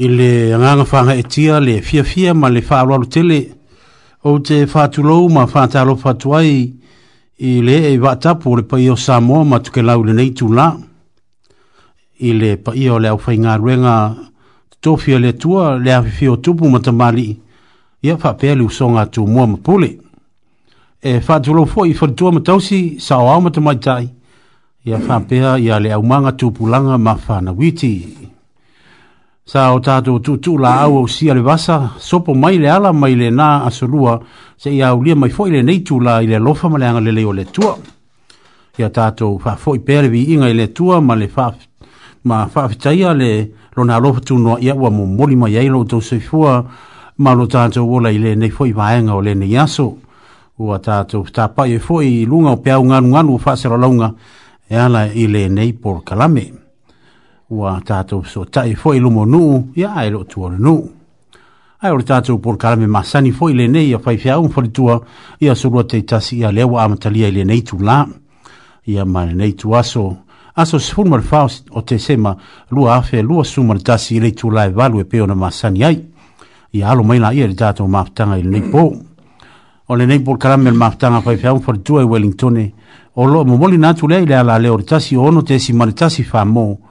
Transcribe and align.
ile 0.00 0.48
le 0.48 0.58
nga 0.58 0.76
whanga 0.90 1.14
e 1.14 1.22
tia 1.22 1.60
le 1.60 1.82
fia 1.82 2.04
fia 2.04 2.32
ma 2.34 2.48
le 2.48 2.62
whaaroaro 2.64 3.04
tele 3.04 3.40
o 4.24 4.38
te 4.40 4.62
whātulou 4.64 5.28
ma 5.28 5.42
whātaro 5.44 5.92
fa 6.00 6.14
i 6.40 6.72
ile 7.36 7.74
e 7.92 7.98
watapu 8.00 8.52
o 8.52 8.56
le 8.56 8.62
pai 8.64 8.86
o 8.92 8.96
Samoa 8.96 9.44
ma 9.44 9.58
tuke 9.60 9.82
lau 9.84 10.00
le 10.04 10.14
nei 10.16 10.32
tūla 10.32 10.70
i 12.24 12.32
le 12.32 12.54
pai 12.56 12.88
o 12.92 12.96
le 12.98 13.12
au 13.12 13.20
whaingā 13.20 13.58
ruenga 13.60 13.98
tofia 14.80 15.18
le 15.20 15.32
tua 15.36 15.74
le 15.76 15.92
awhiwhi 15.98 16.28
o 16.32 16.36
tupu 16.38 16.70
ma 16.72 16.80
tamari 16.80 17.36
ia 18.02 18.16
whapea 18.16 18.56
le 18.56 18.64
usonga 18.64 19.04
tū 19.06 19.28
mua 19.28 19.44
ma 19.52 19.56
pule 19.60 19.98
e 21.02 21.18
whātulou 21.20 21.68
fo 21.68 21.84
i 21.84 21.92
whatua 21.92 22.32
ma 22.32 22.40
tausi 22.40 22.96
sa 23.04 23.20
o 23.20 23.28
au 23.34 23.44
ma 23.44 23.50
tamaitai 23.52 24.08
ia 24.86 24.96
whapea 24.96 25.58
ia 25.60 25.76
le 25.78 25.92
au 25.92 26.02
manga 26.02 26.32
tūpulanga 26.40 26.96
ma 26.96 27.18
whanawiti 27.26 27.92
ia 27.96 28.29
sa 29.50 29.72
o 29.74 29.80
tātou 29.82 30.20
tūtū 30.22 30.52
la 30.62 30.76
au 30.86 31.00
au 31.00 31.08
sia 31.10 31.34
le 31.34 31.40
wasa, 31.42 31.94
sopo 31.98 32.34
mai 32.38 32.56
le 32.60 32.68
ala 32.70 32.92
mai 32.92 33.16
le 33.18 33.32
nā 33.34 33.64
asolua, 33.66 34.20
se 34.58 34.70
i 34.70 34.78
au 34.86 35.00
lia 35.02 35.16
mai 35.18 35.32
fōi 35.34 35.50
le 35.50 35.62
neitu 35.66 35.98
la 35.98 36.20
i 36.22 36.28
le 36.30 36.38
lofa 36.38 36.68
ma 36.70 36.78
le 36.78 36.86
anga 36.86 37.00
le 37.00 37.10
leo 37.14 37.32
le 37.34 37.46
tua. 37.50 37.72
Ia 38.78 38.90
tātou 38.94 39.40
wha 39.42 39.56
fōi 39.58 39.80
pēre 39.82 40.10
inga 40.14 40.50
i 40.50 40.54
le 40.54 40.68
tua 40.70 41.00
ma 41.02 41.16
le 41.18 41.26
wha 41.34 41.48
ma 42.30 42.44
whaafitaia 42.46 43.10
le 43.18 43.32
rona 43.74 43.96
alofa 43.98 44.22
tūnua 44.30 44.60
ia 44.62 44.76
ua 44.78 44.92
mō 44.94 45.08
mori 45.16 45.34
mai 45.36 45.58
eilo 45.58 45.80
o 45.82 45.88
tau 45.90 46.04
seifua 46.04 46.60
ma 47.18 47.34
lo 47.34 47.48
tātou 47.50 47.88
wola 47.90 48.12
i 48.14 48.20
le 48.22 48.36
nei 48.38 48.52
fōi 48.54 48.70
vāenga 48.78 49.18
o 49.18 49.24
le 49.24 49.34
nei 49.34 49.58
aso. 49.58 49.96
Ua 50.62 50.78
tātou 50.78 51.26
tāpai 51.34 51.74
e 51.74 51.82
fōi 51.82 52.22
lunga 52.22 52.54
o 52.54 52.62
peau 52.62 52.86
ngānu 52.86 53.16
ngānu 53.16 53.34
o 53.34 53.42
whaasera 53.42 53.80
launga 53.82 54.14
e 54.70 54.78
ala 54.78 55.08
i 55.10 55.26
le 55.26 55.48
nei 55.50 55.74
por 55.74 56.04
kalame. 56.06 56.44
Ia 56.52 56.59
ua 57.50 57.74
tātou 57.84 58.24
so 58.26 58.44
tai 58.46 58.76
foi 58.78 59.00
lumo 59.02 59.24
nu 59.26 59.42
ia 59.78 59.90
ai 59.98 60.10
lo 60.10 60.22
tu 60.24 60.44
ora 60.46 60.56
nu 60.58 60.74
ai 61.82 61.90
ora 61.90 62.04
tātou 62.06 62.38
por 62.38 62.56
karame 62.56 62.86
masani 62.86 63.32
foi 63.34 63.54
le 63.54 63.66
nei 63.68 63.88
ia 63.90 63.98
fai 63.98 64.16
fia 64.18 64.38
un 64.40 64.50
fori 64.54 64.70
tua 64.70 65.00
ia 65.40 65.54
surua 65.54 65.82
te 65.84 66.00
tasi 66.04 66.38
ia 66.40 66.52
lewa 66.52 66.84
amatalia 66.84 67.26
i 67.28 67.32
le 67.34 67.44
nei 67.44 67.62
tu 67.66 67.78
la 67.78 68.04
ia 68.86 69.04
ma 69.04 69.24
le 69.26 69.32
nei 69.34 69.54
tu 69.58 69.72
aso 69.74 70.14
aso 70.54 70.78
sifuru 70.78 71.08
mara 71.10 71.22
fao 71.26 71.48
o 71.70 71.82
te 71.82 71.98
sema 71.98 72.36
lua 72.70 72.96
afe 73.00 73.20
lua 73.22 73.42
suma 73.44 73.74
le 73.74 73.80
tasi 73.82 74.14
i 74.16 74.20
le 74.20 74.30
tu 74.30 74.50
la 74.50 74.66
e 74.68 74.70
valu 74.70 75.00
e 75.00 75.04
peo 75.04 75.26
na 75.26 75.34
masani 75.34 75.84
ai 75.84 75.98
ia 76.72 76.88
alo 76.90 77.02
maila 77.02 77.32
ia 77.34 77.48
le 77.48 77.54
tātou 77.56 77.88
maafutanga 77.88 78.38
i 78.38 78.42
le 78.44 78.48
nei 78.50 78.68
po 78.70 78.92
o 79.88 79.94
le 79.96 80.06
nei 80.06 80.20
por 80.22 80.38
karame 80.38 80.70
le 80.70 80.76
maafutanga 80.76 81.20
fai 81.20 81.36
fia 81.36 81.52
un 81.52 81.60
fori 81.62 81.82
tua 81.82 82.02
i 82.02 82.06
Wellingtone 82.06 82.70
o 83.18 83.24
lo 83.26 83.42
mo 83.44 83.56
moli 83.56 83.76
natu 83.76 84.06
le 84.06 84.22
ala 84.36 84.56
le 84.58 84.68
ora 84.68 84.84
tasi 84.86 85.16
o 85.16 85.22
ono 85.24 85.42
te 85.42 85.58
si 85.58 85.72
maritasi 85.72 86.22
fa 86.22 86.44
moa 86.44 86.88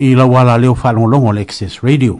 i 0.00 0.14
la 0.16 0.24
wala 0.26 0.56
leo 0.58 0.74
falong 0.74 1.10
long 1.12 1.26
ol 1.26 1.38
access 1.38 1.80
radio 1.82 2.16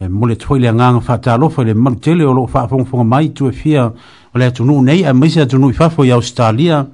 e 0.00 0.08
mole 0.08 0.34
tsoi 0.36 0.58
nga 0.60 0.90
nga 0.92 1.00
fa 1.00 1.18
talo 1.18 1.46
lo 1.56 1.62
le 1.64 1.74
mal 1.74 1.98
tele 2.00 2.24
o 2.24 2.32
lo 2.32 2.46
fa 2.46 2.66
fong 2.66 2.86
fong 2.86 3.06
mai 3.06 3.32
tu 3.32 3.50
fia 3.52 3.92
ole 4.34 4.50
tu 4.52 4.64
nu 4.64 4.82
nei 4.82 5.04
a 5.04 5.12
mise 5.14 5.46
tu 5.46 5.58
nu 5.58 5.70
fa 5.72 5.90
fo 5.90 6.04
ya 6.04 6.14
australia 6.14 6.84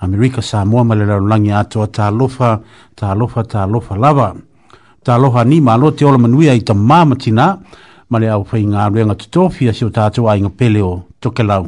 america 0.00 0.42
sa 0.42 0.64
mo 0.64 0.84
mal 0.84 0.98
la 0.98 1.18
lang 1.18 1.46
ya 1.46 1.64
to 1.64 1.86
ta 1.86 2.10
lo 2.10 2.28
fa 2.28 2.60
ta 2.94 3.14
lo 3.14 3.26
fa 3.26 3.42
ta 3.44 3.66
fa 3.80 3.96
lava 3.96 4.34
ta 5.02 5.16
lo 5.16 5.32
ha 5.32 5.44
ni 5.44 5.60
ma 5.60 5.74
lo 5.76 5.90
te 5.92 6.04
ol 6.04 6.18
manu 6.20 6.42
ya 6.42 6.52
i 6.52 6.60
ta 6.62 6.74
tina 7.18 7.58
male 8.10 8.26
le 8.26 8.30
au 8.32 8.44
fai 8.44 8.66
nga 8.66 8.90
lenga 8.90 9.14
tu 9.14 9.30
to 9.30 9.48
fia 9.48 9.72
si 9.72 9.84
o 9.86 9.90
ta 9.90 10.10
tu 10.10 10.26
ai 10.28 10.40
nga 10.40 10.50
pele 10.50 10.82
o 10.82 11.04
lau 11.48 11.66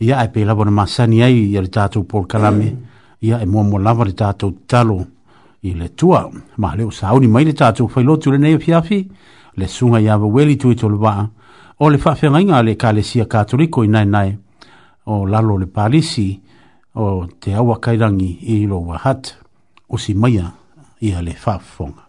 ia 0.00 0.22
e 0.24 0.28
pe 0.28 0.44
lava 0.44 0.64
na 0.64 0.70
masani 0.70 1.22
ai 1.22 1.48
ya 1.54 1.62
le 1.62 1.68
por 2.04 2.26
kalame 2.26 2.76
ia 3.22 3.40
e 3.40 3.46
mo 3.46 3.62
mo 3.62 3.78
lava 3.78 4.04
le 4.04 4.12
ta 4.12 4.34
talo 4.34 5.06
i 5.62 5.74
le 5.74 5.88
tua. 5.88 6.30
Ma 6.56 6.76
leo 6.76 6.90
ni 7.20 7.26
mai 7.28 7.44
le 7.44 7.52
tātou 7.52 7.88
whailotu 7.94 8.30
le 8.30 8.38
nei 8.38 8.58
fiafi, 8.58 9.08
le 9.56 9.66
sunga 9.68 10.00
i 10.00 10.08
awa 10.08 10.26
weli 10.26 10.56
tui 10.56 10.74
tolu 10.74 10.98
waa, 10.98 11.28
o 11.78 11.88
le 11.88 11.98
whawhenga 11.98 12.40
inga 12.40 12.62
le 12.62 12.74
ka 12.76 12.92
le 12.92 13.02
sia 13.02 13.24
katoliko 13.26 13.84
i 13.84 13.88
nai 13.88 14.06
nai, 14.06 14.36
o 15.06 15.24
lalo 15.26 15.56
le 15.58 15.66
palisi, 15.66 16.40
o 16.94 17.26
te 17.26 17.54
awa 17.54 17.78
kairangi 17.80 18.38
i 18.54 18.66
lo 18.66 18.80
wahat, 18.86 19.34
o 19.88 19.96
si 19.98 20.14
maia 20.14 20.52
i 21.00 21.12
a 21.12 21.22
le 21.22 21.32
whawhonga. 21.44 22.08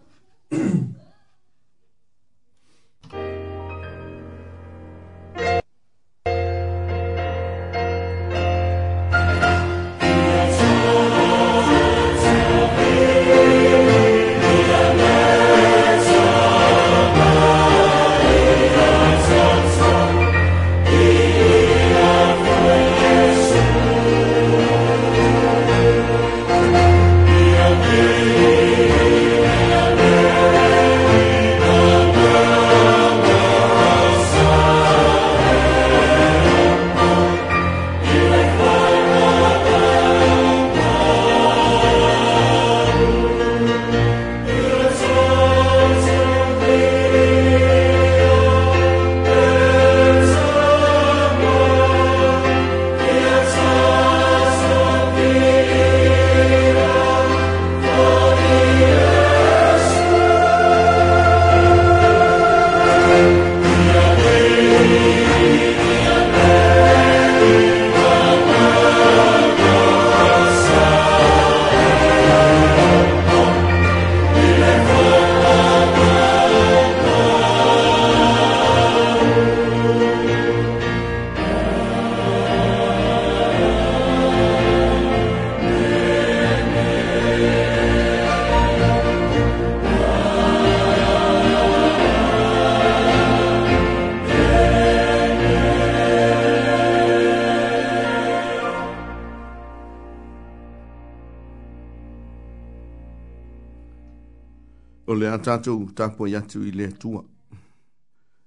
tapo 105.95 106.27
i 106.27 106.35
atu 106.35 106.61
i 106.65 106.71
le 106.71 106.91
tua. 106.91 107.23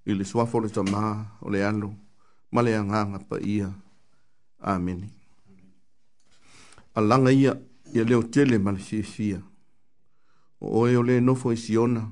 I 0.06 0.14
le 0.14 0.24
suafo 0.24 0.60
le 0.60 0.68
tamā 0.68 1.24
o 1.40 1.50
le 1.50 1.64
alo, 1.64 1.90
ma 2.52 2.62
le 2.62 2.74
anganga 2.76 3.18
pa 3.28 3.36
ia. 3.42 3.72
Amen. 4.60 5.08
Alanga 6.94 7.30
ia, 7.32 7.56
ia 7.94 8.04
leo 8.04 8.22
tele 8.22 8.58
ma 8.58 8.70
le 8.70 8.78
fia 9.14 9.40
O 10.60 10.80
oe 10.80 10.96
o 10.96 11.02
le 11.02 11.20
nofo 11.20 11.50
i 11.52 11.54
e 11.54 11.56
siona, 11.56 12.06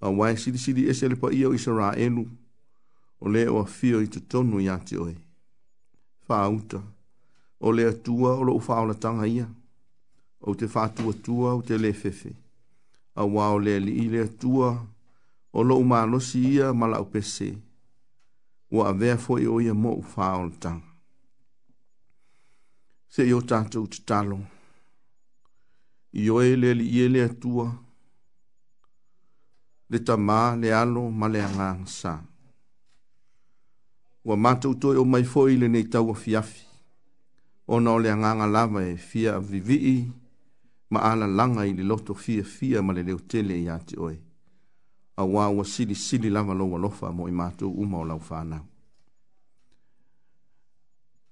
a 0.00 0.08
wai 0.10 0.36
siri 0.36 0.58
siri 0.58 0.88
ese 0.88 1.08
le 1.08 1.16
pa 1.16 1.30
ia 1.32 1.48
o 1.48 1.54
isa 1.54 1.70
elu, 1.96 2.24
o 3.20 3.28
le 3.28 3.48
o 3.48 3.64
fio 3.64 4.00
i 4.00 4.06
tatonu 4.08 4.60
i 4.60 4.68
ati 4.68 4.96
oe. 4.96 5.14
Faa 6.26 6.48
uta, 6.48 6.80
o 7.60 7.72
le 7.72 7.84
atua 7.88 8.34
o 8.38 8.42
lo 8.44 8.54
ufaola 8.54 8.94
tanga 8.94 9.26
ia, 9.26 9.48
o 10.40 10.54
te 10.54 10.68
fatua 10.68 11.12
tua 11.14 11.54
o 11.56 11.62
te 11.62 11.76
le 11.78 11.92
fefe 11.92 12.34
a 13.22 13.24
wao 13.24 13.56
le 13.66 13.74
li 13.84 13.92
i 14.04 14.06
le 14.12 14.20
atua 14.28 14.70
o 15.56 15.58
lo 15.68 15.74
umalo 15.84 16.16
si 16.28 16.38
ia 16.54 16.68
mala 16.80 16.96
o 17.04 17.06
pese 17.12 17.48
wa 18.74 18.82
a 18.90 18.92
vea 19.00 19.16
fo 19.24 19.32
i 19.44 19.46
o 19.54 19.56
ia 19.64 19.74
mo 19.82 19.90
u 20.02 20.04
fao 20.12 20.40
le 20.48 20.54
tang. 20.62 20.82
Se 23.12 23.20
i 23.30 23.32
o 23.38 23.40
tatou 23.50 23.84
te 23.92 23.98
talo 24.08 24.38
i 26.20 26.30
o 26.34 26.40
e 26.50 26.54
le 26.62 26.70
li 26.78 26.86
i 26.96 27.02
e 27.04 27.08
le 27.14 27.20
atua 27.30 27.66
le 29.90 29.98
tamā 30.06 30.40
le 30.60 30.68
alo 30.82 31.02
ma 31.18 31.26
le 31.32 31.40
agagasā 31.48 32.12
ua 34.26 34.34
matou 34.44 34.74
toe 34.80 34.96
o 35.02 35.04
mai 35.12 35.24
foʻi 35.32 35.52
lenei 35.60 35.84
taua 35.92 36.14
fiafi 36.22 36.62
ona 37.74 37.88
o 37.96 38.02
le 38.02 38.08
agaga 38.16 38.46
lava 38.54 38.80
e 38.92 38.94
fia 39.08 39.30
avivii 39.40 39.98
ma 40.90 41.00
ala 41.02 41.26
langa 41.26 41.64
i 41.66 41.72
li 41.72 41.82
loto 41.82 42.14
fia 42.14 42.44
fia 42.44 42.82
ma 42.82 42.92
le 42.92 43.02
leo 43.02 43.18
tele 43.30 43.54
i 43.62 43.68
ati 43.68 43.96
oe. 43.98 44.16
A 45.16 45.22
wā 45.22 45.46
wa 45.56 45.64
sili 45.64 45.94
sili 45.94 46.30
lava 46.30 46.54
loa 46.54 46.78
lofa 46.78 47.12
mo 47.12 47.28
i 47.28 47.32
mātou 47.32 47.70
uma 47.82 47.98
o 47.98 48.04
lau 48.04 48.18
whānau. 48.18 48.64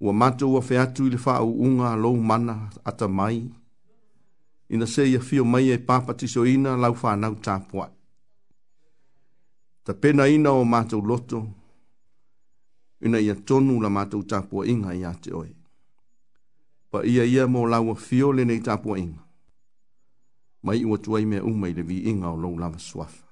Wa 0.01 0.13
mātou 0.13 0.53
wa 0.55 0.61
whaatu 0.63 1.07
i 1.07 1.11
le 1.11 1.17
wha 1.19 1.35
au 1.43 1.51
unga 1.67 1.97
lou 1.97 2.17
mana 2.23 2.71
ata 2.85 3.09
mai. 3.09 3.39
Ina 4.69 4.87
se 4.87 5.07
ia 5.09 5.21
fio 5.21 5.45
mai 5.45 5.71
e 5.73 5.79
pāpati 5.79 6.29
so 6.29 6.45
ina 6.47 6.77
lau 6.77 6.93
whānau 6.95 7.39
tāpua. 7.43 7.89
Ta 9.85 9.93
pena 9.95 10.27
ina 10.29 10.53
o 10.53 10.65
mātou 10.65 11.01
loto. 11.03 11.43
Ina 13.03 13.19
ia 13.19 13.35
tonu 13.35 13.81
la 13.81 13.89
mātou 13.89 14.23
tāpua 14.23 14.69
inga 14.71 14.93
i 14.95 15.03
ati 15.05 15.33
oe. 15.35 15.49
Pa 16.91 17.03
ia 17.05 17.25
ia 17.25 17.47
mō 17.51 17.65
lau 17.73 17.91
a 17.91 17.97
fio 17.97 18.31
le 18.33 18.45
nei 18.45 18.61
tāpua 18.63 18.99
inga 18.99 19.25
mai 20.63 20.85
ua 20.85 20.99
tuai 20.99 21.25
mea 21.25 21.45
uma 21.45 21.69
i 21.69 21.73
le 21.75 21.83
viiga 21.83 22.29
o 22.31 22.37
lou 22.37 22.59
lava 22.59 22.79
suafa 22.79 23.25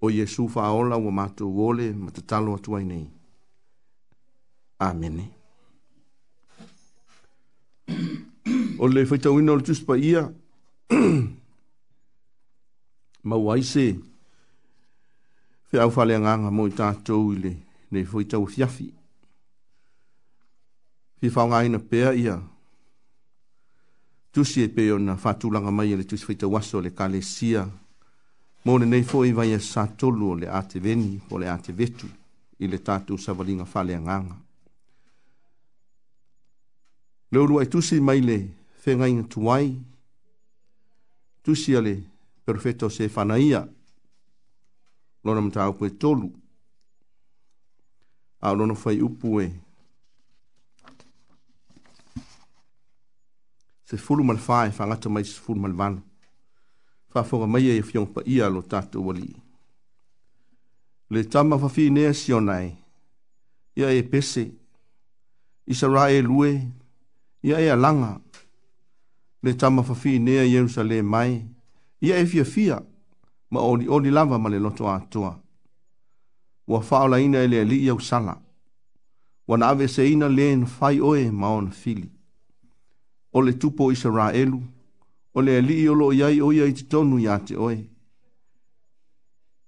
o 0.00 0.10
iesu 0.10 0.48
faaola 0.48 0.96
ua 0.96 1.10
matou 1.10 1.58
ole 1.66 1.86
ma 1.92 2.10
tatalo 2.16 2.50
atu 2.54 2.70
ai 2.76 2.84
nei 2.90 3.06
amene 4.86 5.24
o 8.82 8.86
le 8.92 9.00
faitauina 9.06 9.52
o 9.52 9.56
le 9.56 9.62
tusi 9.66 9.82
paia 9.88 10.22
ma 13.28 13.34
ua 13.44 13.52
ai 13.54 13.62
se 13.72 13.84
feau 15.70 15.90
faaleagaga 15.94 16.50
mo 16.56 16.62
i 16.68 16.70
tatou 16.78 17.24
i 17.34 17.38
le 17.42 17.52
nei 17.92 18.04
foi 18.10 18.24
taua 18.30 18.46
fiafi 18.54 18.86
fifaogāina 21.20 21.78
pea 21.90 22.10
ia 22.24 22.36
tusi 24.38 24.62
e 24.62 24.68
pe 24.68 24.92
ona 24.92 25.16
fatulaga 25.16 25.70
mai 25.70 25.96
le 25.96 26.04
tusi 26.04 26.22
faitauaso 26.24 26.76
e 26.76 26.78
o 26.78 26.82
le 26.82 26.92
kalesia 26.94 27.62
mo 28.64 28.76
lenei 28.78 29.02
foʻi 29.02 29.32
vaia 29.34 29.58
satolu 29.58 30.28
o 30.32 30.34
le 30.38 30.46
a 30.58 30.62
teveni 30.62 31.18
o 31.32 31.38
le 31.40 31.46
a 31.50 31.58
tevetu 31.58 32.06
i 32.62 32.66
le 32.70 32.78
tatou 32.78 33.18
savaliga 33.18 33.64
faaleagaga 33.72 34.36
le 37.32 37.38
uluaʻi 37.44 37.66
e 37.66 37.70
tusi 37.72 37.96
mai 38.06 38.20
le 38.28 38.38
fegaiga 38.82 39.24
tuai 39.32 39.68
tusi 41.42 41.74
a 41.78 41.80
le 41.80 41.94
perofeta 42.44 42.86
o 42.86 42.90
sefanaia 42.96 43.66
lona 45.24 45.40
matau 45.40 45.74
pue 45.78 45.90
tolu 46.02 46.30
a 48.44 48.46
o 48.52 48.54
lona 48.58 48.74
fai 48.82 49.00
upu 49.08 49.40
e 49.40 49.44
eh. 49.46 49.54
se 53.90 53.96
fulu 53.96 54.24
mal 54.24 54.38
fai 54.38 54.68
fa 54.76 54.82
e 54.84 54.86
ngata 54.88 55.08
mai 55.14 55.24
se 55.30 55.36
fulu 55.44 55.58
mal 55.62 55.72
van 55.80 55.94
fa 57.12 57.20
fo 57.28 57.34
mai 57.52 57.64
e 57.70 57.82
fion 57.88 58.06
pa 58.14 58.20
ia 58.34 58.46
lo 58.54 58.60
tatu 58.70 58.98
wali 59.06 59.28
le 61.12 61.20
tama 61.32 61.54
fa 61.62 61.68
fi 61.76 61.84
ne 61.94 62.04
si 62.20 62.30
onai 62.38 62.66
e. 62.70 62.76
ia 63.80 63.88
e 63.90 64.02
pese 64.12 64.42
israel 65.74 66.24
lue 66.28 66.50
ia 67.46 67.56
e 67.64 67.76
langa 67.84 68.12
le 69.44 69.52
tama 69.60 69.82
fa 69.88 69.94
fi 70.02 70.12
ne 70.24 70.34
jerusale 70.54 70.98
mai 71.12 71.32
ia 72.06 72.14
e 72.22 72.26
fia 72.32 72.44
fia 72.54 72.76
ma 73.52 73.60
oli 73.70 73.86
oli 73.96 74.10
lava 74.16 74.36
ma 74.42 74.48
le 74.52 74.58
loto 74.64 74.84
atua 74.98 75.32
wa 76.72 76.78
fa 76.88 76.96
ola 77.06 77.18
ina 77.26 77.38
ele 77.46 77.60
li 77.70 77.78
ia 77.86 77.94
usala 78.00 78.34
wa 79.48 79.54
na 79.58 79.66
ave 79.72 79.86
se 79.94 80.02
ina 80.12 80.28
le 80.36 80.44
en 80.54 80.64
fai 80.76 80.96
oe 81.08 81.22
ma 81.40 81.48
on 81.60 81.68
fili 81.82 82.08
o 83.32 83.42
le 83.42 83.52
tupo 83.52 83.84
o 83.84 83.92
Israelu, 83.92 84.62
o 85.34 85.42
le 85.42 85.56
alii 85.58 85.88
o 85.88 85.94
lo 85.94 86.12
iai 86.12 86.40
o 86.40 86.52
ia 86.52 86.66
i 86.66 86.72
te 86.72 86.84
tonu 86.90 87.18
ia 87.20 87.38
te 87.38 87.56
oe. 87.56 87.78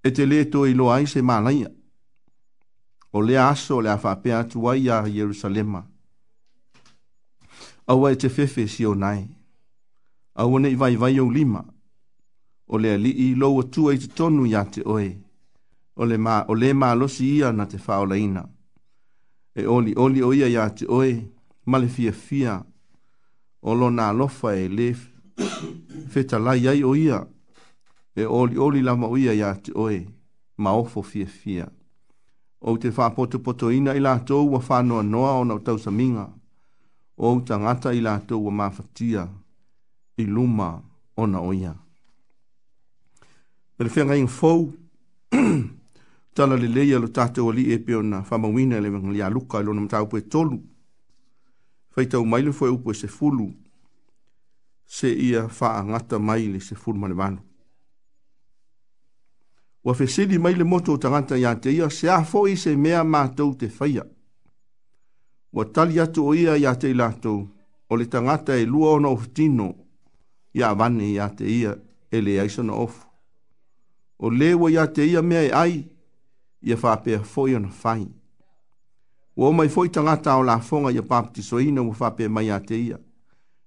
E 0.02 0.08
te 0.10 0.24
le 0.26 0.44
to 0.50 0.64
i 0.66 0.74
lo 0.74 0.90
ai 0.92 1.06
se 1.06 1.20
malaia. 1.22 1.68
O 3.12 3.20
le 3.20 3.36
aso 3.38 3.80
le 3.80 3.90
awhapea 3.90 4.40
a 4.40 5.86
Awa 7.90 8.12
e 8.12 8.16
te 8.16 8.28
fefe 8.28 8.68
si 8.68 8.84
o 8.86 8.94
nai. 8.94 9.26
Awa 10.40 10.60
nei 10.60 10.76
vai 10.76 10.94
vai 10.96 11.18
o 11.18 11.28
lima. 11.28 11.64
O 12.66 12.76
le 12.78 12.94
alii 12.94 13.34
lo 13.34 13.58
atua 13.60 13.92
i 13.94 13.98
te 13.98 14.06
tonu 14.06 14.44
ia 14.46 14.62
te 14.64 14.80
oe. 14.86 15.08
O 15.96 16.04
le 16.06 16.16
ma, 16.16 16.44
o 16.48 16.54
le 16.54 16.72
ma 16.72 16.94
losi 16.94 17.26
ia 17.36 17.50
na 17.52 17.64
te 17.66 17.76
whaolaina. 17.84 18.42
E 19.60 19.66
oli 19.66 19.92
oli 19.96 20.20
o 20.22 20.32
ia 20.32 20.46
ia 20.46 20.64
te 20.70 20.84
oe, 20.88 21.10
male 21.66 21.88
fia 21.88 22.12
fia, 22.12 22.54
o 23.60 23.74
lo 23.74 23.90
na 23.90 24.12
lofa 24.12 24.56
e 24.56 24.68
le 24.68 24.94
feta 26.08 26.38
lai 26.38 26.66
ai 26.68 26.82
o 26.82 26.94
ia 26.94 27.26
e 28.14 28.24
oli 28.24 28.56
oli 28.56 28.80
lama 28.82 29.06
o 29.06 29.16
ia 29.16 29.32
ia 29.34 29.54
te 29.54 29.70
oe 29.74 30.00
ma 30.56 30.70
ofo 30.72 31.02
fia 31.02 31.26
fia 31.26 31.68
o 32.60 32.76
te 32.78 32.88
wha 32.96 33.10
poto 33.10 33.38
poto 33.40 33.70
ina 33.70 33.92
i 33.94 34.00
la 34.00 34.18
tou 34.20 34.50
wa 34.54 34.58
wha 34.68 34.82
noa 34.82 35.02
noa 35.02 35.32
o 35.40 35.44
nau 35.44 35.58
tausaminga 35.60 36.26
o 37.16 37.40
ta 37.44 37.58
ngata 37.58 37.92
i 37.92 38.00
la 38.00 38.18
tou 38.20 38.44
wa 38.46 38.52
mawhatia 38.52 39.28
i 40.16 40.24
luma 40.24 40.80
o 41.16 41.26
na 41.26 41.40
oia 41.40 41.74
e 43.78 43.84
le 43.84 43.90
whenga 43.96 44.16
ing 44.16 44.28
fau 44.28 44.72
tala 46.34 46.56
le 46.56 46.68
leia 46.68 46.98
lo 46.98 47.08
tatou 47.08 47.50
ali 47.50 47.72
e 47.72 47.78
peo 47.78 48.02
na 48.02 48.20
whamawina 48.24 48.76
e 48.76 48.80
le 48.80 48.88
wangalia 48.88 49.28
luka 49.28 49.58
i 49.58 49.60
e 49.60 49.64
lona 49.64 49.80
mtau 49.80 50.06
pue 50.08 50.20
tolu 50.22 50.56
faitau 51.90 52.24
mai 52.24 52.42
le 52.42 52.50
foi 52.52 52.70
upu 52.70 52.90
e 52.90 52.94
sefulu 52.94 53.48
se 54.84 55.08
ia 55.08 55.48
faagata 55.48 56.18
mai 56.18 56.46
le 56.52 56.60
se 56.60 56.74
ma 56.94 57.06
le 57.08 57.14
vanu 57.14 57.40
ua 59.82 59.94
fesili 59.94 60.38
mai 60.38 60.54
le 60.54 60.64
moto 60.64 60.92
o 60.92 60.98
tagata 60.98 61.34
iā 61.36 61.52
te 61.62 61.70
ia 61.72 61.86
seā 61.88 62.20
foʻi 62.30 62.56
se 62.56 62.76
mea 62.76 63.04
matou 63.04 63.54
te 63.56 63.68
faia 63.68 64.04
Wa 65.52 65.64
tali 65.64 65.98
atu 66.00 66.22
o 66.30 66.32
ia 66.34 66.54
iā 66.56 66.76
te 66.78 66.90
i 66.90 66.94
latou 66.94 67.40
o 67.90 67.96
le 67.96 68.04
tagata 68.06 68.54
e 68.56 68.64
lua 68.72 68.90
ona 68.96 69.08
ofitino 69.08 69.68
iā 70.54 70.66
avane 70.70 71.06
iā 71.10 71.26
te 71.36 71.44
ia 71.50 71.72
e 72.14 72.20
leai 72.22 72.48
sona 72.50 72.72
ofu 72.74 73.02
o 74.18 74.30
lē 74.30 74.52
ua 74.54 74.86
te 74.94 75.02
ia 75.10 75.22
mea 75.22 75.42
e 75.42 75.50
ai 75.62 75.74
ia 76.62 76.76
faapea 76.76 77.18
foʻi 77.32 77.56
ona 77.58 77.68
fai 77.82 78.04
Wa 79.40 79.48
o 79.48 79.52
mai 79.52 79.70
foi 79.70 79.88
tangata 79.88 80.36
o 80.36 80.42
la 80.42 80.58
fonga 80.60 80.90
ya 80.90 81.00
papti 81.02 81.42
so 81.42 81.58
ina 81.60 81.82
mu 81.82 81.94
fape 81.94 82.28
mai 82.28 82.50
ateia. 82.50 82.98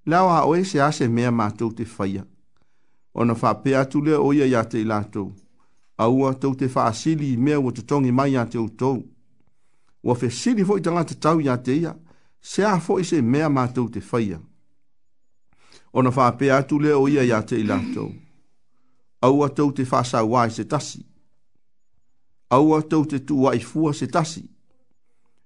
La 0.06 0.22
wa 0.26 0.42
o 0.46 0.54
ese 0.56 0.78
ase 0.82 1.08
mea 1.08 1.32
mātou 1.32 1.74
te 1.74 1.84
faya. 1.86 2.26
O 3.16 3.26
na 3.26 3.34
fape 3.36 3.74
atule 3.78 4.14
o 4.16 4.30
ia 4.34 4.46
ya 4.46 4.64
te 4.66 4.84
lato. 4.84 5.32
A 5.98 6.10
ua 6.10 6.34
tau 6.34 6.54
te 6.56 6.68
faasili 6.70 7.32
i 7.34 7.38
mea 7.38 7.60
watatongi 7.60 8.12
mai 8.12 8.32
ya 8.34 8.46
te 8.46 8.58
utou. 8.58 9.02
Wa 10.04 10.16
fe 10.16 10.30
sili 10.30 10.64
foi 10.66 10.82
tangata 10.82 11.16
tau 11.16 11.42
ya 11.42 11.58
teia. 11.58 11.96
Se 12.42 12.62
a 12.66 12.78
foi 12.80 13.04
se 13.04 13.22
mea 13.22 13.50
mātou 13.50 13.90
te 13.90 14.00
faya. 14.02 14.38
O 15.94 16.02
na 16.06 16.12
fape 16.12 16.52
atule 16.54 16.94
o 16.94 17.08
ia 17.10 17.26
ya 17.26 17.42
te 17.42 17.64
lato. 17.64 18.12
A 19.22 19.30
ua 19.32 19.50
tau 19.50 19.72
te 19.72 19.86
fasa 19.86 20.22
wai 20.24 20.52
se 20.52 20.66
tasi. 20.70 21.02
A 22.50 22.62
ua 22.62 22.82
tau 22.84 23.06
te 23.06 23.20
tuwa 23.26 23.56
i 23.56 23.60
fua 23.60 23.94
se 23.94 24.06
tasi 24.08 24.53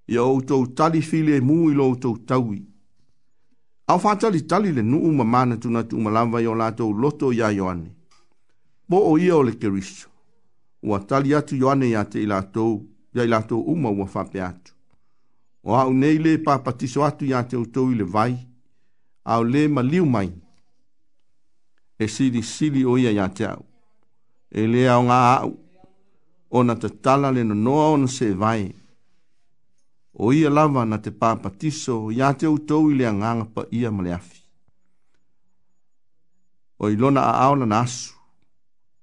i 0.08 0.18
o 0.18 0.26
outou 0.28 0.68
tali 0.76 1.02
fili 1.02 1.36
e 1.36 1.42
mū 1.42 1.70
i 1.72 1.74
lo 1.76 1.84
outou 1.90 2.18
taui. 2.26 2.62
Au 3.88 4.00
whātali 4.00 4.42
tali 4.48 4.72
le 4.72 4.82
nu 4.82 5.00
uma 5.10 5.24
mana 5.24 5.58
tuna 5.58 5.84
tu 5.84 5.98
uma 5.98 6.12
lamwa 6.12 6.42
i 6.44 6.48
o 6.48 6.54
lātou 6.56 6.92
loto 6.94 7.32
ia 7.34 7.52
Ioane. 7.52 7.92
Bo 8.88 9.02
o 9.12 9.18
ia 9.18 9.36
o 9.38 9.42
le 9.44 9.52
kerisho. 9.58 10.08
Ua 10.84 11.00
tali 11.00 11.34
atu 11.36 11.56
Ioane 11.56 11.90
ia 11.90 12.06
te 12.06 12.20
i 12.24 12.28
lātou, 12.28 12.80
ia 13.16 13.24
i 13.24 13.28
lātou 13.28 13.64
uma 13.72 13.90
ua 13.90 14.08
whape 14.14 14.42
atu. 14.44 14.74
O 15.64 15.76
au 15.76 15.94
nei 15.94 16.18
le 16.18 16.38
pāpatiso 16.40 17.04
atu 17.04 17.26
ia 17.26 17.44
te 17.44 17.58
outou 17.60 17.92
i 17.92 17.96
le 18.00 18.04
vai, 18.04 18.36
au 19.24 19.44
le 19.44 19.68
ma 19.68 19.82
liu 19.84 20.06
mai. 20.06 20.32
E 22.00 22.08
sili 22.08 22.42
sili 22.44 22.86
o 22.88 22.96
ia 22.98 23.12
ia 23.12 23.28
te 23.30 23.48
au. 23.48 23.64
E 24.52 24.68
le 24.68 24.86
au 24.88 25.04
ngā 25.08 25.22
au. 25.44 25.56
Ona 26.52 26.76
te 26.80 26.88
tala 27.04 27.32
le 27.32 27.44
no 27.44 27.56
noa 27.56 27.90
ona 27.96 28.08
se 28.08 28.34
vai. 28.34 28.68
E 28.70 28.76
o 30.20 30.34
ia 30.34 30.50
lava 30.50 30.84
na 30.86 30.98
te 30.98 31.12
pāpatiso 31.14 32.00
ia 32.12 32.32
te 32.34 32.50
utou 32.50 32.90
i 32.92 32.96
le 32.98 33.06
aganga 33.06 33.46
pa 33.54 33.66
ia 33.72 33.92
ma 33.94 34.02
le 34.04 34.14
afi. 34.16 34.40
O 36.82 36.90
i 36.90 36.96
lona 36.98 37.22
a 37.26 37.34
aola 37.46 37.66
na 37.66 37.82
asu, 37.86 38.14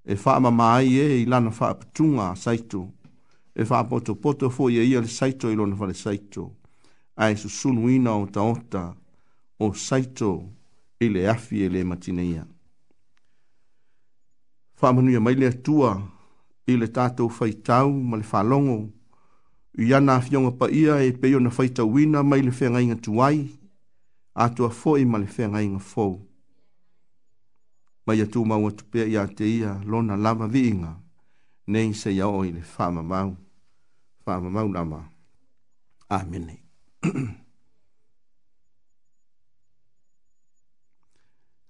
e 0.05 0.15
wha 0.25 0.35
ama 0.37 0.71
e 0.83 1.23
i 1.23 1.25
lana 1.25 1.51
wha 1.51 1.71
apatunga 1.71 2.31
a 2.33 2.37
saito, 2.37 2.89
e 3.55 3.63
wha 3.63 3.79
apoto 3.79 4.15
poto 4.17 4.51
fo 4.51 4.69
ia 4.71 4.83
ia 4.83 5.01
le 5.01 5.09
saito 5.09 5.51
i 5.51 5.55
lona 5.57 5.75
whale 5.79 5.95
saito, 5.95 6.53
a 7.17 7.31
e 7.31 7.37
susunu 7.37 7.89
ina 7.91 8.15
o 8.15 8.27
taota 8.27 8.95
o 9.59 9.73
saito 9.73 10.51
i 11.01 11.09
le 11.09 11.29
afi 11.29 11.65
e 11.65 11.69
le 11.69 11.85
matine 11.85 12.23
ia. 12.27 12.45
Wha 14.81 14.93
manuia 14.93 15.21
mai 15.21 15.35
le 15.35 15.47
atua 15.51 15.95
i 16.67 16.77
le 16.77 16.87
tātou 16.89 17.31
whaitau 17.31 17.91
ma 17.91 18.17
le 18.19 18.27
whalongo, 18.31 18.94
i 19.79 19.93
ana 19.95 20.15
a 20.17 20.21
fionga 20.21 20.51
pa 20.59 20.71
ia 20.71 21.03
e 21.05 21.13
peo 21.13 21.41
na 21.41 21.51
whaita 21.51 21.85
wina 21.85 22.23
mai 22.23 22.43
le 22.43 22.51
whenga 22.61 22.81
inga 22.83 22.97
tuai, 22.97 23.51
atua 24.35 24.71
fo 24.71 24.97
i 24.99 25.05
ma 25.05 25.19
le 25.19 25.27
whenga 25.39 25.63
inga 25.63 25.79
fau. 25.79 26.21
Mai 28.07 28.21
atu 28.23 28.45
mau 28.45 28.69
atu 28.69 28.85
pea 28.85 29.05
i 29.09 29.17
a 29.17 29.25
te 29.27 29.45
ia 29.45 29.81
lona 29.85 30.17
lava 30.17 30.47
viinga, 30.47 30.93
nei 31.67 31.93
se 31.95 32.11
ia 32.13 32.29
o 32.29 32.45
i 32.45 32.53
le 32.53 32.63
whama 32.79 33.03
mau, 33.03 33.37
whama 34.27 34.51
mau 34.51 34.69
nama. 34.69 35.09
Amen. 36.09 36.59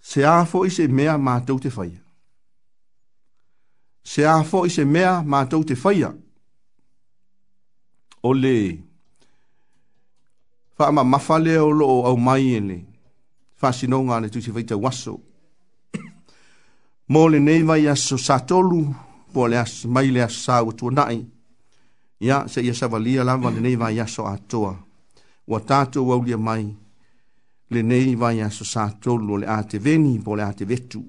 se 0.00 0.25
a 0.26 0.44
fo 0.44 0.64
i 0.66 0.70
se 0.70 0.87
mea 0.88 1.16
mātou 1.18 1.58
te 1.58 1.68
whaia. 1.73 2.00
Se 4.04 4.25
a 4.28 4.42
fo 4.44 4.66
i 4.68 4.70
se 4.70 4.84
mea 4.84 5.23
mātou 5.25 5.64
te 5.64 5.73
whaia. 5.73 5.73
Se 5.73 5.73
a 5.73 5.73
fo 5.73 5.73
i 5.73 5.73
se 5.73 5.73
mea 5.73 5.73
mātou 5.73 5.73
te 5.73 5.75
whaia 5.87 6.24
o 8.26 8.33
le 8.33 8.57
fa 10.78 10.90
ma 10.90 11.04
mafale 11.04 11.59
o 11.59 11.71
lo 11.71 11.87
o 11.87 11.99
au 12.09 12.16
mai 12.16 12.54
ele 12.59 12.78
fa 13.54 13.71
sinonga 13.73 14.21
le 14.21 14.28
tusi 14.31 14.50
vita 14.50 14.76
waso 14.76 15.21
mo 17.12 17.28
le 17.28 17.38
nei 17.38 17.62
vai 17.69 17.87
aso 17.87 18.16
satolu 18.16 18.81
po 19.33 19.47
le 19.49 19.59
as 19.59 19.85
mai 19.85 20.09
le 20.14 20.23
as 20.23 20.35
sau 20.45 20.73
tu 20.73 20.90
nai 20.90 21.19
ia 22.21 22.49
se 22.49 22.61
ia 22.62 22.75
sa 22.78 22.87
valia 22.88 23.23
la 23.28 23.35
va 23.43 23.50
le 23.50 23.61
nei 23.61 23.76
vai 23.76 24.00
aso 24.00 24.23
atoa 24.35 24.73
wa 25.50 25.59
tato 25.61 26.00
wa 26.09 26.14
ulia 26.16 26.38
mai 26.38 26.64
le 27.73 27.83
nei 27.83 28.14
vai 28.21 28.40
aso 28.40 28.64
satolu 28.64 29.37
le 29.40 29.47
ate 29.59 29.78
veni 29.78 30.19
po 30.25 30.35
le 30.35 30.43
ate 30.50 30.64
vetu 30.64 31.00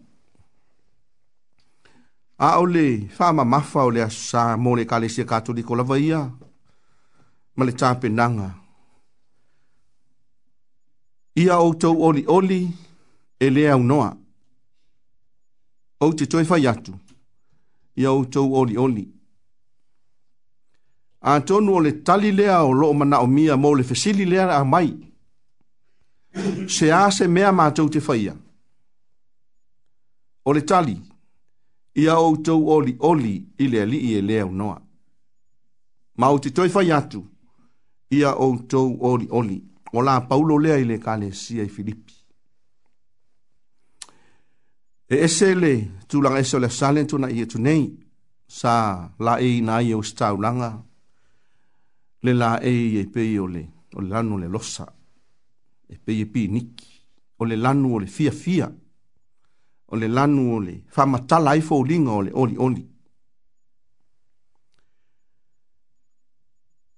a 2.48 2.60
ole 2.60 3.07
fa 3.17 3.31
ma 3.31 3.43
mafa 3.45 3.79
ole 3.89 4.01
as 4.01 4.15
sa 4.29 4.57
mo 4.57 4.75
le 4.75 4.84
kalesia 4.91 5.24
katoliko 5.25 5.75
la 5.75 5.84
vaia 5.91 6.19
ia 6.19 6.22
ma 7.55 7.65
le 7.65 7.71
tāpenaga 7.71 8.50
ia 11.39 11.57
outou 11.59 12.00
olioli 12.07 12.59
e 13.39 13.50
lē 13.51 13.65
aunoa 13.74 14.09
ou 16.03 16.13
te 16.19 16.27
toe 16.31 16.43
fai 16.47 16.65
atu 16.71 16.95
ia 17.95 18.12
outou 18.12 18.55
olioli 18.59 19.05
atonu 21.33 21.77
o 21.77 21.81
le 21.88 21.91
tali 22.07 22.31
lea 22.35 22.59
o 22.67 22.74
loo 22.74 22.93
manaʻomia 22.93 23.57
mo 23.57 23.74
le 23.75 23.83
fesili 23.83 24.25
lea 24.25 24.45
le 24.50 24.55
amai 24.59 24.89
se 26.77 26.91
ā 26.91 27.09
se 27.12 27.27
mea 27.27 27.51
matou 27.55 27.89
te 27.89 28.01
faia 28.07 28.35
o 30.45 30.53
le 30.53 30.62
tali 30.62 30.97
ia 32.03 32.19
outou 32.19 32.67
olioli 32.75 33.35
i 33.63 33.67
le 33.71 33.81
alii 33.81 34.17
e 34.17 34.21
lē 34.27 34.41
aunoa 34.43 34.77
ma 36.19 36.29
ou 36.35 36.39
te 36.43 36.51
toe 36.51 36.69
fai 36.69 36.91
atu 37.00 37.24
ia 38.15 38.29
outou 38.43 38.98
oli-oli 39.01 39.60
o 39.93 40.01
la 40.01 40.22
paulo 40.29 40.60
lea 40.60 40.77
i 40.77 40.86
le 40.86 40.98
kalesia 41.00 41.63
i 41.63 41.69
filipi 41.69 42.13
e 45.10 45.15
ese 45.25 45.50
le 45.63 45.74
tulaga 46.07 46.39
ese 46.39 46.55
o 46.57 46.60
le 46.60 46.67
asale 46.72 47.03
tonaʻi 47.12 47.41
atunei 47.45 47.84
e 47.91 47.93
sa 48.57 48.74
laʻeina 49.25 49.72
ai 49.79 49.93
ou 49.93 50.03
se 50.07 50.13
taulaga 50.19 50.69
le 52.24 52.34
laʻei 52.41 52.98
e 53.01 53.03
pei 53.13 53.39
o 53.43 53.48
le 53.53 53.63
o 53.95 54.00
le 54.01 54.07
lanu 54.13 54.36
o 54.36 54.39
le 54.43 54.48
losa 54.55 54.86
e 55.93 55.95
pei 56.05 56.19
e 56.25 56.27
piniki 56.34 56.89
o 57.39 57.43
le 57.50 57.55
lanu 57.65 57.88
o 57.95 58.00
le 58.01 58.07
fiafia 58.15 58.67
o 59.91 59.95
le 60.01 60.07
lanu 60.17 60.43
o 60.55 60.60
le 60.67 60.75
faamatala 60.95 61.50
ai 61.51 61.62
foliga 61.62 62.12
o 62.19 62.22
le 62.25 62.31
oli-oli 62.41 62.86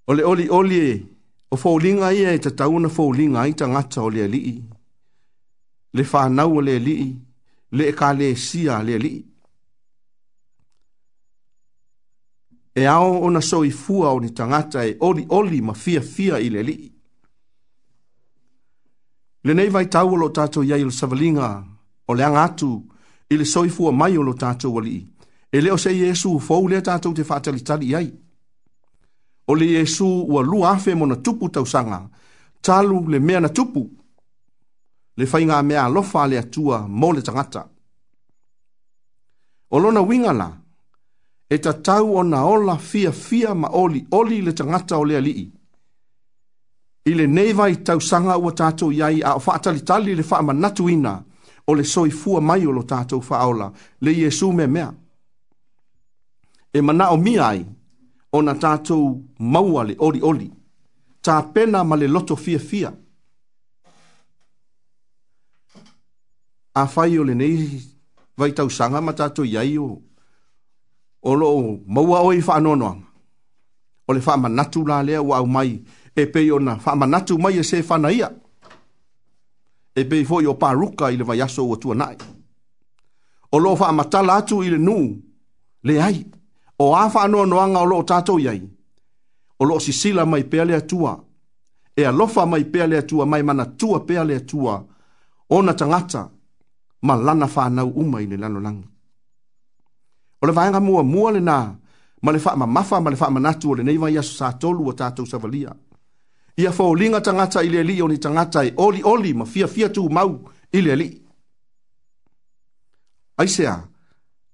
O 0.09 0.13
le 0.13 0.23
oli 0.25 0.47
oli 0.49 0.77
e, 0.89 0.91
o 1.51 1.57
fōlinga 1.59 2.13
ia 2.15 2.31
e 2.31 2.39
te 2.39 2.53
tauna 2.55 2.87
fōlinga 2.87 3.41
i 3.49 3.53
tangata 3.59 4.01
o 4.07 4.09
le 4.09 4.21
alii. 4.23 4.61
Le 5.97 6.03
whānau 6.07 6.55
o 6.57 6.61
le 6.63 6.75
alii, 6.79 7.07
le 7.75 7.89
e 7.91 7.91
le 8.15 8.29
sia 8.35 8.81
le 8.83 8.93
alii. 8.95 9.25
E 12.75 12.85
ao 12.87 13.19
o 13.25 13.29
na 13.29 13.41
so 13.41 13.63
i 13.65 13.71
fua 13.71 14.11
o 14.13 14.19
ni 14.19 14.31
tangata 14.33 14.83
e 14.85 14.95
oli 14.99 15.25
oli 15.29 15.61
ma 15.61 15.73
fia 15.73 16.01
fia 16.01 16.37
i 16.39 16.49
le 16.49 16.59
alii. 16.59 16.91
Le 19.43 19.53
nei 19.53 19.69
vai 19.69 19.87
tau 19.89 20.11
o 20.13 20.15
lo 20.15 20.29
tātou 20.29 20.63
iai 20.63 20.83
o 20.85 20.89
savalinga 20.91 21.51
o 22.07 22.13
le 22.13 22.23
angatu 22.23 22.71
i 23.27 23.35
le 23.35 23.43
so 23.45 23.65
i 23.65 23.69
fua 23.69 23.91
mai 23.91 24.15
o 24.15 24.21
lo 24.23 24.33
tātou 24.33 24.71
o 24.71 24.79
lii. 24.79 25.03
E 25.51 25.61
leo 25.61 25.75
se 25.75 25.91
Jesu 25.91 26.39
fōu 26.39 26.69
le 26.69 26.79
tātou 26.79 27.11
te 27.11 27.27
whātali 27.27 27.59
tali 27.59 27.91
iai. 27.91 28.07
Iai 28.07 28.17
o 29.47 29.55
le 29.55 29.65
Yesu 29.71 30.25
ua 30.27 30.43
lua 30.43 30.71
afe 30.71 30.95
mo 30.95 31.05
na 31.05 31.15
tupu 31.15 31.49
tausanga, 31.49 32.09
talu 32.61 33.07
le 33.09 33.19
mea 33.19 33.39
na 33.39 33.49
tupu, 33.49 33.89
le 35.17 35.25
whainga 35.25 35.63
mea 35.63 35.85
alofa 35.85 36.27
le 36.27 36.37
atua 36.37 36.87
mo 36.87 37.11
le 37.13 37.21
tangata. 37.21 37.67
O 39.71 39.79
lona 39.79 40.01
wingala, 40.01 40.57
e 41.49 41.57
ta 41.57 41.73
tau 41.73 42.15
o 42.17 42.23
na 42.23 42.43
ola 42.45 42.77
fia 42.77 43.11
fia 43.11 43.53
ma 43.55 43.67
oli, 43.71 44.05
oli 44.11 44.41
le 44.41 44.53
tangata 44.53 44.97
o 44.99 45.03
le 45.05 45.15
alii. 45.17 45.51
I 47.05 47.13
le 47.13 47.25
neiva 47.27 47.67
i 47.69 47.75
tausanga 47.83 48.37
ua 48.37 48.51
tatou 48.51 48.91
iai 48.91 49.21
a 49.23 49.35
o 49.35 49.39
whaatali 49.45 49.81
tali 49.83 50.15
le 50.15 50.23
wha 50.29 50.53
natu 50.53 50.89
ina, 50.89 51.23
o 51.67 51.73
le 51.75 51.83
soi 51.83 52.11
fua 52.11 52.41
mai 52.41 52.65
o 52.65 52.71
lo 52.71 52.83
tatou 52.83 53.23
whaola, 53.29 53.71
le 54.01 54.11
Yesu 54.11 54.51
me 54.51 54.67
mea. 54.67 54.93
E 56.73 56.81
mana 56.81 57.11
o 57.11 57.17
mia 57.17 57.47
ai, 57.47 57.65
ona 58.37 58.53
tātou 58.55 59.23
mauale 59.39 59.95
oli 59.99 60.21
oli. 60.23 60.47
Tā 61.23 61.37
pena 61.53 61.83
ma 61.83 61.95
le 61.97 62.07
loto 62.07 62.35
fia 62.35 62.59
fia. 62.59 62.91
A 66.77 66.83
whai 66.95 67.17
o 67.17 67.23
le 67.25 67.33
nei 67.35 67.81
vai 68.37 68.51
tau 68.53 68.69
sanga 68.69 69.01
ma 69.01 69.13
tātou 69.17 69.47
iai 69.49 69.75
o 69.81 69.87
o 71.27 71.33
lo 71.33 71.47
maua 71.95 72.19
o 72.23 72.31
i 72.33 72.41
whaanoanoanga. 72.41 73.07
O 74.07 74.13
le 74.13 74.21
wha 74.23 74.37
manatu 74.37 74.85
la 74.87 75.01
lea 75.03 75.21
wa 75.25 75.39
au 75.41 75.47
mai 75.47 75.71
e 76.15 76.25
pei 76.25 76.51
ona 76.51 76.77
wha 76.85 76.95
manatu 76.95 77.37
mai 77.41 77.57
e 77.59 77.63
se 77.63 77.81
whana 77.89 78.11
ia. 78.13 78.29
E 79.97 80.05
pei 80.05 80.23
fo 80.25 80.39
i 80.41 80.45
o 80.47 80.53
pāruka 80.53 81.09
i 81.11 81.17
le 81.17 81.25
vai 81.25 81.41
aso 81.41 81.65
o 81.65 81.75
tua 81.75 81.95
nai. 81.95 82.15
O 83.51 83.57
lo 83.59 83.73
wha 83.75 83.91
matala 83.91 84.37
atu 84.43 84.61
i 84.63 84.69
le 84.69 84.77
nu 84.77 84.97
le 85.01 85.07
ai. 85.09 85.13
Le 85.89 86.01
ai 86.27 86.36
o 86.79 86.95
afa 86.95 87.27
no 87.27 87.45
noanga 87.45 87.79
o 87.81 87.85
lo 87.85 88.03
tato 88.03 88.39
yai 88.39 88.61
o 89.59 89.65
lo 89.65 89.79
sisila 89.79 90.25
mai 90.25 90.43
pele 90.43 90.79
tua 90.85 91.17
e 91.97 92.05
alofa 92.05 92.45
mai 92.45 92.65
pele 92.65 93.01
tua 93.03 93.25
mai 93.25 93.41
mana 93.43 93.65
tua 93.65 94.01
pele 94.05 94.39
tua 94.45 94.85
na 95.49 95.73
tangata 95.73 96.29
ma 97.01 97.15
lana 97.15 97.47
fa 97.47 97.69
na 97.69 97.83
uma 97.85 98.21
ile 98.21 98.37
lano 98.37 98.59
lang 98.59 98.83
o 100.41 100.45
le 100.45 100.53
vanga 100.53 100.79
mua 100.79 101.03
mua 101.03 101.31
le 101.31 101.39
na 101.39 101.73
ma 102.21 102.31
le 102.31 102.37
fa 102.39 102.55
ma 102.55 102.67
mafa 102.67 103.01
ma 103.01 103.09
le 103.09 103.15
fa 103.15 103.29
ma 103.29 103.39
na 103.39 103.53
tua 103.53 103.75
le 103.77 103.83
nei 103.83 103.97
vai 103.97 104.13
yasu 104.13 104.33
sa 104.33 104.53
tolu 104.53 104.87
o 104.89 104.93
tato 104.93 105.25
savalia 105.25 105.73
ia 106.57 106.71
fo 106.71 106.93
linga 106.93 107.21
tangata 107.21 107.63
ile 107.63 107.81
li 107.83 107.99
o 108.01 108.07
ni 108.07 108.19
tangata 108.19 108.61
e 108.63 108.73
oli 108.77 109.01
oli 109.03 109.33
ma 109.33 109.45
fia 109.45 109.67
fia 109.67 109.89
tu 109.89 110.07
mau 110.09 110.43
ile 110.71 110.95
li 110.95 111.09
aisea 113.37 113.87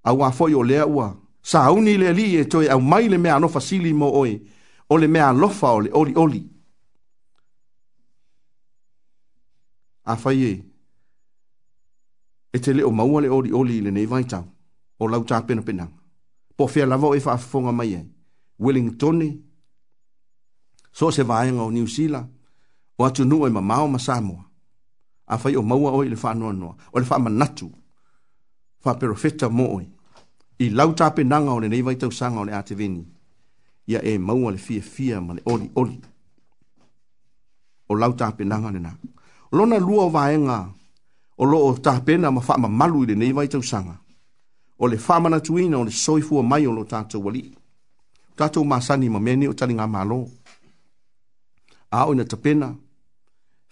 au 0.03 0.23
a 0.23 0.31
foi 0.31 0.53
o 0.53 0.63
lea 0.63 0.87
ua 0.87 1.22
sa 1.49 1.59
uni 1.75 1.93
le 2.01 2.09
li 2.19 2.27
e 2.41 2.47
toi 2.51 2.63
au 2.73 2.79
mai 2.91 3.05
le 3.11 3.17
mea 3.23 3.33
anofa 3.35 3.59
sili 3.67 3.91
mo 3.99 4.07
oe, 4.21 4.33
o 4.91 4.97
le 5.01 5.07
mea 5.13 5.27
lofa 5.41 5.67
o 5.73 5.79
le 5.85 5.89
oli 5.99 6.13
oli. 6.23 6.41
A 10.05 10.13
fai 10.21 10.39
e, 10.51 10.71
e 12.53 12.57
te 12.63 12.71
leo 12.77 12.91
maua 12.99 13.21
le 13.23 13.27
oli 13.37 13.51
oli 13.59 13.75
le 13.85 13.91
nei 13.95 14.05
vai 14.11 14.23
tau, 14.31 14.45
o 15.01 15.07
lau 15.11 15.21
tā 15.29 15.37
pena 15.47 15.61
pena. 15.67 15.85
Po 16.57 16.67
fia 16.67 16.85
lavo 16.85 17.13
e 17.13 17.19
faa 17.25 17.37
fonga 17.37 17.71
mai 17.71 17.93
e, 17.99 18.07
Wellington, 18.59 19.19
so 20.97 21.11
se 21.11 21.23
vaenga 21.23 21.61
o 21.63 21.69
New 21.71 21.87
Zealand, 21.87 22.29
o 22.97 23.05
atu 23.05 23.23
nua 23.25 23.47
e 23.49 23.51
mamao 23.51 23.87
ma 23.87 23.99
Samoa. 23.99 24.45
A 25.27 25.37
fai 25.37 25.55
o 25.57 25.61
maua 25.61 25.91
oi 25.91 26.09
le 26.09 26.15
faa 26.15 26.33
noa 26.33 26.53
noa, 26.53 26.75
o 26.93 26.99
le 26.99 27.05
faa 27.05 27.19
manatu, 27.19 27.67
faa 28.83 28.95
perofeta 28.95 29.49
mo 29.49 29.75
oi 29.75 29.89
i 30.63 30.69
lau 30.69 30.93
tapenaga 30.93 31.51
o 31.51 31.59
lenei 31.59 31.81
vaitausaga 31.81 32.39
o 32.39 32.45
le 32.47 32.51
a 32.55 32.61
teveni 32.67 33.03
ia 33.91 33.99
e 34.03 34.17
maua 34.17 34.51
le 34.51 34.57
fiafia 34.57 35.21
ma 35.21 35.33
le 35.33 35.41
oliʻoli 35.45 35.99
o 37.89 37.95
lau 37.95 38.13
tapenaga 38.15 38.71
lenā 38.75 38.91
o 39.51 39.57
lona 39.57 39.77
lua 39.79 40.03
o 40.05 40.09
vaega 40.09 40.57
o 41.37 41.45
loo 41.45 41.75
tapena 41.83 42.31
ma 42.31 42.41
faamamalu 42.41 43.03
i 43.03 43.07
lenei 43.07 43.33
vaitausaga 43.37 43.95
o 44.79 44.87
le 44.87 44.97
faamanatuina 44.97 45.77
o 45.79 45.83
le 45.83 45.91
soifua 45.91 46.43
mai 46.43 46.67
o 46.67 46.71
lo 46.71 46.83
tatou 46.83 47.29
alii 47.29 47.51
tatou 48.35 48.63
masani 48.63 49.09
ma 49.09 49.19
mea 49.19 49.35
ni 49.35 49.47
o 49.47 49.53
taligamālō 49.53 50.19
ao 51.91 52.13
ina 52.13 52.25
tapena 52.25 52.75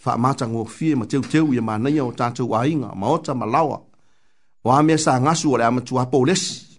faamatagofie 0.04 0.95
ma 0.95 1.06
teuteu 1.06 1.54
ia 1.54 1.62
manaia 1.62 2.04
o 2.06 2.12
tatou 2.12 2.56
aiga 2.56 2.91
ma 2.95 3.08
ota 3.08 3.34
ma 3.34 3.45
lawa 3.45 3.80
o 4.63 4.71
a 4.71 4.84
mea 4.84 4.97
sagasu 4.97 5.51
o 5.54 5.58
le 5.58 5.63
amatuā 5.63 6.06
pou 6.12 6.25
lesi 6.25 6.70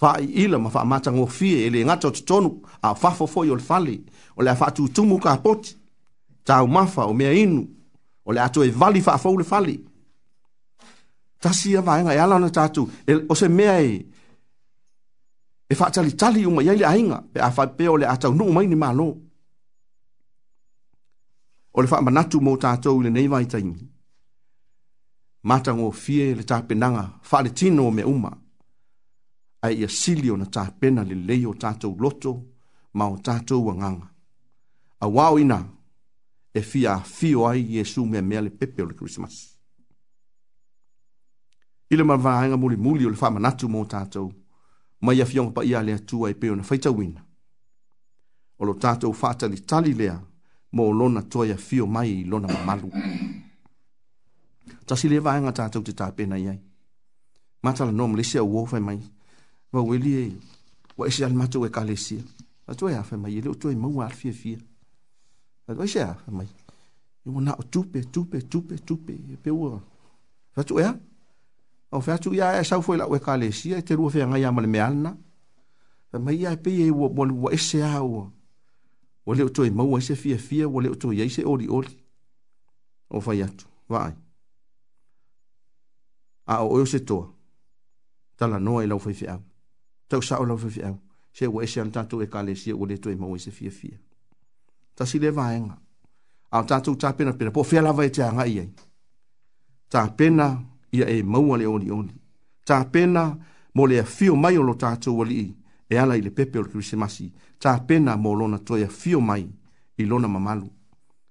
fa 0.00 0.16
ila 0.20 0.58
ma 0.58 0.70
fa 0.74 0.80
mata 0.90 1.10
ngo 1.12 1.26
fie 1.36 1.56
ele 1.66 1.80
nga 1.86 1.94
to 2.02 2.08
tonu 2.28 2.50
a 2.86 2.94
fa 3.00 3.10
fo 3.18 3.24
fo 3.32 3.40
yo 3.48 3.56
fali 3.68 3.96
o 4.36 4.40
le 4.46 4.52
fa 4.60 4.66
tu 4.76 4.82
tu 4.94 5.02
mu 5.10 5.16
ka 5.24 5.32
pot 5.44 5.60
ta 6.46 6.54
o 6.64 6.66
ma 6.74 6.82
fa 6.94 7.02
o 7.10 7.12
me 7.18 7.24
inu 7.42 7.62
o 8.24 8.30
le 8.34 8.40
ato 8.46 8.60
e 8.64 8.70
vali 8.80 9.00
fa 9.06 9.14
fo 9.22 9.30
le 9.40 9.44
fali 9.52 9.76
ta 11.42 11.50
si 11.58 11.68
ya 11.76 11.80
vai 11.88 12.00
nga 12.04 12.12
ya 12.18 12.24
la 12.30 12.36
na 12.42 12.48
ta 12.56 12.64
tu 12.74 12.82
e 13.06 13.12
o 13.30 13.34
se 13.40 13.46
me 13.56 13.66
ai 13.78 13.90
e 15.70 15.74
fa 15.78 15.86
tali 15.94 16.12
tali 16.20 16.40
o 16.48 16.50
ma 16.56 16.60
ya 16.66 16.72
e 16.72 16.78
le 16.80 16.86
ai 16.92 17.02
nga 17.08 17.18
pe 17.32 17.38
a 17.48 17.50
fa 17.56 17.62
pe 17.76 17.84
o 17.92 17.96
le 18.00 18.06
ato 18.14 18.28
nu 18.38 18.44
mai 18.56 18.66
ni 18.70 18.76
ma 18.82 18.88
lo 18.98 19.08
o 21.76 21.78
le 21.82 21.88
fa 21.92 21.96
ma 22.04 22.10
natu 22.16 22.36
mo 22.44 22.52
ta 22.62 22.70
to 22.84 22.90
le 23.04 23.10
nei 23.14 23.28
vai 23.32 23.44
tai 23.52 23.64
mata 25.48 25.70
ngo 25.76 25.88
fie 26.02 26.24
le 26.38 26.44
ta 26.50 26.56
penanga 26.68 27.04
fa 27.28 27.36
le 27.44 27.50
tino 27.58 27.86
me 27.96 28.04
uma 28.14 28.32
a 29.62 29.70
ia 29.70 29.88
sili 29.88 30.30
o 30.30 30.36
na 30.36 30.44
tāpena 30.44 31.04
le 31.04 31.14
lei 31.14 31.44
o 31.46 31.54
tātou 31.54 31.96
loto 32.00 32.32
ma 32.94 33.08
o 33.10 33.16
tātou 33.18 33.64
wanganga. 33.66 34.06
A 35.00 35.06
wāo 35.08 35.38
ina 35.40 35.58
e 36.54 36.60
fi 36.62 36.86
a 36.86 36.98
fio 37.04 37.46
ai 37.48 37.62
Jesu 37.76 38.06
mea 38.06 38.22
mea 38.22 38.40
le 38.40 38.50
pepe 38.50 38.82
o 38.82 38.86
le 38.86 38.94
Christmas. 38.94 39.56
Ile 41.90 42.02
ma 42.04 42.16
vāenga 42.16 42.56
muli 42.56 42.76
muli 42.76 43.04
o 43.06 43.10
le 43.10 43.16
whāma 43.16 43.40
natu 43.40 43.68
mō 43.68 43.84
tātou, 43.88 44.30
mai 45.02 45.20
a 45.20 45.26
fionga 45.26 45.52
pa 45.52 45.64
ia 45.64 45.82
lea 45.82 45.98
tua 45.98 46.30
e 46.30 46.34
peo 46.34 46.54
na 46.54 46.62
whaita 46.64 46.90
wina. 46.90 47.20
O 48.58 48.64
lo 48.64 48.74
tātou 48.78 49.12
whāta 49.12 49.48
li 49.48 49.60
tali 49.64 49.92
lea 49.92 50.16
mō 50.76 50.88
lona 50.94 51.22
toia 51.22 51.56
fio 51.56 51.86
mai 51.86 52.08
i 52.08 52.24
lona 52.24 52.48
mamalu. 52.52 52.90
Tasi 54.86 55.08
le 55.08 55.20
vāenga 55.20 55.52
tātou 55.52 55.82
te 55.84 55.92
tāpena 55.92 56.38
iai. 56.38 56.58
Matala 57.62 57.92
nōm 57.92 58.16
lise 58.16 58.38
a 58.38 58.42
uofa 58.44 58.80
mai, 58.80 58.98
va 59.72 59.80
weli 59.80 60.14
e 60.22 60.36
wa 60.98 61.06
e 61.06 61.10
se 61.10 61.24
al 61.24 61.32
mato 61.34 61.64
e 61.66 61.70
kalesia 61.70 62.22
a 62.66 62.74
tu 62.74 62.88
e 62.88 62.94
afe 62.94 63.16
mai 63.16 63.36
e 63.36 63.40
leo 63.40 63.54
tu 63.54 63.68
e 63.70 63.76
mau 63.76 64.00
al 64.02 64.12
fia 64.12 64.32
fia 64.32 64.58
a 65.68 65.72
tu 65.74 65.82
e 65.82 65.86
se 65.86 66.00
afe 66.02 66.30
mai 66.30 66.48
e 67.24 67.30
mo 67.30 67.40
na 67.40 67.52
o 67.54 67.62
tupe 67.62 68.00
tupe 68.12 68.38
tupe 68.48 68.74
tupe 68.84 69.14
e 69.32 69.36
pe 69.36 69.50
ua 69.50 69.80
fa 70.52 70.62
tu 70.64 70.78
e 70.78 70.82
a 70.82 70.90
o 71.92 72.00
fa 72.00 72.18
tu 72.18 72.32
ia 72.34 72.58
e 72.60 72.64
sau 72.64 72.80
foi 72.82 72.96
la 72.96 73.06
ue 73.06 73.20
kalesia 73.20 73.76
e 73.78 73.82
te 73.82 73.94
rua 73.94 74.10
fia 74.10 74.26
ngai 74.26 74.44
amale 74.44 74.66
me 74.66 74.80
alna 74.80 75.16
fa 76.10 76.18
mai 76.18 76.36
ia 76.40 76.50
e 76.52 76.56
pe 76.56 76.70
e 76.74 76.90
ua 76.90 77.08
bolu 77.08 77.42
wa 77.44 77.50
e 77.54 77.58
se 77.58 77.80
a 77.82 78.02
ua 78.02 78.24
wa 79.26 79.34
leo 79.34 79.48
tu 79.54 79.62
e 79.64 79.70
mau 79.70 79.96
e 79.96 80.00
se 80.00 80.16
fia 80.16 80.38
fia 80.38 80.68
wa 80.68 80.82
leo 80.82 80.94
tu 80.96 81.12
e 81.12 81.28
se 81.30 81.44
ori 81.46 81.66
ori 81.68 81.94
o 83.10 83.20
fa 83.20 83.32
yatu 83.34 83.64
va 83.88 84.04
ai 84.06 84.14
a 86.52 86.62
o 86.64 86.74
o 86.74 86.84
se 86.86 86.98
toa 87.08 87.26
tala 88.36 88.58
noa 88.58 88.82
e 88.84 88.86
lau 88.86 88.98
fai 88.98 89.14
fia 89.14 89.32
au 89.34 89.42
tau 90.10 90.20
sa 90.22 90.38
ola 90.42 90.54
vivi 90.56 90.82
au. 90.82 90.96
Se 91.36 91.44
ua 91.52 91.62
esi 91.64 91.78
an 91.82 91.90
tatu 91.94 92.14
e 92.20 92.26
kale 92.34 92.52
si 92.60 92.68
e 92.70 92.72
ua 92.78 92.86
leto 92.90 93.08
e 93.10 93.16
mau 93.20 93.32
e 93.34 93.38
se 93.44 93.50
fia 93.58 93.70
fia. 93.78 93.98
Ta 94.96 95.04
si 95.08 95.16
le 95.22 95.30
vaenga. 95.38 95.76
Au 96.54 96.62
tatu 96.70 96.90
ta 97.00 97.08
pena 97.16 97.32
pena. 97.38 97.50
Po 97.56 97.62
fia 97.68 97.80
lava 97.86 98.02
e 98.04 98.10
te 98.14 98.22
anga 98.28 98.44
iei. 98.54 98.68
Ta 99.92 100.00
pena 100.18 100.46
ia 100.96 101.06
e 101.06 101.16
mau 101.32 101.46
ale 101.54 101.64
oni 101.74 101.88
oni. 101.98 102.14
Ta 102.68 102.76
pena 102.94 103.24
mo 103.76 103.82
le 103.90 103.96
a 103.98 104.04
fio 104.16 104.34
mai 104.42 104.56
o 104.58 104.62
lo 104.68 104.74
tatu 104.82 105.10
wali 105.20 105.38
i. 105.46 105.56
E 105.92 105.98
ala 106.02 106.14
i 106.18 106.22
le 106.24 106.30
pepe 106.38 106.56
o 106.58 106.64
kiri 106.70 106.82
se 106.90 106.96
masi. 107.02 107.26
Ta 107.62 107.70
pena 107.88 108.12
mo 108.22 108.30
lona 108.40 108.58
toia 108.68 108.88
fio 109.00 109.18
mai 109.28 109.44
i 110.00 110.04
lona 110.10 110.28
mamalu. 110.34 110.68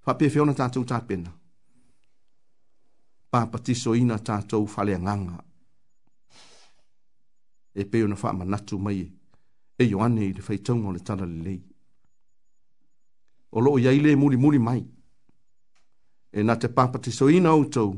Fa 0.03 0.11
pe 0.17 0.25
fia 0.31 0.41
ona 0.43 0.53
tatu 0.59 0.79
ta 0.89 0.97
pena. 1.09 1.31
Pa 3.31 3.39
patiso 3.51 3.89
ina 4.01 4.17
tatu 4.27 4.57
falea 4.73 4.99
nganga. 5.05 5.37
Pa 5.37 5.48
e 7.79 7.85
pe 7.91 7.97
ona 8.03 8.15
fa 8.21 8.29
manatu 8.39 8.75
mai 8.85 8.99
e 9.77 9.83
yo 9.91 9.99
e 9.99 10.01
ane 10.05 10.21
i 10.29 10.33
le 10.37 10.41
fai 10.47 10.59
tonga 10.65 10.87
o 10.87 10.91
le 10.95 10.99
tala 11.07 11.25
le 11.31 11.39
lei. 11.45 11.59
O 13.55 13.59
loo 13.65 13.77
ia 13.83 13.91
ile 13.97 14.11
muli 14.21 14.37
muli 14.43 14.59
mai. 14.67 14.81
E 16.31 16.39
na 16.47 16.53
te 16.61 16.67
papatiso 16.77 17.25
ina 17.37 17.51
utou 17.63 17.91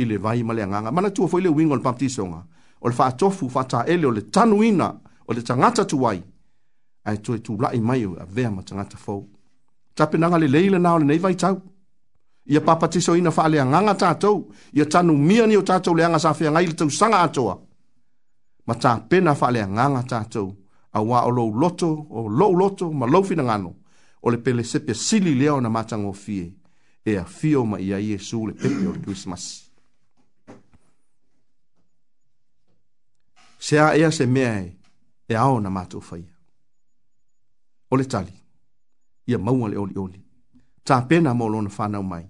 i 0.00 0.04
le 0.10 0.16
vai 0.24 0.40
male 0.48 0.62
anganga. 0.66 0.90
Mana 0.96 1.10
tua 1.16 1.26
fo 1.30 1.36
ile 1.40 1.48
wingon 1.56 1.80
papatiso 1.86 2.22
nga. 2.30 2.40
O 2.82 2.86
le 2.88 2.94
faatofu 3.00 3.44
fata 3.54 3.78
ele 3.92 4.04
o 4.06 4.10
le 4.16 4.22
tanu 4.34 4.56
ina 4.70 4.88
o 5.28 5.32
le 5.36 5.42
tangata 5.48 5.82
tu 5.90 5.96
wai. 6.04 6.18
Ai 7.08 7.18
tue 7.24 7.36
tu 7.44 7.52
lai 7.62 7.78
mai 7.88 8.02
o 8.08 8.12
a 8.18 8.24
vea 8.34 8.48
ma 8.54 8.62
tangata 8.68 8.96
fo. 9.04 9.16
Tape 9.96 10.16
nanga 10.20 10.38
le 10.42 10.48
leile 10.54 10.78
nao 10.84 10.96
le 11.00 11.04
nei 11.10 11.18
vai 11.24 11.36
tau. 11.42 11.56
Ia 12.52 12.60
papatiso 12.68 13.12
ina 13.20 13.30
fa 13.36 13.42
le 13.52 13.58
anganga 13.64 13.94
tatou. 14.02 14.36
Ia 14.78 14.84
tanu 14.92 15.12
mia 15.28 15.44
ni 15.46 15.56
o 15.56 15.62
tatou 15.68 15.94
le 15.96 16.02
anga 16.06 16.18
sa 16.24 16.30
fia 16.38 16.50
ngai 16.50 16.66
le 16.68 16.74
tau 16.78 16.88
sanga 16.98 17.20
atoa. 17.26 17.54
Ia 17.58 17.62
ma 18.66 18.74
tā 18.74 18.98
pena 19.08 19.34
whale 19.40 19.60
a 19.62 19.66
nganga 19.66 20.02
tātou, 20.12 20.48
a 20.92 21.00
wā 21.02 21.24
o 21.26 21.30
lou 21.30 21.52
loto, 21.60 21.88
o 22.10 22.26
lou 22.28 22.54
loto, 22.56 22.90
ma 22.92 23.06
lou 23.06 23.22
fina 23.24 23.42
ngano, 23.42 23.74
o 24.22 24.30
le 24.30 24.38
pele 24.38 24.64
sepe 24.64 24.94
sili 24.94 25.34
leo 25.34 25.60
na 25.60 25.68
matango 25.68 26.12
fie, 26.12 26.52
e 27.04 27.16
a 27.18 27.24
fio 27.24 27.64
ma 27.64 27.78
ia 27.78 27.98
i 27.98 28.12
e 28.14 28.18
su 28.18 28.46
le 28.46 28.54
pepe 28.54 28.86
o 28.86 28.92
le 28.92 29.00
Christmas. 29.00 29.70
Se 33.58 33.78
a 33.80 33.94
ea 33.96 34.10
se 34.12 34.26
mea 34.26 34.58
e, 34.60 34.76
e 35.28 35.34
ao 35.36 35.60
na 35.60 35.70
mātou 35.70 36.02
whaia. 36.10 36.32
O 37.90 37.96
le 37.96 38.04
tali, 38.04 38.32
ia 39.26 39.38
maua 39.38 39.68
le 39.68 39.76
oli 39.78 39.94
oli. 39.96 40.20
Tā 40.84 41.00
pena 41.08 41.32
mo 41.34 41.46
lona 41.48 41.70
whanau 41.72 42.02
mai, 42.04 42.26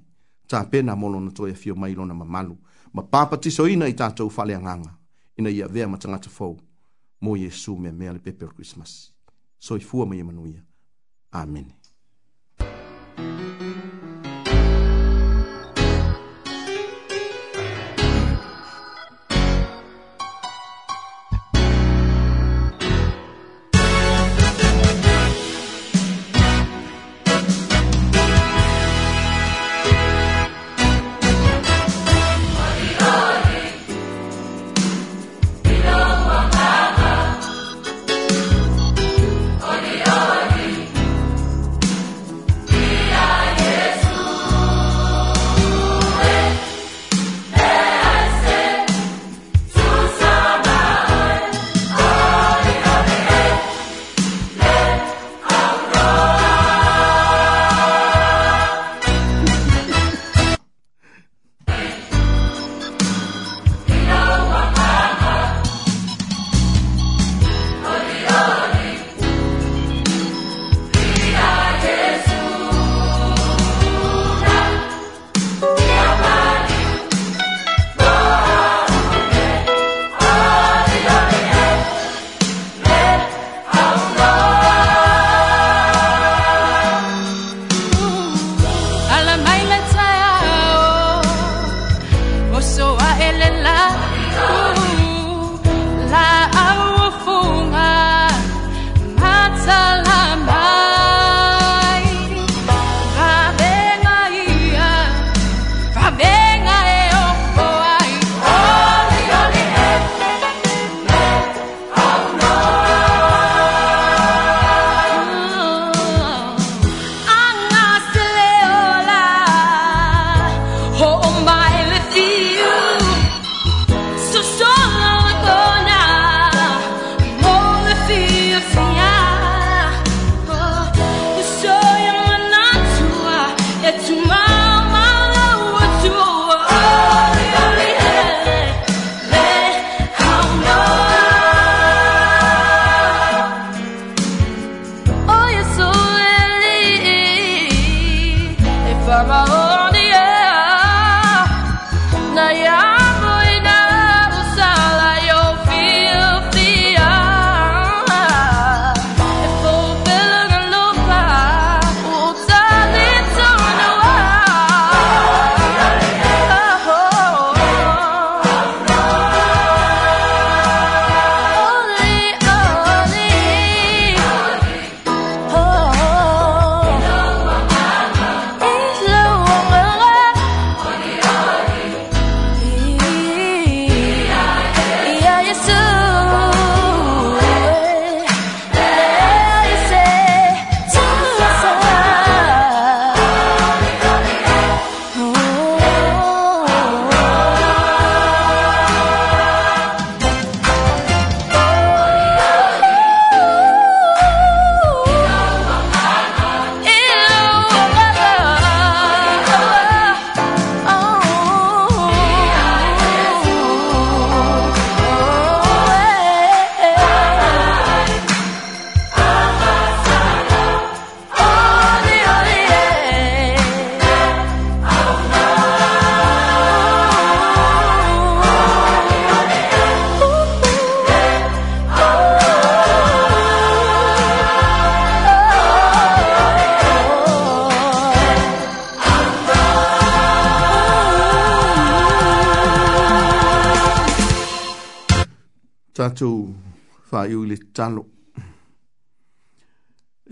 tā 0.49 0.63
pena 0.71 0.95
mo 0.95 1.09
lona 1.11 1.31
toia 1.35 1.55
fio 1.55 1.75
mai 1.77 1.95
lona 1.95 2.15
mamalu, 2.15 2.57
ma 2.93 3.03
pāpatiso 3.03 3.67
ina 3.71 3.87
i 3.87 3.95
tātou 3.99 4.31
whale 4.31 4.55
a 4.55 4.59
nganga 4.61 4.93
ina 5.37 5.51
ia 5.51 5.69
vea 5.69 5.89
ma 5.89 5.99
tangata 5.99 6.29
fau 6.31 6.59
mo 7.21 7.37
Yesu 7.37 7.77
me 7.77 7.91
mea 7.93 8.13
le 8.13 8.19
pepe 8.19 8.45
o 8.45 8.49
Christmas. 8.49 9.13
So 9.59 9.77
i 9.77 9.81
fua 9.81 10.07
mai 10.07 10.19
emanuia. 10.19 10.63
Amen. 11.33 11.65
Amen. 11.65 11.84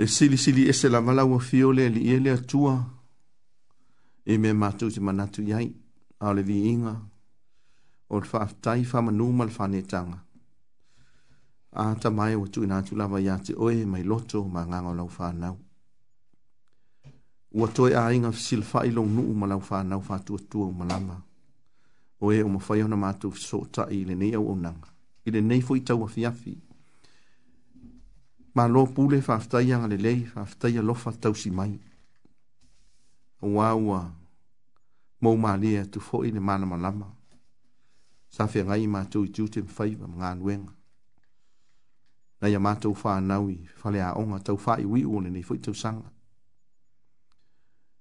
e 0.02 0.06
sili 0.08 0.36
sili 0.36 0.66
e 0.68 0.72
se 0.72 0.88
lava 0.88 1.12
lau 1.12 1.38
fio 1.38 1.70
le 1.70 1.86
li 1.88 2.12
e 2.12 2.18
le 2.18 2.30
atua 2.30 2.74
e 4.30 4.36
me 4.36 4.52
matu 4.52 4.88
te 4.90 4.98
manatu 5.00 5.40
iai 5.42 5.68
a 6.26 6.32
le 6.34 6.42
vi 6.48 6.56
inga 6.72 6.94
o 8.12 8.14
le 8.20 8.26
whaaftai 8.32 8.82
wha 8.90 8.98
manu 9.06 9.30
mal 9.38 9.50
whanetanga 9.56 10.18
a 11.82 11.94
ta 12.02 12.08
mai 12.10 12.34
o 12.34 12.44
tu 12.52 12.64
ina 12.64 12.82
tu 12.82 12.96
lava 12.98 13.18
ia 13.20 13.38
te 13.46 13.52
oe 13.64 13.84
mai 13.92 14.02
loto 14.10 14.42
ma 14.54 14.60
nganga 14.66 14.92
lau 14.98 15.08
whanau 15.16 15.56
ua 17.58 17.68
toi 17.76 17.92
a 18.00 18.12
inga 18.16 18.30
sil 18.44 18.62
wha 18.70 18.80
ilong 18.88 19.10
nu 19.16 19.22
ma 19.40 19.46
lau 19.52 19.62
whanau 19.68 20.02
wha 20.08 20.16
tua 20.26 20.38
tua 20.50 20.66
o 20.66 20.72
malama 20.80 21.16
oe 22.26 22.42
o 22.42 22.48
mawhai 22.54 22.82
ona 22.86 22.96
matu 23.04 23.28
so 23.46 23.58
ta 23.74 23.82
i 23.96 23.98
le 24.08 24.14
nei 24.20 24.34
au 24.38 24.46
onanga 24.52 24.88
i 25.26 25.28
le 25.34 25.40
nei 25.48 25.62
fo 25.66 25.76
i 25.78 25.82
tau 25.86 26.02
a 26.06 26.08
fiafi 26.16 26.51
ma 28.54 28.66
lo 28.66 28.86
pule 28.86 29.20
fa 29.22 29.38
fta 29.38 29.60
yang 29.62 29.88
le 29.88 29.96
le 29.96 30.24
fa 30.26 30.44
fta 30.44 30.68
ya 30.68 30.82
lo 30.82 30.92
fa 30.94 31.10
tau 31.12 31.34
si 31.34 31.50
mai 31.50 31.72
wa 33.40 33.74
wa 33.74 34.10
mo 35.22 35.34
ma 35.36 35.56
le 35.56 35.86
tu 35.92 36.00
fo 36.00 36.22
ile 36.24 36.38
ma 36.40 36.54
na 36.58 36.66
ma 36.66 36.76
ma 37.00 37.08
sa 38.28 38.46
fe 38.46 38.62
ngai 38.64 38.86
ma 38.86 39.00
tu 39.10 39.26
tu 39.34 39.48
tim 39.48 39.66
fa 39.66 39.84
i 39.86 39.96
ma 39.96 40.06
ngan 40.06 40.38
weng 40.44 40.64
na 42.40 42.46
ya 42.48 42.58
ma 42.58 42.72
tu 42.76 42.92
fa 42.94 43.18
na 43.20 43.36
wi 43.40 43.54
fa 43.80 43.88
le 43.94 44.00
a 44.02 44.10
onga 44.20 44.38
tu 44.46 44.52
fa 44.64 44.72
i 44.80 44.84
wi 44.84 45.00
u 45.04 45.20
ne 45.20 45.42
fo 45.48 45.54
tu 45.56 45.72
sang 45.72 45.98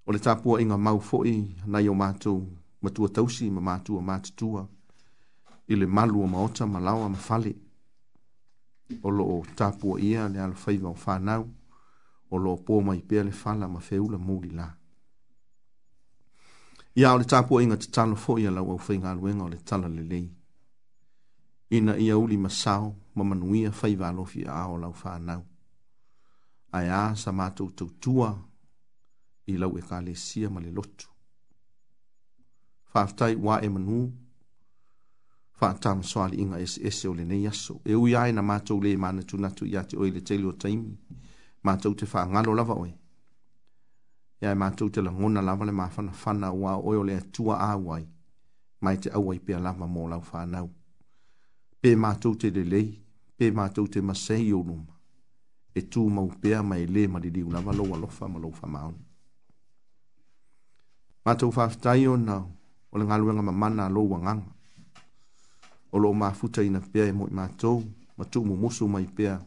o 0.07 0.11
le 0.11 0.19
tapu 0.19 0.49
i 0.61 0.65
nga 0.65 0.77
mau 0.77 0.99
fo 0.99 1.17
i 1.25 1.35
na 1.71 1.79
yo 1.87 1.93
ma 1.93 2.09
tu 2.23 2.33
ma 2.81 2.89
tu 2.95 3.01
tau 3.15 3.27
si 3.35 3.45
ma 3.55 3.61
ma 3.67 3.75
tu 3.85 3.93
ma 4.07 4.15
tu 4.37 4.47
ile 5.71 5.85
malu 5.95 6.19
ma 6.31 6.37
ota 6.45 6.63
ma 6.65 6.79
lawa 6.79 7.07
ma 7.09 7.17
fale 7.17 7.53
o 9.03 9.09
lo 9.11 9.23
o 9.23 9.43
tapua 9.55 10.01
ia 10.01 10.27
le 10.29 10.39
alo 10.41 10.53
faiva 10.55 10.89
o 10.89 10.95
whanau, 11.05 11.43
o 12.31 12.37
lo 12.37 12.55
po 12.65 12.81
mai 12.81 13.01
pia 13.07 13.23
le 13.23 13.31
whala 13.41 13.65
ma 13.67 13.79
feula 13.79 14.17
mūri 14.17 14.51
la. 14.59 14.67
Ia 16.95 17.13
o 17.13 17.17
le 17.19 17.25
tapua 17.25 17.63
inga 17.63 17.77
te 17.77 17.87
talo 17.95 18.15
fo 18.15 18.37
ia 18.39 18.51
lau 18.51 18.71
au 18.71 18.79
whainga 18.87 19.11
aluenga 19.11 19.43
o 19.45 19.49
le 19.49 19.57
tala 19.67 19.87
le 19.87 20.03
lei. 20.11 20.27
Ina 21.71 21.93
ia 21.97 22.17
uli 22.17 22.37
masao, 22.37 22.95
mamanuia 23.15 23.71
faiva 23.71 24.09
alofi 24.09 24.45
a 24.47 24.65
o 24.67 24.77
lau 24.77 24.93
whanau. 25.03 25.43
Ai 26.77 26.87
a 26.89 27.15
sa 27.21 27.31
mātou 27.31 27.71
tautua 27.77 28.29
i 29.51 29.57
lau 29.57 29.77
e 29.77 29.81
ka 29.89 29.99
le 30.01 30.15
sia 30.15 30.49
ma 30.49 30.59
le 30.59 30.71
lotu. 30.71 31.07
Whaftai 32.93 33.35
wa 33.35 33.55
e 33.63 33.69
manu, 33.69 34.11
faatam 35.61 36.03
soali 36.03 36.35
inga 36.41 36.59
ese 36.65 36.79
ese 36.89 37.07
o 37.11 37.13
lenei 37.13 37.47
aso 37.51 37.75
e 37.85 37.93
ui 37.95 38.15
ae 38.15 38.31
na 38.31 38.41
matou 38.41 38.81
lē 38.83 38.97
manatunatu 39.03 39.65
iā 39.71 39.81
te 39.89 39.97
oe 40.01 40.09
le 40.15 40.21
tele 40.27 40.45
o 40.51 40.53
taimi 40.61 40.91
matou 41.65 41.93
te 41.99 42.05
faagalo 42.13 42.53
lava 42.59 42.73
oe 42.81 42.89
ia 44.41 44.51
e 44.55 44.57
matou 44.63 44.89
te 44.93 45.01
lagona 45.05 45.41
lava 45.41 45.65
le 45.69 45.73
mafanafana 45.79 46.47
ua 46.59 46.71
oe 46.77 46.97
o 47.01 47.03
le 47.09 47.17
atua 47.21 47.55
au 47.71 47.93
ai 47.95 48.05
mai 48.83 48.97
te 49.03 49.09
aua 49.17 49.35
i 49.35 49.39
pea 49.45 49.59
lava 49.67 49.85
mo 49.93 50.07
lau 50.13 50.21
fanau 50.29 50.69
pe 51.81 51.91
matou 52.03 52.35
te 52.41 52.49
lelei 52.55 52.89
pe 53.37 53.51
matou 53.59 53.85
te 53.93 54.01
masei 54.07 54.53
o 54.59 54.63
luma 54.69 54.95
e 55.79 55.81
tumau 55.81 56.27
pea 56.41 56.63
ma 56.69 56.77
e 56.83 56.87
lē 56.95 57.03
maliliu 57.13 57.51
lava 57.55 57.71
lou 57.79 57.93
alofa 57.95 58.27
ma 58.31 58.39
lou 58.43 58.51
famaona 58.61 58.97
matou 61.25 61.51
faafetai 61.57 62.07
ona 62.13 62.35
o 62.93 62.95
le 62.99 63.05
galuega 63.09 63.41
mamana 63.49 63.85
a 63.85 63.89
lou 63.97 64.15
agaga 64.17 64.50
o 65.91 65.99
loo 65.99 66.13
mafuta 66.13 66.63
ina 66.63 66.79
pea 66.79 67.05
e 67.05 67.11
moi 67.11 67.29
matou 67.31 67.83
ma 68.17 68.23
tuu 68.25 68.45
mumusu 68.45 68.87
mai 68.87 69.05
pea 69.15 69.39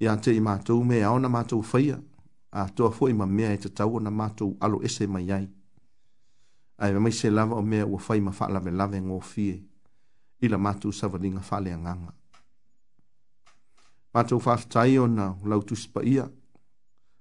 iā 0.00 0.14
teʻi 0.16 0.40
matou 0.40 0.84
mea 0.84 1.06
aona 1.08 1.28
matou 1.28 1.62
faia 1.62 1.98
atoa 2.52 2.90
foʻi 2.94 3.12
ma 3.14 3.26
mea 3.26 3.52
e 3.52 3.56
tatau 3.58 3.96
ona 3.98 4.10
matou 4.10 4.56
alo 4.60 4.78
ese 4.86 5.06
mai 5.06 5.30
ai 5.32 5.48
ae 6.78 6.98
mai 6.98 7.12
se 7.12 7.30
lava 7.30 7.56
o 7.56 7.62
mea 7.62 7.86
ua 7.86 7.98
fai 7.98 8.20
ma 8.20 8.32
faalavelave 8.32 9.00
gofie 9.00 9.62
i 10.40 10.48
la 10.48 10.58
matou 10.58 10.92
savaliga 10.92 11.40
faaleagaga 11.40 12.12
matou 14.14 14.38
faafetai 14.40 14.98
ona 14.98 15.34
lautusipaia 15.44 16.30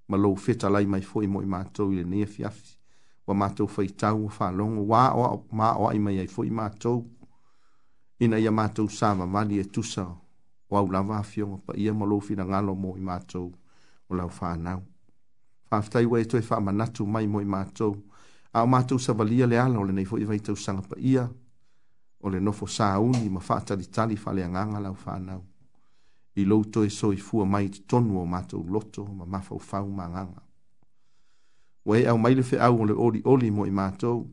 ma 0.07 0.17
lou 0.17 0.35
fetalai 0.35 0.85
mai 0.85 1.01
foʻi 1.01 1.27
moi 1.27 1.45
matou 1.45 1.91
i 1.91 1.95
lenei 1.95 2.23
afiafi 2.23 2.77
ua 3.27 3.33
matou 3.35 3.67
faitau 3.67 4.23
ua 4.25 4.29
faalogo 4.29 4.81
ua 4.83 5.09
aʻoaʻo 5.09 5.43
ma 5.51 5.73
aʻoaʻi 5.73 5.99
mai 5.99 6.19
ai 6.19 6.27
foʻi 6.27 6.51
matou 6.51 7.05
ina 8.19 8.39
ia 8.41 8.51
mātou 8.51 8.87
sāma 8.89 9.27
mani 9.29 9.59
e 9.61 9.63
tusa 9.65 10.07
o 10.69 10.77
au 10.77 10.89
lava 10.91 11.21
a 11.21 11.57
pa 11.65 11.73
ia 11.77 11.93
malofi 11.93 12.35
na 12.35 12.43
ngalo 12.45 12.75
mo 12.75 12.95
i 12.97 13.01
mātou 13.01 13.51
o 14.09 14.15
lau 14.15 14.29
whānau. 14.29 14.81
Whāwhitai 15.71 16.05
wei 16.07 16.25
toi 16.25 16.41
wha 16.41 16.59
manatu 16.59 17.05
mai 17.05 17.27
mo 17.27 17.41
i 17.41 17.45
mātou, 17.45 17.93
a 18.53 18.63
o 18.63 18.67
mātou 18.67 18.99
sa 18.99 19.13
valia 19.13 19.47
le 19.47 19.57
ala 19.59 19.79
o 19.79 19.83
le 19.83 19.93
neifo 19.93 20.17
i 20.17 20.23
vai 20.25 20.39
tau 20.39 20.55
sanga 20.55 20.81
pa 20.81 20.95
ia, 20.97 21.27
o 22.23 22.29
le 22.29 22.39
nofo 22.39 22.65
sā 22.65 22.93
uni 22.99 23.29
ma 23.29 23.39
whātari 23.41 23.87
tali 23.91 24.15
wha 24.15 24.31
le 24.33 24.43
anganga 24.47 24.79
lau 24.79 24.95
whānau. 25.05 25.41
I 26.37 26.43
lou 26.45 26.63
toi 26.65 26.87
so 26.89 27.11
i 27.11 27.17
fua 27.17 27.45
mai 27.45 27.67
te 27.69 27.83
tonu 27.87 28.19
o 28.21 28.25
mātou 28.25 28.63
loto 28.63 29.05
ma 29.05 29.25
mafau 29.25 29.59
whau 29.59 29.89
ma 29.91 30.07
anganga. 30.07 30.41
Wei 31.85 32.07
au 32.09 32.17
maile 32.17 32.43
fe 32.43 32.59
au 32.59 32.81
o 32.81 32.85
le 32.85 32.93
ori 32.93 33.21
oli 33.25 33.51
mo 33.51 33.65
i 33.65 33.71
mātou, 33.71 34.23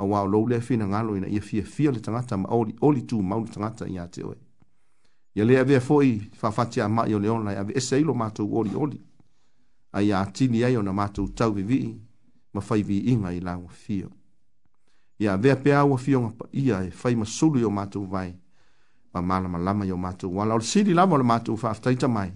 a 0.00 0.04
wao 0.04 0.26
lou 0.26 0.48
lea 0.48 0.60
fina 0.60 0.88
ngalo 0.88 1.16
ina 1.16 1.28
ia 1.28 1.40
fia 1.40 1.62
fia 1.62 1.90
le 1.90 2.00
tangata 2.00 2.36
ma 2.36 2.48
oli, 2.50 2.74
oli 2.80 3.02
tu 3.02 3.22
mauli 3.22 3.50
tangata 3.50 3.88
ia 3.88 4.06
te 4.08 4.24
oe. 4.24 4.36
Ia 5.34 5.44
lea 5.44 5.64
vea 5.64 5.80
foi 5.80 6.30
fafati 6.32 6.80
a 6.80 6.88
mai 6.88 7.14
o 7.14 7.18
le 7.18 7.28
onlai 7.28 7.56
ave 7.56 7.72
esa 7.76 7.98
ilo 7.98 8.14
mātou 8.14 8.48
oli 8.56 8.70
oli. 8.74 9.00
A 9.92 10.00
ia 10.02 10.20
atini 10.20 10.64
ai 10.64 10.76
o 10.76 10.82
na 10.82 10.92
mātou 10.92 11.28
tau 11.34 11.52
vi 11.52 11.62
vii 11.62 11.98
ma 12.54 12.60
fai 12.60 12.82
vi 12.82 13.02
inga 13.12 13.32
i 13.32 13.40
la 13.40 13.56
ua 13.58 13.68
fia. 13.68 14.08
Ia 15.20 15.36
vea 15.36 15.56
pe 15.56 15.74
awa 15.76 15.98
fia 15.98 16.18
nga 16.18 16.30
pa 16.38 16.46
ia 16.52 16.80
e 16.84 16.90
fai 16.90 17.14
masulu 17.16 17.60
yo 17.60 17.70
mātou 17.70 18.06
vai 18.08 18.32
ma 19.12 19.20
malama 19.22 19.58
lama 19.58 19.84
yo 19.86 19.96
mātou 19.98 20.32
wala. 20.34 20.54
Ola 20.54 20.64
siri 20.64 20.94
lama 20.96 21.14
o 21.14 21.18
le 21.20 21.24
mātou 21.28 21.56
faftaita 21.60 22.08
mai. 22.08 22.32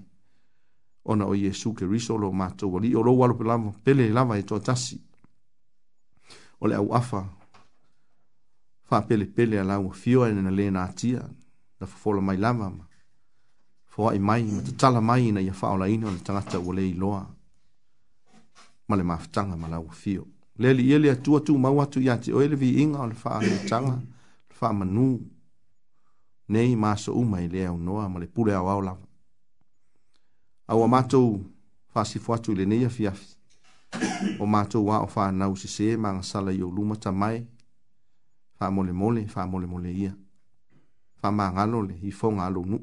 Ona 1.04 1.26
o 1.28 1.34
Yesu 1.36 1.72
ke 1.72 1.84
riso 1.86 2.16
lo 2.18 2.30
mātou 2.32 2.74
wali. 2.76 2.92
Olo 2.96 3.12
walo 3.16 3.34
pe 3.34 3.44
lama 3.48 3.72
pele 3.84 4.08
lama 4.10 4.36
e 4.38 4.42
tuatasi. 4.44 5.00
Ole 6.60 6.74
au 6.76 6.92
afa 6.94 7.24
faapelepele 8.84 9.60
ala 9.60 9.78
ua 9.78 9.92
fioa 9.94 10.28
ina 10.30 10.50
lē 10.50 10.70
na 10.72 10.82
atia 10.84 11.22
na 11.80 11.86
fofola 11.86 12.20
mai 12.20 12.36
lava 12.36 12.70
ma 12.70 12.84
foaʻi 13.94 14.18
mai 14.20 14.42
ma 14.44 14.60
tatala 14.62 15.00
mai 15.00 15.28
ina 15.28 15.40
ia 15.40 15.52
faaolaina 15.52 16.06
o 16.08 16.10
le 16.12 16.18
tagata 16.20 16.58
ua 16.60 16.74
lē 16.74 16.84
iloa 16.94 17.22
ma 18.88 18.94
le 18.96 19.02
mafataga 19.02 19.56
ma 19.56 19.68
lau 19.68 19.88
fio 19.90 20.22
le 20.58 20.70
aliia 20.70 20.98
le 20.98 21.10
atua 21.10 21.40
tumau 21.46 21.80
atu 21.82 21.98
iā 22.00 22.14
te 22.24 22.32
oe 22.32 22.48
le 22.48 22.56
viiga 22.56 22.98
o 23.02 23.06
le 23.06 23.14
faaletaga 23.24 23.94
le 24.50 24.54
faamanū 24.60 25.06
nei 26.52 26.76
masouma 26.76 27.40
i 27.42 27.48
lea 27.54 27.68
aunoa 27.68 28.08
ma 28.08 28.18
le 28.20 28.26
pule 28.34 28.52
aoao 28.54 28.80
lava 28.82 29.06
aua 30.68 30.88
matou 30.88 31.30
faasifo 31.92 32.34
atu 32.34 32.52
i 32.52 32.56
lenei 32.60 32.84
afiafi 32.90 33.26
o 34.40 34.46
matou 34.46 34.92
ao 34.92 35.06
fanau 35.06 35.56
sesē 35.56 35.96
magasala 36.04 36.50
i 36.52 36.62
ou 36.66 36.70
luma 36.76 36.96
tamae 36.96 37.38
fa 38.58 38.70
mole 38.70 38.92
mole 38.92 39.26
fa 39.26 39.46
mole 39.46 39.66
mole 39.66 39.92
ia 39.92 40.14
fa 41.20 41.30
ma 41.32 41.50
ngalo 41.52 41.82
le 41.82 41.94
i 42.02 42.10
fo 42.10 42.32
ngalo 42.32 42.64
nu 42.64 42.78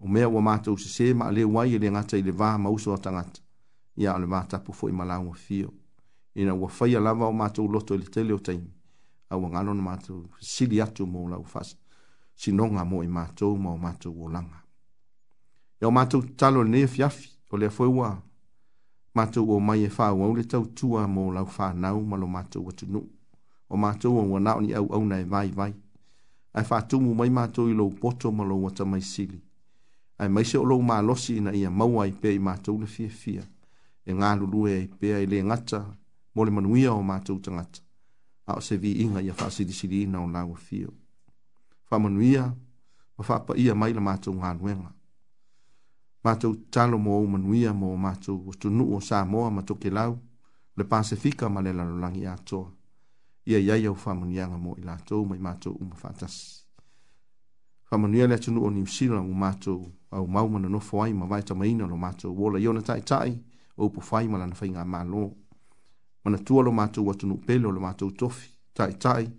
o 0.00 0.08
mea 0.08 0.28
wa 0.28 0.42
mata 0.42 0.72
u 0.72 0.78
se 0.78 1.14
ma 1.14 1.30
le 1.30 1.44
wai 1.44 1.74
e 1.74 1.78
le 1.78 1.90
ngata 1.90 2.16
i 2.16 2.22
le 2.22 2.30
va 2.30 2.58
ma 2.58 2.68
uso 2.68 2.94
atangata 2.94 3.40
ia 3.96 4.18
le 4.18 4.26
mata 4.26 4.58
pu 4.58 4.72
fo 4.72 4.88
i 4.88 4.92
malanga 4.92 5.32
fio 5.34 5.72
ina 6.34 6.54
wa 6.54 6.68
fa 6.68 6.86
ia 6.88 7.00
lava 7.00 7.26
o 7.26 7.32
mata 7.32 7.62
u 7.62 7.68
loto 7.68 7.96
le 7.96 8.04
tele 8.04 8.32
o 8.32 8.38
taimi 8.38 8.70
a 9.30 9.36
wa 9.36 9.48
ngalo 9.48 9.74
na 9.74 9.82
mata 9.82 10.12
u 10.12 10.28
sili 10.40 10.80
atu 10.80 11.06
mo 11.06 11.28
la 11.28 11.38
u 11.38 11.44
fas 11.44 11.76
sinonga 12.34 12.84
mo 12.84 13.02
i 13.02 13.08
mata 13.08 13.46
u 13.46 13.56
ma 13.56 13.70
o 13.70 13.76
mata 13.76 14.08
u 14.10 14.24
o 14.24 14.28
langa 14.28 14.62
ia 15.82 15.88
o 15.88 15.90
mata 15.90 16.18
u 16.18 16.22
talo 16.22 16.64
le 16.64 16.70
nea 16.70 16.88
fiafi 16.88 17.28
o 17.50 17.56
le 17.56 17.70
fo 17.70 17.84
i 17.84 17.88
wa 17.92 18.20
mata 19.14 19.40
u 19.40 19.50
o 19.54 19.60
mai 19.60 19.84
e 19.84 19.88
fa 19.88 20.12
wa 20.12 20.28
u 20.28 20.36
le 20.36 20.44
tau 20.44 20.66
tua 20.74 21.06
mo 21.08 21.32
la 21.32 21.42
u 21.42 21.46
fa 21.46 21.72
nau 21.72 22.00
ma 22.04 22.16
lo 22.16 22.26
mata 22.26 22.58
u 22.60 22.66
watu 22.66 22.86
nuu 22.86 23.15
o 23.68 23.76
mātou 23.76 24.18
o 24.20 24.30
wana 24.32 24.54
o 24.56 24.60
ni 24.60 24.74
au 24.74 24.86
au 24.94 25.04
nei 25.04 25.24
vai 25.24 25.50
vai. 25.50 25.72
Ai 26.56 26.64
whātumu 26.64 27.14
mai 27.14 27.28
mātou 27.30 27.68
i 27.68 27.74
lo 27.76 27.90
poto 27.90 28.30
ma 28.32 28.44
lo 28.44 28.54
wata 28.62 28.84
mai 28.84 29.02
sili. 29.02 29.38
Ai 30.18 30.28
maise 30.32 30.56
o 30.58 30.64
lo 30.64 30.78
mā 30.80 31.00
losi 31.04 31.36
ina 31.36 31.52
ia 31.54 31.70
maua 31.70 32.06
i 32.08 32.12
pē 32.12 32.30
i 32.36 32.40
mātou 32.40 32.78
na 32.80 32.86
fia 32.86 33.10
fia. 33.10 33.42
E 34.06 34.14
ngā 34.14 34.30
lulue 34.40 34.76
i 34.84 34.86
pē 34.88 35.18
i 35.20 35.26
le 35.28 35.42
ngata, 35.44 35.82
mo 36.34 36.44
le 36.44 36.50
manuia 36.54 36.94
o 36.94 37.02
mātou 37.04 37.40
tangata. 37.42 37.82
A 38.46 38.56
o 38.56 38.60
se 38.62 38.78
vi 38.80 38.94
inga 39.02 39.20
ia 39.20 39.34
whāsiri 39.36 39.74
sili 39.74 40.04
ina 40.06 40.22
o 40.22 40.28
nāua 40.30 40.56
fio. 40.56 40.94
Wha 41.90 41.98
manuia, 41.98 42.46
ma 43.18 43.24
whāpa 43.26 43.58
ia 43.58 43.74
mai 43.74 43.92
la 43.92 44.00
mātou 44.00 44.32
ngā 44.38 44.54
nuenga. 44.58 44.92
Mātou 46.24 46.56
talo 46.74 46.96
mo 46.98 47.18
o 47.20 47.26
manuia 47.28 47.74
mo 47.74 47.92
mātou 48.00 48.40
o 48.48 48.54
tunu 48.56 48.88
o 48.96 49.00
Samoa 49.04 49.50
ma 49.50 49.62
toke 49.62 49.90
lau, 49.92 50.16
le 50.76 50.84
Pasifika 50.88 51.48
ma 51.52 51.60
le 51.62 51.72
lalolangi 51.76 52.24
atoa 52.30 52.70
ia 53.46 53.58
iai 53.58 53.86
au 53.86 53.94
faamanuiaga 53.96 54.58
mo 54.58 54.72
i 54.78 54.80
latou 54.82 55.26
mai 55.30 55.38
matou 55.38 55.72
uma 55.72 55.94
faatasi 55.94 56.64
faamanuia 57.88 58.26
le 58.26 58.34
atunuu 58.34 58.64
o 58.66 58.70
new 58.70 58.86
zealand 58.86 59.30
u 59.30 59.34
matou 59.34 59.92
au 60.10 60.26
mau 60.28 60.48
ma 60.48 60.58
nonofo 60.58 61.02
ai 61.04 61.12
ma 61.14 61.26
vaetamaina 61.26 61.86
lo 61.86 61.96
matou 61.96 62.44
ola 62.44 62.58
i 62.58 62.68
ona 62.68 62.80
taʻitaʻi 62.80 63.36
oupu 63.78 64.00
fai 64.00 64.28
ma 64.28 64.38
lana 64.38 64.54
faiga 64.54 64.84
malo 64.84 65.34
manatua 66.24 66.62
lo 66.62 66.72
matou 66.72 67.10
atunuu 67.10 67.36
pele 67.46 67.66
o 67.66 67.70
lo 67.72 67.80
matou 67.80 68.10
tofi 68.10 68.50
taʻitaʻi 68.76 69.30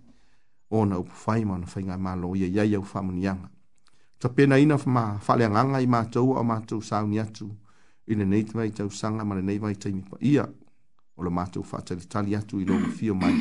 ona 0.70 0.98
upu 0.98 1.12
fai 1.14 1.44
ma 1.44 1.54
ona 1.54 1.66
faiga 1.66 1.98
malo 1.98 2.34
ia 2.36 2.46
iai 2.48 2.74
au 2.76 2.82
faamanuiaga 2.84 3.50
tapenaina 4.18 4.76
ma 4.86 5.18
faaleagaga 5.18 5.80
i 5.80 5.86
matou 5.86 6.32
a 6.36 6.40
o 6.40 6.44
matou 6.44 6.80
sauni 6.82 7.18
atu 7.20 7.50
i 8.06 8.14
lenei 8.14 8.42
vai 8.42 8.70
tausaga 8.70 9.24
ma 9.24 9.34
lenei 9.34 9.58
vai 9.58 9.76
taimi 9.76 10.02
paia 10.02 10.48
o 11.18 11.24
le 11.24 11.30
matou 11.30 11.64
faatalitali 11.64 12.34
atu 12.36 12.60
i 12.60 12.64
loo 12.64 12.78
fio 12.96 13.14
mai 13.14 13.34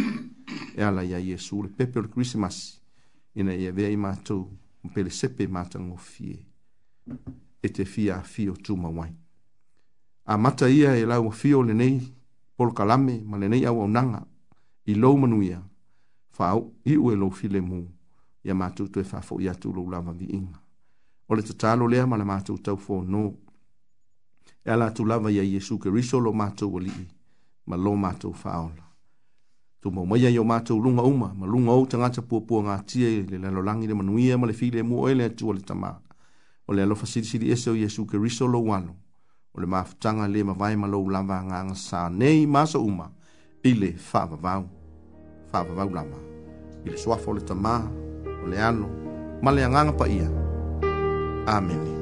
e 0.75 0.81
ala 0.83 1.03
ia 1.05 1.19
iesu 1.19 1.61
le 1.63 1.69
pepe 1.69 1.99
o 1.99 2.01
le 2.01 2.07
krismas 2.09 2.81
ina 3.35 3.53
ia 3.55 3.71
vea 3.71 3.89
i 3.91 3.95
matou 3.97 4.49
ma 4.83 4.89
pelesepe 4.93 5.47
matagofie 5.47 6.39
e 7.61 7.69
te 7.69 7.85
fia 7.85 8.17
afio 8.17 8.53
tumauai 8.57 9.11
amata 10.25 10.69
ia 10.69 10.97
e 10.97 11.05
lauafio 11.05 11.63
lenei 11.63 12.01
polokalame 12.55 13.21
ma 13.25 13.37
lenei 13.37 13.65
auaunaga 13.65 14.25
i 14.85 14.93
lou 14.95 15.17
manuia 15.17 15.61
faaiʻu 16.37 17.11
e 17.13 17.15
lou 17.15 17.29
filemu 17.31 17.81
ia 18.43 18.55
matou 18.55 18.87
toe 18.87 19.03
faafoʻi 19.03 19.49
atu 19.51 19.71
lou 19.73 19.89
lava 19.89 20.11
viiga 20.13 20.57
o 21.29 21.35
le 21.35 21.43
tatalo 21.43 21.87
lea 21.87 22.07
ma 22.07 22.17
le 22.17 22.23
matou 22.25 22.57
taufonō 22.65 23.23
e 24.65 24.69
ala 24.71 24.85
atu 24.87 25.05
lava 25.05 25.29
ia 25.31 25.43
iesu 25.43 25.77
keriso 25.79 26.19
lo 26.19 26.33
matou 26.33 26.77
alii 26.77 27.07
ma 27.67 27.75
lo 27.77 27.93
mātou 27.95 28.33
whaola. 28.33 28.83
Tu 29.81 29.91
mō 29.93 30.05
mai 30.07 30.37
o 30.39 30.43
mātou 30.43 30.79
lunga 30.81 31.03
uma, 31.05 31.31
ma 31.35 31.45
lunga 31.45 31.71
o 31.77 31.85
tangata 31.85 32.21
pua 32.23 32.63
ngā 32.65 32.79
tia 32.89 33.09
le 33.29 33.37
lalo 33.37 33.61
langi 33.63 33.87
le 33.87 33.93
manuia 33.93 34.37
ma 34.37 34.47
le 34.47 34.53
file 34.53 34.81
mua 34.83 35.07
oele 35.09 35.27
atu 35.29 35.49
o 35.49 35.53
le 35.53 35.61
tamā. 35.61 35.93
O 36.67 36.73
le 36.73 36.81
alofa 36.83 37.05
siri 37.07 37.25
siri 37.25 37.51
eso 37.53 37.75
Yesu 37.75 38.05
ke 38.05 38.17
riso 38.19 38.47
lo 38.47 38.59
wano. 38.65 38.95
O 39.53 39.61
le 39.61 39.67
mafutanga 39.67 40.27
le 40.27 40.43
ma 40.43 40.53
vai 40.53 40.75
malo 40.75 40.99
ulama 41.03 41.41
ngā 41.47 41.75
sā 41.77 42.07
nei 42.11 42.45
māsa 42.47 42.79
uma 42.79 43.09
i 43.65 43.73
le 43.75 43.91
whāwavau. 43.97 44.65
Whāwavau 45.53 45.93
lama. 45.93 46.17
I 46.85 46.89
le 46.89 46.97
suafo 46.97 47.33
le 47.33 47.41
tamā, 47.41 47.79
o 48.43 48.47
le 48.47 48.57
ano, 48.61 48.89
ma 49.41 49.51
le 49.51 49.63
anganga 49.63 49.93
pa 49.93 50.07
ia. 50.07 50.27
Amen. 51.47 51.77
Amen. 51.77 51.96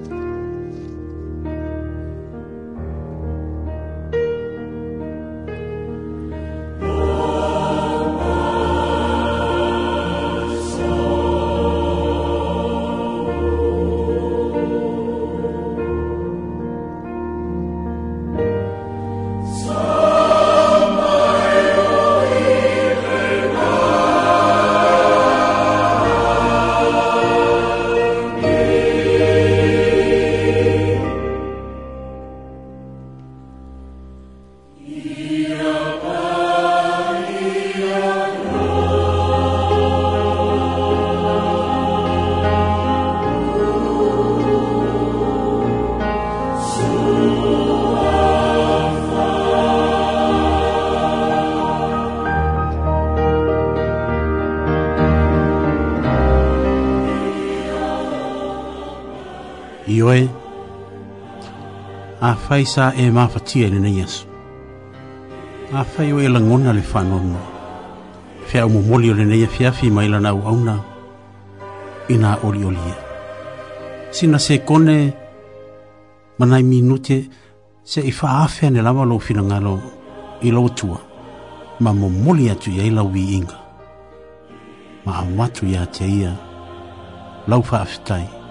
fai 62.48 62.64
sa 62.76 62.86
e 62.94 63.04
mafatia 63.18 63.66
e 63.68 63.70
ni 63.74 63.80
na 63.86 63.90
yesu. 64.00 64.26
A 65.80 65.84
fai 65.94 66.10
o 66.14 66.20
e 66.22 66.28
langona 66.36 66.72
le 66.78 66.84
whanono. 66.92 67.40
Fia 68.48 68.66
o 68.66 68.70
mumoli 68.70 69.10
o 69.12 69.14
le 69.14 69.26
neia 69.26 69.48
fia 69.48 69.72
fi 69.72 69.88
maila 69.90 70.20
na 70.22 70.30
auna. 70.30 70.76
Ina 72.14 72.32
oli 72.48 72.64
oli 72.70 72.84
e. 72.94 72.96
Sina 74.18 74.38
se 74.46 74.54
kone 74.70 74.98
manai 76.40 76.64
minute 76.74 77.18
se 77.92 78.00
i 78.12 78.12
faa 78.20 78.38
afea 78.46 78.70
ne 78.70 78.82
lawa 78.82 79.04
lo 79.12 79.18
fina 79.26 79.44
ngalo 79.44 79.76
i 80.48 80.50
lo 80.56 80.70
tua. 80.78 81.00
Ma 81.84 81.92
mumoli 82.00 82.46
atu 82.54 82.70
ya 82.78 82.84
ila 82.90 83.02
wi 83.12 83.22
inga. 83.38 83.58
Ma 85.06 85.12
amatu 85.24 85.64
ya 85.66 85.84
te 85.96 86.06
ia 86.20 86.32
lau 87.50 87.64
faa 87.64 87.86
fitai. 87.86 88.28
Ma 88.30 88.45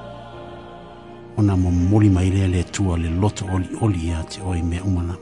ona 1.36 1.56
mo 1.56 1.70
moli 1.70 2.08
mai 2.10 2.30
le 2.30 2.46
le 2.48 2.62
tua 2.62 2.96
le 2.96 3.08
loto 3.10 3.44
oli 3.54 3.68
oli 3.80 4.08
ya 4.08 4.22
te 4.22 4.40
oi 4.44 4.62
me 4.62 4.78
umana. 4.84 5.14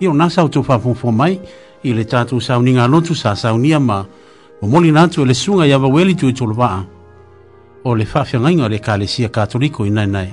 Io 0.00 0.12
na 0.12 0.28
sa 0.30 0.48
tu 0.48 0.62
fa 0.62 0.78
fu 0.78 0.94
fu 0.94 1.10
mai 1.10 1.40
i 1.84 1.92
le 1.94 2.04
tatu 2.04 2.38
sa 2.40 2.56
uni 2.58 2.72
nga 2.72 2.86
lotu 2.86 3.14
sa 3.14 3.34
sa 3.34 3.52
uni 3.52 3.72
ama 3.72 4.06
mo 4.60 4.68
moli 4.68 4.90
na 4.92 5.08
tu 5.08 5.22
e 5.22 5.24
le 5.24 5.34
sunga 5.34 5.66
ya 5.66 5.78
waweli 5.78 6.14
tu 6.14 6.26
e 6.28 6.32
tu 6.32 6.46
lwa. 6.46 6.84
O 7.84 7.94
le 7.94 8.04
fa 8.04 8.24
fa 8.24 8.38
nga 8.38 8.68
le 8.68 8.78
kalesia 8.78 9.28
katoliko 9.28 9.86
i 9.86 9.90
nai 9.90 10.06
nai. 10.06 10.28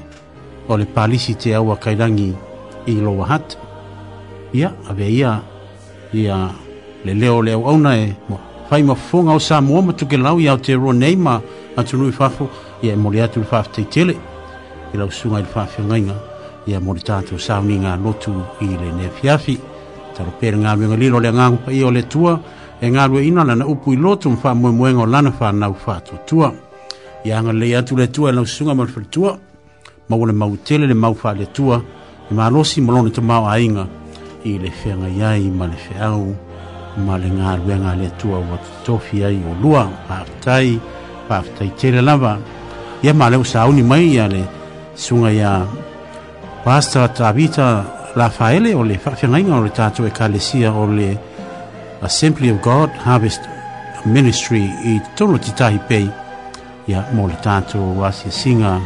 O 0.68 0.78
le 0.78 0.86
palisi 0.86 1.36
te 1.36 1.55
awa 1.55 1.76
kairangi 1.78 2.34
i 2.88 2.91
lo 2.93 3.12
wahat. 3.18 3.58
Ia 4.53 4.74
ave 4.89 5.08
ia 5.12 5.41
ia 6.14 6.51
le 7.05 7.14
leo 7.14 7.41
le 7.41 7.53
au 7.53 7.68
au 7.68 7.78
nai 7.78 8.03
e 8.10 8.16
mo 8.28 8.39
fai 8.70 8.84
ma 8.84 8.95
fonga 8.95 9.32
o 9.34 9.39
sa 9.39 9.62
mo 9.62 9.82
ma 9.82 9.93
tu 9.93 10.05
ke 10.05 10.18
lau 10.18 10.39
ya 10.39 10.58
te 10.58 10.74
ro 10.76 10.91
nei 10.91 11.16
ma 11.16 11.41
atu 11.78 11.95
nui 11.97 12.12
fa 12.12 12.30
fu 12.30 12.47
ia 12.84 12.95
mo 12.97 13.10
le 13.10 13.22
atu 13.24 13.43
fa 13.43 13.64
te 13.64 13.84
tele 13.88 14.16
lau 14.98 15.12
sunga 15.12 15.39
ili 15.39 15.48
fafi 15.48 15.82
ngainga 15.82 16.14
ia 16.68 16.80
mori 16.80 17.00
tātu 17.00 17.39
sauni 17.39 17.78
ngā 17.80 17.93
lotu 18.04 18.34
i 18.62 18.68
le 18.68 18.89
nefiafi 18.98 19.22
fiafi 19.22 19.58
taro 20.18 20.32
pere 20.39 20.58
ngā 20.60 20.74
lua 20.78 20.88
ngalilo 20.91 21.20
le 21.24 21.32
ngāngu 21.32 21.58
pa 21.66 21.72
i 21.72 21.82
o 21.86 21.91
tua 22.14 22.34
e 22.82 22.89
ngā 22.91 23.06
lua 23.10 23.22
ina 23.24 23.43
lana 23.45 23.66
upu 23.68 23.93
i 23.93 23.95
lotu 23.98 24.30
mwha 24.30 24.56
mwe 24.56 24.72
mwe 24.72 24.91
ngā 24.93 25.06
lana 25.10 25.34
wha 25.39 25.52
nau 25.52 25.76
fātu 25.86 26.18
tua 26.26 26.52
ia 27.26 27.39
ngā 27.41 27.54
le 27.60 27.72
atu 27.80 27.95
le 27.98 28.08
tua 28.08 28.30
e 28.30 28.34
lau 28.36 28.45
sunga 28.45 28.76
mwe 28.76 28.88
fatu 28.88 29.10
tua 29.12 29.38
mau 30.10 30.26
le 30.26 30.34
mau 30.34 30.58
tele 30.58 30.88
le 30.88 30.93
mau 30.93 31.16
wha 31.24 31.34
le 31.34 31.45
tua 31.45 31.82
i 32.32 32.34
e 32.34 32.38
mā 32.38 32.50
losi 32.52 32.82
mwlone 32.82 33.12
tu 33.16 33.22
mau 33.22 33.48
ainga 33.50 33.88
i 34.43 34.58
le 34.58 34.72
whenga 34.84 35.08
iai 35.10 35.48
ma 35.50 35.68
le 35.68 35.78
whiau 35.88 36.36
ma 37.06 37.18
le 37.18 37.30
ngā 37.30 37.56
lua 37.64 37.78
ngā 37.86 37.95
le 38.02 38.12
tua 38.18 38.39
wa 38.39 38.58
tofi 38.86 39.24
ai 39.24 39.39
o 39.45 39.56
lua 39.62 39.88
pāftai 40.10 40.80
pāftai 41.30 41.70
tele 41.78 42.02
lava 42.02 42.38
ia 43.04 43.14
mā 43.14 43.30
leo 43.30 43.43
sauni 43.43 43.84
mai 43.84 44.04
ia 44.18 44.28
le 44.28 44.45
sugaiā 44.98 45.52
pasta 46.66 47.08
tavita 47.08 47.68
lafaele 48.16 48.72
o 48.76 48.84
le 48.89 48.98
faafeagaiga 49.04 49.56
o 49.58 49.64
le 49.66 49.70
tatou 49.80 50.08
ekalesia 50.10 50.74
o 50.84 50.86
le 50.98 51.10
assembly 52.10 52.50
of 52.52 52.62
god 52.62 52.89
harvest 53.06 53.41
ministry 54.06 54.64
i 54.91 55.00
tonu 55.16 55.38
titahi 55.38 55.80
pei 55.89 56.10
ia 56.88 57.06
mo 57.14 57.28
le 57.28 57.38
tatou 57.48 58.04
asiasiga 58.10 58.82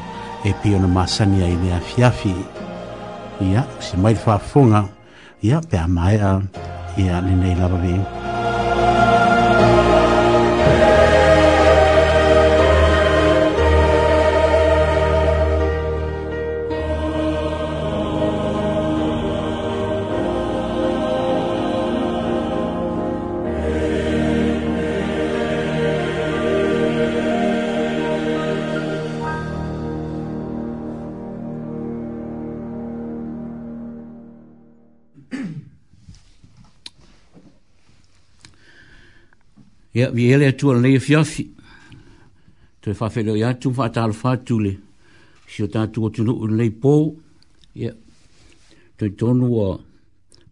e 0.45 0.53
pei 0.63 0.75
ona 0.75 0.87
masani 0.87 1.43
ai 1.47 1.55
le 1.63 1.73
afiafi 1.79 2.35
ia 3.49 3.63
se 3.79 3.97
mai 3.97 4.13
le 4.13 4.19
faafofoga 4.25 4.83
ia 5.43 5.61
pe 5.69 5.77
amaea 5.77 6.41
ia 6.97 7.21
lenei 7.25 7.55
lava 7.55 7.77
veu 7.85 8.03
ia 40.01 40.09
vi 40.09 40.31
ele 40.31 40.51
tu 40.51 40.69
al 40.69 40.79
nei 40.79 40.93
e 40.95 40.99
fiafi 40.99 41.51
tu 42.79 42.93
fa 42.93 43.09
fe 43.09 43.21
lo 43.23 43.35
ia 43.35 43.53
tu 43.55 43.71
fa 43.71 43.89
ta 43.89 44.01
al 44.03 44.13
fatu 44.13 44.59
le 44.59 44.73
si 45.47 45.67
ta 45.67 45.87
tu 45.87 46.09
tu 46.09 46.23
no 46.23 46.33
le 46.45 46.69
po 46.81 47.13
ia 47.73 47.91
tu 48.97 49.05
tonu 49.19 49.45
o 49.55 49.69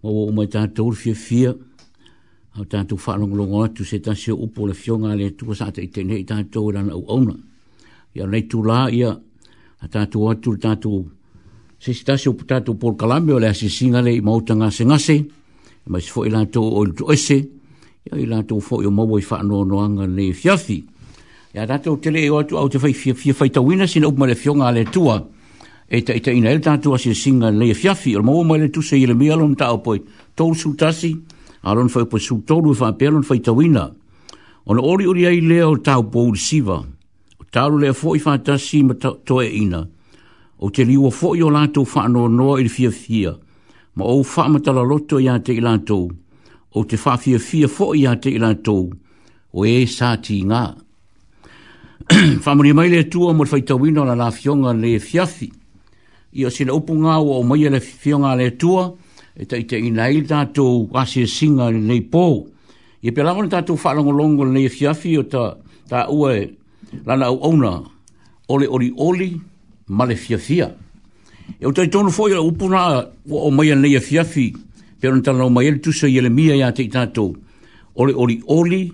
mo 0.01 0.09
o 0.25 0.31
mo 0.31 0.45
ta 0.47 0.67
tu 0.75 0.91
fi 1.01 1.13
fi 1.13 1.41
au 1.47 2.65
ta 2.71 2.85
tu 2.89 2.95
fa 3.05 3.15
long 3.17 3.33
long 3.39 3.71
tu 3.75 3.83
se 3.83 3.97
ta 4.05 4.13
se 4.21 4.31
upo 4.31 4.67
le 4.67 4.73
fionga 4.73 5.15
le 5.19 5.33
tu 5.37 5.53
sa 5.59 5.71
ta 5.75 5.81
te 5.93 6.01
nei 6.03 6.23
ta 6.29 6.35
tu 6.51 6.69
la 6.71 6.81
e 6.85 6.91
o 6.99 7.01
ona 7.17 7.35
ia 8.15 8.25
le 8.31 8.39
tu 8.49 8.59
la 8.69 8.77
ia 8.99 9.11
a 9.83 9.85
ta 9.93 10.01
tu 10.11 10.17
o 10.29 10.31
tu 10.43 10.49
ta 10.63 10.71
tu 10.83 10.91
se 11.83 11.91
sta 11.99 12.13
se 12.21 12.27
upo 12.29 12.43
ta 12.49 12.57
tu 12.65 12.71
por 12.81 12.93
calambio 12.99 13.39
le 13.39 13.47
asisinga 13.49 13.99
le 14.07 14.11
mo 14.25 14.33
ta 14.47 14.53
nga 14.53 14.67
se 14.77 14.83
nga 14.89 14.97
se 15.07 15.17
mas 15.91 16.05
foi 16.13 16.29
lá 16.33 16.39
to 16.53 16.61
o 16.79 16.81
to 16.97 17.05
esse 17.15 17.58
ia 18.07 18.15
i 18.19 18.25
lātou 18.29 18.61
fo'i 18.63 18.87
o 18.87 18.91
maua 18.91 19.19
i 19.21 19.25
whaanoanoanga 19.25 20.05
ne 20.07 20.29
fiafi. 20.33 20.79
Ia 21.55 21.65
tātou 21.67 21.97
tele 22.01 22.21
e 22.23 22.29
watu 22.31 22.57
au 22.57 22.69
te 22.71 22.79
fai 22.79 22.93
fia, 22.93 23.15
fia 23.17 23.33
fai 23.33 23.49
tawina 23.51 23.87
sina 23.87 24.07
upma 24.07 24.27
le 24.29 24.35
fionga 24.37 24.71
tua. 24.91 25.17
E 25.91 26.01
ta 26.05 26.13
ita 26.13 26.29
ina 26.31 26.51
el 26.53 26.61
tātou 26.61 26.97
si 27.01 27.13
singa 27.17 27.49
le 27.51 27.71
fiafi. 27.73 28.15
mo 28.19 28.33
mo 28.37 28.43
mai 28.43 28.59
le 28.59 28.69
tuse 28.69 28.95
i 28.97 29.05
le 29.05 29.13
mea 29.15 29.35
ta 29.55 29.67
tāo 29.67 29.97
To 30.35 30.53
su 30.53 30.73
sūtasi. 30.73 31.11
A 31.63 31.73
lon 31.73 31.89
fai 31.89 32.05
poi 32.05 32.19
to 32.19 32.55
i 32.55 32.69
e 32.69 32.75
wha 32.79 32.87
apea 32.87 33.11
lon 33.11 33.23
fai 33.23 33.39
tawina. 33.39 33.91
O 34.65 34.73
na 34.73 34.81
ori 34.81 35.05
uri 35.05 35.25
ai 35.25 35.41
leo 35.41 35.75
tāo 35.77 36.03
pōu 36.07 36.31
le 36.33 36.37
siva. 36.39 36.77
O 36.79 37.43
tāru 37.51 37.79
lea 37.79 37.93
fo'i 37.93 38.19
wha 38.23 38.37
tasi 38.37 38.83
ma 38.83 38.93
toe 38.93 39.45
ina. 39.47 39.83
O 40.61 40.69
te 40.69 40.83
liua 40.85 41.11
fo'i 41.11 41.41
o 41.41 41.49
lātou 41.49 41.83
whaanoanoa 41.83 42.59
i 42.59 42.63
le 42.63 42.69
fia 42.69 42.91
fia. 42.91 43.35
Ma 43.95 44.05
o 44.05 44.21
wha 44.23 44.47
matala 44.47 44.83
loto 44.85 45.19
ia 45.19 45.35
te 45.39 45.51
i 45.51 45.59
lātou. 45.61 46.07
Ia 46.07 46.28
o 46.73 46.83
te 46.85 46.97
whawhia 46.97 47.39
fia 47.41 47.67
fo 47.71 47.93
i 47.97 48.03
a 48.05 48.15
te 48.19 48.29
ilantou 48.35 48.91
o 49.53 49.65
e 49.65 49.85
sa 49.89 50.15
ti 50.21 50.41
ngā. 50.45 50.63
Whamuri 52.45 52.73
mai 52.73 52.89
le 52.91 53.05
tua 53.09 53.33
mo 53.33 53.45
whai 53.45 53.61
tawino 53.65 54.05
na 54.05 54.15
la 54.17 54.29
fionga 54.33 54.73
le 54.73 54.97
fiafi. 54.99 55.49
I 56.37 56.45
o 56.45 56.49
sina 56.53 56.73
upu 56.73 56.93
ngā 56.93 57.15
o 57.17 57.41
mai 57.45 57.69
le 57.69 57.81
fionga 57.81 58.35
le 58.37 58.51
tua 58.57 58.89
e 59.37 59.45
tai 59.49 59.63
te 59.65 59.79
ina 59.79 60.07
il 60.11 60.21
i 60.25 60.29
tātou 60.29 60.89
asia 60.93 61.25
singa 61.27 61.71
nei 61.71 62.01
pō. 62.05 62.25
I 63.01 63.09
e 63.09 63.13
pelangon 63.13 63.49
tātou 63.49 63.79
whalongolongo 63.79 64.45
le 64.45 64.67
fiafi 64.69 65.15
o 65.17 65.23
ta, 65.25 65.55
ta 65.89 66.05
ue 66.11 66.49
lana 67.05 67.29
au 67.31 67.41
auna 67.45 67.79
ole 68.49 68.67
ori 68.67 68.93
oli 68.97 69.33
ma 69.89 70.05
fiafia. 70.15 70.69
E 71.57 71.65
o 71.65 71.73
tai 71.73 71.89
tonu 71.89 72.13
fo 72.13 72.27
i 72.29 72.33
la 72.37 72.41
upu 72.45 72.69
ngā 72.69 72.83
o 73.33 73.49
mai 73.51 73.73
le 73.73 73.97
fiafi 74.01 74.51
pero 74.99 75.15
nta 75.15 75.31
lau 75.31 75.47
mai 75.49 75.71
tu 75.79 75.91
so 75.95 76.05
ia 76.05 76.19
le 76.21 76.27
mia 76.29 76.53
ia 76.53 76.69
te 76.75 76.83
tato 76.91 77.31
ole 77.95 78.11
oli 78.13 78.43
oli 78.51 78.91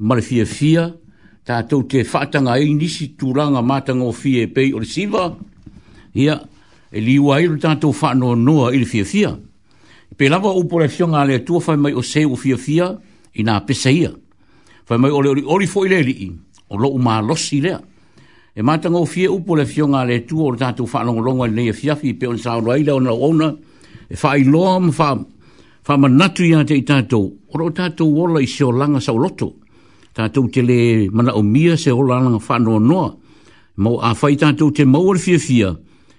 mal 0.00 0.22
fia 0.24 0.44
fia 0.48 0.88
tato 1.44 1.84
te 1.84 2.02
fata 2.08 2.40
nga 2.40 2.56
ei 2.56 2.72
nisi 2.72 3.12
tulanga 3.14 3.60
mata 3.60 3.92
o 3.92 4.10
fia 4.16 4.42
e 4.48 4.48
pei 4.48 4.72
ole 4.72 4.84
siva 4.88 5.28
ia 6.16 6.40
e 6.88 6.98
li 7.00 7.16
ua 7.20 7.38
ilu 7.44 7.56
tato 7.60 7.92
fata 7.92 8.16
no 8.16 8.34
noa 8.34 8.72
ili 8.72 8.84
fia 8.88 9.04
fia 9.04 9.36
pe 10.16 10.24
lava 10.32 10.48
upo 10.56 10.78
le 10.80 10.88
fionga 10.88 11.22
le 11.28 11.42
tua 11.44 11.60
fai 11.60 11.76
mai 11.76 11.92
o 11.92 12.00
se 12.00 12.24
o 12.24 12.34
fia 12.34 12.56
fia 12.56 12.88
i 13.36 13.42
nga 13.44 13.60
pesa 13.60 13.90
ia 13.92 14.10
fai 14.88 14.96
mai 14.96 15.10
ole 15.12 15.28
oli 15.28 15.42
oli 15.44 15.66
foi 15.68 15.88
li 15.92 16.32
i 16.32 16.32
o 16.72 16.74
lo 16.80 16.94
uma 16.96 17.20
losi 17.20 17.60
lea 17.60 17.76
e 18.54 18.60
mata 18.64 18.88
nga 18.88 18.98
o 19.00 19.04
fia 19.04 19.28
upo 19.30 19.52
le 19.54 19.66
fionga 19.68 20.04
le 20.04 20.24
tua 20.24 20.52
o 20.52 20.56
tato 20.56 20.86
fata 20.88 21.04
longa 21.04 21.20
longa 21.20 21.44
ili 21.44 21.54
nei 21.56 21.68
e 21.68 21.72
fia 21.76 21.92
fia 21.94 22.14
pe 22.16 22.24
on 22.26 22.38
sa 22.40 22.56
o 22.56 22.60
lo 22.64 22.70
aile 22.72 22.90
o 22.92 23.00
na 23.00 23.12
o 23.12 23.28
e 24.08 24.16
fai 24.16 24.44
loa 24.48 24.80
mfam 24.80 25.28
fa 25.82 25.96
manatu 25.96 26.44
ya 26.46 26.62
te 26.64 26.78
tato 26.84 27.38
ro 27.54 27.70
tato 27.72 28.06
wola 28.06 28.40
i 28.40 28.46
so 28.46 28.70
langa 28.70 29.00
so 29.02 29.16
lotu 29.18 29.50
tato 30.14 30.46
te 30.48 30.62
le 30.62 31.08
mana 31.10 31.32
o 31.34 31.42
mia 31.42 31.76
se 31.76 31.90
ola 31.90 32.20
langa 32.22 32.38
fa 32.38 32.56
no 32.62 32.78
no 32.78 33.18
mo 33.82 33.98
a 33.98 34.14
fa 34.14 34.30
tato 34.38 34.70
te 34.70 34.84
mo 34.86 35.00
or 35.02 35.18
fia 35.18 35.38
fia 35.40 35.74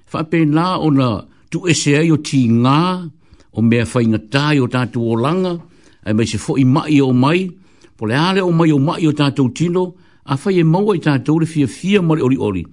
fa 0.06 0.24
pe 0.24 0.44
na 0.44 0.78
ona 0.84 1.24
tu 1.50 1.64
e 1.66 1.72
se 1.74 1.96
ai 1.96 2.12
o 2.12 2.20
ti 2.20 2.50
nga 2.52 3.08
o 3.56 3.60
me 3.64 3.86
fa 3.88 4.02
inga 4.04 4.20
tai 4.28 4.60
o 4.60 4.68
tato 4.68 5.00
o 5.00 5.16
langa 5.16 5.56
ai 6.04 6.12
me 6.14 6.26
se 6.28 6.36
fo 6.38 6.58
i 6.60 6.66
mai 6.68 7.00
o 7.00 7.14
mai 7.16 7.48
po 7.96 8.04
le 8.06 8.16
ale 8.20 8.42
o 8.44 8.52
mai 8.52 8.72
o 8.76 8.80
mai 8.84 9.08
o 9.08 9.14
tato 9.16 9.48
tino 9.56 9.96
a 10.28 10.36
fa 10.36 10.52
e 10.52 10.62
mo 10.64 10.92
ai 10.92 11.00
tato 11.00 11.40
le 11.40 11.46
fia 11.48 11.68
fia 11.68 12.00
mo 12.04 12.16
le 12.20 12.24
ori 12.28 12.36
ori 12.36 12.64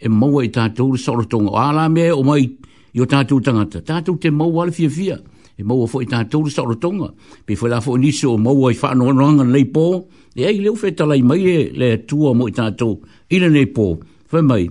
e 0.00 0.08
mo 0.08 0.38
ai 0.40 0.48
tato 0.48 0.90
le 0.96 0.96
sa 0.96 1.12
o 1.12 1.56
ala 1.68 1.88
me 1.88 2.08
o 2.10 2.22
mai 2.24 2.56
Yo 2.96 3.04
tatu 3.04 3.36
tangata. 3.38 3.82
Tatu 3.84 4.16
te 4.16 4.30
mau 4.32 4.48
wale 4.50 4.72
fia 4.72 4.88
fia 4.88 5.20
e 5.60 5.64
mau 5.64 5.86
fo 5.86 6.00
ita 6.02 6.24
tu 6.30 6.40
sa 6.54 6.62
ro 6.62 6.74
tonga 6.78 7.08
pe 7.46 7.54
fo 7.58 7.66
la 7.66 7.80
fo 7.80 7.96
ni 7.98 8.12
so 8.12 8.36
mau 8.38 8.66
ai 8.68 8.74
fa 8.78 8.94
no 8.94 9.10
no 9.12 9.26
nga 9.34 9.44
nei 9.44 9.66
po 9.66 10.06
e 10.34 10.46
ai 10.46 10.58
le 10.64 10.68
ofeta 10.70 11.04
lai 11.04 11.22
mai 11.22 11.42
e 11.56 11.58
le 11.80 11.88
tu 12.08 12.16
o 12.26 12.30
mo 12.38 12.46
ita 12.48 12.64
tu 12.78 12.90
i 13.34 13.36
le 13.42 13.48
nei 13.50 13.66
po 13.76 13.98
fo 14.30 14.38
mai 14.50 14.70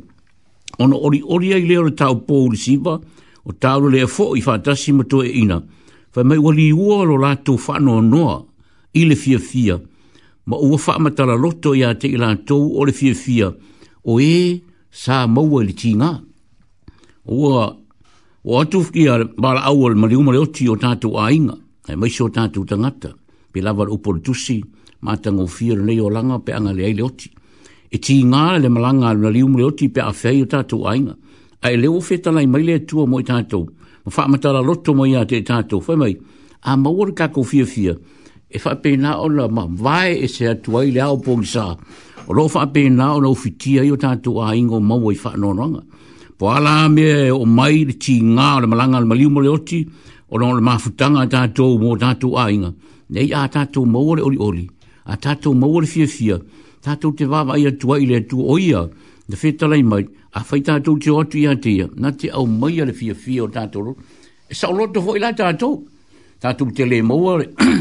ona 0.80 0.96
ori 1.06 1.20
ori 1.34 1.52
ai 1.56 1.66
le 1.68 1.92
tau 2.00 2.16
po 2.28 2.48
le 2.52 2.56
siva 2.66 2.94
o 3.48 3.52
tau 3.64 3.82
le 3.96 4.08
fo 4.16 4.26
i 4.40 4.42
fa 4.48 4.54
ta 4.66 4.74
si 4.82 4.92
e 5.28 5.32
ina 5.44 5.58
fo 6.14 6.22
mai 6.24 6.38
wali 6.46 6.72
u 6.72 6.86
o 6.92 7.18
la 7.24 7.32
tu 7.46 7.54
fa 7.66 7.76
no 7.86 8.00
no 8.02 8.24
i 9.00 9.02
le 9.10 9.16
fia 9.24 9.40
fia 9.40 9.76
ma 10.50 10.56
u 10.66 10.78
fa 10.86 10.94
ma 11.04 11.10
ta 11.12 11.24
la 11.30 11.36
lotto 11.44 11.70
ia 11.74 11.90
te 12.02 12.08
la 12.24 12.30
tu 12.48 12.56
o 12.80 12.82
le 12.88 12.94
fia 13.00 13.14
fia 13.24 13.48
o 14.12 14.12
e 14.22 14.40
sa 15.02 15.28
mau 15.28 15.60
le 15.68 15.74
tinga 15.82 16.12
ua 17.28 17.76
o 18.50 18.60
atu 18.64 18.80
fiki 18.82 19.08
a 19.10 19.18
bala 19.38 19.62
au 19.68 19.86
al 19.88 19.96
mali 19.96 20.16
umare 20.16 20.40
oti 20.40 20.70
o 20.70 20.76
tātou 20.80 21.20
a 21.20 21.28
inga, 21.36 21.58
e 21.92 21.96
maise 22.00 22.24
o 22.24 22.30
tātou 22.32 22.64
tangata, 22.66 23.12
pe 23.52 23.60
lava 23.62 23.84
le 23.86 23.98
tusi, 24.24 24.62
mātango 25.04 25.48
fira 25.52 25.84
nei 25.84 26.00
o 26.00 26.08
langa 26.10 26.40
pe 26.40 26.54
anga 26.56 26.72
le 26.72 26.86
aile 26.88 27.04
oti. 27.04 27.28
E 27.92 28.00
tī 28.00 28.22
ngā 28.24 28.60
le 28.64 28.70
malanga 28.70 29.10
al 29.12 29.18
mali 29.18 29.44
umare 29.44 29.66
oti 29.68 29.90
pe 29.90 30.00
a 30.02 30.14
fei 30.14 30.42
o 30.44 30.48
tātou 30.48 30.88
a 30.88 30.96
inga, 30.96 31.16
a 31.62 31.72
e 31.72 31.76
leo 31.76 32.00
fetala 32.00 32.42
i 32.42 32.48
maile 32.48 32.78
atua 32.80 33.06
mo 33.06 33.20
i 33.20 33.26
tātou, 33.28 33.68
ma 34.08 34.12
wha 34.40 34.52
la 34.56 34.62
loto 34.64 34.94
mo 34.96 35.06
i 35.06 35.16
a 35.16 35.26
te 35.26 35.44
tātou, 35.44 35.84
fai 35.84 35.96
mai, 36.00 36.16
a 36.72 36.78
maore 36.78 37.14
kako 37.20 37.44
fia 37.44 37.66
fia, 37.66 37.98
e 38.48 38.58
wha 38.64 38.76
pe 38.80 38.96
nā 38.96 39.18
ola 39.26 39.48
ma 39.50 39.68
vai 39.68 40.22
e 40.24 40.28
se 40.32 40.48
atua 40.48 40.86
i 40.88 40.92
le 40.96 41.04
au 41.04 41.20
pōngisā, 41.20 41.68
o 42.28 42.34
lo 42.36 42.48
wha 42.48 42.66
pe 42.72 42.88
nā 42.92 43.12
ola 43.20 43.28
ufitia 43.32 43.84
i 43.84 43.92
o 43.92 44.00
tātou 44.00 44.40
a 44.44 44.54
ingo 44.56 44.80
maua 44.80 45.12
i 45.16 45.20
wha 45.20 45.36
nōranga. 45.36 45.84
No 45.84 45.96
po 46.38 46.48
ala 46.54 46.88
me 46.90 47.02
e 47.28 47.32
o 47.32 47.46
mai 47.46 47.84
le 47.86 47.94
ti 47.98 48.18
o 48.24 48.60
le 48.62 48.68
malanga 48.68 49.00
le 49.02 49.06
maliu 49.06 49.30
mole 49.30 49.48
oti 49.50 49.88
o 50.30 50.38
le 50.38 50.62
mafutanga 50.62 50.78
futanga 50.80 51.24
tātou 51.26 51.78
mō 51.82 51.98
tātou 51.98 52.38
a 52.38 52.50
inga. 52.52 52.72
Nei 53.10 53.32
a 53.34 53.48
tātou 53.50 53.86
mau 53.86 54.16
le 54.16 54.22
ori 54.22 54.38
ori, 54.38 54.68
a 55.06 55.16
tātou 55.18 55.56
mau 55.56 55.82
fia 55.88 56.06
fia, 56.08 56.38
tātou 56.84 57.16
te 57.16 57.26
wāwa 57.26 57.58
ia 57.58 57.72
tua 57.72 57.98
i 58.00 58.06
le 58.06 58.20
tua 58.28 58.54
oia, 58.58 58.84
na 59.30 59.36
fe 59.36 59.52
talai 59.56 59.82
mai, 59.84 60.04
a 60.36 60.44
fai 60.44 60.60
tātou 60.62 61.00
te 61.00 61.10
watu 61.10 61.38
ia 61.40 61.56
teia, 61.56 61.88
na 61.96 62.12
te 62.12 62.30
au 62.30 62.46
mai 62.46 62.84
le 62.86 62.94
fia 62.94 63.16
fia 63.16 63.44
o 63.44 63.48
tātou 63.50 63.82
ro, 63.90 63.96
e 64.50 64.54
sa 64.54 64.70
o 64.70 64.76
loto 64.76 65.02
fo 65.04 65.16
ila 65.18 65.32
tātou, 65.34 65.86
tātou 66.44 66.70
te 66.76 66.86
le 66.86 67.00
mau 67.02 67.38
le, 67.40 67.48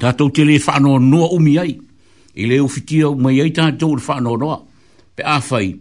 tātou 0.00 0.28
te 0.30 0.44
le 0.44 0.60
whanoa 0.62 1.00
noa 1.02 1.32
umi 1.38 1.56
ai, 1.64 1.74
i 2.36 2.46
le 2.46 2.60
ufitia 2.62 3.08
umi 3.10 3.40
ai 3.40 3.54
tātou 3.56 3.96
le 3.96 4.04
whanoa 4.04 4.36
noa, 4.40 4.60
pe 5.16 5.24
a 5.24 5.40
fai, 5.40 5.72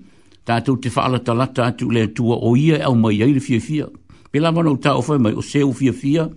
tātou 0.50 0.80
te 0.82 0.89
whaala 0.89 1.20
ta 1.22 1.36
atu 1.68 1.89
le 1.93 2.08
tu 2.14 2.30
o 2.34 2.56
ia 2.58 2.88
o 2.89 2.95
mai 2.97 3.22
ai 3.22 3.34
le 3.34 3.88
pe 4.32 4.39
la 4.39 4.52
wana 4.54 4.72
o 4.72 4.78
tā 4.78 4.95
o 4.97 5.18
mai 5.20 5.34
o 5.34 5.41
se 5.41 5.60
seo 5.60 5.72
fiafia 5.74 6.28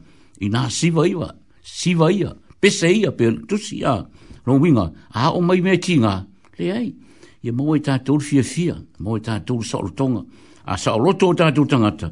i 0.42 0.48
nā 0.48 0.66
siva 0.72 1.04
iwa, 1.06 1.30
siva 1.62 2.08
ia, 2.10 2.30
pese 2.60 2.88
ia 2.92 3.12
pe 3.12 3.30
tusi 3.48 3.82
a 3.84 3.98
winga 4.46 4.86
a 5.14 5.32
o 5.36 5.40
mai 5.44 5.60
me 5.60 5.76
ti 5.78 5.96
ngā, 6.00 6.14
le 6.58 6.70
ai, 6.72 6.86
ia 7.44 7.52
mau 7.52 7.68
tu 7.72 7.76
e 7.76 7.80
tātou 7.84 8.16
le 8.18 8.24
fiafia, 8.24 8.76
mau 9.04 9.16
e 9.16 9.22
tātou 9.22 9.60
le 9.60 9.64
saorotonga, 9.68 10.24
a 10.66 10.76
saoroto 10.80 11.28
o 11.32 11.34
tātou 11.36 11.66
tangata, 11.68 12.08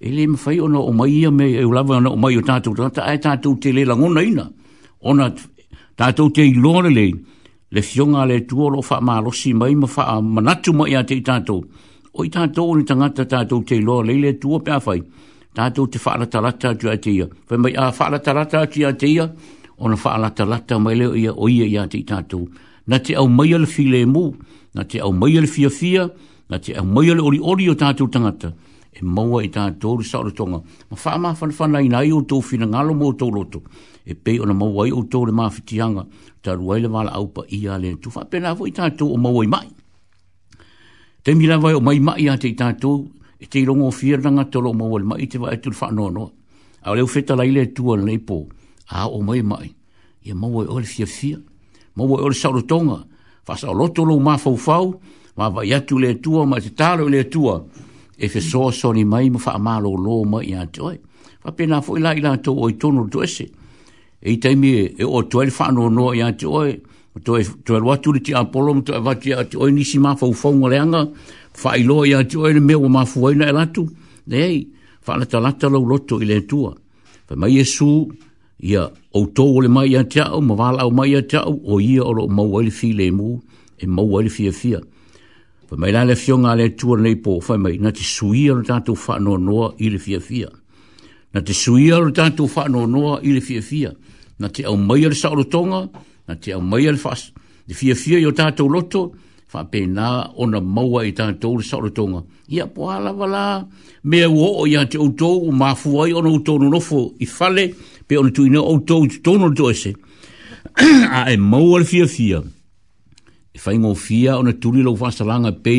e 0.00 0.10
le 0.10 0.24
me 0.26 0.32
mawhai 0.36 0.58
ona 0.64 0.80
o 0.80 0.92
mai 0.96 1.12
ia 1.20 1.30
me 1.30 1.50
e 1.52 1.62
lava 1.64 1.96
ona 2.00 2.10
o 2.10 2.16
mai 2.18 2.36
o 2.36 2.42
tu 2.42 2.74
tangata, 2.74 3.04
ai 3.06 3.16
e 3.20 3.22
tātou 3.28 3.60
te 3.62 3.70
le 3.72 3.84
langona 3.84 4.22
ina, 4.26 4.48
ona 5.00 5.28
ta 5.94 6.08
tu 6.16 6.30
te 6.32 6.42
i 6.42 6.54
lo 6.54 6.72
ilona 6.80 6.88
le 6.90 7.06
le 7.74 7.80
fionga 7.80 8.26
le 8.26 8.44
tuo 8.44 8.68
lo 8.68 8.82
fa 8.82 9.00
ma 9.00 9.18
lo 9.20 9.30
si 9.30 9.52
mai 9.54 9.74
ma 9.74 9.86
fa 9.86 10.20
manatu 10.20 10.72
mo 10.74 10.86
ia 10.86 11.02
te 11.04 11.20
tato 11.22 11.54
o 12.12 12.22
i 12.24 12.28
tato 12.28 12.62
o 12.62 12.74
ni 12.76 12.84
tangata 12.84 13.24
tato 13.24 13.62
te 13.64 13.80
lo 13.80 14.02
le 14.02 14.12
le 14.14 14.36
tuo 14.36 14.60
pe 14.60 14.70
afai 14.72 15.02
tato 15.54 15.88
te 15.88 15.98
fa 15.98 16.18
la 16.18 16.26
talata 16.26 16.76
tu 16.76 16.88
a 16.88 16.98
te 16.98 17.28
fa 17.46 17.56
mai 17.56 17.72
a 17.74 17.90
fa 17.90 18.10
la 18.10 18.18
talata 18.18 18.66
tu 18.66 18.84
a 18.84 18.92
te 18.92 19.06
ia 19.06 19.32
o 19.78 19.88
na 19.88 19.96
fa 19.96 20.18
la 20.18 20.30
talata 20.30 20.78
mai 20.78 20.96
le 20.96 21.16
ia 21.18 21.32
o 21.32 21.48
ia 21.48 21.64
ia 21.64 21.86
te 21.88 22.04
tato 22.04 22.42
na 22.84 22.98
te 23.00 23.14
au 23.14 23.26
mai 23.26 23.54
al 23.54 23.66
file 23.66 24.04
mu 24.04 24.30
na 24.74 24.84
te 24.84 25.00
au 25.00 25.10
mai 25.12 25.38
al 25.38 25.46
fia 25.46 25.70
fia 25.70 26.04
na 26.50 26.58
te 26.58 26.74
au 26.76 26.84
mai 26.84 27.08
al 27.08 27.20
ori 27.20 27.40
ori 27.40 27.70
o 27.70 27.74
tato 27.74 28.06
tangata 28.06 28.52
e 28.90 28.98
maua 29.00 29.42
i 29.42 29.48
tato 29.48 29.96
ri 29.96 30.04
sa 30.04 30.18
o 30.18 30.30
tonga 30.30 30.60
ma 30.88 30.96
fa 30.96 31.16
ma 31.16 31.32
fa 31.32 31.46
na 31.46 31.52
fa 31.52 31.66
na 31.68 32.00
i 32.04 32.12
o 32.12 32.20
tau 32.22 32.42
fina 32.42 32.66
ngalo 32.66 32.92
mo 32.92 33.06
o 33.06 33.14
tau 33.14 33.30
loto 33.32 33.62
e 34.06 34.14
pei 34.14 34.40
ona 34.40 34.54
mauai 34.54 34.90
ou 34.92 35.04
tō 35.04 35.26
le 35.26 35.32
mawhitianga, 35.32 36.04
ta 36.42 36.54
ruai 36.56 36.80
le 36.82 36.88
wala 36.88 37.12
au 37.18 37.28
pa 37.28 37.42
ia 37.50 37.76
le 37.78 37.94
tu 38.00 38.10
whapena 38.14 38.50
avoi 38.50 38.70
tātou 38.72 39.12
o 39.14 39.16
mauai 39.16 39.46
mai. 39.46 39.68
Te 41.22 41.34
mila 41.34 41.58
vai 41.58 41.74
o 41.74 41.80
mai 41.80 42.00
mai 42.00 42.28
a 42.28 42.36
te 42.38 42.50
tātou, 42.58 43.04
e 43.42 43.46
te 43.50 43.62
rongo 43.66 43.86
o 43.86 43.90
fia 43.94 44.18
tolo 44.50 44.70
o 44.70 44.74
mauai 44.74 45.02
mai, 45.02 45.26
te 45.28 45.38
vai 45.38 45.54
atur 45.56 45.72
whanoa 45.80 46.10
noa. 46.10 46.32
A 46.82 46.94
leo 46.94 47.06
feta 47.06 47.34
lai 47.36 47.50
le 47.52 47.72
tua 47.72 47.96
le 47.96 48.04
leipo, 48.06 48.48
a 48.88 49.08
o 49.08 49.20
mai 49.22 49.42
mai, 49.42 49.72
e 50.24 50.34
mauai 50.34 50.66
o 50.68 50.78
le 50.78 50.86
fia 50.86 51.06
fia, 51.06 51.38
mauai 51.96 52.22
o 52.22 52.28
le 52.28 52.34
sarotonga, 52.34 53.04
fasa 53.44 53.70
o 53.70 53.74
loto 53.74 54.04
lo 54.04 54.18
ma 54.20 54.36
fau 54.38 54.56
fau, 54.56 55.00
ma 55.36 55.48
vai 55.48 55.72
atu 55.72 55.98
le 55.98 56.18
tua, 56.20 56.44
ma 56.46 56.60
te 56.60 56.72
talo 56.74 57.08
le 57.08 57.28
tua, 57.28 57.64
e 58.18 58.28
fe 58.28 58.40
soa 58.40 58.92
ni 58.94 59.04
mai, 59.04 59.30
ma 59.30 59.38
wha 59.42 59.54
amalo 59.54 59.94
lo 59.94 60.22
mai 60.24 60.54
a 60.54 60.66
te 60.66 60.80
oi. 60.82 61.00
Whapena 61.44 61.76
avoi 61.78 61.98
lai 62.00 62.20
lai 62.20 62.38
tō 62.38 62.52
oi 62.62 62.76
tono 62.78 63.02
tu 63.10 63.18
ese, 63.22 63.48
e 64.22 64.32
i 64.34 64.38
taimi 64.38 64.94
e 64.98 65.04
o 65.04 65.22
toa 65.22 65.44
le 65.44 65.50
whanua 65.50 65.90
noa 65.90 66.14
i 66.16 66.22
ati 66.22 66.46
oe, 66.46 66.76
toa 67.24 67.40
le 67.66 67.82
watu 67.84 68.12
le 68.12 68.20
ti 68.20 68.34
apolo, 68.34 68.80
toa 68.82 68.98
le 68.98 69.02
watu 69.02 69.28
i 69.28 69.32
ati 69.34 69.56
oe 69.58 69.70
nisi 69.74 69.98
maa 69.98 70.14
fau 70.16 70.30
fau 70.34 70.54
ngale 70.54 70.78
anga, 70.78 71.08
whailoa 71.62 72.06
i 72.06 72.14
ati 72.14 72.38
oe 72.38 72.52
le 72.52 72.60
mea 72.60 72.78
o 72.78 72.88
maa 72.88 73.04
fuaina 73.04 73.48
e 73.48 73.52
latu, 73.52 73.88
ne 74.26 74.36
ei, 74.46 74.68
whanata 75.06 75.40
lata 75.40 75.68
lau 75.68 75.82
loto 75.84 76.20
i 76.20 76.24
le 76.24 76.44
tua. 76.46 76.70
Fai 77.26 77.36
mai 77.36 77.58
e 77.58 77.64
su, 77.64 78.08
ia 78.62 78.86
au 79.14 79.26
tō 79.34 79.62
le 79.62 79.68
mai 79.68 79.90
i 79.90 79.96
ati 79.98 80.22
au, 80.22 80.38
ma 80.40 80.54
wala 80.54 80.86
au 80.86 80.94
mai 80.94 81.10
i 81.10 81.16
ati 81.18 81.36
au, 81.36 81.58
o 81.66 81.80
ia 81.80 82.04
o 82.06 82.12
lo 82.14 82.28
mau 82.30 82.58
aile 82.60 82.70
fi 82.70 82.92
le 82.94 83.10
mu, 83.10 83.40
e 83.76 83.86
mau 83.86 84.06
aile 84.18 84.30
fia 84.30 84.52
fia. 84.52 84.78
Fai 85.66 85.78
mai 85.78 85.90
lale 85.92 86.14
fionga 86.14 86.54
le 86.54 86.74
tua 86.76 86.96
nei 86.96 87.16
po, 87.16 87.40
fai 87.40 87.58
mai, 87.58 87.78
na 87.82 87.90
te 87.90 88.02
suia 88.04 88.54
no 88.54 88.62
tātou 88.62 88.94
whanua 88.94 89.38
noa 89.38 89.72
i 89.82 89.90
le 89.90 89.98
fia 89.98 90.20
fia. 90.20 90.46
Na 91.34 91.40
te 91.40 91.54
suia 91.54 91.96
lo 91.98 92.10
tanto 92.12 92.44
whanua 92.46 92.86
noa 92.86 93.18
i 93.26 93.32
le 93.34 93.40
fia 93.40 93.62
fia 93.64 93.90
na 94.42 94.48
te 94.52 94.64
au 94.66 94.76
mai 94.76 95.04
al 95.06 95.14
sa'o 95.14 95.44
tonga, 95.48 95.88
na 96.26 96.34
te 96.36 96.52
au 96.52 96.60
mai 96.60 96.86
al 96.90 96.98
fa'as, 96.98 97.30
de 97.68 97.74
fia 97.78 97.94
fia 97.94 98.18
i 98.18 98.26
o 98.26 98.32
tātou 98.34 98.68
loto, 98.68 99.06
fa'a 99.48 99.66
o 100.42 100.46
na 100.50 100.60
maua 100.60 101.04
i 101.06 101.12
tātou 101.16 101.58
le 101.60 101.64
sa'o 101.64 101.90
tonga. 101.94 102.22
Ia 102.48 102.66
po 102.66 102.90
ala 102.90 103.12
wala, 103.14 103.68
mea 104.04 104.28
u 104.28 104.40
o 104.58 104.66
ia 104.66 104.84
te 104.88 104.98
outou, 104.98 105.46
o 105.46 105.52
māfu 105.52 105.94
o 106.04 106.22
na 106.22 106.28
outou 106.28 106.58
no 106.58 106.70
nofo 106.74 107.12
i 107.22 107.26
fale, 107.26 107.70
pe 108.06 108.18
o 108.18 108.24
na 108.26 108.32
tuine 108.34 108.58
o 108.58 108.66
outou 108.74 109.06
i 109.06 109.20
tono 109.24 109.52
to 109.56 109.70
ese. 109.72 109.94
A 111.16 111.26
e 111.30 111.36
maua 111.36 111.78
le 111.78 111.84
fia 111.86 112.06
fia, 112.08 112.38
e 113.52 113.58
fai 113.60 113.76
ngō 113.78 113.90
fia 113.98 114.38
o 114.40 114.42
na 114.46 114.54
tuli 114.62 114.82
lau 114.86 114.94
fa'a 114.98 115.12
salanga 115.14 115.50
pē 115.52 115.72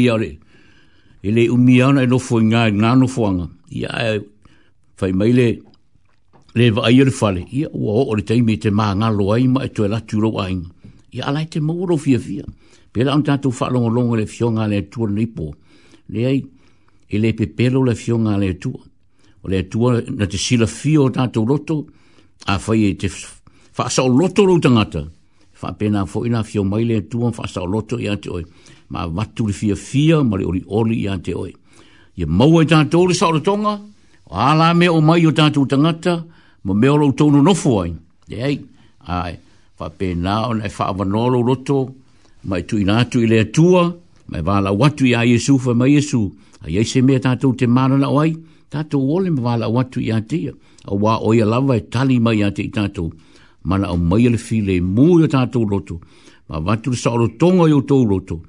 i 1.24 1.30
e 1.30 1.50
umiana 1.50 2.04
e 2.04 2.08
nofo 2.12 2.38
i 2.40 2.46
ngā 2.48 2.66
i 2.70 2.76
ngā 2.80 2.92
nofoanga. 3.00 3.48
Ia 3.76 4.00
e, 4.08 4.20
fai 5.00 5.12
mai 5.18 5.32
le 6.56 6.70
va 6.70 6.84
ai 6.86 7.04
fale 7.12 7.46
ia 7.52 7.68
o 7.74 8.04
o 8.10 8.14
le 8.16 8.22
teimi 8.24 8.58
te 8.60 8.70
maanga 8.70 9.10
lo 9.10 9.32
ai 9.34 9.48
ma 9.48 9.64
e 9.64 9.70
toe 9.72 9.88
la 9.88 10.00
tu 10.02 10.20
rau 10.22 10.38
ai 10.40 10.60
ia 11.12 11.26
alai 11.26 11.44
e 11.44 11.48
te 11.50 11.60
mauro 11.60 11.96
fia 11.98 12.20
fia 12.20 12.44
pela 12.92 13.16
un 13.16 13.24
tatu 13.24 13.50
whaalongo 13.50 13.90
longo 13.90 14.16
le 14.16 14.26
fionga 14.28 14.68
le 14.68 14.88
tua 14.90 15.10
nipo 15.10 15.56
le 16.10 16.26
ai 16.26 16.46
e 17.08 17.18
le 17.18 17.34
pepelo 17.34 17.84
le 17.84 17.96
fionga 17.96 18.38
le 18.38 18.56
tua 18.60 18.80
o 19.44 19.48
le 19.48 19.68
tua 19.68 20.00
na 20.10 20.28
te 20.28 20.38
sila 20.38 20.68
fio 20.68 21.10
tatu 21.10 21.44
roto 21.46 21.86
a 22.46 22.60
fai 22.60 22.86
e 22.92 22.96
te 22.96 23.10
whaasa 23.78 24.04
o 24.04 24.16
roto 24.20 24.46
rau 24.46 24.60
tangata 24.60 25.08
wha 25.62 25.74
pena 25.74 26.06
fo 26.06 26.24
ina 26.26 26.44
fio 26.44 26.64
mai 26.64 26.84
le 26.86 27.08
tua 27.08 27.32
whaasa 27.36 27.62
o 27.64 27.66
roto 27.66 27.98
i 27.98 28.08
ante 28.08 28.30
oi 28.30 28.46
ma 28.90 29.06
watu 29.08 29.48
le 29.48 29.54
fia 29.54 29.76
fia 29.76 30.22
ma 30.24 30.38
le 30.38 30.44
ori 30.44 30.62
ori 30.68 31.00
i 31.00 31.08
ante 31.08 31.34
oi 31.34 31.52
ia 32.16 32.28
maua 32.28 32.62
i 32.64 32.66
tatu 32.66 33.00
o 33.00 33.08
le 33.08 33.14
sa 33.16 33.28
o 33.30 33.42
tonga 33.42 33.90
Ala 34.36 34.74
me 34.74 34.88
o 34.90 35.00
mai 35.02 35.28
o 35.28 35.32
tātou 35.32 35.68
tangata, 35.68 36.26
mo 36.64 36.74
me 36.74 36.88
ora 36.90 37.06
utou 37.06 37.32
no 37.32 37.54
fo 37.54 37.82
ai 37.82 37.94
e 38.30 38.42
ai 38.44 38.60
ai 39.08 39.36
fa 39.76 39.90
pe 39.90 40.14
na 40.16 40.48
o 40.48 40.54
na 40.54 40.70
fa 40.70 40.86
no 40.94 41.42
roto 41.44 41.94
mai 42.46 42.64
tu 42.64 42.78
ina 42.80 43.04
tu 43.06 43.20
ile 43.20 43.52
tua 43.52 43.92
mai 44.30 44.42
va 44.42 44.60
la 44.60 44.72
watu 44.72 45.06
ia 45.06 45.24
yesu 45.26 45.58
fa 45.60 45.74
mai 45.74 45.94
yesu 45.96 46.32
ai 46.64 46.78
ai 46.80 46.86
se 46.86 47.02
me 47.02 47.20
ta 47.20 47.36
te 47.36 47.68
mana 47.68 47.98
na 47.98 48.08
oi 48.10 48.32
ta 48.70 48.84
tu 48.84 48.98
ole 49.00 49.30
me 49.30 49.42
va 49.42 49.58
la 49.58 49.66
e 49.68 49.72
watu 49.72 50.00
ia 50.00 50.22
te 50.22 50.52
o 50.88 50.96
wa 50.96 51.20
o 51.20 51.34
ia 51.34 51.46
lava 51.46 51.80
tali 51.82 52.20
mai 52.20 52.38
ia 52.40 52.52
te 52.52 52.68
ta 52.72 52.88
tu 52.88 53.12
mana 53.68 53.92
o 53.92 53.98
mai 53.98 54.30
le 54.32 54.38
file 54.38 54.80
mu 54.82 55.20
ia 55.20 55.28
ta 55.28 55.46
roto 55.54 56.00
ma 56.48 56.60
va 56.60 56.78
tu 56.78 56.94
sa 56.96 57.12
ro 57.12 57.28
tonga 57.38 57.68
yo 57.68 57.82
tu 57.84 58.06
roto 58.08 58.40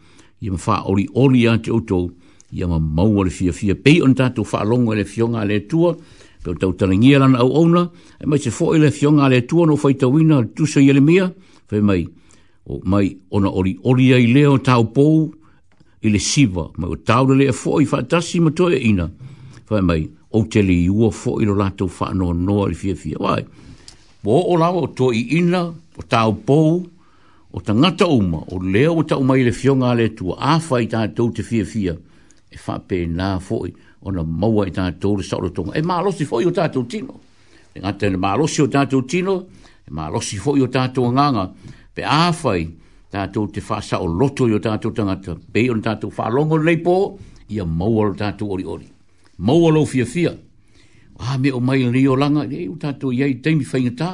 ia 0.41 0.55
fa 0.57 0.87
ori 0.87 1.07
oli 1.15 1.41
ia 1.43 1.59
te 1.59 1.71
o 1.73 1.81
tu 1.83 2.13
ia 2.55 2.67
ma 2.71 2.79
mau 2.79 3.23
le 3.25 3.31
fia 3.31 3.51
fia 3.53 3.75
pe 3.75 3.99
on 4.03 4.15
ta 4.15 4.31
tu 4.31 4.45
fa 4.45 4.63
longo 4.63 4.93
e 4.93 4.97
le 5.03 5.05
fionga 5.05 5.43
le 5.45 5.67
tua 5.67 5.97
pe 6.45 6.53
tau 6.61 6.73
tanangia 6.73 7.19
lana 7.19 7.39
au 7.39 7.51
auna, 7.57 7.89
e 8.21 8.27
mai 8.27 8.39
se 8.39 8.51
fo 8.51 8.75
ele 8.75 8.91
fionga 8.91 9.29
le 9.29 9.39
no 9.67 9.77
fai 9.77 9.95
tau 9.97 10.19
ina, 10.19 10.45
tusa 10.55 10.81
i 10.81 10.91
ele 10.91 11.01
mea, 11.01 11.33
fe 11.67 11.81
mai, 11.81 12.07
o 12.67 12.81
mai 12.85 13.17
ona 13.31 13.49
ori 13.51 13.79
ori 13.83 14.13
ai 14.15 14.27
leo 14.27 14.59
tau 14.59 14.85
pou, 14.85 15.33
i 16.03 16.09
le 16.11 16.19
siva, 16.19 16.69
mai 16.77 16.91
o 16.91 16.97
tau 16.97 17.25
le 17.33 17.47
e 17.49 17.53
fo 17.53 17.81
i 17.81 17.87
fatasi 17.87 18.41
matoe 18.41 18.77
ina, 18.77 19.09
fe 19.69 19.81
mai, 19.81 20.05
o 20.37 20.45
te 20.47 20.63
le 20.63 20.73
iua 20.87 21.11
fo 21.11 21.41
i 21.41 21.45
lo 21.47 21.55
lato 21.55 21.89
wha 21.99 22.13
noa 22.15 22.35
noa 22.35 22.69
le 22.69 22.75
fia 22.75 22.95
fia, 22.95 23.17
wai, 23.19 23.45
po 24.23 24.33
o 24.51 24.57
lawa 24.57 24.83
o 24.85 24.89
to 24.93 25.13
i 25.13 25.25
ina, 25.39 25.65
o 25.71 26.03
tau 26.09 26.35
pou, 26.45 26.83
o 27.55 27.61
ta 27.63 27.73
ngata 27.73 28.07
uma, 28.11 28.45
o 28.53 28.59
leo 28.61 28.97
o 29.01 29.03
tau 29.05 29.25
mai 29.25 29.45
le 29.47 29.53
fionga 29.53 29.95
le 29.97 30.11
tua, 30.15 30.37
a 30.41 30.59
fai 30.61 30.87
tau 30.89 31.31
te 31.33 31.43
fia 31.43 31.65
fia, 31.65 31.97
e 32.55 32.59
fa 32.61 32.77
pe 32.79 33.07
na 33.07 33.39
fo 33.41 33.65
ona 34.05 34.23
maua 34.25 34.67
i 34.69 34.73
tātou 34.75 35.17
le 35.19 35.25
saoro 35.25 35.51
tonga. 35.55 35.75
E 35.77 35.83
mālosi 35.83 36.27
fōi 36.29 36.47
o 36.49 36.53
tātou 36.53 36.85
tino. 36.89 37.21
E 37.75 37.81
ngāte 37.83 38.11
ne 38.13 38.19
mālosi 38.21 38.63
o 38.65 38.69
tātou 38.71 39.05
tino, 39.09 39.37
e 39.85 39.91
mālosi 39.95 40.39
fōi 40.41 40.63
o 40.65 40.69
tātou 40.73 41.09
nganga. 41.15 41.47
Pe 41.95 42.05
āwhai 42.05 42.67
tātou 43.15 43.49
te 43.55 43.63
whāsa 43.65 44.01
o 44.03 44.09
loto 44.09 44.49
i 44.51 44.57
o 44.57 44.61
tātou 44.61 44.93
tangata. 44.95 45.37
Pe 45.53 45.63
i 45.65 45.71
on 45.73 45.81
tātou 45.85 46.11
whālongo 46.17 46.59
nei 46.67 46.81
pō, 46.83 46.95
i 47.55 47.61
a 47.61 47.65
maua 47.67 48.09
o 48.11 48.17
tātou 48.19 48.53
ori 48.57 48.67
ori. 48.69 48.89
Maua 49.39 49.71
lo 49.75 49.85
fia 49.89 50.05
fia. 50.07 50.35
Ah, 51.21 51.39
me 51.39 51.53
o 51.55 51.61
mai 51.63 51.85
ni 51.95 52.03
o 52.11 52.17
langa, 52.19 52.45
e 52.51 52.67
o 52.69 52.75
tātou 52.81 53.15
i 53.15 53.23
ai 53.25 53.37
teimi 53.41 53.65
whainga 53.71 53.95
tā. 54.01 54.11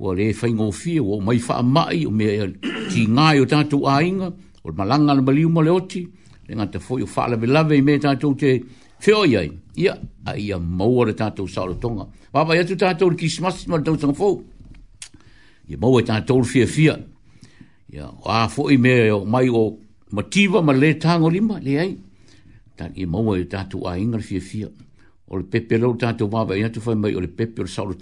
Wa 0.00 0.14
le 0.18 0.28
whainga 0.36 0.66
o 0.68 0.74
fia, 0.76 1.02
o 1.02 1.20
mai 1.24 1.38
wha 1.46 1.60
mai, 1.62 2.02
o 2.04 2.10
mea 2.12 2.44
e 2.44 2.52
ti 2.90 3.06
ngai 3.06 3.40
o 3.40 3.46
tātou 3.48 3.86
ainga, 3.88 4.28
o 4.66 4.74
malanga 4.76 5.14
na 5.16 5.22
maliuma 5.24 5.62
le 5.64 5.72
oti, 5.78 6.02
le 6.48 6.58
ngata 6.58 6.82
fōi 6.82 7.06
o 7.06 7.08
whāla 7.10 7.38
me 7.40 7.46
lawe 7.48 7.78
i 7.78 7.84
me 7.86 7.94
tātou 8.02 8.34
te 8.40 8.56
Fe 9.00 9.14
o 9.16 9.24
iai, 9.24 9.48
ia, 9.76 9.94
a 10.28 10.36
ia 10.36 10.58
maua 10.60 11.06
re 11.08 11.14
tātou 11.16 11.48
saura 11.48 11.72
Papa, 12.30 12.54
ia 12.54 12.64
tu 12.66 12.76
tātou 12.76 13.08
re 13.10 13.16
kismas, 13.16 13.66
ma 13.66 13.78
re 13.78 13.82
tātou 13.82 14.12
fau. 14.14 14.42
Ia 15.70 15.78
maua 15.80 16.02
e 16.02 16.04
tātou 16.04 16.42
re 16.42 16.44
fia 16.44 16.66
fia. 16.68 16.98
Ia, 17.92 18.10
a 18.26 18.46
fo 18.52 18.68
i 18.70 18.76
mea 18.76 19.16
o 19.16 19.24
mai 19.24 19.48
o 19.48 19.78
mativa 20.12 20.60
ma 20.62 20.72
le 20.76 20.92
tango 21.00 21.30
lima, 21.32 21.56
le 21.64 21.78
ai. 21.80 21.96
Tāk, 22.76 22.92
ia 23.00 23.08
maua 23.08 23.38
e 23.40 23.48
tātou 23.48 23.88
a 23.88 23.96
ingar 23.98 24.20
fia 24.20 24.40
fia. 24.44 24.68
O 25.32 25.40
le 25.40 25.48
pepe 25.48 25.78
lau 25.80 25.94
tātou 25.96 26.28
papa, 26.28 26.56
ia 26.60 26.68
tu 26.70 26.84
fai 26.84 26.94
mai 26.94 27.16
o 27.16 27.24
le 27.24 27.28
pepe 27.32 27.62
o 27.62 27.64
le 27.64 27.70
saura 27.70 27.94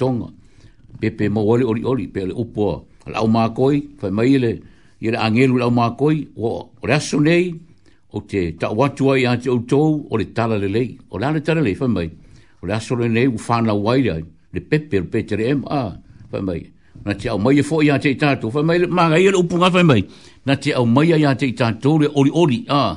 Pepe 0.98 1.28
maua 1.28 1.58
le 1.60 1.64
ori 1.64 1.84
ori, 1.84 2.08
pe 2.08 2.26
le 2.26 2.34
upoa. 2.34 2.82
Lau 3.06 3.28
mā 3.28 3.52
koi, 3.54 3.84
fai 4.00 4.10
mai 4.10 4.34
e 4.34 4.38
le, 4.40 4.50
ia 5.00 5.12
le 5.14 5.18
angelu 5.18 5.58
lau 5.62 5.70
mā 5.70 5.92
koi. 5.96 6.26
O, 6.36 6.72
o 6.82 7.20
nei, 7.20 7.54
o 8.10 8.20
te 8.24 8.52
tawatu 8.52 9.10
ai 9.12 9.24
a 9.26 9.36
te 9.36 9.50
outou 9.50 10.06
o 10.10 10.16
le 10.16 10.24
tala 10.32 10.58
le 10.58 10.68
lei. 10.68 10.98
O 11.10 11.18
le 11.18 11.26
ane 11.26 11.42
tala 11.42 11.60
le, 11.60 11.74
fai 11.74 11.88
mai. 11.88 12.10
O 12.62 12.66
le 12.66 12.72
asore 12.74 13.08
nei 13.08 13.26
u 13.26 13.34
whana 13.36 13.74
wai 13.74 14.24
Le 14.52 14.60
pepe, 14.62 14.96
le 15.00 15.04
pepe, 15.04 15.36
le 15.36 15.44
ema, 15.50 15.98
fai 16.30 16.40
mai. 16.40 16.62
Na 17.04 17.14
te 17.14 17.28
au 17.28 17.38
mai 17.38 17.58
e 17.58 17.62
fōi 17.62 17.90
a 17.92 17.98
te 17.98 18.08
itato, 18.10 18.48
fai 18.50 18.62
mai. 18.62 18.78
Mā 18.86 19.10
gai 19.10 19.26
e 19.26 19.30
le 19.30 19.36
upunga, 19.38 19.70
fai 19.70 19.82
mai. 19.84 20.04
Na 20.46 20.56
te 20.56 20.72
au 20.72 20.86
mai 20.86 21.12
a 21.12 21.34
te 21.34 21.44
itato, 21.46 21.98
le 21.98 22.08
ori 22.14 22.30
ori, 22.32 22.64
a. 22.68 22.96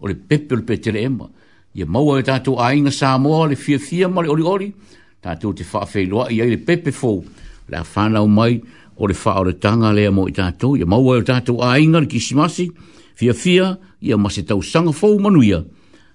O 0.00 0.06
le 0.06 0.14
pepe, 0.14 0.54
le 0.56 0.62
pepe, 0.62 0.92
le 0.92 1.00
ema. 1.02 1.26
Ia 1.74 1.86
maua 1.86 2.18
e 2.20 2.22
tato 2.22 2.54
a 2.56 2.72
inga 2.72 2.90
Samoa, 2.92 3.48
le 3.48 3.56
fia 3.56 3.78
fia 3.80 4.06
ma 4.08 4.22
le 4.22 4.28
ori 4.28 4.42
ori. 4.42 4.72
Tato 5.20 5.52
te 5.52 5.64
whaafei 5.68 6.06
loa, 6.06 6.28
ia 6.30 6.44
le 6.44 6.58
pepe 6.58 6.90
fō. 6.92 7.22
Le 7.68 7.76
a 7.82 8.18
au 8.20 8.28
mai, 8.28 8.60
o 8.96 9.06
le 9.08 9.14
whaore 9.20 9.58
tanga 9.58 9.90
le 9.92 10.06
amo 10.06 10.28
i 10.28 10.32
tato. 10.32 10.76
Ia 10.76 10.86
maua 10.86 11.18
e 11.18 11.22
tato 11.24 11.58
a 11.58 11.76
inga, 11.78 11.98
le 12.00 12.06
kisimasi 12.06 12.70
fia 13.14 13.32
fia 13.34 13.78
ia 14.00 14.16
ma 14.16 14.28
tau 14.46 14.62
sanga 14.62 14.92
fau 14.92 15.18
manuia. 15.18 15.64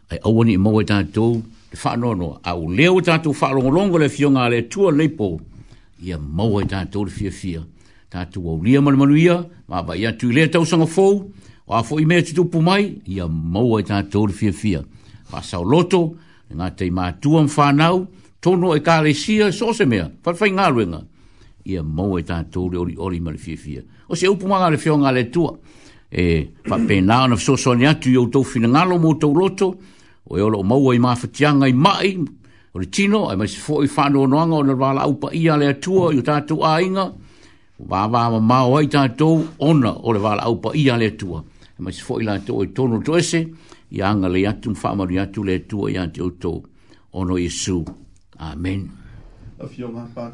Ai 0.10 0.20
awani 0.24 0.54
i 0.54 0.58
maua 0.58 0.82
e 0.82 0.86
tātou 0.86 1.42
te 1.70 1.78
whanono, 1.84 2.40
a 2.44 2.56
u 2.58 2.68
leo 2.72 3.00
tātou 3.00 3.34
whaarongolongo 3.34 3.98
le 4.00 4.10
fionga 4.10 4.48
le 4.50 4.66
tua 4.68 4.92
leipo, 4.92 5.40
ia 6.02 6.18
maua 6.18 6.64
e 6.64 6.66
tātou 6.66 7.06
le 7.06 7.12
fia 7.12 7.32
fia. 7.32 7.62
Tātou 8.10 8.50
au 8.50 8.64
lia 8.64 8.82
manu 8.82 8.98
manuia, 8.98 9.44
ma 9.68 9.84
ba 9.84 9.96
ia 9.96 10.12
tui 10.18 10.34
lea 10.34 10.50
tau 10.50 10.66
sanga 10.66 10.88
fau, 10.90 11.22
o 11.70 11.76
afo 11.78 12.00
i 12.02 12.06
mea 12.10 12.24
tutupu 12.26 12.62
mai, 12.62 12.98
ia 13.06 13.28
maua 13.30 13.82
e 13.82 13.86
tātou 13.86 14.28
le 14.28 14.34
fia 14.34 14.52
fia. 14.54 14.82
Wa 15.30 15.44
sao 15.46 15.62
loto, 15.64 16.16
ngā 16.50 16.72
tei 16.76 16.90
mātua 16.90 17.44
mwhanau, 17.46 18.08
tono 18.42 18.74
e 18.74 18.82
kāle 18.82 19.14
sia, 19.14 19.52
so 19.54 19.70
se 19.78 19.86
mea, 19.86 20.08
whatwhai 20.26 20.50
ngā 20.58 20.72
ruenga. 20.74 21.04
Ia 21.70 21.84
maua 21.86 22.24
tātou 22.26 22.72
le 22.74 22.82
ori 22.82 22.96
ori 22.98 23.22
ma 23.22 23.30
le 23.30 23.38
fia 23.38 23.58
fia. 23.62 23.86
O 24.10 24.18
se 24.18 24.26
upu 24.26 24.48
le 24.50 24.78
fionga 24.78 25.12
le 25.12 25.30
tua 25.30 25.54
e 26.10 26.54
fa 26.64 26.78
pe 26.88 27.02
na 27.02 27.28
na 27.28 27.36
so 27.36 27.56
so 27.56 27.74
ni 27.74 27.86
atu 27.86 28.12
yo 28.12 28.26
to 28.28 28.44
fina 28.44 28.68
ngalo 28.68 28.98
mo 29.00 29.14
to 29.14 29.32
roto 29.34 29.76
o 30.28 30.38
yo 30.38 30.48
e 30.48 30.52
lo 30.52 30.64
mo 30.64 30.76
wai 30.78 30.98
ma 30.98 31.14
fa 31.16 31.28
tianga 31.28 31.68
i 31.68 31.72
mai 31.74 32.18
o 32.74 32.80
le 32.80 32.86
tino 32.90 33.30
ai 33.30 33.36
mas 33.38 33.54
fo 33.56 33.84
i 33.84 33.88
fa 33.88 34.10
no 34.10 34.26
no 34.26 34.38
ngo 34.48 34.64
na 34.66 34.74
wala 34.74 35.06
upa 35.08 35.30
ia 35.34 35.56
le 35.56 35.74
tu 35.80 35.94
o 36.02 36.12
ta 36.24 36.42
tu 36.42 36.58
a 36.64 36.82
inga 36.82 37.14
va 37.86 38.08
va 38.08 38.30
ma 38.30 38.40
ma 38.40 38.66
o 38.66 38.82
ita 38.82 39.08
to 39.10 39.46
ona 39.60 39.92
o 40.02 40.12
le 40.12 40.20
wala 40.20 40.50
pa 40.58 40.72
ia 40.74 40.98
le 40.98 41.16
tu 41.16 41.36
ai 41.38 41.44
mas 41.80 42.02
fo 42.02 42.20
i 42.20 42.24
la 42.24 42.40
to 42.40 42.64
i 42.64 42.68
tono 42.74 43.00
to 43.02 43.16
ese 43.16 43.46
ia 43.90 44.14
nga 44.16 44.28
le 44.28 44.48
atu 44.48 44.74
fa 44.74 44.96
ma 44.96 45.06
ni 45.06 45.16
tu 45.32 45.44
le 45.44 45.62
atu 45.62 45.88
ia 45.90 46.10
te 46.10 46.22
o 46.24 46.32
to 46.42 46.64
ono 47.14 47.38
isu 47.38 47.84
amen 48.40 48.90
afio 49.62 49.90
ma 49.92 50.08
pa 50.14 50.34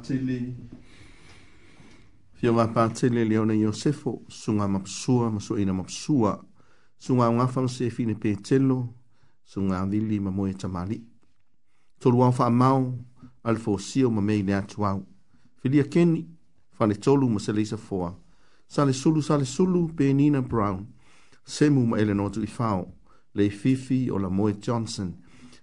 Fia 2.36 2.52
wā 2.52 2.66
pātele 2.68 3.22
leo 3.24 3.46
na 3.48 3.56
Iosefo, 3.56 4.18
sunga 4.28 4.68
mapsua, 4.68 5.30
maso 5.32 5.56
ina 5.60 5.72
mapsua, 5.74 6.34
sunga 7.00 7.30
ngafam 7.32 7.70
se 7.72 7.88
fine 7.90 8.16
pētelo, 8.20 8.90
sunga 9.48 9.86
vili 9.88 10.20
ma 10.20 10.32
moe 10.36 10.52
tamali. 10.52 10.98
Tolu 12.00 12.20
wā 12.20 12.28
wha 12.36 12.50
mau, 12.52 12.82
alfo 13.44 13.78
sio 13.80 14.12
ma 14.12 14.22
mei 14.22 14.44
lea 14.44 14.62
tuau. 14.68 15.06
Filia 15.64 15.86
keni, 15.88 16.26
fane 16.76 16.98
tolu 17.00 17.30
ma 17.32 17.40
selisa 17.40 17.78
foa. 17.80 18.12
Sale 18.68 18.94
sulu, 18.94 19.24
sale 19.24 19.46
sulu, 19.48 19.86
pēnina 19.96 20.44
brown. 20.44 20.86
Semu 21.46 21.86
ma 21.88 22.00
ele 22.04 22.14
nōtu 22.18 22.44
i 22.44 22.52
fao, 22.52 22.90
le 23.34 23.48
fifi 23.50 24.10
o 24.12 24.20
la 24.20 24.30
moe 24.30 24.58
Johnson. 24.60 25.14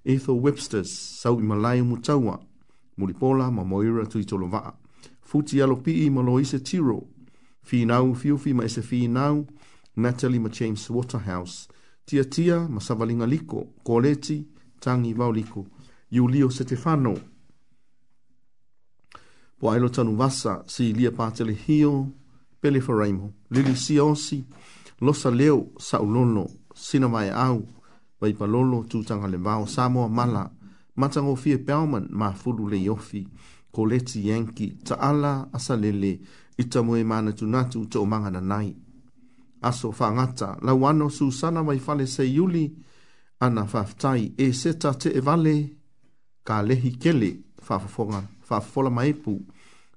Etho 0.04 0.34
Webster's, 0.40 0.90
sau 1.20 1.36
i 1.38 1.42
malayu 1.44 1.84
mutaua, 1.84 2.40
mulipola 2.96 3.50
ma 3.52 3.64
moira 3.64 4.06
tu 4.08 4.18
i 4.18 4.24
tolo 4.24 4.48
vaa 4.48 4.72
futi 5.32 5.56
alo 5.62 5.76
pi 5.84 5.92
i 6.04 6.10
Maloise 6.10 6.58
Tiro. 6.68 6.98
Finau 7.68 8.06
fiufi 8.20 8.50
ma 8.56 8.62
ese 8.68 8.82
finau, 8.82 9.34
Natalie 10.02 10.40
ma 10.44 10.48
James 10.56 10.82
Waterhouse. 10.96 11.56
Tia 12.06 12.24
tia 12.32 12.56
ma 12.68 12.80
savalinga 12.86 13.26
liko, 13.32 13.60
koleti, 13.86 14.38
tangi 14.82 15.12
vau 15.18 15.32
liko, 15.36 15.60
Julio 16.14 16.48
Stefano. 16.50 17.14
Po 19.58 19.70
ailo 19.70 19.88
tanu 19.88 20.12
vasa, 20.20 20.52
si 20.66 20.92
lia 20.98 21.10
pātele 21.12 21.54
hio, 21.64 21.92
pele 22.60 22.80
faraimo, 22.82 23.30
lili 23.50 23.72
siosi, 23.76 24.44
losa 25.00 25.30
leo, 25.30 25.58
saulono, 25.78 26.44
sina 26.74 27.08
mai 27.08 27.28
e 27.30 27.30
au, 27.48 27.58
vai 28.20 28.34
palolo, 28.34 28.84
tutanga 28.84 29.28
le 29.28 29.38
vau, 29.46 29.64
samoa 29.66 30.08
mala, 30.08 30.50
matango 30.96 31.36
fie 31.36 31.56
peoman, 31.58 32.08
ma 32.10 32.32
fulu 32.32 32.68
le 32.68 32.76
yofi. 32.88 33.22
Mm 33.24 33.51
ko 33.72 33.86
leti 33.88 34.26
yenki 34.28 34.66
ta 34.86 34.94
ala 35.00 35.48
asa 35.52 35.76
lele 35.82 36.12
i 36.60 36.64
tamu 36.70 36.92
e 37.00 37.04
mana 37.10 37.30
tunatu 37.38 37.78
ta 37.90 37.98
umanga 38.04 38.30
na 38.36 38.40
nai. 38.50 38.70
Aso 39.68 39.88
whangata, 40.00 40.48
la 40.66 40.72
wano 40.82 41.06
su 41.16 41.24
sana 41.38 41.60
mai 41.66 41.78
fale 41.86 42.06
se 42.14 42.22
yuli 42.36 42.64
ana 43.44 43.62
whaftai 43.72 44.22
e 44.36 44.46
seta 44.60 44.90
te 45.00 45.08
e 45.08 45.20
vale 45.26 45.56
ka 46.48 46.56
lehi 46.68 46.90
kele 47.02 47.30
whafafonga, 47.66 48.20
whafafola 48.48 48.90
maepu. 48.90 49.34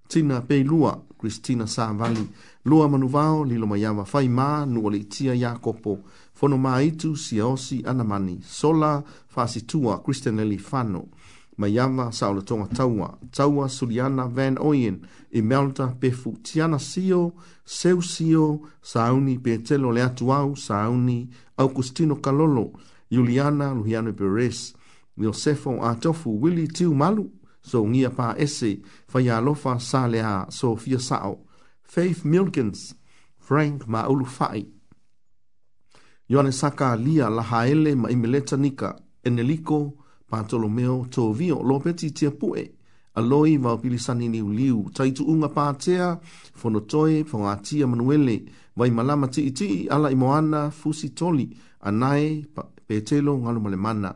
Tina 0.10 0.38
pei 0.48 0.64
lua, 0.70 0.92
Kristina 1.20 1.66
sa 1.76 1.86
vali, 2.00 2.26
lua 2.70 2.86
manu 2.92 3.08
vao, 3.16 3.38
lilo 3.50 3.66
mai 3.72 3.84
awa 3.90 4.04
whai 4.12 4.28
mā, 4.38 4.50
nua 4.74 4.90
li 4.94 5.02
tia 5.14 5.34
Jakopo, 5.44 5.94
fono 6.38 6.58
mā 6.66 6.74
itu, 6.88 7.16
si 7.18 7.40
aosi, 7.42 7.78
ana 7.86 8.04
mani, 8.04 8.36
sola, 8.46 8.92
fasitua, 9.34 10.04
Kristen 10.04 10.40
Eli 10.40 10.58
Fano. 10.60 11.02
Kristina 11.10 11.24
ma 11.58 11.68
yava 11.68 12.06
sa 12.12 12.30
ola 12.30 12.42
tonga 12.42 12.68
taua. 12.76 13.18
Taua 13.32 13.70
Suliana 13.70 14.28
Van 14.36 14.56
Oyen 14.58 14.98
i 15.32 15.42
melta 15.42 15.86
pe 16.00 16.12
futiana 16.12 16.80
sio, 16.80 17.32
seu 17.66 18.02
sio, 18.02 18.60
sauni 18.82 19.38
pe 19.44 19.58
telo 19.60 19.92
le 19.92 20.02
atu 20.04 20.32
au, 20.34 20.56
sauni 20.56 21.30
Augustino 21.58 22.16
Kalolo, 22.22 22.72
Juliana 23.12 23.74
Luhiano 23.74 24.14
Perez, 24.14 24.74
Milsefo 25.18 25.82
Atofu, 25.84 26.30
Willi 26.42 26.68
Tiu 26.68 26.94
Malu, 26.94 27.30
so 27.62 27.86
ngia 27.88 28.10
pa 28.12 28.36
ese, 28.38 28.82
faya 29.08 29.38
alofa 29.38 29.80
sa 29.80 30.08
lea, 30.08 30.46
so 30.50 30.76
fia 30.76 31.00
sao. 31.00 31.46
Faith 31.84 32.26
Milkins, 32.26 32.94
Frank 33.40 33.88
Maulu 33.88 34.26
Fai, 34.26 34.66
Yone 36.28 36.52
Saka 36.52 36.96
Lia 36.96 37.30
Lahaele 37.30 37.96
Maimeleta 37.96 38.58
Nika, 38.58 38.98
Eneliko 39.24 39.62
Maimeleta 39.80 40.05
Bartolomeo 40.30 41.06
tō 41.14 41.24
vio 41.38 41.60
lope 41.64 41.94
ti 41.94 42.12
tia 42.12 42.32
pue. 42.32 42.64
Aloi 43.18 43.58
vau 43.58 43.78
pili 43.80 44.00
sani 44.00 44.28
ni 44.30 44.42
uliu. 44.42 44.90
Taitu 44.94 45.26
unga 45.32 45.48
pātea, 45.54 46.08
whonotoe, 46.62 47.22
whongātia 47.32 47.88
manuele, 47.88 48.40
vai 48.76 48.90
malama 48.92 49.30
ti 49.32 49.46
iti 49.48 49.88
ala 49.90 50.10
i 50.12 50.16
moana 50.20 50.66
fusi 50.72 51.10
toli, 51.16 51.46
anae, 51.82 52.44
petelo, 52.88 53.38
ngalo 53.38 53.60
malemana. 53.64 54.14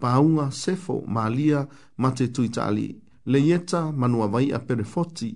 Paunga, 0.00 0.50
sefo, 0.50 1.02
malia, 1.06 1.66
mate 1.96 2.28
tuitali. 2.28 2.90
Leieta, 3.26 3.86
manua 3.92 4.26
vai 4.28 4.50
a 4.52 4.58
perefoti, 4.58 5.30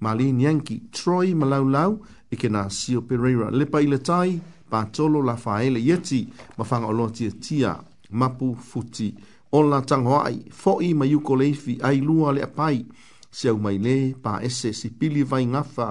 mali 0.00 0.30
nianki, 0.32 0.80
troi 0.94 1.34
malaulau, 1.34 1.98
ike 2.30 2.46
e 2.48 2.54
na 2.54 2.68
sio 2.70 3.02
pereira. 3.02 3.50
Le 3.50 3.66
paile 3.66 3.98
tai, 3.98 4.38
pātolo 4.70 5.20
la 5.26 5.36
faele 5.36 5.82
yeti, 5.82 6.26
mafanga 6.56 6.86
olo 6.86 7.10
tia 7.10 7.28
mapu 7.28 7.36
futi. 7.42 8.16
Mapu 8.16 8.54
futi 8.54 9.14
o 9.52 9.60
la 9.62 9.80
tango 9.82 10.16
ai, 10.20 10.40
fo'i 10.50 10.90
i 10.92 10.94
mayuko 10.96 11.36
leifi 11.36 11.76
ai 11.84 12.00
lua 12.00 12.32
le 12.32 12.42
apai, 12.44 12.80
seu 13.32 13.56
mai 13.64 13.76
le, 13.84 13.96
pa 14.24 14.32
ese 14.42 14.72
si 14.72 14.88
pili 14.98 15.22
vai 15.22 15.44
ngafa, 15.52 15.88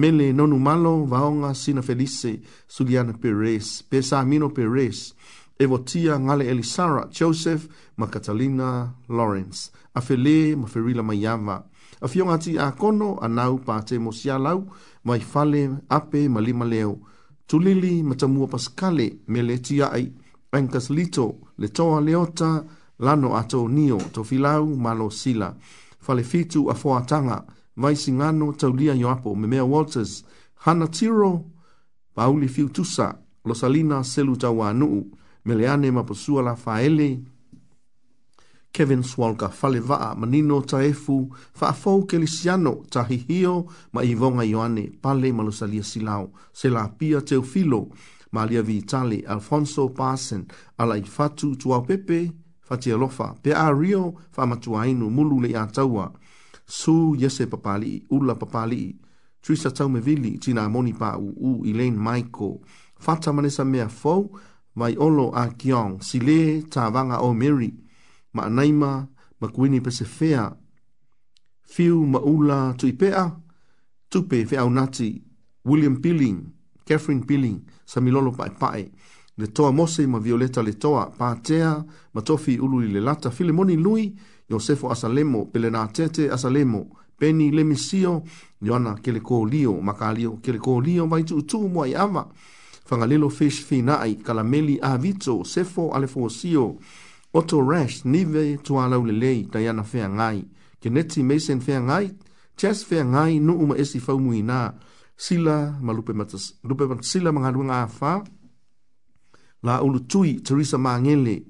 mele 0.00 0.32
nonu 0.34 0.58
malo 0.58 0.94
vaonga 1.10 1.50
sina 1.62 1.82
felice, 1.82 2.32
Suliana 2.68 3.14
Perez, 3.22 3.82
pesa 3.90 4.18
amino 4.20 4.48
Perez, 4.50 5.14
evotia 5.58 6.18
ngale 6.20 6.48
Elisara, 6.50 7.04
Joseph, 7.18 7.68
ma 7.96 8.06
Catalina 8.06 8.94
Lawrence, 9.08 9.70
a 9.94 10.00
fele 10.02 10.56
ma 10.56 10.66
ferila 10.66 11.02
mayama, 11.02 11.62
a 12.02 12.08
fiongati 12.08 12.56
a 12.58 12.72
kono 12.72 13.18
anau 13.22 13.58
pa 13.64 13.80
te 13.82 13.96
mosialau, 13.98 14.66
mai 15.04 15.20
fale 15.20 15.68
ape 15.88 16.28
ma 16.28 16.40
lima 16.40 16.64
leo, 16.64 16.98
tulili 17.46 18.02
ma 18.02 18.14
tamua 18.14 18.48
paskale, 18.48 19.20
mele 19.28 19.60
tia 19.62 19.92
ai, 19.92 20.10
Ankas 20.50 20.90
Lito, 20.90 21.28
le 21.58 21.68
toa 21.68 22.00
leota, 22.00 22.64
lano 22.98 23.36
ato 23.36 23.68
nio 23.68 23.98
filau 24.24 24.66
malo 24.76 25.10
sila 25.10 25.54
falefitu 26.00 26.70
afoataga 26.70 27.44
vaisigano 27.76 28.52
taulia 28.52 28.94
ioapo 28.94 29.34
me 29.34 29.46
mea 29.46 29.64
walters 29.64 30.24
hana 30.54 30.88
tiro 30.88 31.44
pauli 32.14 32.48
fiutusa 32.48 33.18
losalina 33.44 34.04
selu 34.04 34.36
tauanuu 34.36 35.04
meleane 35.44 35.90
leane 35.90 36.08
la 36.28 36.42
lafaele 36.42 37.20
kevin 38.72 39.02
swalka 39.02 39.48
falevaa 39.48 40.14
manino 40.14 40.60
taefu 40.60 41.34
faafou 41.54 42.06
kelisiano 42.06 42.84
tahihio 42.90 43.66
ma 43.92 44.04
ivoga 44.04 44.44
ioane 44.44 44.92
pale 45.02 45.32
ma 45.32 45.42
losalia 45.42 45.82
silao 45.82 46.30
selapia 46.52 47.20
teofilo 47.20 47.88
malia 48.32 48.62
vitali 48.62 49.20
alfonso 49.26 49.88
pasen 49.88 50.44
alaifatu 50.78 51.56
tuau 51.56 51.82
pepe 51.82 52.32
fati 52.66 52.88
alofa 52.94 53.26
pe 53.42 53.50
a 53.64 53.68
rio 53.80 54.04
fa 54.34 54.42
matua 54.46 54.86
inu 54.90 55.10
mulu 55.16 55.36
le 55.44 55.48
atawa 55.62 56.06
su 56.80 56.94
yese 57.22 57.44
papali 57.52 57.92
ula 58.16 58.34
papali 58.40 58.82
trisa 59.42 59.70
tau 59.76 59.88
me 59.94 60.00
vili 60.06 60.32
tina 60.42 60.62
moni 60.72 60.92
pa 61.00 61.10
u 61.26 61.28
u 61.48 61.50
ilen 61.70 61.96
maiko 62.06 62.48
fata 63.04 63.30
manesa 63.32 63.64
mea 63.72 63.88
fo 64.02 64.14
mai 64.80 64.94
olo 65.06 65.26
a 65.42 65.44
kiong 65.60 65.92
sile 66.08 66.40
tavanga 66.74 67.16
o 67.28 67.30
meri 67.40 67.70
ma 68.36 68.42
naima 68.56 68.90
ma 69.40 69.46
kuini 69.54 69.78
pese 69.84 70.04
fea 70.18 70.42
fiu 71.72 71.96
ma 72.12 72.18
ula 72.34 72.58
tu 72.78 72.86
ipea 72.92 73.24
tupe 74.10 74.38
fe 74.48 74.56
au 74.62 74.70
nati 74.76 75.10
william 75.68 75.96
pilling 76.02 76.38
catherine 76.88 77.24
pilling 77.28 77.58
samilolo 77.90 78.30
pae 78.38 78.50
pae 78.60 78.84
le 79.36 79.46
toa 79.48 79.70
mose 79.72 80.06
ma 80.06 80.18
violeta 80.18 80.62
le 80.62 80.74
toa 80.78 81.08
pātea 81.18 81.70
ma 82.14 82.22
tofi 82.22 82.54
ulu 82.58 82.84
i 82.84 82.88
le 82.92 83.00
lata. 83.00 83.30
Filemoni 83.30 83.76
lui, 83.76 84.14
Iosefo 84.50 84.90
Asalemo, 84.92 85.46
pele 85.52 85.70
nā 85.70 85.86
tete 85.92 86.28
Asalemo, 86.30 86.84
peni 87.18 87.50
le 87.50 87.64
misio, 87.64 88.22
Ioana 88.64 88.94
kele 89.02 89.20
kō 89.20 89.42
lio, 89.50 89.74
maka 89.84 90.12
lio, 90.16 90.36
kele 90.42 90.58
kō 90.58 90.78
lio, 90.84 91.06
vai 91.06 91.24
tu 91.24 91.42
tu 91.42 91.60
mua 91.68 91.86
i 91.90 91.94
ama. 92.00 92.26
Whangalilo 92.88 93.28
fish 93.32 93.62
fi 93.64 93.82
nai, 93.82 94.14
kalameli 94.24 94.78
a 94.82 94.96
vito, 94.98 95.42
sefo 95.44 95.90
ale 95.94 96.06
fōsio, 96.06 96.76
oto 97.32 97.60
rash, 97.60 98.04
nive 98.04 98.58
tua 98.62 98.86
lau 98.88 99.04
le 99.04 99.12
lei, 99.12 99.42
Diana 99.52 99.82
fea 99.84 100.08
ngai. 100.08 100.44
Keneti 100.80 101.22
Mason 101.22 101.60
fea 101.60 101.80
ngai, 101.80 102.08
Chess 102.56 102.84
fea 102.84 103.04
ngai, 103.04 103.38
nu 103.40 103.56
uma 103.58 103.74
esi 103.76 103.98
fau 104.00 104.18
mui 104.18 104.42
nā, 104.46 104.70
sila, 105.16 105.74
ma 105.82 105.92
lupe 105.92 106.12
mata, 106.14 106.38
lupe 106.62 106.86
mata, 106.86 107.02
sila 107.02 107.32
mga 107.32 107.50
luenga 107.52 107.80
a 107.82 107.86
faa, 107.88 108.20
la 109.64 109.82
ulu 109.82 110.00
tui 110.00 110.34
Teresa 110.42 110.76
Mangele 110.78 111.42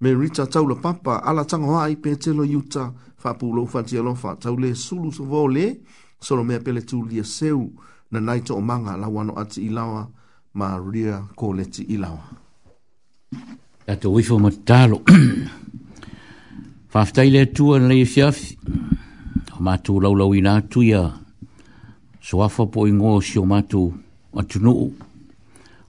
me 0.00 0.10
Rita 0.14 0.46
Taula 0.46 0.74
Papa 0.74 1.22
ala 1.24 1.44
tanga 1.44 1.66
wai 1.72 1.94
pe 1.96 2.14
telo 2.16 2.42
yuta 2.44 2.92
fapu 3.16 3.52
lo 3.54 3.64
fanti 3.66 3.96
alofa 3.98 4.36
taule 4.40 4.74
sulu 4.74 5.12
so 5.12 5.24
vole 5.24 5.76
solo 6.20 6.42
me 6.44 6.58
pele 6.58 6.80
tu 6.80 7.04
lia 7.04 7.24
seu 7.24 7.68
na 8.10 8.18
naito 8.20 8.56
o 8.56 8.60
manga 8.60 8.96
la 8.96 9.06
wano 9.08 9.36
ati 9.40 9.60
ilawa 9.68 10.08
Maria 10.54 11.22
Koleti 11.36 11.82
ilawa 11.82 12.18
ya 13.86 13.96
te 13.96 14.08
wifo 14.08 14.38
matalo 14.38 15.02
faftaile 16.88 17.46
tua 17.46 17.78
na 17.78 17.88
leye 17.88 18.04
fiafi 18.04 18.58
o 19.52 19.60
matu 19.62 20.00
laulawina 20.00 20.62
tuya 20.62 21.12
soafa 22.22 22.66
po 22.66 22.88
ingo 22.88 23.20
si 23.20 23.38
o 23.38 23.44
matu 23.46 23.92
atunuu 24.38 24.92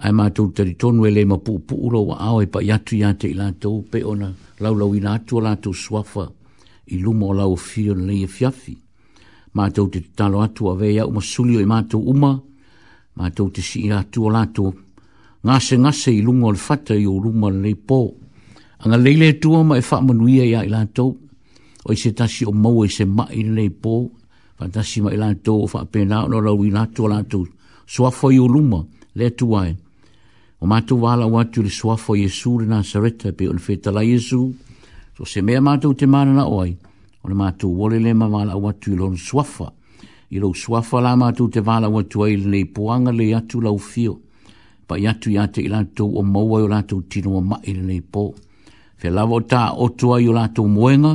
ai 0.00 0.12
mātou 0.16 0.46
tari 0.56 0.74
tonu 0.80 1.04
e 1.04 1.10
le 1.12 1.24
ma 1.28 1.36
pu 1.44 1.58
pu 1.60 1.76
ulo 1.86 2.00
wa 2.10 2.16
au 2.24 2.40
e 2.40 2.46
pa 2.48 2.62
yatu 2.64 2.96
ya 2.96 3.10
te 3.14 3.28
ilātou 3.34 3.82
pe 3.92 4.00
ona 4.08 4.30
laulau 4.64 4.94
ina 4.96 5.14
atu 5.18 5.38
ala 5.40 5.56
tu 5.60 5.74
swafa 5.76 6.24
i 6.88 6.98
la 7.02 7.10
o 7.12 7.32
lau 7.36 7.56
fio 7.56 7.94
na 7.94 8.04
leia 8.08 8.26
fiafi. 8.28 8.72
E 8.72 8.78
mātou 9.54 9.90
te 9.92 10.00
talo 10.16 10.40
atu 10.40 10.70
a 10.72 10.76
vea 10.76 11.04
uma 11.06 11.20
sulio 11.20 11.60
i 11.60 11.66
mātou 11.68 12.00
uma, 12.10 12.32
mātou 13.20 13.50
te 13.52 13.60
si 13.60 13.86
ya 13.90 13.98
atu 14.00 14.30
la 14.30 14.46
tu 14.46 14.70
ngase 15.44 15.76
ngase 15.80 16.14
i 16.16 16.22
lu 16.24 16.32
o 16.44 16.50
le 16.54 16.58
fata 16.58 16.96
i 16.96 17.04
o 17.08 17.18
luma 17.18 17.50
na 17.52 17.60
lei 17.68 17.76
pō. 17.76 18.00
Anga 18.84 18.96
leile 18.96 19.32
tua 19.40 19.60
ma 19.64 19.76
e 19.76 19.82
wha 19.84 20.00
manuia 20.00 20.44
ya 20.48 20.64
ilātou, 20.64 21.12
o 21.84 21.92
i 21.92 21.96
se 21.96 22.12
tasi 22.16 22.46
o 22.48 22.52
mau 22.52 22.84
e 22.84 22.88
se 22.88 23.04
mai 23.04 23.42
na 23.44 23.52
lei 23.60 23.68
pō, 23.68 23.94
fantasi 24.56 25.02
ma 25.04 25.12
ilātou 25.12 25.68
fa 25.68 25.84
pe 25.88 26.04
na 26.08 26.24
o 26.24 26.40
lau 26.40 26.64
ina 26.64 26.86
atu 26.88 27.04
ala 27.08 27.20
tu 27.24 27.44
swafa 27.88 28.32
i 28.32 28.38
o 28.40 28.48
luma, 28.48 28.80
le 29.20 29.28
tuai. 29.36 29.60
ai. 29.60 29.70
E 29.76 29.88
o 30.60 30.68
mātou 30.68 30.98
wāla 31.06 31.24
o 31.26 31.38
atu 31.40 31.62
le 31.64 31.70
suafo 31.72 32.14
Iesu 32.16 32.58
le 32.60 32.66
nā 32.68 32.82
sareta 32.84 33.32
pe 33.32 33.46
o 33.48 33.52
le 33.56 33.62
whetala 33.64 34.02
Iesu. 34.04 34.40
So 35.16 35.24
se 35.24 35.40
mea 35.42 35.60
mātou 35.64 35.96
te 35.96 36.04
mana 36.08 36.34
na 36.36 36.44
oai, 36.48 36.74
o 37.24 37.28
le 37.30 37.36
mātou 37.36 37.72
wole 37.76 38.00
le 38.02 38.12
ma 38.14 38.28
wāla 38.30 38.58
o 38.58 38.68
atu 38.68 38.94
le 38.96 39.08
suafa. 39.18 39.70
Ilo 40.30 40.50
lo 40.52 40.56
suafa 40.56 41.00
la 41.02 41.14
mātou 41.18 41.50
te 41.52 41.62
wāla 41.64 41.88
o 41.88 42.02
atu 42.02 42.24
ai 42.26 42.36
nei 42.44 42.66
poanga 42.66 43.10
le 43.12 43.30
atu 43.38 43.62
lau 43.64 43.80
fio. 43.80 44.18
Pa 44.86 44.98
i 44.98 45.06
atu 45.08 45.30
i 45.32 45.36
ate 45.38 45.62
ilato 45.64 46.04
o 46.04 46.22
maua 46.26 46.60
i 46.64 46.68
lātou 46.70 47.04
tino 47.10 47.36
o 47.38 47.42
mai 47.46 47.70
le 47.76 47.84
nei 47.88 48.00
po. 48.02 48.26
Fe 49.00 49.10
lava 49.14 49.36
o 49.38 49.44
tā 49.48 49.64
o 49.80 49.86
tua 49.96 50.18
i 50.20 50.26
lātou 50.28 50.66
moenga, 50.68 51.14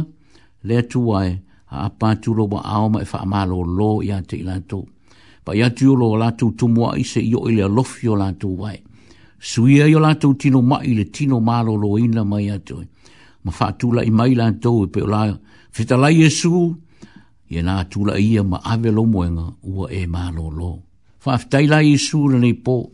le 0.65 0.79
atu 0.81 1.03
ai 1.19 1.33
a 1.67 1.83
apatu 1.89 2.31
lo 2.37 2.47
wa 2.51 2.63
aoma 2.65 3.03
e 3.03 3.07
wha 3.11 3.43
lo 3.45 3.61
lo 3.67 3.89
i 4.01 4.09
ate 4.15 4.39
ilato. 4.41 4.81
Pa 5.45 5.51
i 5.53 5.61
atu 5.61 5.91
o 5.93 5.99
lo 6.01 6.13
lātou 6.17 6.55
tumua 6.57 6.95
i 6.97 7.03
se 7.05 7.19
i 7.21 7.35
o 7.37 7.45
i 7.49 7.55
le 7.59 7.67
alofi 7.69 8.07
o 8.09 8.15
wai 8.17 8.79
suia 9.45 9.85
i 9.85 9.93
o 9.95 9.99
lātou 10.01 10.33
tino 10.41 10.61
mai 10.61 10.95
le 10.97 11.03
tino 11.13 11.37
lo 11.83 11.97
ina 11.99 12.23
mai 12.25 12.47
atu. 12.49 12.81
E. 12.81 12.85
Ma 13.45 13.51
wha 13.53 13.71
tula 13.77 14.01
i 14.03 14.09
mai 14.09 14.33
lātou 14.33 14.85
e 14.85 14.87
pe 14.89 15.01
la 15.05 15.19
lātou. 15.27 15.39
Fita 15.71 15.97
lai 16.01 16.21
e 16.25 16.29
su, 16.33 16.73
i 17.53 17.57
e 17.57 17.61
nā 17.61 17.85
ia 18.19 18.43
ma 18.43 18.59
ave 18.63 18.89
lo 18.91 19.03
moenga 19.05 19.53
ua 19.61 19.87
e 19.91 20.07
mālolo. 20.07 20.51
lo 20.51 20.81
aftai 21.31 21.67
lai 21.67 21.93
e 21.93 21.97
su 21.97 22.25
le 22.27 22.39
nei 22.39 22.53
po 22.55 22.91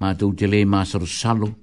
ma 0.00 0.14
tau 0.14 0.34
tele 0.34 0.64
ma 0.64 0.80
māsaro 0.82 1.06
salo, 1.06 1.54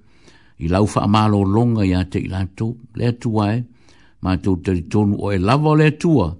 i 0.63 0.67
lau 0.67 0.85
wha 0.87 1.01
a 1.03 1.27
longa 1.27 1.83
i 1.83 1.93
ate 1.93 2.19
i 2.19 2.27
lātou, 2.29 2.77
le 2.95 3.07
atua 3.07 3.53
e, 3.55 3.63
ma 4.21 4.37
tau 4.37 4.55
te 4.61 4.87
ton 4.89 5.15
o 5.19 5.33
e 5.33 5.37
lava 5.37 5.75
le 5.75 5.87
atua, 5.87 6.31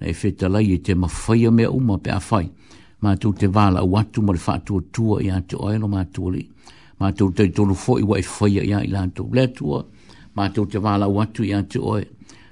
na 0.00 0.04
e 0.06 0.12
fita 0.12 0.48
lai 0.48 0.72
e 0.74 0.78
te 0.82 0.94
mawhaia 0.94 1.50
mea 1.50 1.70
uma 1.70 1.96
pe 1.98 2.10
a 2.10 2.20
whai, 2.30 2.50
ma 3.00 3.16
tau 3.16 3.32
te 3.32 3.46
wala 3.46 3.80
watu 3.84 4.20
ma 4.22 4.34
fa 4.36 4.52
wha 4.52 4.60
tua 4.64 4.82
tua 4.92 5.22
i 5.22 5.30
ate 5.30 5.56
o 5.56 5.72
e 5.72 5.78
lo 5.78 5.86
mātua 5.88 6.32
lii 6.34 6.46
ma 7.00 7.10
tu 7.16 7.30
te 7.34 7.44
tolu 7.54 7.74
fo 7.74 7.98
i 8.00 8.04
wai 8.04 8.22
fai 8.22 8.58
a 8.60 8.64
ia 8.64 8.78
i 8.84 8.88
la 8.88 9.02
tu 9.14 9.24
le 9.34 9.46
tua, 9.52 9.84
ma 10.34 10.48
tu 10.50 10.66
te 10.66 10.78
wala 10.78 11.06
watu 11.16 11.42
i 11.44 11.52
atu 11.54 11.80
oe, 11.92 12.02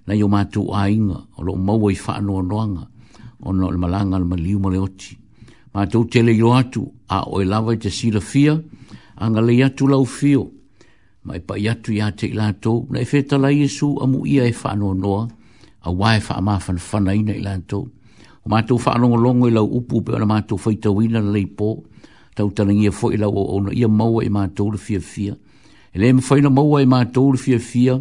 na 0.07 0.13
yo 0.21 0.27
ma 0.35 0.41
tu 0.53 0.61
aing 0.83 1.11
o 1.37 1.43
lo 1.47 1.53
mau 1.57 1.89
i 1.91 1.97
wha 2.03 2.13
anua 2.19 2.43
noanga, 2.43 2.85
o 3.47 3.51
no 3.53 3.71
le 3.73 3.79
malanga 3.79 4.19
le 4.19 4.25
maliu 4.25 4.59
male 4.61 4.79
oti. 4.79 5.11
Ma 5.75 5.87
tu 5.91 5.99
te 6.11 6.21
le 6.23 6.33
yo 6.43 6.53
atu, 6.53 6.83
a 7.09 7.19
oe 7.33 7.45
lava 7.45 7.73
i 7.75 7.79
te 7.83 7.91
sila 7.91 8.21
fia, 8.21 8.55
a 9.23 9.31
ya 9.33 9.51
i 9.53 9.63
atu 9.63 9.87
lau 9.89 10.05
fio, 10.05 10.43
ma 11.27 11.37
i 11.37 11.41
pa 11.47 11.55
ya 11.65 11.73
atu 11.73 11.93
i 11.93 12.01
ate 12.03 12.29
la 12.35 12.53
tu, 12.63 12.87
na 12.91 12.99
e 12.99 13.01
e 13.01 13.05
e 13.05 13.09
i 13.09 13.09
feta 13.11 13.37
la 13.39 13.49
a 13.49 13.69
amu 14.05 14.27
ia 14.27 14.45
i 14.45 14.53
wha 14.61 14.69
anua 14.73 14.95
noa, 14.95 15.23
a 15.87 15.91
wai 15.91 16.19
ma 16.47 16.59
fa 16.61 16.73
fa 16.77 16.99
ina 17.13 17.33
i 17.33 17.41
la 17.47 17.55
tu. 17.71 17.81
ma 18.51 18.59
tu 18.69 18.75
fa 18.79 18.91
anua 18.93 19.17
longo 19.17 19.49
i 19.49 19.51
lau 19.53 19.65
upu, 19.79 20.03
pe 20.05 20.13
o 20.13 20.19
na 20.19 20.27
ma 20.29 20.39
tu 20.49 20.55
wha 20.63 20.73
i 20.73 20.77
tawina 20.77 21.21
le 21.21 21.31
leipo, 21.33 21.69
tau 22.35 22.51
talangia 22.51 22.91
fo 22.93 23.11
i 23.15 23.19
o 23.23 23.31
ona 23.57 23.73
ia 23.73 23.89
maua 23.89 24.25
i 24.25 24.29
mātou 24.31 24.73
le 24.75 24.79
fia 24.79 25.01
fia. 25.01 25.35
E 25.95 25.99
le 25.99 26.13
mwhaina 26.13 26.51
maua 26.51 26.83
i 26.83 26.87
mātou 26.91 27.33
le 27.35 27.39
fia 27.39 27.59
fia, 27.63 27.95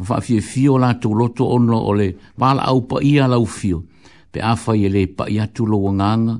ma 0.00 0.04
wha 0.14 0.20
fia 0.22 0.40
fia 0.42 0.72
o 0.72 0.78
lātou 0.78 1.14
loto 1.18 1.48
ono 1.54 1.80
o 1.82 1.92
le 1.98 2.12
wala 2.38 2.64
au 2.70 2.84
pa 2.88 3.02
ia 3.04 3.26
lau 3.28 3.44
fio. 3.44 3.82
Pe 4.30 4.40
awha 4.46 4.76
e 4.78 4.86
i 4.86 4.90
le 4.94 5.02
pa 5.10 5.26
ia 5.26 5.42
atu 5.48 5.66
lau 5.66 5.90
nganga, 5.90 6.36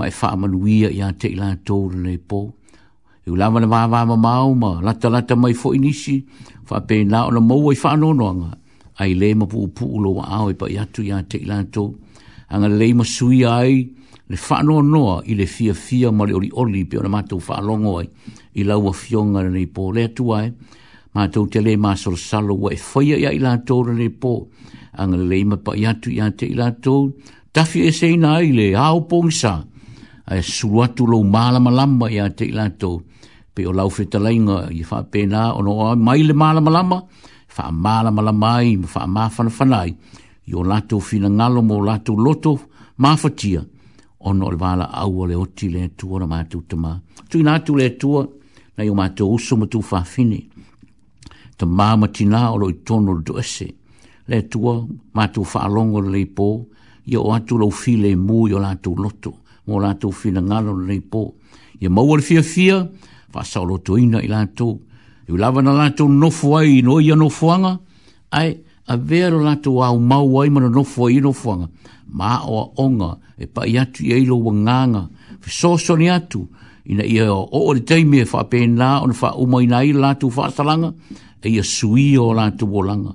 ma 0.00 0.08
e 0.08 0.12
wha 0.16 0.30
amanuia 0.32 0.88
i 0.90 1.02
ate 1.04 1.28
i 1.28 1.36
lātou 1.36 1.90
le 1.92 2.06
le 2.06 2.14
pō. 2.18 2.40
E 3.26 3.30
ulama 3.34 3.60
na 3.60 3.66
wawa 3.68 4.04
ma 4.08 4.16
mau 4.16 4.54
ma 4.56 4.70
lata 4.80 5.10
lata 5.10 5.36
mai 5.36 5.52
fo 5.54 5.74
inisi, 5.76 6.22
wha 6.70 6.80
pe 6.80 7.02
na 7.04 7.26
ona 7.28 7.40
maua 7.40 7.74
i 7.76 7.80
wha 7.82 7.92
anononga. 7.92 8.52
Ai 8.96 9.12
le 9.12 9.34
ma 9.36 9.44
pu 9.44 9.66
pu 9.76 9.84
ulo 9.98 10.14
wa 10.16 10.30
au 10.40 10.48
e 10.48 10.56
i 10.56 10.56
pa 10.56 10.66
ia 10.72 10.86
atu 10.88 11.04
i 11.04 11.12
te 11.28 11.36
i 11.36 11.44
lātou. 11.50 11.92
Anga 12.48 12.70
le 12.72 12.88
ma 12.96 13.04
sui 13.04 13.44
ai, 13.44 13.84
ne 14.28 14.36
whanoa 14.36 14.82
no 14.82 15.20
i 15.24 15.34
le 15.34 15.46
fia 15.46 15.74
fia 15.74 16.10
ma 16.10 16.24
le 16.26 16.32
ori 16.34 16.48
oli 16.58 16.82
pe 16.90 16.98
ona 16.98 17.08
mātou 17.18 17.38
whaalongo 17.38 17.98
ai 18.00 18.08
i 18.58 18.64
laua 18.66 18.92
fionga 18.92 19.42
na 19.44 19.50
nei 19.50 19.68
le 19.94 20.02
atu 20.02 20.32
ai 20.34 20.50
mātou 21.14 21.46
te 21.48 21.60
salo 22.16 22.54
wa 22.58 22.72
e 22.74 22.76
whaia 22.78 23.16
ia 23.22 23.30
i 23.32 23.38
lātou 23.38 23.84
na 23.86 23.92
nei 23.92 24.10
le 25.30 25.38
ima 25.38 25.56
pa 25.56 25.76
i 25.76 25.86
atu 25.86 26.10
i 26.10 26.18
ate 26.20 26.46
i 26.46 26.54
lātou 26.56 27.12
tafi 27.52 27.86
e 27.86 27.92
seina 27.92 28.34
ai 28.40 28.50
le 28.52 28.74
hao 28.74 29.06
pōngsa 29.06 29.52
a 30.28 30.34
e 30.34 30.42
suru 30.42 30.82
atu 30.82 31.06
lou 31.06 31.22
mālama 31.22 31.70
lama 31.70 32.10
i 32.10 32.18
ate 32.18 32.48
i 32.50 32.52
lātou 32.52 32.98
pe 33.54 33.62
o 33.66 33.72
lau 33.72 33.86
whetalainga 33.88 34.66
i 34.74 34.82
wha 34.82 35.04
pēnā 35.06 35.52
o 35.54 35.62
no 35.62 35.78
ai 35.86 35.94
mai 35.96 36.24
le 36.26 36.34
mālama 36.34 36.70
lama 36.74 36.98
wha 37.56 37.70
mālama 37.70 38.26
lama 38.32 38.52
ai 38.58 38.74
wha 38.74 39.06
mā 39.06 39.28
whanawhanai 39.30 39.94
i 40.50 40.54
o 40.58 40.66
lātou 40.66 40.98
fina 41.00 41.30
ngalo 41.30 41.62
mō 41.62 41.78
lātou 41.86 42.18
loto 42.26 42.58
mafatia 42.98 43.62
ono 44.28 44.50
le 44.50 44.56
vala 44.56 44.90
au 44.92 45.24
le 45.24 45.34
oti 45.34 45.68
le 45.70 45.94
tua 45.94 46.18
na 46.18 46.26
mātou 46.26 46.62
te 46.66 46.76
mā. 46.76 46.98
Tui 47.30 47.42
nātou 47.46 47.76
le 47.78 47.92
tua, 47.96 48.24
na 48.76 48.82
i 48.84 48.90
o 48.90 48.94
mātou 48.98 49.34
usu 49.36 49.54
ma 49.56 49.66
tū 49.70 49.78
whawhine. 49.82 50.40
Ta 51.56 51.64
mā 51.66 51.92
ma 51.96 52.08
tina 52.08 52.48
o 52.52 52.58
loi 52.58 52.74
tono 52.84 53.14
le 53.14 53.22
doese. 53.22 53.68
Le 54.26 54.40
tua, 54.50 54.74
mātou 55.14 55.44
whaalongo 55.46 56.02
le 56.02 56.10
leipo, 56.18 56.48
i 57.06 57.14
o 57.16 57.28
atu 57.36 57.58
lau 57.60 57.70
fi 57.70 57.94
le 58.02 58.16
mū 58.18 58.48
i 58.50 58.56
o 58.56 58.60
lātou 58.60 58.98
loto, 58.98 59.32
mō 59.70 59.78
lātou 59.84 60.10
fi 60.12 60.34
na 60.34 60.42
ngalo 60.42 60.74
le 60.80 60.88
leipo. 60.90 61.22
I 61.78 61.86
o 61.86 61.94
maua 61.94 62.18
le 62.18 62.26
fia 62.26 62.42
fia, 62.42 62.82
whasa 63.32 63.62
o 63.62 63.68
loto 63.70 63.96
ina 63.96 64.18
i 64.22 64.28
lātou. 64.30 64.74
I 65.28 65.34
o 65.34 65.38
lava 65.38 65.62
na 65.62 65.74
lātou 65.78 66.10
nofu 66.10 66.56
ai, 66.58 66.80
no 66.82 66.98
i 67.02 67.12
a 67.12 67.16
nofuanga, 67.18 67.76
ai, 68.34 68.56
a 68.90 68.94
vea 68.98 69.30
lo 69.30 69.40
lātou 69.46 69.82
au 69.86 70.00
maua 70.02 70.46
i 70.46 70.50
mana 70.52 70.68
nofu 70.70 71.06
ai 71.12 71.22
nofuanga 71.22 71.70
ma 72.12 72.46
o 72.46 72.72
onga 72.76 73.16
e 73.38 73.46
pa 73.46 73.64
iatu 73.66 74.04
i 74.04 74.12
eilo 74.12 74.36
wanganga. 74.36 75.08
Fe 75.40 75.50
so 75.50 75.76
soni 75.76 76.10
atu 76.10 76.46
ina 76.86 77.02
ia 77.04 77.32
o 77.32 77.48
o 77.52 77.72
le 77.72 77.80
teime 77.84 78.20
e 78.20 78.24
wha 78.24 78.44
pēnā 78.44 79.02
o 79.02 79.06
na 79.06 79.12
wha 79.14 79.32
umo 79.36 79.60
ina 79.60 79.82
i 79.84 79.92
lātu 79.92 80.30
wha 80.30 80.46
atalanga 80.48 80.92
e 81.42 81.48
ia 81.50 81.62
sui 81.62 82.16
o 82.16 82.30
lātu 82.34 82.68
o 82.70 82.82
langa. 82.82 83.12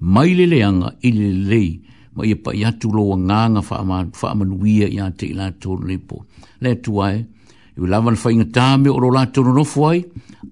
Mai 0.00 0.34
le 0.34 0.46
leanga 0.46 0.92
i 1.02 1.12
le 1.12 1.30
lei 1.48 1.80
ma 2.16 2.24
ia 2.24 2.36
pa 2.36 2.52
iatu 2.54 2.92
lo 2.92 3.08
wanganga 3.12 3.62
ma 3.84 4.04
amanuia 4.30 4.86
i 4.88 5.00
ate 5.00 5.28
te 5.28 5.34
lātu 5.34 5.60
tu 5.60 5.78
lipo 5.86 6.24
Le 6.60 6.70
atu 6.78 7.00
ae, 7.02 7.18
i 7.76 7.86
lava 7.88 8.12
na 8.12 8.16
whainga 8.20 8.46
tāme 8.54 8.88
o 8.92 9.00
ro 9.00 9.10
lātu 9.12 9.42
o 9.42 9.52
nofu 9.56 9.88
ai, 9.88 10.02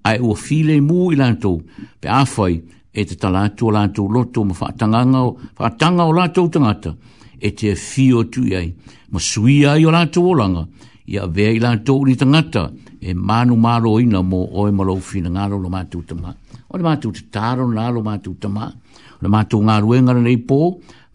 ai 0.05 0.19
ua 0.19 0.35
file 0.35 0.77
mū 0.83 1.13
i 1.13 1.17
lātu 1.17 1.55
pe 2.01 2.09
awhai 2.09 2.57
e 2.93 3.05
te 3.09 3.15
talātu 3.17 3.67
o 3.67 3.71
lātu 3.73 4.05
loto 4.11 4.43
ma 4.45 4.53
whaatanga 4.53 6.05
o 6.05 6.13
lātu 6.13 6.43
o 6.43 6.49
tangata 6.49 6.93
e 7.45 7.51
te 7.53 7.75
fio 7.75 8.29
tu 8.29 8.41
iai. 8.45 8.73
Ma 9.09 9.19
sui 9.19 9.65
ai 9.65 9.83
o 9.83 9.89
lato 9.89 10.21
olanga, 10.23 10.65
ia 11.05 11.27
vea 11.27 11.49
i 11.51 11.59
lato 11.59 11.97
uri 11.99 12.15
tangata, 12.15 12.71
e 13.01 13.13
manu 13.13 13.55
maro 13.55 13.99
ina 13.99 14.21
mo 14.21 14.47
oe 14.53 14.71
malau 14.71 14.99
fina 15.01 15.27
ngaro 15.29 15.57
lo 15.59 15.67
mātou 15.69 16.03
tama. 16.07 16.31
O 16.71 16.77
le 16.77 16.83
mātou 16.87 17.11
te 17.11 17.25
taro 17.29 17.67
nā 17.67 17.89
lo 17.91 17.99
mātou 18.01 18.37
tama, 18.39 18.69
o 18.71 19.19
le 19.19 19.29
mātou 19.29 19.59
ngā 19.61 19.75
ruenga 19.83 20.15
na 20.15 20.21
nei 20.23 20.39
pō, 20.39 20.61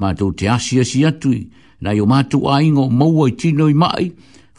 mātou 0.05 0.37
te 0.37 0.49
asia 0.53 0.85
si 0.87 1.01
atui, 1.09 1.47
na 1.81 1.97
i 1.97 2.01
o 2.01 2.07
mātou 2.11 2.53
a 2.53 2.61
ingo 2.63 2.85
maua 2.91 3.31
i 3.33 3.37
tino 3.41 3.67
i 3.67 3.75
mai, 3.75 4.11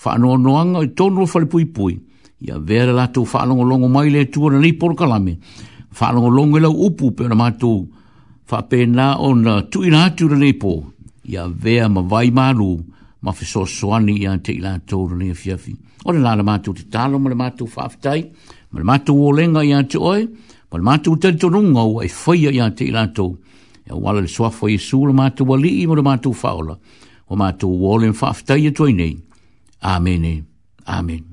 whanoa 0.01 0.39
noanga 0.41 0.82
i 0.88 0.93
tono 0.97 1.28
whale 1.30 1.45
pui 1.51 1.70
pui, 1.70 1.99
ia 2.41 2.57
vea 2.57 2.89
le 2.89 2.97
lato 2.97 3.22
whanongo 3.30 3.63
longo 3.70 3.88
mai 3.88 4.09
le 4.09 4.26
tuara 4.34 4.57
nei 4.57 4.74
pōra 4.74 4.97
kalame, 5.05 5.38
whanongo 5.93 6.34
longo 6.34 6.57
i 6.57 6.65
lau 6.65 6.74
upu 6.89 7.13
pe 7.13 7.30
o 7.30 7.30
le 7.32 7.38
mātou, 7.39 7.86
whapena 8.49 9.13
o 9.24 9.36
na 9.38 9.59
tuina 9.70 10.07
atura 10.09 10.38
nei 10.41 10.57
pōra 10.57 10.97
ia 11.32 11.47
vea 11.59 11.88
ma 11.89 12.01
vai 12.01 12.30
maru 12.32 12.84
ma 13.19 13.32
fi 13.32 13.45
so 13.45 13.65
soani 13.65 14.17
ia 14.21 14.38
te 14.38 14.51
ila 14.57 14.77
tōru 14.89 15.17
ni 15.19 15.30
a 15.32 15.36
fiafi. 15.36 15.73
O 16.05 16.11
le 16.13 16.21
lāna 16.23 16.43
mātou 16.47 16.73
te 16.73 16.86
tālo, 16.91 17.19
ma 17.19 17.30
le 17.30 17.36
mātou 17.36 17.67
whaafitai, 17.67 18.21
ma 18.71 18.80
le 18.80 18.86
mātou 18.89 19.19
o 19.27 19.32
lenga 19.36 19.63
ia 19.67 19.82
te 19.84 19.99
oe, 19.99 20.23
ma 20.71 20.80
le 20.80 20.88
mātou 20.88 21.19
te 21.19 21.34
tonunga 21.41 21.84
o 21.84 21.99
e 22.01 22.07
whaia 22.09 22.53
ia 22.55 22.69
te 22.71 22.88
ila 22.88 23.07
tōru. 23.17 23.36
Ia 23.89 23.95
wala 23.99 24.23
le 24.23 24.32
soafo 24.32 24.71
i 24.71 24.77
su, 24.82 25.01
le 25.09 25.15
mātou 25.17 25.51
wa 25.51 25.59
lii, 25.59 25.84
ma 25.89 25.99
le 25.99 26.05
mātou 26.09 26.32
whaola, 26.43 26.77
o 27.27 27.38
mātou 27.41 27.89
o 27.91 27.97
lenga 27.99 28.21
whaafitai 28.23 28.61
ia 28.63 28.71
e 28.71 28.77
tōi 28.80 28.95
nei. 28.95 29.17
Amene. 29.95 30.38
Amen. 30.88 31.28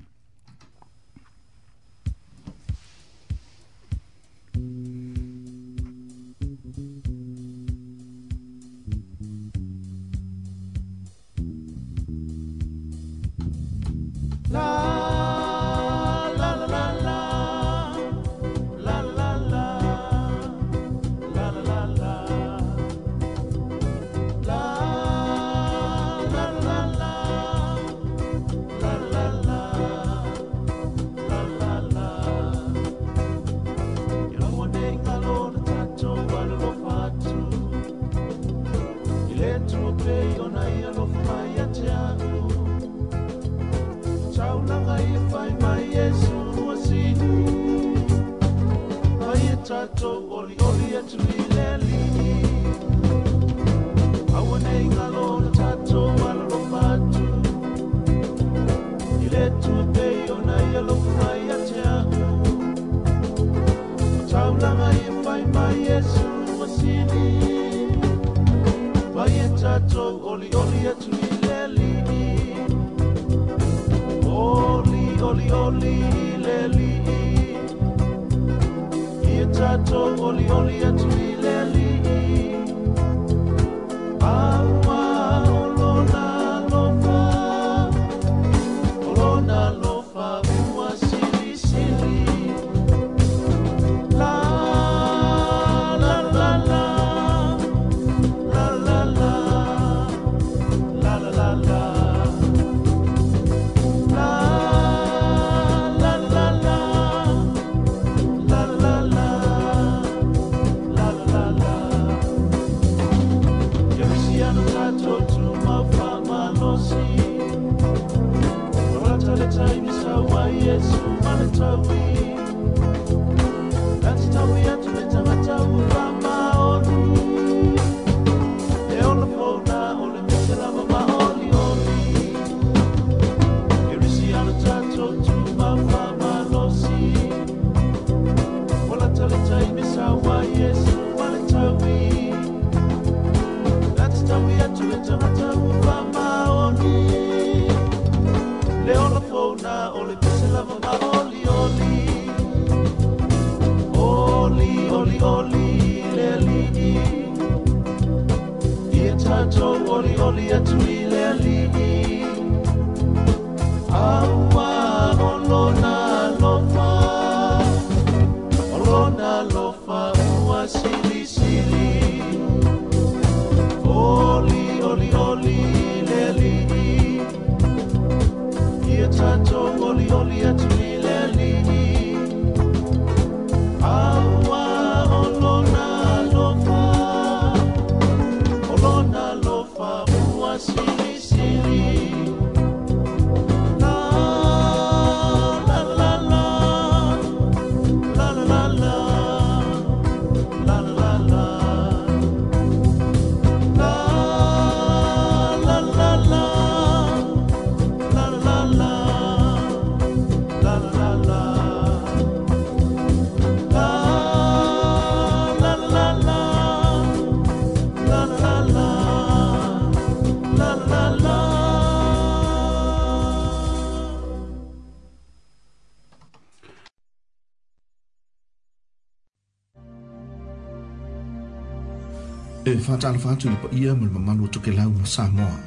fata 232.87 233.09
alfa 233.09 233.31
atu 233.31 233.51
li 233.51 233.57
pa 233.63 233.69
ia 233.79 233.91
mal 233.99 234.11
mamalu 234.15 234.45
atu 234.47 234.61
ke 234.63 234.71
lau 234.79 234.91
ma 234.95 235.05
Samoa. 235.15 235.59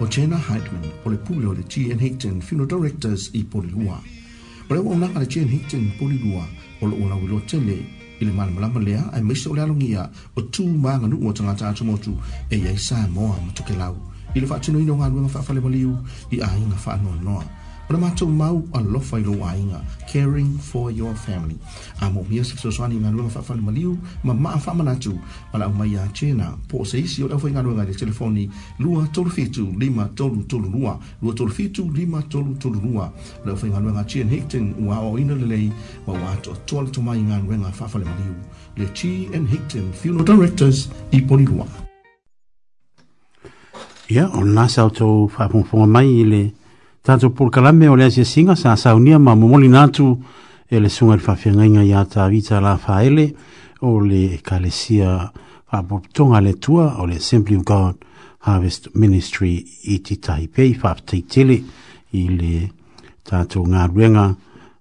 O 0.00 0.04
Jenna 0.06 0.36
Heidman, 0.36 0.84
o 1.06 1.06
le 1.10 1.16
pule 1.16 1.46
o 1.48 1.52
le 1.56 1.62
G.N. 1.64 1.96
Hickton 1.98 2.36
Funeral 2.44 2.68
Directors 2.68 3.30
i 3.32 3.40
Polilua. 3.44 3.96
O 4.68 4.74
le 4.74 4.80
wawunaka 4.84 5.20
le 5.24 5.26
G.N. 5.32 5.48
Hickton 5.48 5.86
i 5.88 5.90
Polilua, 5.98 6.44
o 6.82 6.86
le 6.86 6.94
wawunaka 7.00 7.20
wilo 7.24 7.40
tele, 7.48 7.78
i 8.20 8.24
le 8.28 8.32
mana 8.36 8.52
malama 8.52 8.80
lea, 8.80 9.00
ai 9.12 9.22
meisa 9.24 9.48
o 9.50 9.54
le 9.56 9.62
alongia, 9.64 10.04
o 10.36 10.40
tū 10.52 10.66
maanga 10.68 11.08
nuu 11.08 11.28
o 11.28 11.32
tangata 11.32 11.68
atu 11.72 11.84
motu, 11.84 12.12
e 12.52 12.58
iai 12.60 12.76
Samoa 12.78 13.40
ma 13.40 13.52
tu 13.56 13.62
ke 13.64 13.76
lau. 13.80 13.96
I 14.36 14.40
le 14.40 14.46
fata 14.46 14.68
tino 14.68 14.80
ino 14.84 14.96
ngā 15.00 15.08
nuenga 15.08 15.32
fata 15.32 15.46
fale 15.48 15.60
maliu, 15.64 15.96
i 16.30 16.42
a 16.44 16.50
inga 16.60 16.76
fata 16.76 17.00
noa 17.02 17.22
noa. 17.22 17.44
O 17.88 17.92
le 17.96 17.98
mātou 17.98 18.28
mau 18.30 18.60
alofa 18.76 19.18
i 19.18 19.24
lo 19.24 19.40
a 19.48 19.56
inga, 19.56 19.80
caring 20.12 20.52
for 20.60 20.92
your 20.92 21.12
family. 21.24 21.56
A 22.04 22.12
mō 22.12 22.22
mia 22.28 22.44
sa 22.44 22.54
fata 22.60 22.70
soani 22.76 23.00
ngā 23.02 23.10
nuenga 23.16 23.32
fata 23.40 23.50
fale 23.54 23.60
maliu, 23.64 23.96
ma 24.28 24.34
maa 24.36 24.60
fata 24.62 24.76
manatu, 24.78 25.16
ala 25.52 25.68
mai 25.68 25.96
a 25.96 26.06
china 26.12 26.56
po 26.68 26.84
se 26.84 26.98
isi 27.00 27.22
ora 27.22 27.38
foi 27.38 27.50
ngalo 27.50 27.74
ngai 27.74 27.94
telefoni 27.94 28.48
lua 28.78 29.06
tolu 29.10 29.30
fitu 29.30 29.66
lima 29.78 30.08
tolu 30.14 30.42
tolu 30.46 30.68
lua 30.70 30.98
lua 31.22 31.32
tolu 31.34 31.50
fitu 31.50 31.90
lima 31.92 32.22
tolu 32.28 32.54
tolu 32.54 32.78
lua 32.82 33.12
la 33.44 33.54
foi 33.56 33.70
ngalo 33.70 33.90
ngai 33.92 34.04
chen 34.06 34.28
hekten 34.28 34.74
wa 34.86 34.98
o 35.00 35.18
ina 35.18 35.34
le 35.34 35.46
lei 35.46 35.72
wa 36.06 36.14
wa 36.14 36.36
to 36.42 36.52
tolu 36.66 36.90
to 36.90 37.00
mai 37.02 37.20
ngai 37.20 37.42
wenga 37.48 37.70
fa 37.72 37.88
fale 37.88 38.04
mali 38.04 38.34
le 38.76 38.86
chi 38.94 39.28
and 39.34 39.48
hekten 39.48 39.92
funeral 39.92 40.24
directors 40.24 40.88
i 41.10 41.20
poli 41.22 41.44
lua 41.46 41.66
ia 44.10 44.26
yeah, 44.26 44.30
ona 44.36 44.68
sa 44.68 44.86
to 44.90 45.26
fa 45.28 45.48
fo 45.48 45.62
fo 45.62 45.86
mai 45.86 46.22
le 46.24 46.54
tanto 47.02 47.30
por 47.30 47.50
kalame 47.50 47.88
ole 47.88 48.10
se 48.10 48.24
singa 48.24 48.54
sa 48.54 48.76
sa 48.78 48.94
unia 48.94 49.18
ma 49.18 49.34
momolinatu 49.34 50.18
ele 50.70 50.86
sunga 50.88 51.18
fa 51.18 51.34
fenga 51.34 51.82
ya 51.82 52.04
ta 52.06 52.28
vita 52.30 52.60
la 52.62 52.76
faele 52.78 53.10
ele 53.22 53.34
o 53.80 54.00
le 54.00 54.34
ekalesia 54.34 55.32
a 55.72 55.78
a 56.36 56.40
le 56.40 56.50
atua 56.50 56.94
o 57.00 57.06
le 57.06 57.16
assembly 57.16 57.56
of 57.56 57.64
god 57.64 57.94
harvest 58.40 58.88
ministry 58.94 59.64
i 59.84 59.98
Taipei, 60.02 60.46
pei 60.48 60.74
faapetaitele 60.74 61.62
i 62.12 62.28
le 62.28 62.70
tatou 63.24 63.62
galuega 63.64 64.34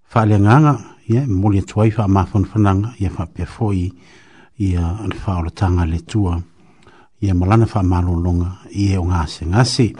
faaleagaga 0.09 0.75
ia 1.09 1.23
e 1.23 1.27
moli 1.27 1.59
atu 1.59 1.81
ai 1.81 1.91
faamafanafanaga 1.91 2.93
ia 2.99 3.09
faapea 3.09 3.45
foʻi 3.59 3.91
ia 4.57 4.97
le 5.07 5.15
faaolataga 5.15 5.81
a 5.81 5.85
le 5.85 5.95
atua 5.95 6.41
ia 7.21 7.33
malana 7.35 7.65
faamalologa 7.65 8.51
i 8.75 8.91
e 8.93 8.97
o 8.97 9.03
gasegase 9.03 9.93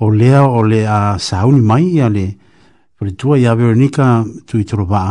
o 0.00 0.10
lea 0.10 0.42
o 0.44 0.62
le 0.62 0.80
a 0.88 1.18
sauni 1.18 1.60
mai 1.60 1.84
ia 1.96 2.08
le 2.08 2.26
faletua 2.98 3.36
iā 3.38 3.54
veronika 3.56 4.24
tuitolovaa 4.46 5.10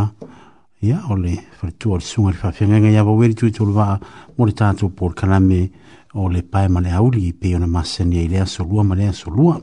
ia 0.88 1.00
o 1.08 1.16
le 1.16 1.34
faletua 1.58 1.92
o 1.94 1.98
le 1.98 2.04
suga 2.04 2.30
le 2.30 2.36
faafiagaga 2.36 2.90
ia 2.90 3.02
vaueli 3.04 3.34
tuitoluvaa 3.34 3.98
mo 4.38 4.46
le 4.46 4.52
tatou 4.52 4.90
pol 4.90 5.14
kalame 5.14 5.70
o 6.14 6.28
le 6.28 6.42
pae 6.42 6.68
ma 6.68 6.80
le 6.80 6.90
auli 6.92 7.26
i 7.28 7.32
pei 7.32 7.54
ona 7.56 7.66
masani 7.66 8.18
ai 8.18 8.28
le 8.28 8.40
asolua 8.40 8.84
ma 8.84 8.94
le 8.94 9.08
asolua 9.08 9.60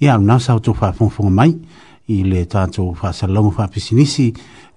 ia 0.00 0.14
aluna 0.14 0.38
sa 0.38 0.54
outou 0.54 0.74
faafogafoga 0.74 1.30
mai 1.30 1.54
i 2.08 2.22
le 2.24 2.44
tatou 2.46 2.94
faasalalauga 2.94 3.56
faapisinisi 3.56 4.32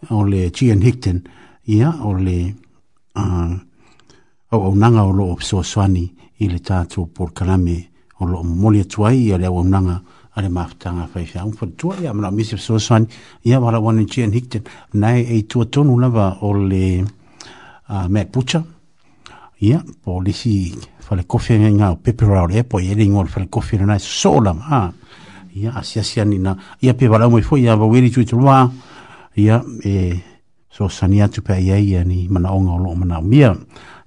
o 0.10 0.24
le 0.24 0.50
gian 0.52 0.82
hicton 0.84 1.20
ia 1.68 1.92
o 2.04 2.14
le 2.16 2.38
auaunaga 4.52 5.04
o 5.04 5.12
loo 5.12 5.36
fesoasoani 5.36 6.06
i 6.42 6.48
le 6.48 6.60
tatou 6.60 7.06
pol 7.06 7.32
kalame 7.34 7.76
o 8.20 8.26
loo 8.26 8.44
momoli 8.44 8.80
atu 8.82 9.06
ai 9.06 9.28
ia 9.28 9.38
le 9.38 9.46
auaunaga 9.46 10.02
ale 10.36 10.50
mafutaga 10.50 11.08
faifeagu 11.08 11.52
fatua 11.54 11.96
ia 12.02 12.14
manao 12.14 12.32
misi 12.32 12.56
fesoasoani 12.58 13.08
ia 13.44 13.60
walauana 13.60 14.04
jan 14.04 14.32
hicton 14.32 14.62
nae 14.94 15.22
e 15.24 15.42
tuatonu 15.42 16.00
lava 16.00 16.38
o 16.42 16.54
le 16.58 17.06
mea 18.10 18.26
pucha 18.26 18.64
ia 19.60 19.84
polisi 20.04 20.76
falekofi 21.00 21.54
aga 21.54 21.90
o 21.90 21.96
peperao 21.96 22.48
le 22.48 22.58
epo 22.58 22.80
e 22.80 22.84
ia 22.86 22.96
leigoa 22.96 23.24
le 23.24 23.30
falekofi 23.30 23.78
lana 23.78 24.00
soso 24.00 24.42
lava 24.42 24.94
ia 25.56 25.76
asiasi 25.76 26.22
ani 26.22 26.38
na 26.38 26.58
ya 26.82 26.94
pe 26.94 27.08
walau 27.08 27.32
mai 27.32 27.42
foi 27.42 27.62
ia 27.64 27.76
vaueli 27.76 28.10
tuitoloa 28.10 28.72
ia 29.36 29.64
e 29.86 30.20
soasani 30.70 31.22
atu 31.22 31.42
pea 31.44 31.60
iai 31.60 31.98
ani 31.98 32.28
manaoga 32.30 32.72
o 32.72 32.78
loo 32.80 32.96
manaumia 32.96 33.56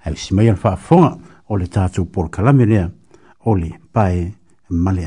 ausi 0.05 0.33
mai 0.33 0.47
a 0.49 0.51
le 0.51 0.57
faafofoga 0.57 1.17
o 1.49 1.57
le 1.57 1.67
tatou 1.67 2.05
polokalami 2.05 2.65
lea 2.65 2.89
o 3.45 3.55
le 3.55 3.69
pae 3.93 4.33
male 4.69 5.05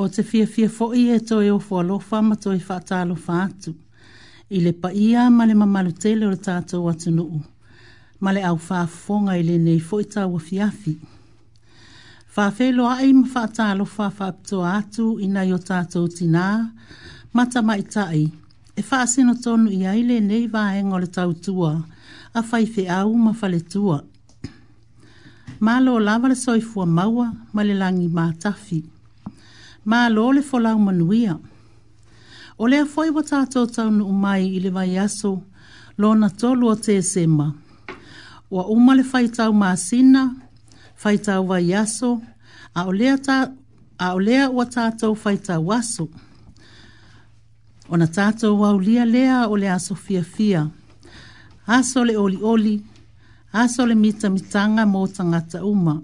o 0.00 0.06
te 0.08 0.22
fia 0.24 0.46
fia 0.48 0.68
fo'i 0.72 1.02
e 1.12 1.18
toi 1.28 1.50
o 1.52 1.58
fua 1.60 1.82
fa 2.08 2.18
ma 2.24 2.34
toi 2.42 2.56
whaata 2.68 2.94
alofa 3.02 3.32
atu. 3.46 3.72
I 4.56 4.58
le 4.64 4.72
pa 4.82 4.88
ia 4.96 5.22
ma 5.36 5.44
le 5.46 5.54
mamalu 5.60 5.92
tele 6.02 6.24
o 6.26 6.30
le 6.32 6.40
tātou 6.46 6.88
atu 6.92 7.10
nuu. 7.18 7.40
Ma 8.22 8.30
le 8.34 8.40
au 8.50 8.56
fo 8.96 9.16
i 9.40 9.42
le 9.48 9.56
nei 9.66 9.80
fo'i 9.88 10.04
tāua 10.14 10.40
fiafi. 10.46 10.94
Whaafelo 12.34 12.82
a 12.94 12.96
ima 13.10 13.26
fa 13.32 13.42
alofa 13.72 14.06
whaapto 14.18 14.56
atu 14.78 15.06
i 15.26 15.28
nai 15.34 15.52
o 15.52 15.58
tātou 15.68 16.08
tina, 16.16 16.44
mata 17.36 17.60
ma 17.62 17.66
mai 17.74 17.82
tai. 17.94 18.24
E 18.80 18.82
fa 18.88 18.96
whaasino 19.02 19.34
tonu 19.44 19.68
i 19.70 19.80
aile 19.94 20.16
nei 20.20 20.46
vaenga 20.54 20.94
o 20.96 21.02
le 21.04 21.10
tautua, 21.16 21.72
a 22.38 22.40
fa 22.48 22.56
whaife 22.58 22.82
au 23.00 23.12
ma 23.24 23.32
whaletua. 23.40 23.98
Mālo 25.66 25.94
lava 26.06 26.26
le 26.32 26.36
soifua 26.44 26.86
maua, 26.88 27.26
ma 27.54 27.60
le 27.64 27.74
langi 27.82 28.08
mātafi. 28.08 28.80
Mātafi 28.80 28.80
ma 29.84 30.08
lo 30.08 30.32
le 30.32 30.42
folau 30.42 30.78
manuia. 30.78 31.38
O 32.58 32.66
lea 32.66 32.84
foi 32.84 33.10
wa 33.10 33.22
tātou 33.22 33.66
tau 33.74 33.88
o 33.88 34.12
mai 34.12 34.44
i 34.46 34.60
le 34.60 34.70
vai 34.72 34.96
aso, 34.98 35.38
lo 35.96 36.12
na 36.14 36.28
tolu 36.28 36.68
o 36.70 36.74
te 36.76 37.00
sema. 37.02 37.50
O 38.50 38.60
a 38.60 38.64
uma 38.72 38.92
le 38.96 39.02
fai 39.04 39.26
tau 39.36 39.52
maasina, 39.52 40.22
fai 40.94 41.16
tau 41.26 41.46
vai 41.48 41.72
aso, 41.74 42.10
a 42.76 42.84
olea 42.86 43.16
ta 43.26 43.48
a 43.98 44.12
olea 44.14 44.46
fai 44.50 44.68
tātou 44.74 45.14
whaita 45.24 45.56
wasu. 45.60 46.06
O 47.90 47.96
na 47.96 48.06
tātou 48.06 48.58
wau 48.60 48.78
lia 48.78 49.04
lea 49.06 49.48
o 49.48 49.56
lea 49.56 49.78
sofia 49.80 50.22
fia. 50.22 50.68
Aso 51.66 52.02
le 52.04 52.14
oli 52.16 52.38
oli, 52.42 52.76
aso 53.52 53.86
le 53.88 53.94
mita 53.94 54.28
mitanga 54.30 54.84
mō 54.86 55.08
tangata 55.16 55.64
uma 55.64 55.96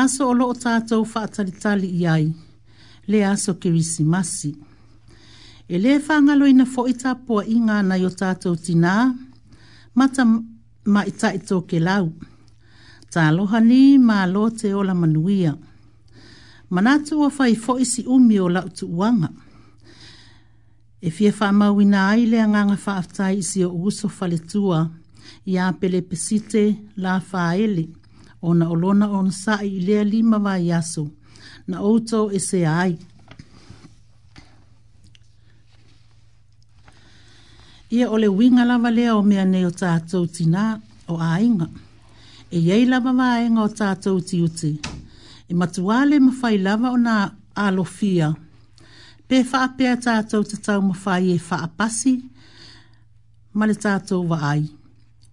aso 0.00 0.26
o 0.30 0.34
loo 0.40 0.54
tatou 0.64 1.04
faatalitali 1.12 1.86
i 2.00 2.02
ai 2.14 2.24
le 3.12 3.18
aso 3.32 3.52
kerisimasi 3.62 4.50
e 5.74 5.76
lē 5.82 5.92
faagaloina 6.06 6.64
foʻi 6.74 6.92
tapuaʻiga 7.02 7.74
ana 7.80 7.94
i 8.00 8.04
o 8.10 8.10
tatou 8.20 8.54
mata 8.78 9.04
ma 9.96 10.04
i 10.10 10.14
tama 10.96 11.00
i 11.10 11.12
taʻitokelau 11.20 12.06
taloha 13.12 13.58
ni 13.70 13.80
malo 14.08 14.44
te 14.60 14.68
ola 14.80 14.94
manuia 15.02 15.52
manatu 16.74 17.12
ua 17.20 17.28
fai 17.36 17.52
foʻi 17.64 17.84
siʻumi 17.92 18.36
o 18.46 18.48
laʻu 18.54 18.70
tuuaga 18.78 19.28
e 21.06 21.10
fia 21.16 21.32
faamauina 21.38 21.98
ai 22.12 22.22
le 22.32 22.38
agaga 22.46 22.76
faafetai 22.84 23.34
i 23.42 23.48
si 23.50 23.58
o 23.68 23.70
uso 23.88 24.06
faletua 24.18 24.80
pele 25.78 26.00
pesite 26.08 26.62
la 27.02 27.12
faele 27.30 27.84
fa 27.92 28.02
ona 28.48 28.66
olona 28.74 29.06
on 29.18 29.28
sai 29.42 29.70
le 29.86 29.98
lima 30.12 30.38
va 30.46 30.54
yasu 30.70 31.04
na 31.68 31.76
auto 31.88 32.18
e 32.30 32.38
se 32.48 32.60
ai 32.82 32.94
ia 37.94 38.06
ole 38.14 38.28
winga 38.38 38.62
lava 38.70 38.90
lea 38.96 39.10
o 39.16 39.22
mea 39.30 39.44
nei 39.52 39.64
o 39.64 39.70
tātou 39.82 40.24
tina 40.34 40.62
o 41.12 41.18
ainga. 41.34 41.66
E 42.50 42.58
iei 42.66 42.84
lava 42.92 43.10
vaenga 43.20 43.60
o 43.62 43.68
tātou 43.80 44.16
ti 44.28 44.36
uti. 44.46 44.72
E 45.50 45.54
matuale 45.60 46.16
fai 46.40 46.56
lava 46.66 46.88
o 46.90 46.96
nā 47.06 47.18
alofia. 47.64 48.28
Pe 49.28 49.36
whaapea 49.50 49.94
tātou 50.06 50.42
te 50.48 50.56
tau 50.64 50.80
mawhai 50.88 51.26
e 51.36 51.38
whaapasi, 51.48 52.14
ma 53.56 53.64
le 53.68 53.74
tātou 53.84 54.22
wa 54.30 54.38
ai. 54.52 54.64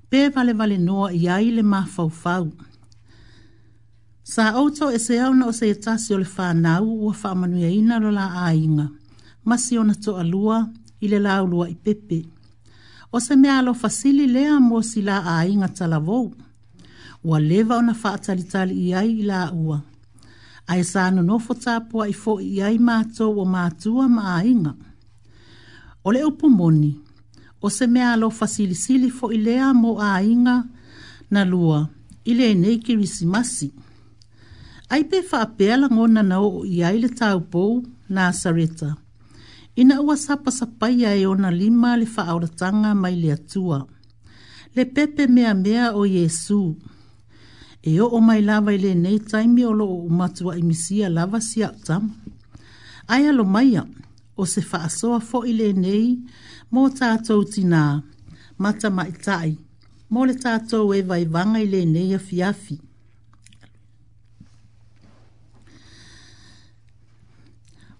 Pe 0.09 0.21
vale 0.35 0.53
vale 0.59 0.77
noa 0.87 1.07
iei 1.23 1.51
le 1.55 1.63
mawhau 1.73 2.11
whau. 2.23 2.49
Sa 4.31 4.47
auto 4.51 4.87
e 4.89 4.97
se 4.97 5.19
au 5.19 5.33
na 5.35 5.45
o 5.51 5.51
se 5.51 5.67
e 5.69 5.75
tasi 5.75 6.13
o 6.15 6.17
le 6.17 6.23
whanau 6.35 6.87
ua 7.03 7.11
whamanuia 7.21 7.67
ina 7.79 7.95
lo 7.99 8.07
la 8.15 8.25
ainga. 8.47 8.87
Masi 9.47 9.75
ona 9.77 9.91
to 10.03 10.11
alua 10.21 10.57
i 11.03 11.11
le 11.11 11.19
la 11.25 11.33
ulua 11.43 11.65
i 11.67 11.75
pepe. 11.83 12.19
O 13.11 13.19
se 13.19 13.35
mea 13.35 13.59
lo 13.61 13.73
fasili 13.73 14.27
lea 14.31 14.55
mo 14.63 14.77
si 14.89 15.01
la 15.03 15.17
ainga 15.37 15.67
tala 15.77 15.99
vou. 15.99 16.31
Ua 17.27 17.37
leva 17.43 17.75
ona 17.83 17.91
wha 18.03 18.13
atali 18.15 18.43
tali 18.51 18.75
i 18.87 18.93
ai 18.95 19.11
i 19.19 19.23
la 19.31 19.41
ua. 19.65 19.77
A 20.63 20.73
e 20.79 20.83
sa 20.91 20.99
anu 21.11 21.21
nofo 21.29 21.51
tāpua 21.65 22.07
i 22.07 22.15
fo 22.21 22.39
i 22.39 22.63
ai 22.67 22.77
mato 22.87 23.25
o 23.35 23.43
mātua 23.53 24.03
ma 24.15 24.23
ainga. 24.39 24.71
O 26.07 26.11
le 26.15 26.23
upu 26.31 26.47
moni, 26.47 26.93
o 27.63 27.67
se 27.77 27.83
mea 27.95 28.15
lo 28.15 28.29
fasili 28.31 28.75
sili 28.85 29.09
fo 29.11 29.27
i 29.35 29.43
lea 29.43 29.73
mo 29.75 29.99
ainga 29.99 30.55
na 31.29 31.43
lua. 31.43 31.83
Ile 32.23 32.47
e 32.51 32.55
neiki 32.55 32.95
risi 32.95 33.25
masi. 33.27 33.67
masi 33.75 33.80
ai 34.91 35.03
pe 35.11 35.19
fa 35.27 35.37
apela 35.47 35.87
ngona 35.95 36.21
na 36.29 36.37
o 36.47 36.67
iai 36.77 36.97
le 37.03 37.09
taupou 37.19 37.71
na 38.13 38.21
asareta 38.31 38.89
ina 39.81 39.95
ua 40.05 40.15
sapasapai 40.25 40.99
ai 41.11 41.23
ona 41.33 41.49
lima 41.61 41.89
le 42.01 42.05
faaolataga 42.15 42.91
mai 43.01 43.15
le 43.23 43.29
atua 43.37 43.77
le 44.75 44.83
pepe 44.95 45.23
mea 45.35 45.53
mea 45.63 45.85
o 46.01 46.03
iesu 46.15 46.61
e 47.89 47.91
oo 48.03 48.17
mai 48.27 48.41
lava 48.49 48.71
i 48.75 48.79
lenei 48.85 49.17
taimi 49.29 49.63
o 49.71 49.71
loo 49.79 49.95
umatuaʻi 50.09 50.61
misia 50.69 51.07
lava 51.17 51.39
siaʻutama 51.49 52.11
ae 53.13 53.23
alomaia 53.31 53.81
o 54.41 54.43
se 54.53 54.61
faasoa 54.71 55.19
foʻi 55.29 55.51
nei 55.83 56.07
mo 56.73 56.81
tatou 56.99 57.41
tina 57.53 57.81
mata 58.61 58.87
maʻitaʻi 58.97 59.53
mo 60.11 60.19
le 60.27 60.35
tatou 60.43 60.85
e 60.99 60.99
vaivaga 61.09 61.57
i 61.63 61.83
nei 61.95 62.09
afiafi 62.19 62.43
afi. 62.51 62.77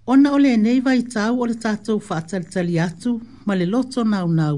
ona 0.08 0.32
o 0.34 0.38
lenei 0.38 0.80
vaitau 0.82 1.42
o 1.42 1.46
le 1.46 1.54
tatou 1.56 2.00
faatalitali 2.00 2.80
atu 2.80 3.22
ma 3.46 3.54
le 3.56 3.66
loto 3.72 4.02
naunau 4.04 4.58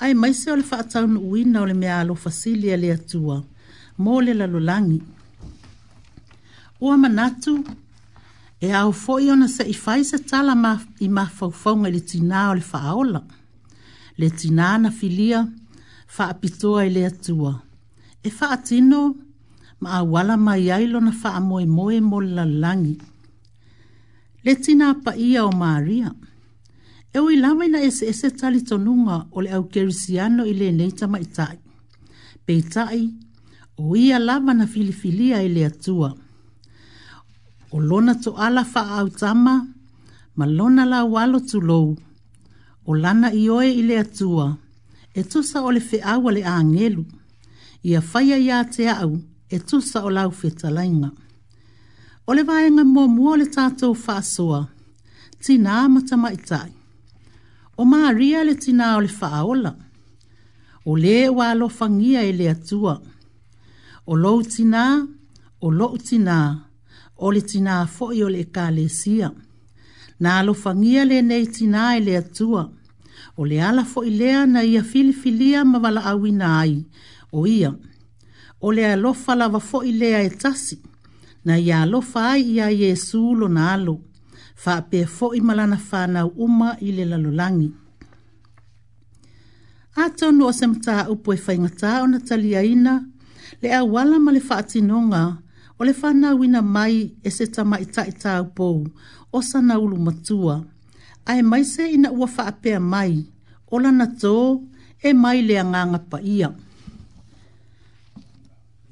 ae 0.00 0.14
maise 0.14 0.50
o 0.52 0.56
le 0.56 0.62
faataunuuina 0.62 1.58
o 1.62 1.66
le 1.66 1.74
mea 1.74 2.00
alofasili 2.00 2.72
a 2.72 2.76
le 2.76 2.92
atua 2.92 3.36
mo 3.98 4.20
le 4.20 4.34
lalolagi 4.34 5.00
ua 6.80 6.94
manatu 7.02 7.54
e 8.60 8.68
ao 8.72 8.92
foʻi 9.02 9.26
ona 9.34 9.46
seʻi 9.48 9.74
fai 9.84 10.00
se 10.10 10.18
tala 10.30 10.54
ma, 10.54 10.72
i 11.04 11.08
mafaufauga 11.08 11.88
i 11.88 11.92
le 11.94 12.00
tinā 12.10 12.40
o 12.50 12.54
le 12.58 12.62
faaola 12.72 13.20
le 14.20 14.28
tinā 14.40 14.68
na 14.82 14.90
filia 14.90 15.40
faapitoa 16.16 16.86
i 16.86 16.90
le 16.94 17.02
atua 17.10 17.52
e 18.22 18.28
faatino 18.38 19.02
ma 19.80 19.88
auala 19.98 20.36
mai 20.46 20.70
ai 20.70 20.84
lona 20.92 21.12
faamoemoe 21.22 21.98
mo 22.08 22.20
le 22.22 22.30
lalolagi 22.38 22.96
le 24.46 24.52
tina 24.64 24.86
pa 25.04 25.12
ia 25.28 25.40
o 25.44 25.52
Maria. 25.62 26.10
E 27.12 27.18
ui 27.24 27.34
lawa 27.42 27.62
ina 27.68 27.78
ese 27.88 28.04
ese 28.12 28.28
tali 28.40 28.60
tonunga 28.68 29.16
o 29.36 29.42
le 29.44 29.50
au 29.56 29.64
kerisiano 29.72 30.42
i 30.46 30.54
le 30.60 30.68
neita 30.78 31.06
mai 31.12 31.26
tai. 31.36 31.56
Pe 32.46 32.54
tai, 32.72 33.02
o 33.80 33.96
ia 34.06 34.18
lawa 34.28 34.52
na 34.58 34.66
filifilia 34.74 35.36
i 35.42 35.48
le 35.56 35.62
atua. 35.70 36.10
O 37.70 37.76
lona 37.88 38.14
to 38.22 38.30
ala 38.44 38.62
fa 38.72 38.82
au 38.98 39.08
tama, 39.20 39.54
ma 40.38 40.44
lona 40.58 40.84
la 40.92 41.00
walo 41.14 41.38
tu 41.50 41.58
lou. 41.70 41.88
O 42.86 42.92
lana 43.02 43.28
i 43.32 43.48
oe 43.56 43.68
i 43.68 43.82
le 43.88 43.96
atua, 44.04 44.46
e 45.14 45.20
tusa 45.30 45.58
o 45.62 45.68
le 45.76 45.80
feawa 45.90 46.30
le 46.36 46.42
angelu. 46.58 47.02
Ia 47.88 48.00
faya 48.10 48.36
ia 48.46 48.58
te 48.74 48.84
au, 49.02 49.12
e 49.50 49.56
tusa 49.68 49.98
o 50.06 50.10
lau 50.16 50.30
fetalainga 50.40 51.10
o 52.30 52.34
le 52.34 52.42
vaenga 52.46 52.84
mō 52.86 53.08
mua 53.10 53.32
le 53.40 53.44
tātou 53.50 53.90
whaasua, 54.06 54.60
tina 55.42 55.80
mata 55.90 56.14
i 56.30 56.36
tai. 56.38 56.68
O 57.76 57.82
maria 57.84 58.44
le 58.46 58.52
tina 58.54 58.92
o 58.96 59.00
le 59.02 59.08
whaaola, 59.18 59.72
o 60.86 60.94
le 60.94 61.14
wā 61.34 61.48
lo 61.58 61.66
whangia 61.66 62.22
e 62.22 62.30
le 62.32 62.46
atua. 62.52 62.94
O 64.06 64.14
lo 64.16 64.30
tina, 64.46 64.84
o 65.60 65.70
lo 65.74 65.88
tina, 65.98 66.36
o 67.16 67.32
le 67.34 67.42
tina 67.50 67.80
fo'i 67.96 68.22
o 68.22 68.28
le 68.30 68.44
ka 68.46 68.68
le 68.78 68.86
sia. 68.88 69.32
Nā 70.22 70.38
lo 70.46 70.54
whangia 70.54 71.02
le 71.10 71.18
nei 71.26 71.48
tina 71.50 71.96
e 71.98 72.04
le 72.06 72.14
atua, 72.20 72.62
o 73.38 73.42
le 73.44 73.58
ala 73.58 73.82
fo'i 73.84 74.10
lea 74.20 74.46
na 74.46 74.62
ia 74.62 74.84
filifilia 74.86 75.64
ma 75.66 75.82
wala 75.82 76.04
awina 76.14 76.54
ai, 76.62 76.78
o 77.34 77.42
ia. 77.50 77.74
O 78.62 78.70
le 78.70 78.86
alofa 78.92 79.34
lava 79.34 79.58
fo'i 79.58 79.90
lea 79.98 80.22
e 80.22 80.30
tasi 80.30 80.78
na 81.44 81.56
ia 81.58 81.86
lo 81.88 82.00
fai 82.00 82.40
ia 82.56 82.68
iesu 82.80 83.20
lona 83.40 83.62
alo 83.76 83.94
faapea 84.62 85.06
foʻi 85.16 85.38
ma 85.46 85.52
lana 85.58 85.76
fanau 85.88 86.28
uma 86.44 86.68
i 86.80 86.88
le 86.96 87.04
lalolagi 87.10 87.68
atonu 90.02 90.42
o 90.46 90.52
se 90.58 90.64
mataupu 90.72 91.28
e 91.32 91.38
faigatā 91.44 91.90
ona 92.04 92.18
taliaina 92.28 92.94
le 93.62 93.68
auala 93.78 94.16
ma 94.24 94.30
le 94.36 94.40
nonga, 94.90 95.22
o 95.78 95.84
le 95.88 95.92
fanauina 96.00 96.60
mai 96.76 96.96
e 97.26 97.30
se 97.36 97.44
tamaʻitaʻi 97.54 98.12
taupou 98.22 98.76
o 99.36 99.42
sanaulu 99.50 99.96
matua 100.06 100.56
ae 101.30 101.40
mai 101.50 101.62
se 101.72 101.82
ina 101.96 102.08
ua 102.18 102.26
faapea 102.36 102.78
mai 102.92 103.12
o 103.66 103.76
lana 103.84 104.04
tō 104.22 104.36
e 105.02 105.10
mai 105.22 105.38
le 105.48 105.54
agaga 105.62 105.98
paia 106.10 106.48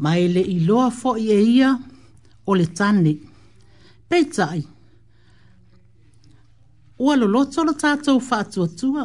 mai 0.04 0.22
le 0.34 0.40
iloa 0.56 0.88
foʻi 1.00 1.24
e 1.28 1.40
ia 1.58 1.70
o 2.50 2.54
le 2.54 2.66
tane. 2.80 3.12
Pei 4.10 4.24
tai, 4.34 4.60
ua 7.04 7.14
lo 7.20 7.26
la 7.34 7.44
tātou 7.84 8.16
whātua 8.24 8.66
tua, 8.78 9.02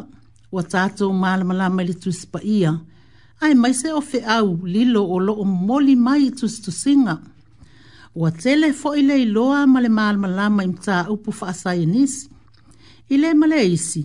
ua 0.54 0.62
tātou 0.64 1.12
mālama 1.12 1.52
la 1.54 1.66
mai 1.68 1.84
le 1.90 1.94
tūsipa 2.00 2.40
ia, 2.42 2.72
ai 3.44 3.52
mai 3.60 3.74
se 3.76 3.92
ofe 3.92 4.22
au 4.24 4.54
lilo 4.64 5.02
o 5.12 5.18
loo 5.20 5.44
moli 5.44 5.92
mai 6.00 6.26
i 6.26 6.30
tūsitusinga. 6.40 7.16
Ua 8.16 8.30
tele 8.32 8.72
fo 8.72 8.94
i 8.96 9.02
le 9.04 9.20
iloa 9.26 9.66
ma 9.68 9.80
le 9.84 9.92
mālama 9.92 10.28
la 10.40 10.48
mai 10.54 10.66
mta 10.70 11.02
upu 11.12 11.30
whaasai 11.34 11.84
nisi. 11.86 12.30
I 13.12 13.18
le 13.20 13.34
male 13.34 13.60
isi, 13.68 14.00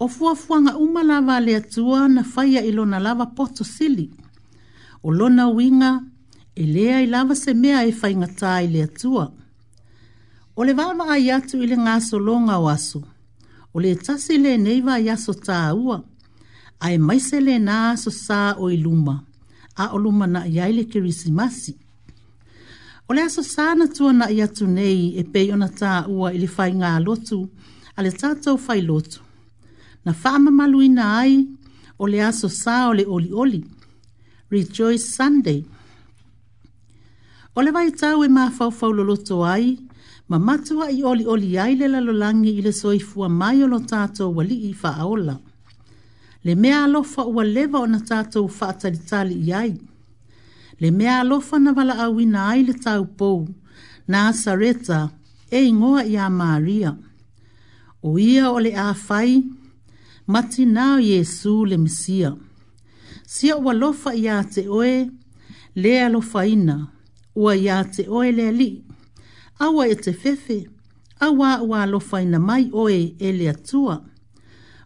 o 0.00 0.06
fua 0.08 0.32
fuanga 0.40 0.78
umalawa 0.80 1.36
le 1.44 1.56
atua 1.60 2.06
na 2.08 2.22
faya 2.24 2.64
ilo 2.64 2.86
na 2.88 2.98
lava 3.04 3.26
poto 3.36 3.64
sili. 3.64 4.08
O 5.02 5.12
lona 5.12 5.48
winga, 5.52 5.90
e 6.56 6.64
lea 6.66 7.00
i 7.02 7.06
lava 7.06 7.34
se 7.34 7.54
mea 7.54 7.82
e 7.86 7.90
whaingatā 7.92 8.60
i 8.64 8.68
lea 8.70 8.86
tua. 8.86 9.26
O 10.56 10.62
le 10.64 10.72
wāma 10.78 11.08
ai 11.10 11.30
atu 11.34 11.58
i 11.62 11.66
le 11.66 11.74
ngā 11.76 11.96
solonga 12.06 12.60
o 12.62 12.68
asu, 12.70 13.00
o 13.74 13.82
le 13.82 13.94
tasi 13.98 14.36
le 14.38 14.52
neiva 14.62 15.00
i 15.02 15.08
aso 15.10 15.34
tā 15.34 15.58
ua, 15.74 15.96
a 16.78 16.92
e 16.94 16.98
maise 16.98 17.40
le 17.42 17.56
nā 17.58 17.78
aso 17.96 18.12
sā 18.14 18.54
o 18.58 18.68
i 18.70 18.78
luma, 18.78 19.16
a 19.74 19.88
o 19.94 19.98
luma 19.98 20.28
na 20.30 20.44
iai 20.46 20.72
le 20.76 20.84
kirisimasi. 20.86 21.74
O 23.10 23.12
le 23.12 23.26
aso 23.26 23.42
sā 23.44 23.72
na 23.76 23.88
tua 23.90 24.12
na 24.16 24.30
i 24.32 24.46
nei 24.70 25.14
e 25.20 25.24
pei 25.24 25.50
ona 25.52 25.66
tā 25.68 26.04
ua 26.06 26.30
i 26.32 26.38
le 26.38 26.46
whai 26.46 26.70
ngā 26.72 26.94
lotu, 27.02 27.42
a 27.96 28.02
le 28.02 28.10
tātou 28.14 28.60
whai 28.68 28.78
lotu. 28.82 29.20
Na 30.04 30.12
whāma 30.12 30.50
malu 30.52 30.80
ai, 31.02 31.46
o 31.98 32.06
le 32.06 32.22
aso 32.22 32.46
sā 32.48 32.86
o 32.88 32.92
le 32.92 33.04
oli 33.06 33.32
oli, 33.32 33.64
Rejoice 34.50 35.02
Sunday– 35.16 35.64
O 37.56 37.62
le 37.62 37.70
vai 37.70 37.90
tau 37.94 38.24
e 38.26 38.28
maa 38.28 38.50
fau 38.50 38.70
fau 38.74 38.90
loloto 38.92 39.44
ai, 39.46 39.76
ma 40.28 40.38
matua 40.42 40.88
i 40.90 41.04
oli 41.06 41.22
oli 41.34 41.54
ai 41.56 41.76
le 41.78 41.86
lalolangi 41.88 42.50
i 42.58 42.62
le 42.66 42.72
soifua 42.74 43.28
mai 43.30 43.62
o 43.62 43.68
lo 43.70 43.78
tātou 43.90 44.32
wali 44.34 44.56
i 44.66 44.72
wha 44.80 44.90
aola. 45.04 45.34
Le 46.42 46.54
mea 46.58 46.80
alofa 46.84 47.22
ua 47.30 47.44
lewa 47.46 47.82
o 47.84 47.86
na 47.86 48.00
u 48.00 48.48
wha 48.48 48.68
ataritali 48.68 49.36
i 49.46 49.52
ai. 49.54 49.70
Le 50.80 50.90
mea 50.90 51.20
alofa 51.20 51.58
na 51.62 51.70
wala 51.78 51.94
awina 52.08 52.48
ai 52.48 52.64
le 52.66 52.74
tau 52.74 53.04
pou, 53.06 53.46
na 54.08 54.26
asareta 54.32 55.10
e 55.50 55.62
ingoa 55.68 56.02
i 56.04 56.16
a 56.18 56.28
maria. 56.28 56.96
O 58.02 58.18
ia 58.18 58.50
o 58.50 58.58
le 58.58 58.74
awhai, 58.74 59.44
mati 60.26 60.66
nao 60.66 60.98
Jesu 60.98 61.54
le 61.64 61.78
misia. 61.86 62.34
Sia 63.26 63.54
ua 63.56 63.74
lofa 63.78 64.10
i 64.14 64.26
a 64.26 64.42
te 64.42 64.66
oe, 64.66 64.96
le 65.78 65.92
alofa 66.02 66.42
ina, 66.46 66.80
ua 67.36 67.54
ia 67.56 67.84
te 67.84 68.02
oe 68.08 68.30
li. 68.58 68.70
Awa 69.64 69.82
e 69.88 69.94
te 70.04 70.12
fefe, 70.22 70.58
awa 71.26 71.62
ua 71.68 71.82
alofa 71.84 72.16
ina 72.22 72.38
mai 72.48 72.64
oe 72.82 72.98
e 73.18 73.28
lea 73.38 73.54
tua. 73.68 73.94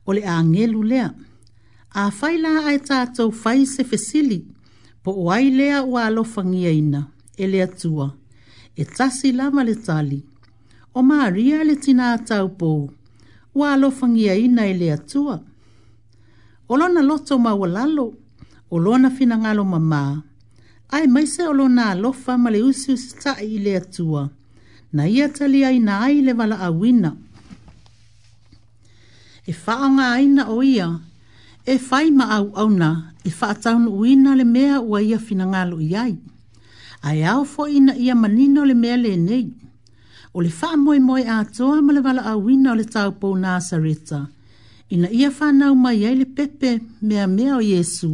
O 0.07 0.13
le 0.13 0.23
a 0.25 0.43
ngelu 0.45 0.83
lea. 0.83 1.11
A 2.03 2.11
fai 2.19 2.39
la 2.39 2.53
ai 2.69 2.79
tātou 2.79 3.33
fai 3.43 3.67
se 3.67 3.85
fesili, 3.85 4.41
po 5.03 5.11
o 5.13 5.31
ai 5.33 5.51
lea 5.51 5.83
ua 5.85 6.05
alofa 6.09 6.43
ngia 6.45 6.71
ina 6.73 7.03
e 7.37 7.45
lea 7.53 7.67
tua. 7.81 8.07
E 8.77 8.83
tasi 8.85 9.33
lama 9.33 9.65
le 9.65 9.75
tali. 9.75 10.21
O 10.95 11.03
maria 11.03 11.65
le 11.65 11.77
tina 11.77 12.19
tau 12.29 12.49
pou, 12.59 12.91
ua 13.55 13.73
alofa 13.73 14.07
ngia 14.09 14.35
ina 14.35 14.63
e 14.67 14.75
lea 14.75 14.99
tua. 15.11 15.37
O 16.69 16.77
lona 16.77 17.03
loto 17.03 17.39
maualalo, 17.39 18.07
o 18.71 18.77
lona 18.79 19.11
finangalo 19.11 19.65
mamaa, 19.65 20.23
Ai 20.91 21.05
mai 21.07 21.27
se 21.27 21.43
o 21.49 21.53
lona 21.59 21.85
alofa 21.93 22.33
ma 22.43 22.49
le 22.55 22.61
usi 22.69 22.89
usitaʻi 22.97 23.45
i 23.45 23.59
le 23.65 23.73
atua 23.81 24.23
na 24.97 25.03
ia 25.17 25.27
taliaina 25.37 25.93
ai 26.07 26.17
le 26.27 26.33
valaauina 26.39 27.11
e 29.53 29.55
faaaogāina 29.65 30.43
o 30.49 30.57
ia 30.77 30.89
e 31.67 31.75
fai 31.89 32.07
ma 32.19 32.25
na. 32.81 32.89
e 33.25 33.31
faataunuuina 33.39 34.31
le 34.41 34.45
mea 34.55 34.77
ua 34.91 34.99
ia 35.11 35.19
finagaloʻi 35.27 35.89
ai 37.03 37.21
ae 37.33 37.45
fo 37.53 37.63
ina 37.79 37.93
ia 38.07 38.15
manino 38.23 38.61
le 38.71 38.75
mea 38.83 38.97
le 39.05 39.13
nei. 39.29 39.47
o 40.35 40.39
le 40.45 40.49
faamoemoe 40.59 41.23
atoa 41.39 41.83
ma 41.85 41.91
le 41.95 42.01
valaauina 42.07 42.69
o 42.73 42.79
le 42.81 42.85
tau 42.95 43.11
taupou 43.13 43.33
nasareta 43.43 44.19
ina 44.95 45.09
ia 45.21 45.29
fanau 45.39 45.73
mai 45.83 45.99
ai 46.09 46.15
le 46.21 46.25
pepe 46.37 46.71
mea 47.07 47.53
o 47.61 47.61
iesu 47.73 48.13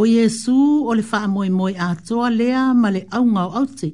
o 0.00 0.06
Yesu 0.06 0.84
o 0.86 0.94
le 0.94 1.02
wha 1.12 1.26
moi 1.28 1.48
moi 1.58 1.72
a 1.74 1.88
toa 2.06 2.28
lea 2.38 2.60
ma 2.80 2.88
le 2.94 3.00
au 3.16 3.24
ngau 3.32 3.50
au 3.58 3.66
te. 3.78 3.88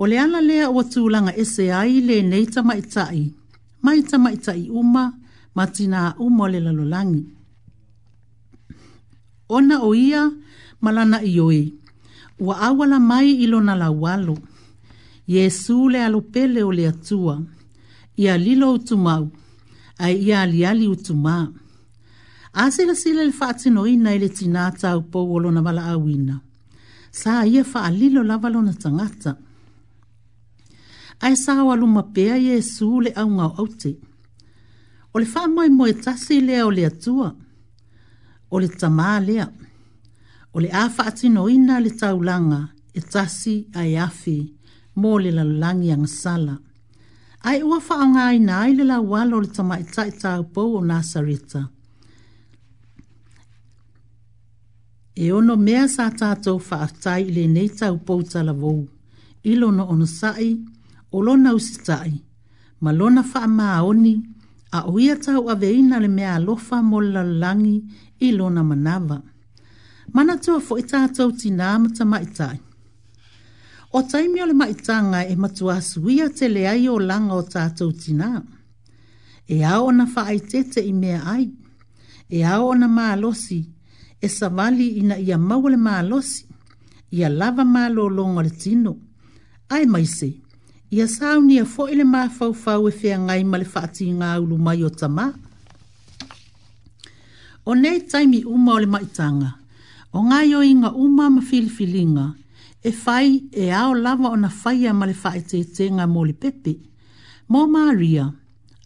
O 0.00 0.06
le 0.10 0.16
ala 0.24 0.38
lea 0.48 0.64
o 0.70 0.76
atu 0.84 1.00
langa 1.12 1.32
ese 1.42 1.64
ai 1.80 1.94
le 2.08 2.16
neita 2.30 2.60
mai 2.68 2.82
tai, 2.94 3.20
mai 3.84 3.98
ta 4.08 4.16
mai 4.24 4.36
tai 4.46 4.62
uma, 4.80 5.04
ma 5.56 5.64
tina 5.74 6.00
uma 6.24 6.44
le 6.52 6.58
lalolangi. 6.66 7.22
Ona 9.56 9.76
o 9.82 9.90
ia, 10.08 10.22
malana 10.84 11.18
i 11.30 11.40
oe, 11.46 11.62
ua 12.44 12.54
awala 12.68 12.98
mai 13.10 13.28
ilo 13.44 13.58
na 13.66 13.74
la 13.82 13.88
walo. 14.02 14.36
Yesu 15.34 15.76
le 15.92 15.98
alopele 16.06 16.60
o 16.62 16.70
le 16.78 16.84
atua, 16.92 17.34
ia 18.22 18.34
lilo 18.44 18.66
utumau, 18.76 19.24
ai 20.04 20.14
ia 20.26 20.36
aliali 20.44 20.86
utumau. 20.94 21.48
Ase 22.54 22.84
la 22.84 22.94
sila 22.94 23.24
le 23.24 23.32
fati 23.32 23.70
noi 23.70 23.96
na 23.96 24.12
ile 24.14 24.28
tinata 24.28 24.96
upo 24.96 25.24
wolo 25.28 25.50
na 25.50 25.60
wala 25.62 25.84
awina. 25.96 26.36
Sa 27.10 27.44
ia 27.46 27.64
fa 27.64 27.82
alilo 27.82 28.22
la 28.22 28.36
walo 28.36 28.60
na 28.62 28.72
tangata. 28.74 29.36
Ai 31.20 31.36
sa 31.36 31.64
walo 31.64 31.86
mapea 31.86 32.36
Yesu 32.36 33.00
le 33.00 33.10
au 33.16 33.30
ngau 33.30 33.54
aute. 33.56 33.96
O 35.14 35.18
le 35.18 35.24
faa 35.26 35.48
moe 35.48 35.68
moe 35.68 35.92
tasi 35.94 36.40
lea 36.40 36.64
o 36.66 36.70
le 36.70 36.84
atua. 36.86 37.34
O 38.50 38.60
le 38.60 38.68
tamaa 38.68 39.20
lea. 39.20 39.46
O 40.52 40.60
le 40.60 40.68
afa 40.68 41.06
ati 41.06 41.28
noina 41.28 41.80
le 41.80 41.90
taulanga 41.90 42.68
e 42.92 43.00
tasi 43.00 43.66
ai 43.72 43.96
afi 43.96 44.52
mo 45.00 45.16
le 45.18 45.30
lalangi 45.30 45.90
ang 45.90 46.04
sala. 46.06 46.58
Ai 47.44 47.62
ua 47.62 47.80
angai 48.00 48.36
na 48.44 48.60
ai 48.60 48.74
le 48.76 48.84
la 48.84 49.00
walo 49.00 49.40
le 49.40 49.48
tamaa 49.48 49.78
e 49.78 49.80
itai 49.88 50.12
taupo 50.20 50.60
o 50.76 50.80
Nasarita. 50.84 50.90
Nasarita. 51.60 51.81
e 55.14 55.30
ono 55.32 55.56
mea 55.56 55.86
sa 55.92 56.08
tātou 56.10 56.56
whaatai 56.68 57.24
le 57.34 57.46
nei 57.48 57.68
tau 57.78 57.98
pōtala 58.06 58.54
vou, 58.56 58.86
ilo 59.44 59.70
no 59.76 59.84
ono 59.92 60.06
sai, 60.08 60.52
o 61.12 61.20
lona 61.20 61.52
usitai, 61.52 62.12
ma 62.80 62.92
lona 62.92 63.20
wha 63.32 63.42
maaoni, 63.46 64.14
a 64.72 64.86
oia 64.88 65.18
tau 65.20 65.48
a 65.52 65.54
veina 65.54 65.98
le 66.00 66.08
mea 66.08 66.38
lofa 66.40 66.80
mo 66.82 67.00
lalangi 67.00 67.76
i 68.24 68.30
lona 68.32 68.62
manawa. 68.64 69.20
Mana 70.12 70.38
tua 70.38 70.60
fo 70.60 70.78
i 70.80 70.84
tātou 70.84 71.32
ti 71.36 71.50
nāmata 71.52 72.04
maitai. 72.08 72.56
O 73.92 74.00
taimi 74.08 74.40
o 74.40 74.46
le 74.48 74.56
maitanga 74.56 75.26
e 75.28 75.36
matua 75.36 75.76
suia 75.84 76.30
te 76.32 76.48
leai 76.48 76.88
o 76.88 76.96
langa 76.98 77.36
o 77.36 77.44
tātou 77.54 77.92
ti 77.92 78.16
nā. 78.16 78.40
E 79.48 79.60
ao 79.68 79.90
na 79.92 80.06
wha 80.08 80.24
ai 80.32 80.40
tete 80.40 80.80
i 80.80 80.92
mea 80.96 81.20
ai, 81.34 81.50
e 82.30 82.40
ao 82.44 82.72
na 82.78 82.88
maa 82.88 83.14
losi, 83.20 83.60
e 84.22 84.28
savali 84.28 84.88
ina 84.88 85.18
ia 85.18 85.38
maule 85.38 85.76
malosi, 85.76 86.46
ia 87.10 87.28
lava 87.28 87.64
malo 87.64 88.04
longa 88.18 88.42
le 88.46 88.50
tino. 88.62 88.92
Ai 89.74 89.84
maise, 89.92 90.30
ia 90.96 91.06
sauni 91.16 91.54
a 91.58 91.64
foile 91.74 92.04
ma 92.14 92.20
fau 92.36 92.82
e 92.88 92.92
fea 93.00 93.16
ngai 93.26 93.42
male 93.50 93.64
fati 93.74 94.04
ngā 94.20 94.30
ulu 94.42 94.56
mai 94.66 94.80
o 94.84 94.90
tama. 95.00 95.26
O 97.66 97.72
nei 97.80 98.00
taimi 98.10 98.40
uma 98.54 98.72
o 98.78 98.86
maitanga, 98.94 99.50
o 100.16 100.22
ngai 100.28 100.50
o 100.54 100.60
inga 100.72 100.90
uma 101.04 101.24
ma 101.34 101.40
filfilinga, 101.50 102.26
e 102.82 102.90
fai 103.02 103.28
e 103.52 103.64
ao 103.80 103.92
lava 104.04 104.28
o 104.28 104.36
na 104.42 104.48
faia 104.60 104.90
male 105.00 105.14
fai 105.22 105.40
te 105.48 105.58
te 105.74 105.84
ngā 105.96 106.06
mole 106.14 106.32
pepe. 106.42 106.74
Mō 107.50 107.62
maria, 107.74 108.26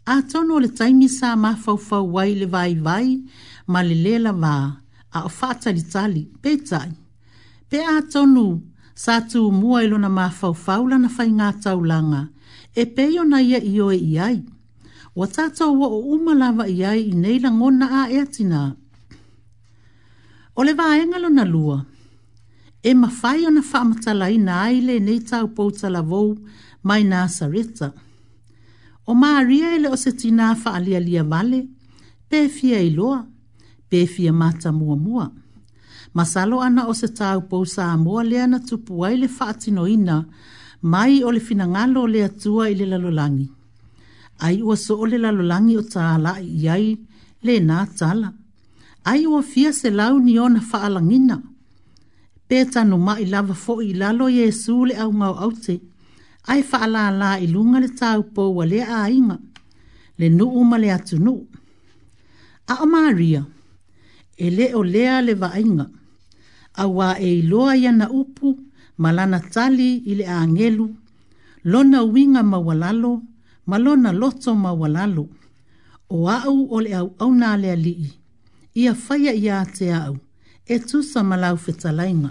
a 0.06 0.16
tono 0.30 0.58
le 0.64 0.68
taimi 0.78 1.08
sa 1.18 1.36
ma 1.42 1.52
fau 1.64 1.76
fau 1.88 2.04
wai 2.14 2.32
le 2.40 2.46
vai 2.54 2.72
vai, 2.86 3.08
ma 3.72 3.80
le 3.88 3.94
lela 4.04 4.32
vaa, 4.42 4.64
a 5.16 5.24
o 5.24 5.28
fatali 5.38 5.82
tali 5.92 6.22
pe 6.42 6.50
tai. 6.68 6.90
Pe 7.70 7.78
a 7.94 7.98
tonu 8.12 8.46
sa 9.04 9.14
tu 9.30 9.40
mua 9.60 9.78
ilo 9.84 9.98
na 10.04 10.10
mafau 10.18 10.52
faula 10.64 10.96
na 11.02 11.08
fai 11.16 11.28
ngā 11.38 11.48
tau 11.64 11.80
langa 11.90 12.22
e 12.82 12.84
peyo 12.96 13.22
na 13.32 13.38
ia 13.50 13.58
i 13.72 13.74
oe 13.86 13.96
i 14.12 14.18
ai. 14.28 14.38
Wa 15.18 15.26
tātou 15.36 15.72
wa 15.80 15.86
o 15.96 15.98
umalawa 16.14 16.64
i 16.68 16.84
ai 16.92 17.00
i 17.10 17.14
neila 17.22 17.50
ngona 17.58 17.86
a 18.00 18.02
e 18.16 18.20
atina. 18.24 18.62
O 20.58 20.62
le 20.66 20.72
engalo 21.02 21.28
na 21.36 21.44
lua. 21.54 21.78
E 22.82 22.90
mafai 23.02 23.40
o 23.48 23.50
na 23.56 23.62
whaamatala 23.70 24.26
i 24.30 24.38
na 24.46 24.54
aile 24.68 24.94
nei 25.06 25.20
tau 25.30 25.44
poutala 25.56 26.00
vou 26.10 26.30
mai 26.88 27.02
nā 27.12 27.22
sareta. 27.36 27.88
O 29.06 29.12
maa 29.20 29.40
ria 29.48 29.68
ele 29.76 29.88
o 29.88 29.96
se 29.96 30.10
tina 30.20 30.54
faalia 30.62 31.00
lia 31.00 31.24
vale, 31.24 31.60
pe 32.28 32.38
fia 32.48 32.78
i 32.80 32.90
loa 32.90 33.24
pefia 33.88 34.32
mata 34.32 34.72
mua 34.72 34.96
mua. 34.96 35.30
Masalo 36.14 36.60
ana 36.62 36.86
o 36.86 36.94
se 36.94 37.08
tau 37.08 37.40
pou 37.42 37.64
sa 37.66 37.96
mua 37.96 38.22
lea 38.24 38.46
na 38.46 38.58
tupu 38.58 39.04
ai 39.04 39.16
le 39.16 39.28
whaatino 39.28 39.84
ina, 39.88 40.16
mai 40.82 41.22
o 41.26 41.30
le 41.34 41.40
finangalo 41.40 42.06
le 42.06 42.20
atua 42.24 42.70
i 42.70 42.74
le 42.78 42.86
lalolangi. 42.92 43.48
Ai 44.44 44.62
ua 44.62 44.76
so 44.76 44.94
o 45.02 45.06
le 45.10 45.18
lalolangi 45.24 45.74
o 45.76 45.82
ta 45.92 46.02
ala 46.16 46.32
i 46.62 46.68
ai 46.68 46.88
le 47.44 47.54
nā 47.68 47.78
tala. 47.98 48.28
Ai 49.10 49.22
ua 49.30 49.40
fia 49.50 49.70
se 49.80 49.88
lau 49.90 50.14
ni 50.24 50.38
ona 50.38 50.60
whaalangina. 50.70 51.36
Pēta 52.48 52.86
no 52.88 52.96
mai 53.06 53.24
lava 53.26 53.54
fo 53.54 53.80
i 53.82 53.92
lalo 53.94 54.26
su 54.62 54.84
le 54.88 54.94
au 55.04 55.10
ngau 55.18 55.34
au 55.44 55.52
te. 55.64 55.74
Ai 56.48 56.62
whaala 56.70 57.02
la 57.20 57.30
i 57.38 57.46
lunga 57.48 57.78
le 57.84 57.88
tau 58.00 58.22
pou 58.34 58.60
a 58.62 58.66
le 58.66 58.80
a 58.82 59.02
inga. 59.10 59.38
Le 60.18 60.28
nuu 60.28 60.64
ma 60.64 60.78
le 60.78 60.90
atu 60.92 61.16
nu. 61.18 61.34
A 62.68 62.74
o 62.82 62.86
Maria 62.86 63.44
e 64.36 64.46
le 64.56 64.66
o 64.74 64.82
lea 64.84 65.22
le 65.24 65.34
vaainga. 65.34 65.86
A 66.76 66.84
wā 66.96 67.08
e 67.26 67.38
iloa 67.38 67.76
ia 67.76 67.92
na 67.92 68.06
upu, 68.20 68.48
malana 69.02 69.40
tali 69.52 69.88
i 70.06 70.12
le 70.18 70.26
angelu, 70.40 70.86
lona 71.72 71.98
winga 72.12 72.42
mawalalo, 72.52 73.12
malona 73.70 74.10
loto 74.20 74.50
mawalalo. 74.64 75.24
O 76.14 76.28
au 76.28 76.58
o 76.74 76.80
le 76.84 76.90
au 77.00 77.08
au 77.22 77.30
nā 77.40 77.50
lea 77.62 77.76
lii, 77.84 78.08
ia 78.82 78.92
faya 79.04 79.32
ia 79.44 79.56
te 79.76 79.86
au, 80.04 80.16
e 80.66 80.76
tusa 80.88 81.20
malau 81.30 81.56
fetalainga. 81.64 82.30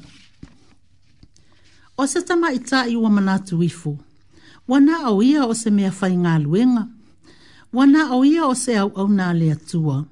O 1.98 2.04
se 2.12 2.20
tama 2.28 2.48
i 2.54 2.60
tā 2.70 2.80
iwa 2.94 3.10
manatu 3.10 3.64
ifu, 3.64 3.94
wana 4.68 4.96
au 5.10 5.24
ia 5.24 5.46
o 5.48 5.54
se 5.58 5.70
mea 5.78 5.92
fai 6.00 6.14
ngā 6.24 6.36
luenga, 6.44 6.84
wana 7.74 8.02
au 8.14 8.22
ia 8.26 8.46
o 8.46 8.54
se 8.54 8.78
au 8.78 8.90
au 9.00 9.08
nā 9.18 9.34
lea 9.40 9.56
tua, 9.56 10.04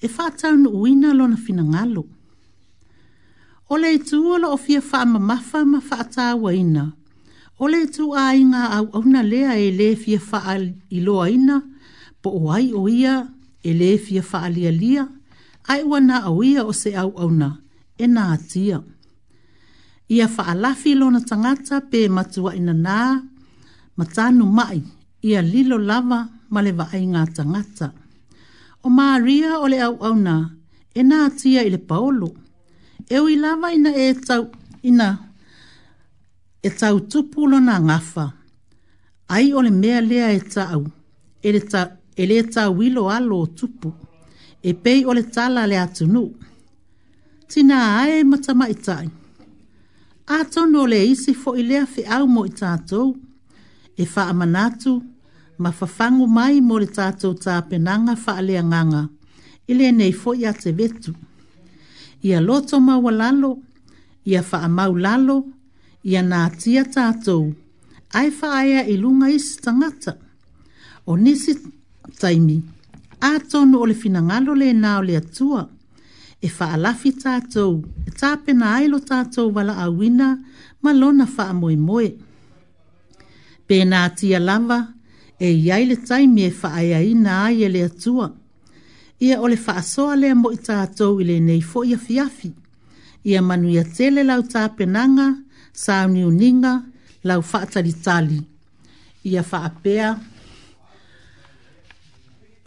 e 0.00 0.08
whātau 0.08 0.56
no 0.56 0.70
uina 0.80 1.10
na 1.14 1.26
whina 1.36 1.62
ngalo. 1.64 2.04
O 3.68 3.76
le 3.76 3.96
tu 4.02 4.20
o 4.32 4.38
la 4.38 4.48
ofia 4.48 4.80
wha 4.80 5.04
ma 5.06 5.18
mawha 5.28 5.60
ma 5.66 5.78
whātā 5.80 6.32
waina. 6.40 6.92
O 7.58 7.68
le 7.68 7.84
tu 7.92 8.12
a 8.16 8.32
inga 8.34 8.62
au 8.78 8.86
au 8.96 9.02
na 9.04 9.22
lea 9.22 9.58
e 9.66 9.70
le 9.76 9.94
fia 9.96 10.18
wha 10.32 10.56
i 10.56 11.00
loa 11.04 11.28
ina, 11.30 11.60
po 12.22 12.30
o 12.30 12.50
ai 12.52 12.72
o 12.72 12.88
ia 12.88 13.26
e 13.62 13.74
le 13.76 13.96
fia 13.98 14.24
wha 14.32 14.48
lia 14.48 14.72
lia, 14.72 15.04
ai 15.68 15.84
wana 15.84 16.22
au 16.24 16.40
ia 16.42 16.64
o 16.64 16.72
se 16.72 16.94
au 16.96 17.12
au 17.16 17.30
na, 17.30 17.50
e 17.98 18.06
nā 18.08 18.30
atia. 18.32 18.80
Ia 20.08 20.26
wha 20.26 20.48
alafi 20.54 20.94
lona 20.94 21.20
tangata 21.20 21.80
pe 21.90 22.08
matua 22.08 22.56
ina 22.56 22.72
nā, 22.72 23.20
matanu 23.96 24.48
mai, 24.48 24.82
ia 25.22 25.42
lilo 25.42 25.76
lava 25.78 26.24
ma 26.48 26.60
le 26.62 26.72
ai 26.88 27.04
ngā 27.06 27.28
tangata 27.36 27.92
o 28.82 28.88
Maria 28.88 29.58
o 29.60 29.66
le 29.68 29.78
au 29.86 29.96
au 30.08 30.14
nā, 30.26 30.36
e 30.98 31.02
nā 31.04 31.18
tia 31.38 31.64
i 31.66 31.70
le 31.72 31.78
paolo. 31.90 32.30
E 33.10 33.18
ui 33.20 33.36
lava 33.36 33.72
ina 33.74 33.90
e 33.96 34.08
tau, 34.26 34.46
ina 34.82 35.08
e 36.62 36.70
tau 36.80 37.00
tupulo 37.10 37.58
nā 37.60 37.76
ngafa. 37.86 38.24
Ai 39.34 39.52
o 39.54 39.60
le 39.66 39.70
mea 39.82 40.00
lea 40.10 40.28
e 40.32 40.40
tau, 40.54 40.80
e 41.42 41.48
le 41.54 41.60
tau, 41.72 41.88
e 42.20 42.26
le 42.30 42.38
tau 42.54 42.70
wilo 42.78 43.02
alo 43.16 43.36
o 43.44 43.46
tupu, 43.58 43.90
e 44.62 44.70
pei 44.82 45.00
o 45.04 45.10
le 45.16 45.22
tala 45.34 45.62
le 45.70 45.76
atunu. 45.86 46.24
Tina 47.50 47.76
ae 48.00 48.16
matama 48.30 48.66
i 48.74 48.76
tai. 48.86 49.06
A 50.34 50.44
tono 50.52 50.82
le 50.92 50.98
isi 51.12 51.32
fo 51.40 51.50
i 51.60 51.62
lea 51.70 51.84
fi 51.92 52.00
au 52.16 52.24
mo 52.34 52.42
i 52.46 52.52
tātou, 52.60 53.08
e 54.00 54.04
wha 54.14 54.22
amanatu, 54.32 54.92
ma 55.62 55.70
fafango 55.72 56.26
mai 56.36 56.58
mo 56.64 56.78
le 56.82 56.86
tātou 56.96 57.36
tā 57.44 57.54
penanga 57.68 58.14
whaalea 58.24 58.62
nganga, 58.64 59.02
ile 59.70 59.86
nei 59.92 60.12
fo 60.20 60.32
ia 60.34 60.52
te 60.62 60.72
vetu. 60.78 61.12
Ia 62.26 62.40
loto 62.48 62.80
maua 62.86 63.12
lalo, 63.20 63.50
ia 64.30 64.40
whaamau 64.50 64.94
lalo, 65.04 65.36
ia 66.10 66.22
nātia 66.30 66.84
tātou, 66.94 67.50
ai 68.18 68.30
whaaya 68.38 68.86
i 68.92 68.96
lunga 69.02 69.28
isi 69.36 69.60
tangata. 69.64 70.14
O 71.06 71.16
nisi 71.20 71.52
taimi, 72.20 72.56
ātono 73.32 73.82
o 73.84 73.88
le 73.90 73.96
finangalo 74.02 74.56
le 74.56 74.70
na 74.72 74.96
o 75.00 75.02
le 75.04 75.18
atua, 75.20 75.66
e 76.40 76.48
fa 76.56 76.70
whaalafi 76.72 77.12
tātou, 77.20 77.82
e 78.08 78.14
tāpena 78.16 78.78
ailo 78.80 79.02
tātou 79.10 79.52
wala 79.52 79.76
awina, 79.84 80.38
ma 80.80 80.96
lona 80.96 81.28
wha 81.28 81.52
moe. 81.52 82.08
Pena 83.70 84.06
tia 84.18 84.40
lava, 84.40 84.64
lava, 84.64 84.98
e 85.40 85.48
iai 85.56 85.84
le 85.88 85.96
taimi 86.04 86.42
e 86.44 86.50
faaeaina 86.60 87.32
ai 87.44 87.64
e 87.64 87.68
le 87.68 87.80
atua 87.90 88.26
ia 89.26 89.36
ole 89.36 89.42
o 89.44 89.50
le 89.52 89.56
faasoa 89.66 90.14
lea 90.20 90.34
mo 90.42 90.52
i 90.56 90.58
tatou 90.66 91.16
i 91.20 91.24
lenei 91.30 91.62
foʻi 91.70 91.90
afiafi 91.96 92.50
ia 93.30 93.40
manuia 93.48 93.84
tele 93.96 94.20
lau 94.30 94.42
tapenaga 94.52 95.26
sauniuniga 95.84 96.72
lau 97.28 97.40
faatalitali 97.50 98.40
ia 99.30 99.42
faapea 99.50 100.08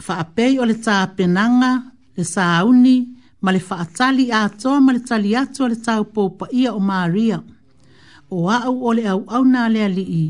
faapei 0.05 0.53
o 0.61 0.65
le 0.69 0.75
tapenaga 0.85 1.71
le 2.17 2.23
sauni 2.33 2.95
ma 3.43 3.49
le 3.55 3.61
faatali 3.69 4.25
atoa 4.43 4.79
ma 4.85 4.91
le 4.95 5.01
tali 5.09 5.29
atu 5.41 5.59
a 5.65 5.69
le 5.71 5.77
taupou 5.85 6.49
ia 6.61 6.71
o 6.79 6.81
maria 6.89 7.37
o 8.35 8.37
aʻu 8.55 8.73
o 8.89 8.89
le 8.97 9.03
au 9.13 9.21
a 9.61 9.69
le 9.73 9.79
alii 9.89 10.27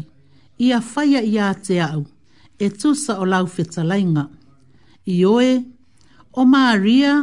ia 0.65 0.77
faia 0.91 1.21
iā 1.35 1.47
te 1.65 1.77
aʻu 1.91 2.03
e 2.65 2.69
tusa 2.71 3.19
o 3.19 3.25
lau 3.31 3.45
fetalainga. 3.55 4.25
I 5.13 5.23
oe, 5.27 5.49
o 6.31 6.45
maria, 6.47 7.13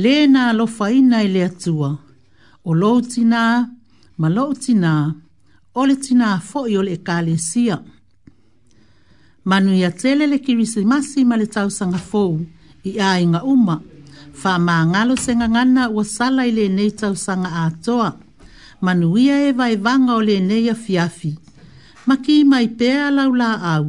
le 0.00 0.12
nā 0.30 0.48
lo 0.54 0.66
faina 0.70 1.22
i 1.26 1.30
le 1.30 1.42
atua. 1.48 1.90
O 2.64 2.74
loutina, 2.76 3.66
ma 4.18 4.28
loutina, 4.28 4.92
o 5.74 5.86
le 5.86 5.96
tina 5.98 6.32
foi 6.40 6.76
o 6.78 6.82
le 6.86 6.96
kāle 7.06 7.34
sia. 7.38 7.80
Manu 9.48 9.72
ia 9.74 9.90
tele 9.90 10.26
le 10.30 10.38
kirisi 10.44 10.82
masi 10.84 11.24
ma 11.24 11.38
le 11.40 11.46
tau 11.48 11.70
sanga 11.72 11.98
fōu 11.98 12.36
i 12.90 12.98
a 13.00 13.14
inga 13.22 13.40
uma. 13.42 13.78
Wha 14.40 14.54
mā 14.62 14.76
ngalo 14.92 15.16
se 15.16 15.32
ngana 15.36 15.88
ua 15.90 16.04
sala 16.04 16.44
i 16.46 16.52
le 16.54 16.68
nei 16.68 16.92
tau 17.00 17.16
sanga 17.16 17.50
a 17.64 17.70
toa. 17.84 18.12
Manu 18.84 19.16
ia 19.16 19.40
e 19.48 19.52
vai 19.56 19.74
vanga 19.76 20.14
o 20.14 20.20
le 20.20 20.36
nei 20.44 20.68
a 20.68 20.74
fiafi. 20.76 21.32
Maki 22.06 22.44
mai 22.50 22.66
pea 22.78 23.10
laula 23.10 23.50
au. 23.74 23.88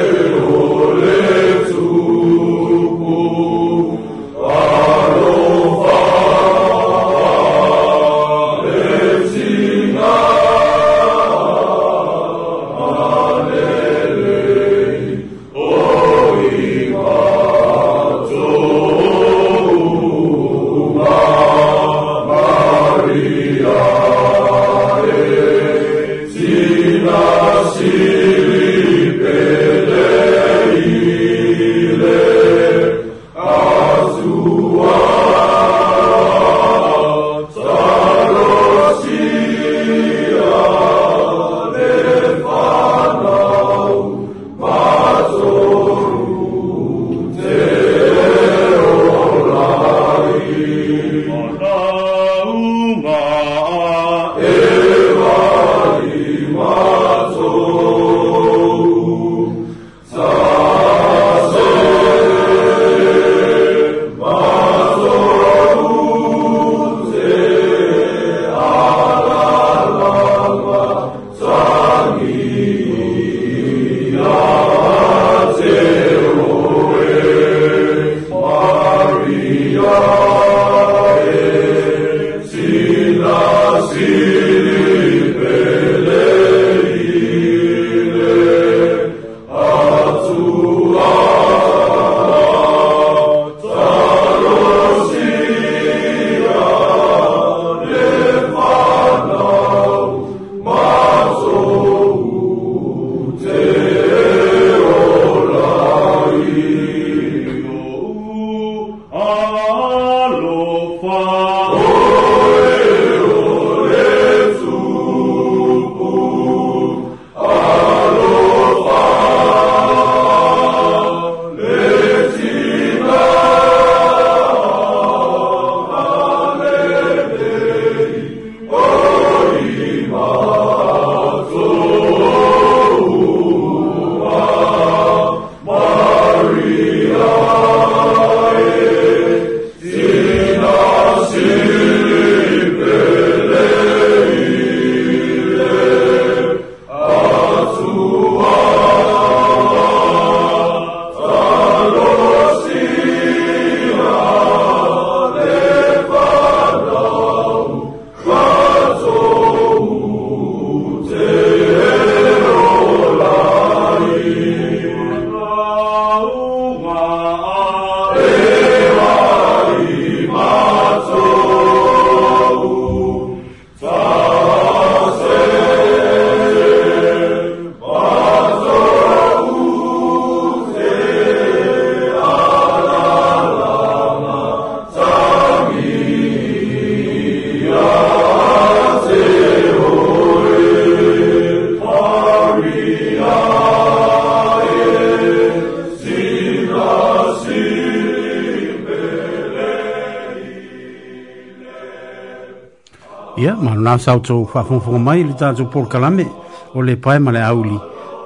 sau 204.01 204.19
to 204.19 204.45
fa 204.53 204.63
fon 204.63 204.79
fon 204.81 204.97
mai 205.03 205.21
le 205.23 205.33
ta 205.37 205.53
por 205.53 205.87
kalame 205.87 206.25
ole 206.73 206.85
le 206.91 206.95
pae 206.97 207.19
male 207.19 207.37
auli 207.39 207.77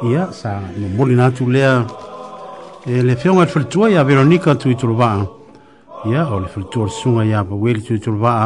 ia 0.10 0.32
sa 0.32 0.62
no 0.78 0.88
boli 0.96 1.16
na 1.16 1.32
tu 1.32 1.50
e 1.52 3.02
le 3.04 3.12
e 3.12 3.16
fion 3.18 3.40
al 3.42 3.48
fultu 3.50 3.86
ia 3.88 4.02
veronica 4.04 4.56
tu 4.56 4.70
i 4.70 4.76
ia 6.10 6.28
ole 6.32 6.44
le 6.44 6.48
fultu 6.48 6.88
sunga 6.88 7.24
ia 7.26 7.44
pa 7.44 7.54
weli 7.56 7.82
tu 7.84 7.94
i 7.94 8.00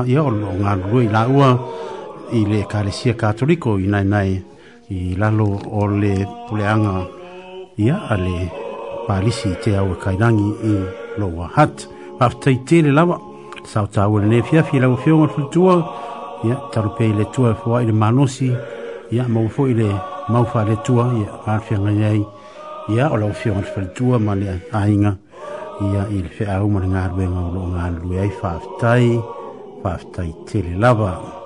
ia 0.10 0.23
ole 0.23 0.41
nga 0.60 0.73
rui 0.91 1.07
la 1.07 1.27
ua 1.27 1.57
i 2.34 2.45
le 2.47 2.65
kalesia 2.68 3.14
katoliko 3.14 3.77
i 3.77 3.85
nai 3.85 4.03
nai 4.06 4.41
i 4.89 5.15
lalo 5.15 5.60
ole 5.72 6.26
puleanga 6.49 7.06
ia 7.77 8.07
ale 8.10 8.31
le 8.31 8.51
palisi 9.07 9.53
te 9.61 9.77
au 9.77 9.93
kainangi 10.01 10.49
i 10.64 10.76
loa 11.19 11.47
hat 11.56 11.85
pa 12.18 12.30
ftei 12.30 12.81
lava 12.81 13.19
sa 13.65 13.85
ta 13.85 14.07
ua 14.10 14.19
e 14.22 14.26
le 14.26 14.38
nefia 14.38 14.64
fi 14.64 14.80
la 14.80 14.88
ua 14.89 14.97
fion 14.97 15.22
al 15.22 15.30
fultu 15.30 15.61
ya 16.43 16.55
talu 16.71 16.91
ile 16.99 17.13
le 17.13 17.25
tua 17.25 17.53
fuai 17.55 17.85
le 17.85 17.91
manosi 17.91 18.53
ia 19.11 19.27
mau 19.27 19.47
fuai 19.49 19.73
le 19.73 19.87
mau 20.29 20.45
fa 20.45 20.63
le 20.63 20.75
tua 20.83 21.11
ia 21.19 21.53
alfia 21.53 21.79
ngai 21.79 22.25
ia 22.89 23.09
o 23.11 23.17
lau 23.17 23.33
fia 23.33 23.51
ngai 23.53 23.71
le 23.77 23.93
tua 23.93 24.17
ma 24.19 24.35
le 24.35 24.61
ainga 24.71 25.15
ia 25.81 26.07
il 26.11 26.29
fe 26.29 26.45
au 26.45 26.67
ma 26.69 26.79
le 26.79 26.87
ngā 26.87 27.03
rue 27.11 27.27
ngā 27.27 27.41
ulo 27.51 27.61
ngā 27.75 27.83
lue 28.03 28.19
ai 28.21 28.29
faftai 28.41 29.19
faftai 29.83 30.33
tele 30.47 30.77
lava 30.79 31.38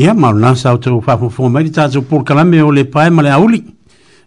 ia 0.00 0.14
ma 0.14 0.30
ona 0.32 0.56
sa 0.56 0.78
tu 0.80 1.00
fa 1.04 1.18
fo 1.18 1.28
fo 1.28 1.48
mai 1.48 1.68
ta 1.70 1.84
zo 1.92 2.00
por 2.00 2.22
kala 2.24 2.44
o 2.64 2.70
le 2.72 2.84
pai 2.86 3.10
ma 3.10 3.20
auli 3.36 3.60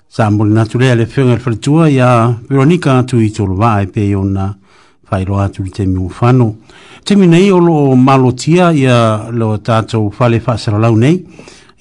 sa 0.07 0.29
mo 0.29 0.45
na 0.45 0.65
tu 0.65 0.77
le 0.77 0.93
le 0.93 1.05
fenga 1.07 1.35
fer 1.39 1.57
tu 1.59 1.81
ia 1.85 2.29
veronica 2.47 3.01
tu 3.03 3.17
i 3.17 3.31
tu 3.31 3.47
va 3.55 3.81
e 3.81 3.87
pe 3.87 4.13
ona 4.13 4.53
fa 5.07 5.17
i 5.19 5.23
roa 5.25 5.49
tu 5.49 5.63
te 5.73 5.85
mi 5.87 6.07
fa 6.09 6.31
no 6.31 6.57
te 7.03 7.15
mi 7.15 7.25
nei 7.25 7.49
o 7.49 7.57
lo 7.57 7.95
malotia 7.95 8.71
ya 8.71 9.29
lo 9.31 9.57
ta 9.61 9.81
zo 9.87 10.11
fa 10.11 10.27
le 10.29 10.39
fa 10.39 10.57
sa 10.57 10.77
la 10.77 10.91
nei 10.91 11.25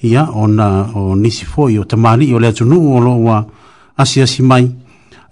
ia 0.01 0.25
ona 0.33 0.89
o 0.95 1.13
nisi 1.15 1.45
fo 1.45 1.69
i 1.69 1.77
o 1.77 1.83
tamani 1.85 2.33
o 2.33 2.39
le 2.39 2.51
tu 2.51 2.65
nu 2.65 2.95
o 2.97 2.99
lo 2.99 3.13
wa 3.21 3.45
asia 3.95 4.25
si 4.25 4.41
mai 4.41 4.65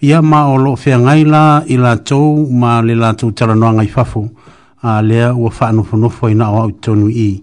ia 0.01 0.21
ma 0.21 0.45
o 0.45 0.55
lo 0.57 0.75
fe 0.75 0.93
ngai 0.95 1.23
la 1.25 1.63
i 1.65 1.75
la 1.77 1.97
ma 2.61 2.81
le 2.81 2.93
la 2.93 3.13
tu 3.15 3.33
tara 3.33 3.55
no 3.55 3.71
ngai 3.73 3.87
fa 3.87 4.05
a 4.83 5.01
le 5.01 5.25
o 5.25 5.49
fa 5.49 5.71
no 5.71 5.81
fo 5.81 5.97
no 5.97 6.09
fo 6.09 6.27
ina 6.29 6.51
o 6.51 6.69
tu 6.71 7.07
i 7.09 7.41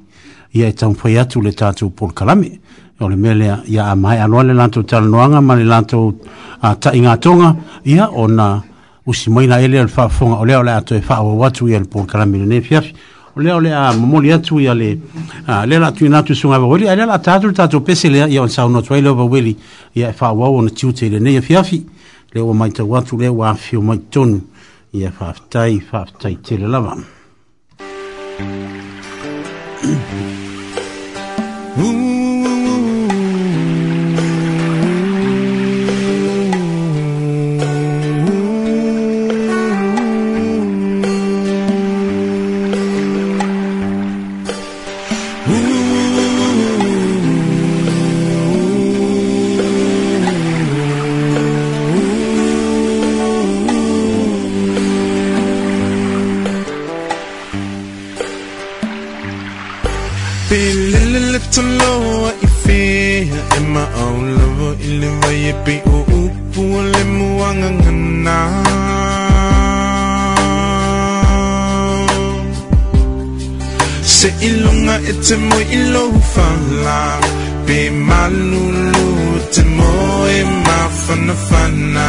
ia 0.58 0.68
e 0.68 0.72
tau 0.72 0.94
pai 0.94 1.16
atu 1.18 1.40
le 1.42 1.50
tātou 1.52 1.90
Paul 1.90 2.12
Kalame. 2.12 2.60
O 3.00 3.08
le 3.08 3.16
mele 3.16 3.56
ia 3.68 3.86
a 3.90 3.94
mai 3.94 4.18
anua 4.18 4.42
le 4.42 4.54
lantou 4.54 4.82
talanoanga, 4.82 5.40
ma 5.40 5.54
le 5.54 5.64
lantou 5.64 6.10
uh, 6.62 6.74
ta 6.74 6.92
inga 6.98 7.16
tonga, 7.16 7.54
ia 7.86 8.08
o 8.10 8.26
na 8.26 8.48
usi 9.08 9.30
maina 9.30 9.60
ele 9.62 9.78
al 9.78 9.86
whaafonga, 9.88 10.40
o 10.40 10.44
leo 10.44 10.62
le 10.62 10.72
ato 10.72 10.96
e 10.96 11.02
whaawa 11.08 11.32
watu 11.34 11.68
ia 11.68 11.78
le 11.78 11.84
Paul 11.84 12.06
Kalame 12.06 12.38
le 12.40 12.46
nefiafi. 12.56 12.92
O 13.36 13.40
leo 13.40 13.58
a 13.58 13.92
mamoli 13.94 14.32
atu 14.34 14.58
ia 14.60 14.74
le, 14.74 14.98
uh, 15.46 15.64
le 15.64 15.78
la 15.78 15.92
tui 15.92 16.08
natu 16.08 16.34
sunga 16.34 16.58
wa 16.58 16.74
a 16.76 16.96
le 16.96 17.06
la 17.06 17.18
tātou 17.18 17.52
tātou 17.54 17.80
pese 17.86 18.08
lea 18.10 18.26
ia 18.28 18.42
on 18.42 18.48
sa 18.50 18.66
unotu 18.66 18.94
ele 18.96 19.08
wa 19.10 19.24
wili, 19.30 19.54
ia 19.94 20.10
e 20.10 20.14
whaawa 20.18 20.50
o 20.50 20.62
na 20.62 20.70
tiute 20.70 21.02
le 21.08 21.20
nefiafi, 21.20 21.84
e 22.32 22.34
le 22.34 22.40
o 22.40 22.52
mai 22.52 22.70
tau 22.74 22.96
atu 22.98 23.16
le 23.16 23.28
wa 23.28 23.54
fio 23.54 23.80
mai 23.80 23.98
tonu, 24.10 24.40
ia 24.92 25.12
whaafitai, 25.20 25.78
whaafitai 25.92 26.34
tele 26.42 26.66
lava. 26.66 26.96
Mm-hmm. 29.88 30.17
temo 75.28 75.56
ilofala 75.78 77.00
be 77.66 77.78
malulu 77.90 79.16
temo 79.54 79.90
e 80.36 80.38
fana. 81.46 82.08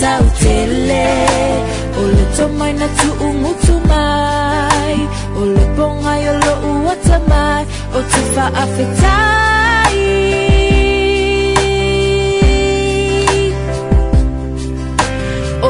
tau 0.01 0.23
te 0.41 0.55
le 0.89 1.07
O 1.99 2.01
le 2.15 2.47
mai 2.59 2.73
na 2.79 2.87
tu 2.97 3.09
umu 3.25 3.27
ungutu 3.27 3.73
mai 3.91 4.95
O 5.39 5.41
le 5.55 5.65
pongai 5.77 6.23
o 6.31 6.33
lo 6.45 6.53
uata 6.85 7.17
mai 7.31 7.61
O 7.97 7.99
te 8.11 8.21
whaafetai 8.35 9.97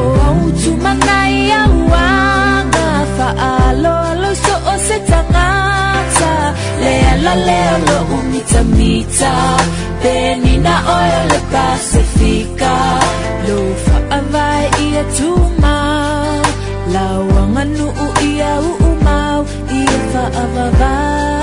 au 0.28 0.40
tu 0.60 0.70
manai 0.84 1.34
au 1.62 1.74
anga 2.04 2.88
Whaalo 3.28 3.94
alo 4.08 4.30
so 4.44 4.54
o 4.72 4.74
se 4.86 4.98
tangata 5.10 6.32
Le 6.82 6.94
ala 7.12 7.34
leo 7.48 7.74
lo 7.88 7.98
umita 8.16 8.60
mita 8.76 9.34
Penina 10.02 10.74
oe 10.96 11.16
le 11.30 11.40
pasifika 11.52 12.74
Lo 13.46 13.58
iya 14.86 15.02
tumaw 15.16 16.38
Lawangan 16.94 17.68
nuu 17.78 17.92
iya 18.28 18.52
uumaw 18.68 19.40
Iya 19.78 19.98
faababaw 20.10 21.40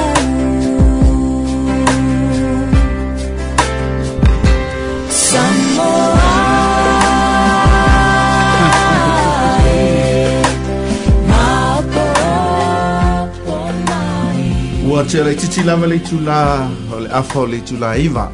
te 15.09 15.17
alai 15.23 15.33
titi 15.35 15.63
lava 15.65 15.87
le 15.89 15.95
itula 15.97 16.69
o 16.93 16.99
le 17.01 17.09
afa 17.09 17.39
o 17.41 17.45
le 17.49 17.57
itula 17.57 17.97
iva 17.97 18.29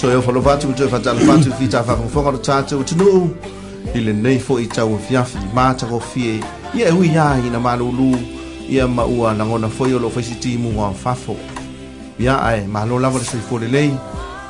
toe 0.00 0.12
ofalova 0.16 0.52
atu 0.60 0.66
ma 0.68 0.74
toe 0.78 0.88
faatalafa 0.92 1.32
atu 1.40 1.48
fitafaafogafoga 1.58 2.30
lo 2.36 2.40
tatou 2.46 2.78
atunuu 2.84 3.32
i 3.94 4.00
lenei 4.00 4.38
foʻi 4.48 4.66
tauafiafi 4.68 5.38
matakofie 5.54 6.40
ia 6.74 6.88
e 6.88 6.90
hui 6.90 7.08
iā 7.08 7.46
ina 7.46 7.58
malūlū 7.62 8.16
ia 8.70 8.88
ma 8.88 9.04
ua 9.06 9.34
lagona 9.34 9.68
foʻi 9.78 9.94
o 9.94 9.98
loo 9.98 10.10
faisitimuga 10.10 10.86
o 10.86 10.94
fafo 10.94 11.36
ia 12.18 12.34
ae 12.42 12.66
malo 12.66 12.98
lava 12.98 13.18
le 13.18 13.24
soifua 13.24 13.60
lelei 13.60 13.94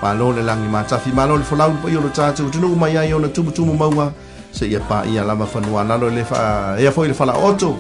malo 0.03 0.33
le 0.33 0.43
lagi 0.43 0.69
matafi 0.73 1.11
malo 1.11 1.37
le 1.37 1.45
folaulu 1.45 1.77
paia 1.83 1.99
o 1.99 2.03
lo 2.03 2.09
tatou 2.09 2.49
tunuu 2.51 2.77
mai 2.77 2.97
ai 2.97 3.13
ona 3.15 3.29
tumutumu 3.29 3.75
mauga 3.75 4.11
seʻia 4.55 4.81
paia 4.81 5.25
lava 5.25 5.47
fanuālalo 5.47 6.09
i 6.09 6.15
le 6.15 6.25
faaea 6.25 6.91
foʻi 6.91 7.07
le 7.09 7.15
falaoto 7.15 7.77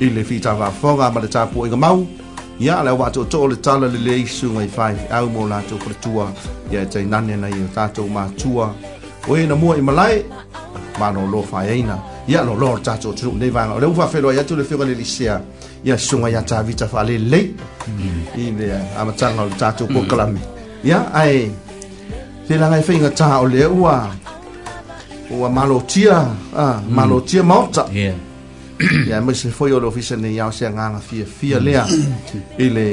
i 0.00 0.06
le 0.08 0.24
fitavafoga 0.24 1.10
ma 1.10 1.20
le 1.20 1.28
tapuaiga 1.28 1.76
mau 1.76 2.06
ia 2.60 2.82
le 2.82 2.90
wa 2.90 3.10
to 3.10 3.24
to 3.24 3.48
le 3.48 3.56
tala 3.56 3.88
le 3.88 3.98
le 3.98 4.20
isu 4.20 4.46
ngai 4.56 4.68
fai 4.68 4.96
au 5.12 5.28
mo 5.28 5.46
la 5.48 5.60
to 5.68 5.76
pertua 5.76 6.32
ia 6.72 6.86
tai 6.86 7.04
nan 7.04 7.26
nei 7.26 7.52
o 7.60 7.68
tatou 7.74 8.08
matua 8.08 8.72
o 9.28 9.36
na 9.36 9.54
mua 9.54 9.76
i 9.76 9.82
malai 9.82 10.24
malōlōfa 11.00 11.58
hmm. 11.64 11.68
ai 11.72 11.82
na 11.82 11.98
ia 12.28 12.42
lōlō 12.44 12.66
o 12.70 12.76
le 12.76 12.82
tatou 12.82 13.14
tunuu 13.14 13.38
nei 13.38 13.50
vaga 13.50 13.74
o 13.76 13.80
le 13.82 13.86
ufaafelo 13.92 14.28
ai 14.30 14.38
atu 14.40 14.56
le 14.56 14.64
fioga 14.64 14.84
le 14.84 14.94
lisea 14.94 15.40
ia 15.84 15.98
suga 15.98 16.30
iā 16.32 16.42
tavita 16.42 16.88
faalelei 16.88 17.54
i 18.38 18.50
le 18.56 18.70
amataga 18.98 19.42
o 19.44 19.48
le 19.48 19.56
tatou 19.60 19.88
kokalame 19.92 20.40
ia 20.84 21.02
ae 21.14 21.44
le 22.48 22.58
lagai 22.58 22.82
faigatā 22.86 23.40
o 23.42 23.46
lea 23.46 23.68
ua 23.68 23.98
ua 25.30 25.50
malotia 25.50 26.18
hmm. 26.22 26.88
malotia 26.90 27.42
maota 27.42 27.86
ia 27.92 29.20
mai 29.22 29.34
se 29.34 29.50
foi 29.50 29.72
o 29.72 29.80
le 29.80 29.86
ofisa 29.86 30.16
nei 30.16 30.40
ao 30.40 30.50
se 30.52 30.66
agaga 30.66 30.98
fiafia 31.00 31.60
lea 31.60 31.84
hmm. 31.84 32.42
i 32.58 32.70
le 32.70 32.88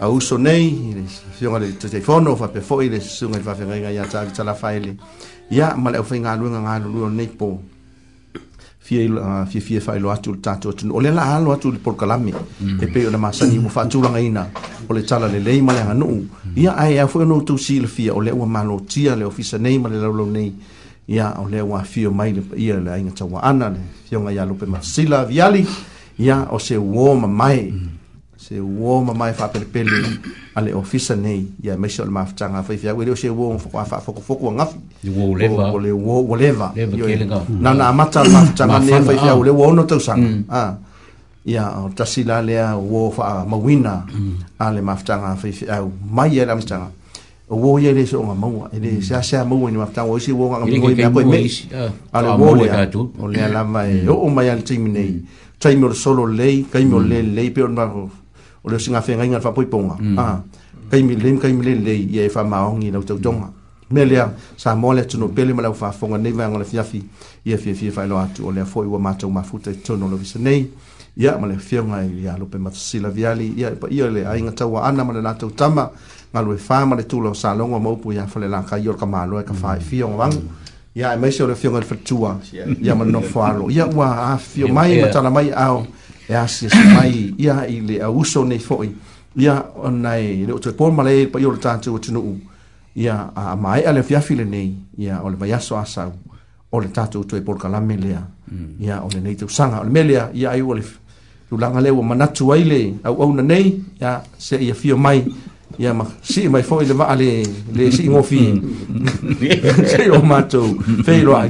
auso 0.00 0.36
nei 0.38 0.64
i 0.90 0.94
le 0.94 1.04
fioga 1.38 1.58
le 1.58 1.72
taifono 1.78 2.36
faapea 2.36 2.62
foʻi 2.62 2.90
le 2.90 3.00
susuga 3.00 3.36
i 3.36 3.38
le 3.38 3.44
faafegaiga 3.44 3.90
iā 3.90 4.06
tavita 4.08 4.44
lafa 4.44 4.68
ai 4.68 4.80
le 4.80 4.94
ya 5.52 5.76
male 5.76 5.98
o 5.98 6.02
fainga 6.04 6.32
lu 6.36 6.48
nga 6.48 6.60
nga 6.64 6.78
lu 6.80 6.88
lu 6.90 7.10
nei 7.12 7.28
po 7.28 7.60
fi 8.80 9.04
fi 9.46 9.60
fi 9.60 9.78
fa 9.80 9.94
lo 10.00 10.10
atul 10.10 10.40
tato 10.40 10.72
tun 10.72 10.90
ole 10.90 11.12
la 11.12 11.24
halo 11.36 11.52
atul 11.52 11.78
por 11.78 11.94
kalami 11.96 12.32
mm. 12.32 12.78
e 12.80 12.86
pe 12.88 13.06
ona 13.06 13.18
masa 13.18 13.46
ni 13.46 13.58
mo 13.58 13.68
fa 13.68 13.84
tu 13.86 14.00
langa 14.00 14.18
ina 14.20 14.48
ole 14.88 15.02
tala 15.04 15.28
le 15.28 15.40
le 15.40 15.60
male 15.62 15.84
nga 15.84 15.94
nu 15.94 16.24
ya 16.56 16.72
mm. 16.72 16.78
ai 16.78 16.98
a 16.98 17.06
fo 17.06 17.22
no 17.24 17.42
tu 17.42 17.56
sil 17.60 17.86
fi 17.86 18.08
ole 18.10 18.32
o 18.32 18.46
malo 18.46 18.80
tia 18.80 19.14
le 19.14 19.24
ofisa 19.24 19.58
nei 19.58 19.78
male 19.78 19.98
lo 20.00 20.12
lo 20.12 20.24
nei 20.26 20.52
ya 21.06 21.36
ole 21.38 21.60
wa 21.60 21.82
fi 21.84 22.06
o 22.06 22.10
mai 22.12 22.32
le 22.32 22.42
ia 22.56 22.80
le 22.80 22.90
ainga 22.90 23.12
tawa 23.12 23.42
ana 23.44 23.68
le 23.70 23.80
fi 24.08 24.16
nga 24.16 24.32
ya 24.32 24.44
lo 24.46 24.54
pe 24.54 24.66
masila 24.66 25.24
viali 25.24 25.66
ya 26.18 26.48
o 26.50 26.58
se 26.58 26.76
wo 26.76 27.14
mai 27.14 27.70
mm. 27.70 27.91
se 28.52 28.60
uō 28.60 29.04
ma 29.04 29.12
mai 29.14 29.32
faapelepele 29.34 29.90
pele 29.90 30.18
ale 30.54 30.74
ofisa 30.74 31.16
nei 31.16 31.46
ia 31.62 31.76
maise 31.76 32.00
o 32.00 32.04
le 32.04 32.10
mafataga 32.10 32.62
faifiau 32.62 32.96
fa 32.96 33.04
leo 33.04 33.16
se 33.16 33.28
uō 33.30 33.50
ngaf 33.54 33.92
agafi 33.94 35.82
le 35.82 35.92
ua 35.92 36.36
leva 36.36 36.72
nana 37.48 37.88
amata 37.88 38.20
o 38.22 38.24
le 38.28 38.32
mafataga 38.32 38.78
ne 38.78 38.90
fa 38.92 39.02
faifiau 39.02 39.42
le 39.44 39.50
ua 39.50 39.66
ono 39.68 39.84
tausaga 39.84 40.78
ia 41.46 41.66
o 41.84 41.90
tasi 41.96 42.24
la 42.24 42.42
lea 42.42 42.72
uō 42.76 43.12
faamauina 43.12 44.04
a 44.58 44.70
mm. 44.70 44.88
changa 45.04 45.22
fa 45.34 45.36
faifiau 45.36 45.90
mai 46.10 46.30
ia 46.34 46.42
e 46.42 46.42
e 46.42 46.46
le 46.46 46.52
amataga 46.52 46.90
e 47.50 47.54
mm. 47.54 47.58
wo 47.62 47.78
ye 47.78 47.90
ah, 47.90 47.92
le 47.92 48.06
so 48.06 48.22
ma 48.22 48.34
mau 48.34 48.68
ele 48.72 49.00
sa 49.02 49.22
sa 49.22 49.44
mau 49.44 49.66
ni 49.70 49.76
mafta 49.78 50.04
wo 50.04 50.18
si 50.18 50.30
wo 50.32 50.48
ngam 50.50 50.62
ngoi 50.68 50.94
ni 50.94 51.02
ko 51.12 51.20
me 51.26 51.38
ale 52.12 52.28
wo 52.38 52.54
le 52.56 52.66
o 53.20 53.26
le 53.26 53.48
la 53.54 53.64
mai 53.64 54.02
mm. 54.04 54.08
o 54.08 54.14
o 54.26 54.28
mai 54.28 54.48
al 54.50 54.62
timi 54.62 54.90
nei 54.90 55.22
timi 55.58 55.92
solo 55.94 56.26
lei 56.26 56.62
kai 56.72 56.84
lei, 56.86 57.22
lei 57.34 57.50
peor 57.50 57.68
on 57.70 58.10
o 58.64 58.70
le 58.70 58.78
singa 58.78 59.02
fenga 59.02 59.24
inga 59.24 59.40
fa 59.40 59.52
poiponga 59.52 59.96
mm. 60.00 60.18
ah 60.18 60.42
kai 60.90 61.02
mi 61.02 61.16
lem 61.16 61.36
kai 61.38 61.52
mi 61.52 61.64
le 61.64 61.74
le 61.74 61.92
ye 61.94 62.28
fa 62.28 62.42
ma 62.44 62.64
ongi 62.68 62.90
na 62.90 63.00
tau 63.02 63.18
jonga 63.18 63.50
melia 63.90 64.26
mm. 64.26 64.32
sa 64.56 64.74
mole 64.74 65.06
tuno 65.06 65.28
pele 65.28 65.52
mala 65.52 65.72
fa 65.72 65.90
fonga 65.92 66.16
ne 66.18 66.30
vanga 66.30 66.58
le 66.58 66.64
fiafi 66.64 67.02
ye 67.44 67.56
fi 67.58 67.74
fi 67.74 67.86
e 67.86 67.90
fa 67.90 68.04
lo 68.06 68.18
atu 68.18 68.46
o 68.46 68.50
le 68.52 68.64
foi 68.64 68.86
wa 68.86 68.98
mata 68.98 69.26
ma 69.28 69.42
futa 69.42 69.70
tono 69.72 70.08
lo 70.08 70.16
visa 70.16 70.38
nei 70.38 70.70
ya 71.16 71.36
ma 71.38 71.46
le 71.46 71.56
fiunga 71.58 72.02
ya 72.04 72.36
lo 72.38 72.46
pe 72.46 72.58
matsila 72.58 73.10
viali 73.10 73.52
ya 73.56 73.70
pa 73.72 73.88
ia 73.90 74.08
le 74.10 74.24
ainga 74.26 74.52
tau 74.52 74.76
ana 74.76 75.02
ma 75.04 75.12
le 75.12 75.20
natau 75.22 75.50
tama 75.50 75.90
ngalo 76.32 76.54
e 76.54 76.58
fa 76.58 76.84
ma 76.86 76.94
le 76.96 77.04
tulo 77.06 77.34
sa 77.34 77.52
longo 77.54 77.78
mo 77.78 77.96
pu 77.96 78.12
ya 78.12 78.26
fa 78.26 78.38
le 78.40 78.46
lanka 78.48 78.78
yor 78.78 78.96
ka 78.96 79.06
malo 79.06 79.36
mm. 79.36 79.40
e 79.40 79.44
ka 79.44 79.54
fa 79.54 79.76
fiunga 79.76 80.16
wang 80.16 80.32
ya 80.94 81.16
mai 81.16 81.32
se 81.32 81.42
o 81.42 81.46
le 81.46 81.54
fiunga 81.54 81.80
le 81.80 81.84
fatua 81.86 82.38
ya 82.80 82.94
ma 82.94 83.02
no 83.04 83.20
fa 83.20 83.52
lo 83.52 83.68
ya 83.70 83.86
wa 83.86 84.32
a 84.32 84.36
fiunga 84.38 84.72
mai 84.72 85.00
ma 85.00 85.08
tala 85.10 85.30
mai 85.30 85.50
ao 85.50 85.86
e 86.32 86.34
asia 86.34 86.68
se 86.70 86.82
mai 86.96 87.34
ia 87.38 87.66
i 87.68 87.80
le 87.86 88.00
auso 88.02 88.42
nei 88.44 88.58
foi 88.58 88.90
ia 89.36 89.56
onai 89.76 90.44
le 90.46 90.52
otu 90.52 90.68
e 90.70 90.72
pōr 90.78 90.92
malei 90.96 91.26
pa 91.26 91.38
iola 91.40 91.58
tātua 91.60 92.00
tunu 92.00 92.40
ia 92.96 93.28
a 93.34 93.56
maea 93.56 93.92
le 93.92 94.02
fiafile 94.02 94.44
nei 94.44 94.70
ia 94.98 95.20
o 95.22 95.28
le 95.28 95.36
vaiaso 95.36 95.76
asau 95.76 96.12
o 96.72 96.80
le 96.80 96.88
tātua 96.90 97.20
otu 97.20 97.36
e 97.36 97.42
pōr 97.44 97.58
kalame 97.60 97.96
lea 97.96 98.22
mm. 98.50 98.80
ia 98.80 99.00
o 99.04 99.08
le 99.12 99.20
nei 99.20 99.36
tau 99.36 99.48
sanga 99.48 99.80
o 99.82 99.84
le 99.84 99.90
melea 99.90 100.30
ia 100.32 100.50
ai 100.50 100.60
ua 100.62 100.74
le 100.76 100.84
tulanga 101.48 101.80
leo 101.80 102.02
manatu 102.02 102.48
waile 102.50 102.94
au 103.04 103.22
au 103.22 103.32
na 103.34 103.42
nei 103.42 103.68
ia 104.00 104.22
se 104.38 104.56
ia 104.56 104.74
fio 104.74 104.96
mai 104.96 105.18
ia 105.26 105.32
ia 105.78 105.92
ma 105.96 106.04
si 106.20 106.48
mai 106.48 106.60
foi 106.62 106.84
le 106.84 106.92
va 106.92 107.14
le 107.16 107.44
le 107.72 107.90
si 107.92 108.08
ngofi 108.08 108.52
mm. 108.52 109.86
se 109.90 110.08
o 110.12 110.20
mato 110.20 110.76
fei 111.04 111.22
lo 111.22 111.36
ai 111.36 111.48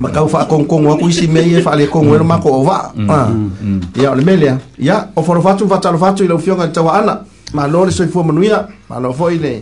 ma 0.00 0.08
kau 0.10 0.28
fa 0.28 0.46
kong 0.48 0.64
kong 0.66 0.84
wa 0.88 0.96
kuisi 0.96 1.28
me 1.28 1.40
ye 1.44 1.60
fa 1.60 1.74
le 1.76 1.88
kong 1.88 2.08
wa 2.08 2.22
ma 2.24 2.38
ko 2.40 2.62
va 2.64 2.88
ia 2.96 3.02
mm. 3.02 3.10
ah. 3.10 3.28
mm. 3.28 3.78
le 4.16 4.22
mele 4.24 4.50
ia 4.80 4.96
ah. 5.12 5.20
o 5.20 5.20
fo 5.22 5.36
fatu 5.40 5.66
va 5.68 5.76
talo 5.78 5.98
fatu 5.98 6.24
le 6.24 6.38
fionga 6.38 6.68
tawa 6.72 7.00
ana 7.02 7.14
ma 7.52 7.66
lo 7.68 7.84
le 7.84 7.90
soifua 7.92 8.24
manuia 8.24 8.66
ma 8.88 8.96
lo 9.00 9.12
foi 9.12 9.36
le 9.38 9.52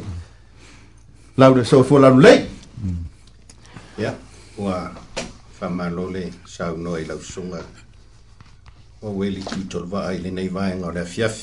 lau 1.34 1.54
le 1.54 1.64
soifua 1.64 1.98
lau 2.00 2.18
le 2.20 2.34
ia 3.98 4.14
ua 4.58 4.86
fa 5.58 5.66
ma 5.68 5.88
lo 5.90 6.06
le 6.10 6.30
sau 6.46 6.76
noi 6.78 7.02
lau 7.10 7.18
sunga 7.20 7.58
o 9.02 9.08
weli 9.14 9.42
ki 9.42 9.66
tolva 9.66 10.06
ai 10.10 10.20
le 10.22 10.30
nei 10.30 10.46
vaenga 10.48 10.86
o 10.86 10.90
le 10.94 11.00
afiafi 11.02 11.42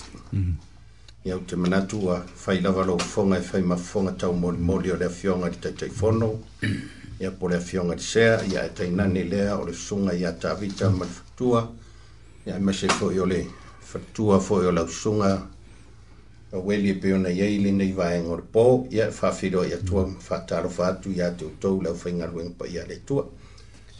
ia 1.25 1.39
te 1.41 1.55
manatu 1.57 2.09
a 2.13 2.19
faila 2.21 2.69
lava 2.69 2.83
lou 2.85 2.99
foga 2.99 3.37
e 3.37 3.41
fai 3.41 3.61
mafofoga 3.61 4.11
taumolimoli 4.11 4.91
o 4.91 4.95
le 4.95 5.05
afioga 5.05 5.47
i 5.47 5.49
le 5.51 5.57
taitaifono 5.57 6.27
mm. 6.29 6.77
ia 7.19 7.31
po 7.31 7.47
le 7.49 7.55
afioga 7.55 7.93
i 7.93 7.97
lesea 7.97 8.45
ia 8.45 8.65
e 8.65 8.69
tainane 8.69 9.23
lea 9.23 9.57
o 9.57 9.65
le 9.65 9.73
susuga 9.73 10.13
iā 10.13 10.31
tavita 10.39 10.89
ma 10.89 11.05
le 11.05 11.11
fatua 11.11 11.71
ia 12.45 12.55
e 12.57 12.59
mase 12.59 12.87
foʻi 12.87 13.19
o 13.21 13.25
le 13.25 13.45
fatua 13.81 14.37
foʻi 14.37 14.65
o 14.65 14.71
lausuga 14.71 15.41
aueli 16.53 16.89
e 16.89 16.93
pe 16.93 17.13
ona 17.13 17.29
iai 17.29 17.57
lenei 17.57 17.91
vaega 17.91 18.27
o 18.29 18.35
le 18.37 18.43
pō 18.53 18.93
ia 18.93 19.07
e 19.07 19.11
faafilo 19.11 19.63
i 19.65 19.73
atua 19.73 20.05
ma 20.07 20.13
mm. 20.13 20.19
faatalofa 20.21 20.87
atu 20.87 21.09
iā 21.09 21.33
toutou 21.35 21.81
le 21.81 21.89
aufaigaluega 21.89 22.49
paia 22.57 22.85
le 22.85 23.01
atua 23.01 23.25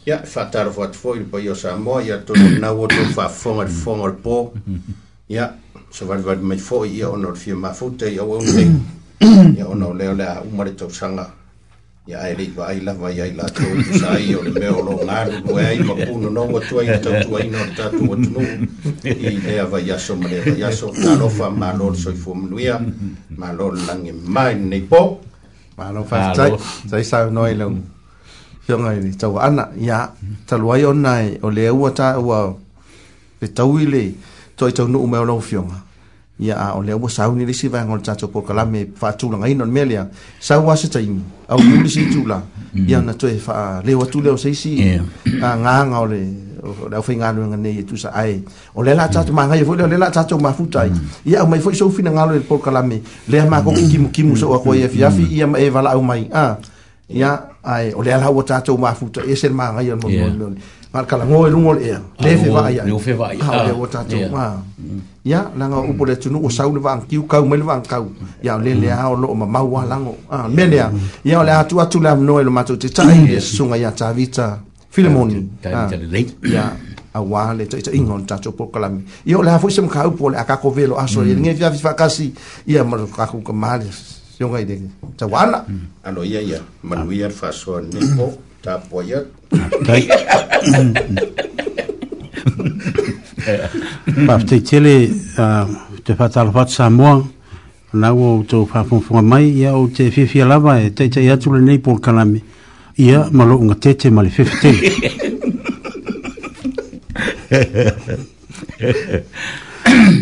ia 0.06 0.22
e 0.22 0.26
faatalofa 0.26 0.84
atu 0.84 0.98
foʻi 1.02 1.18
le 1.18 1.24
paia 1.30 1.50
o 1.52 1.54
samoa 1.54 2.02
ia 2.04 2.22
tonu 2.22 2.58
nau 2.62 2.82
o 2.84 2.86
tou 2.86 3.02
faafofoga 3.18 3.66
i 3.66 3.66
le 3.66 3.74
foga 3.82 4.02
o 4.02 4.08
le 4.14 4.18
pō 4.22 4.36
mm-hmm. 4.46 4.82
ia 5.28 5.50
so 5.90 6.06
van 6.06 6.22
van 6.22 6.42
mai 6.42 6.58
fo 6.58 6.84
ia 6.86 7.08
ona 7.10 7.32
fia 7.34 7.54
ma 7.54 7.70
fo 7.74 7.90
te 7.90 8.10
ia 8.10 8.22
o 8.24 8.38
te 8.40 8.66
ia 9.56 9.66
ona 9.68 9.92
le 9.94 10.14
le 10.14 10.26
uma 10.52 10.64
le 10.64 10.74
tau 10.74 10.90
sanga 10.90 11.30
ia 12.06 12.18
ai 12.22 12.34
le 12.36 12.50
va 12.54 12.66
ai 12.70 12.80
la 12.80 12.92
va 12.92 13.10
ia 13.10 13.26
la 13.34 13.44
to 13.48 13.62
sa 13.98 14.18
ia 14.18 14.42
le 14.42 14.50
me 14.50 14.66
o 14.68 14.82
lo 14.82 14.92
ngar 15.04 15.26
no 15.46 15.56
ai 15.56 15.78
ma 15.82 15.94
puno 15.94 16.28
no 16.30 16.42
wa 16.46 16.60
tu 16.60 16.78
ai 16.82 16.98
tau 17.00 17.12
tu 17.22 17.34
ai 17.38 17.48
no 17.48 17.58
ta 17.76 17.90
tu 17.90 18.02
tu 18.06 18.28
no 18.34 18.40
i 19.04 19.38
le 19.42 19.62
va 19.64 19.78
ia 19.80 19.98
so 19.98 20.14
ma 20.18 20.28
le 20.28 20.38
va 20.42 20.52
ia 20.54 20.70
so 20.74 20.90
ta 20.90 21.14
lo 21.16 21.28
fa 21.30 21.50
ma 21.50 21.70
lo 21.74 21.92
so 21.94 22.10
i 22.10 22.14
fo 22.18 22.34
mluia 22.34 22.82
ma 23.36 23.52
lo 23.54 23.70
langi 23.70 24.10
mai 24.12 24.58
nei 24.58 24.80
po 24.82 25.20
ma 25.78 25.90
lo 25.94 26.02
fa 26.04 26.34
sai 26.34 26.50
sai 26.88 27.04
sa 27.04 27.26
noi 27.28 27.54
lo 27.56 27.66
Fionga 28.66 28.90
ni 28.98 29.14
tau 29.14 29.38
ana 29.38 29.70
ya 29.78 30.10
talwai 30.44 30.82
onai 30.82 31.38
o 31.46 31.50
le 31.54 31.68
ua 31.70 31.90
ta 31.94 32.18
ua 32.18 32.50
pe 33.38 33.46
tau 33.54 33.78
ile 33.78 34.18
to 34.56 34.68
i 34.68 34.72
nu 34.88 35.06
mea 35.06 35.20
o 35.20 35.24
laufioga 35.24 35.74
ia 36.40 36.56
a 36.56 36.72
o 36.74 36.82
lea 36.82 36.96
ua 36.96 37.08
sau 37.10 37.34
ni 37.34 37.44
lisi 37.46 37.68
vaega 37.68 37.92
o 37.92 37.96
le 37.96 38.02
tatou 38.02 38.28
pokalame 38.28 38.86
faatulaga 38.96 39.54
non 39.54 39.70
mea 39.70 39.84
lea 39.84 40.06
sau 40.40 40.70
a 40.70 40.76
se 40.76 40.88
taimi 40.88 41.20
auliu 41.48 41.82
lisi 41.82 42.00
itula 42.02 42.42
ia 42.88 42.98
ona 42.98 43.12
toe 43.14 43.36
faaleu 43.38 44.02
atu 44.02 44.20
lea 44.20 44.32
o 44.32 44.36
seisi 44.36 45.00
agaga 45.42 45.98
o 45.98 46.06
le 46.06 46.20
le 46.90 46.96
aufaigaluega 46.96 47.56
nei 47.56 47.78
e 47.78 47.82
tusaae 47.82 48.40
o 48.74 48.82
lea 48.82 48.94
la 48.94 49.08
tatou 49.08 49.32
magaia 49.34 49.64
foi 49.64 49.76
lea 49.76 49.86
le 49.86 49.96
la 49.96 50.10
tatou 50.10 50.40
mafuta 50.40 50.80
ai 50.80 50.92
ia 51.26 51.40
aumai 51.40 51.60
foi 51.60 51.74
soufinagalo 51.74 52.32
i 52.34 52.38
le 52.38 52.44
pokalame 52.44 53.02
lea 53.28 53.46
makoki 53.46 53.88
kimukimu 53.88 54.36
so 54.36 54.54
ako 54.54 54.72
ai 54.72 54.82
afiafi 54.84 55.22
ia 55.30 55.46
ma 55.46 55.58
e 55.58 55.70
valaau 55.70 56.02
mai 56.02 56.28
a 56.32 56.56
ia 57.08 57.38
ae 57.62 57.92
o 57.94 58.02
lea 58.02 58.18
la 58.18 58.30
ua 58.30 58.42
tatou 58.44 58.78
mafuta 58.78 59.20
e 59.28 59.36
se 59.36 59.48
le 59.48 59.54
magaia 59.54 59.94
le 59.94 60.00
molimoli 60.00 60.56
ma 60.92 61.02
kalago 61.04 61.46
e 61.46 61.50
luga 61.50 61.68
o 61.68 61.72
le 61.74 61.82
ea 61.88 61.98
ah, 62.18 62.24
le 62.86 62.98
fevaaia 62.98 63.74
ua 63.74 63.88
tatou 63.88 64.20
ia 65.24 65.44
laga 65.58 65.78
upu 65.82 66.04
le 66.06 66.12
ah, 66.12 66.14
mm. 66.14 66.18
mm. 66.22 66.22
tunuu 66.22 66.46
o 66.46 66.50
sau 66.50 66.72
le 66.74 66.80
vaakiu 66.80 67.22
kau 67.26 67.44
mai 67.46 67.58
le 67.58 67.64
vaakau 67.64 68.10
ia 68.42 68.54
o 68.56 68.58
lelea 68.58 69.08
o 69.10 69.16
loo 69.16 69.34
mamau 69.34 69.80
alago 69.80 70.16
ah, 70.30 70.48
mea 70.48 70.66
lea 70.66 70.88
mm. 70.90 71.00
ia 71.24 71.40
o 71.40 71.44
le 71.44 71.50
atu 71.52 71.80
atu 71.80 72.00
le 72.00 72.08
amanoa 72.10 72.40
i 72.40 72.44
lo 72.44 72.50
matou 72.50 72.76
tetaʻi 72.78 73.26
le 73.28 73.40
susuga 73.40 73.76
iā 73.76 73.90
tavita 73.92 74.58
filemoni 74.90 75.34
ia 76.46 76.70
auā 77.16 77.56
le 77.58 77.64
taʻitaʻiga 77.66 78.12
o 78.14 78.18
le 78.18 78.24
tatou 78.26 78.52
polokalami 78.54 79.02
ia 79.26 79.38
o 79.38 79.42
le 79.42 79.50
a 79.50 79.58
foʻi 79.58 79.70
se 79.70 79.80
makaupu 79.82 80.24
o 80.26 80.30
le 80.30 80.36
a 80.38 80.46
velo 80.74 80.96
aso 80.98 81.24
ia 81.24 81.34
ligei 81.34 81.54
fiafi 81.54 81.82
faakasi 81.82 82.32
ia 82.66 82.84
ma 82.84 82.96
lo 82.96 83.06
kakukamā 83.06 83.78
le 83.82 83.90
sioga 84.38 84.60
i 84.62 84.64
le 84.64 84.80
tauala 85.16 85.64
alo 86.04 86.22
ya 86.24 86.40
ya. 86.40 86.60
manuia 86.82 87.28
le 87.28 87.34
faasoa 87.34 87.80
nne 87.82 87.98
po 88.16 88.32
Tā 88.66 88.80
poia. 88.90 89.20
Kai. 89.86 90.00
Pāpitei 94.26 94.58
tele, 94.66 94.94
te 96.02 96.16
whātāra 96.18 96.50
whātā 96.50 96.72
Samoa, 96.74 97.20
nā 98.02 98.10
ua 98.18 98.32
o 98.32 98.40
tō 98.50 98.64
whāpumfunga 98.72 99.22
mai, 99.22 99.44
ia 99.62 99.70
o 99.78 99.84
te 99.86 100.08
whiwhia 100.10 100.48
lava 100.50 100.74
e 100.82 100.90
teitei 100.98 101.30
atu 101.30 101.54
le 101.54 101.60
nei 101.62 101.78
pōn 101.78 102.00
kalami. 102.02 102.40
Ia, 102.98 103.28
malo 103.30 103.58
unga 103.62 103.76
tete 103.78 104.10
mali 104.10 104.34
whiwhitei. 104.34 104.90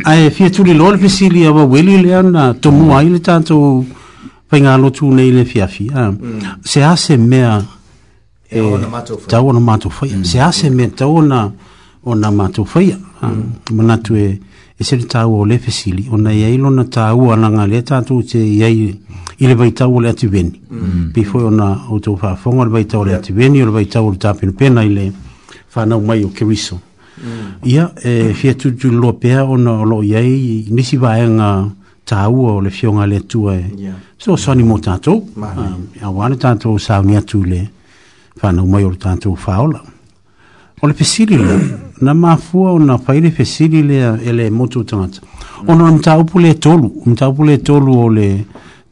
Ai, 0.05 0.29
fia 0.37 0.51
tuli 0.51 0.75
lole 0.77 1.01
pesili 1.01 1.47
awa 1.49 1.65
weli 1.65 1.97
lea 2.05 2.21
na 2.29 2.53
tomu 2.55 2.93
ai 2.93 3.09
le 3.09 3.21
tanto 3.23 3.57
whaingalo 4.53 4.93
tu 4.93 5.09
nei 5.15 5.33
le 5.33 5.47
fiafi. 5.47 5.89
Mm. 5.89 6.59
Se 6.63 6.85
ase 6.85 7.17
mea 7.17 7.63
e 8.55 8.61
tau 9.29 9.49
ona 9.51 9.59
mātou 9.61 9.91
whai. 9.99 10.11
Mm. 10.15 10.25
Se 10.29 10.41
ase 10.41 10.71
mea 10.71 10.91
tau 10.91 11.19
ona, 11.19 11.51
ona 12.05 12.31
mātou 12.31 12.67
whai. 12.75 12.95
Ah, 13.21 13.29
mm. 13.29 13.73
Mana 13.73 13.97
tu 13.99 14.15
e, 14.19 14.39
e 14.79 14.85
seri 14.85 15.09
tau 15.11 15.35
o 15.41 15.45
le 15.49 15.59
fesili. 15.59 16.07
Ona 16.13 16.33
i 16.33 16.43
eilo 16.47 16.71
na 16.71 16.85
tau 16.85 17.31
ananga 17.35 17.67
le 17.67 17.81
tātou 17.83 18.23
te 18.27 18.39
i 18.39 18.63
ei 18.63 18.91
i 19.43 19.49
le 19.51 19.55
vaitau 19.59 19.97
o 19.97 20.01
le 20.01 20.13
atu 20.15 20.29
veni. 20.31 20.55
Mm. 20.71 21.11
Before 21.17 21.49
ona 21.51 21.71
o 21.91 21.99
tau 21.99 22.15
whaafonga 22.21 22.69
le 22.69 22.75
vaitau 22.77 23.03
o 23.03 23.09
le 23.09 23.17
atu 23.19 23.35
veni 23.35 23.63
o 23.63 23.67
le 23.69 23.75
vaitau 23.75 24.07
o 24.07 24.15
le 24.15 24.21
tāpino 24.23 24.55
pena 24.55 24.85
i 24.87 24.93
le 24.95 25.09
whanau 25.75 26.01
mai 26.07 26.23
o 26.25 26.31
keriso. 26.31 26.79
Mm. 27.19 27.39
Ia, 27.73 27.89
e 28.05 28.35
fia 28.37 28.55
tutu 28.59 28.93
lua 28.93 29.17
pēa 29.23 29.47
ona 29.51 29.81
o 29.83 29.87
lo 29.89 30.03
i 30.05 30.15
ei 30.19 30.67
nisi 30.71 30.97
vaenga 31.01 31.51
tau 32.07 32.45
o 32.53 32.61
le 32.61 32.71
fionga 32.71 33.07
le 33.09 33.23
tua 33.27 33.57
e. 33.57 33.65
Yeah. 33.89 33.99
So 34.21 34.37
sani 34.37 34.63
mo 34.63 34.79
tātou. 34.79 35.25
Mm. 35.35 35.65
Um, 35.65 36.05
Awane 36.05 36.37
ah, 36.39 36.43
tātou 36.53 36.79
sauni 36.81 37.19
atu 37.21 37.43
le. 37.43 37.65
Mm 37.65 37.74
pana 38.45 38.63
o 38.63 38.67
mai 38.67 38.85
o 38.85 38.93
tanto 38.95 39.35
faola. 39.45 39.81
O 40.81 40.87
le 40.89 40.95
pesili 40.99 41.37
le, 41.39 41.55
na 42.03 42.13
mafua 42.15 42.73
o 42.77 42.79
na 42.79 42.99
paile 42.99 43.31
pesili 43.31 43.79
e 43.79 43.83
le 43.89 43.99
ele 44.29 44.51
motu 44.51 44.85
tanto. 44.85 45.19
O 45.67 45.75
na 45.75 45.91
mta 45.93 46.19
upu 46.19 46.39
le 46.39 46.55
tolu, 46.65 46.89
mta 47.07 47.29
upu 47.31 47.45
le 47.45 47.57
tolu 47.59 47.93
o 48.05 48.09
le 48.17 48.27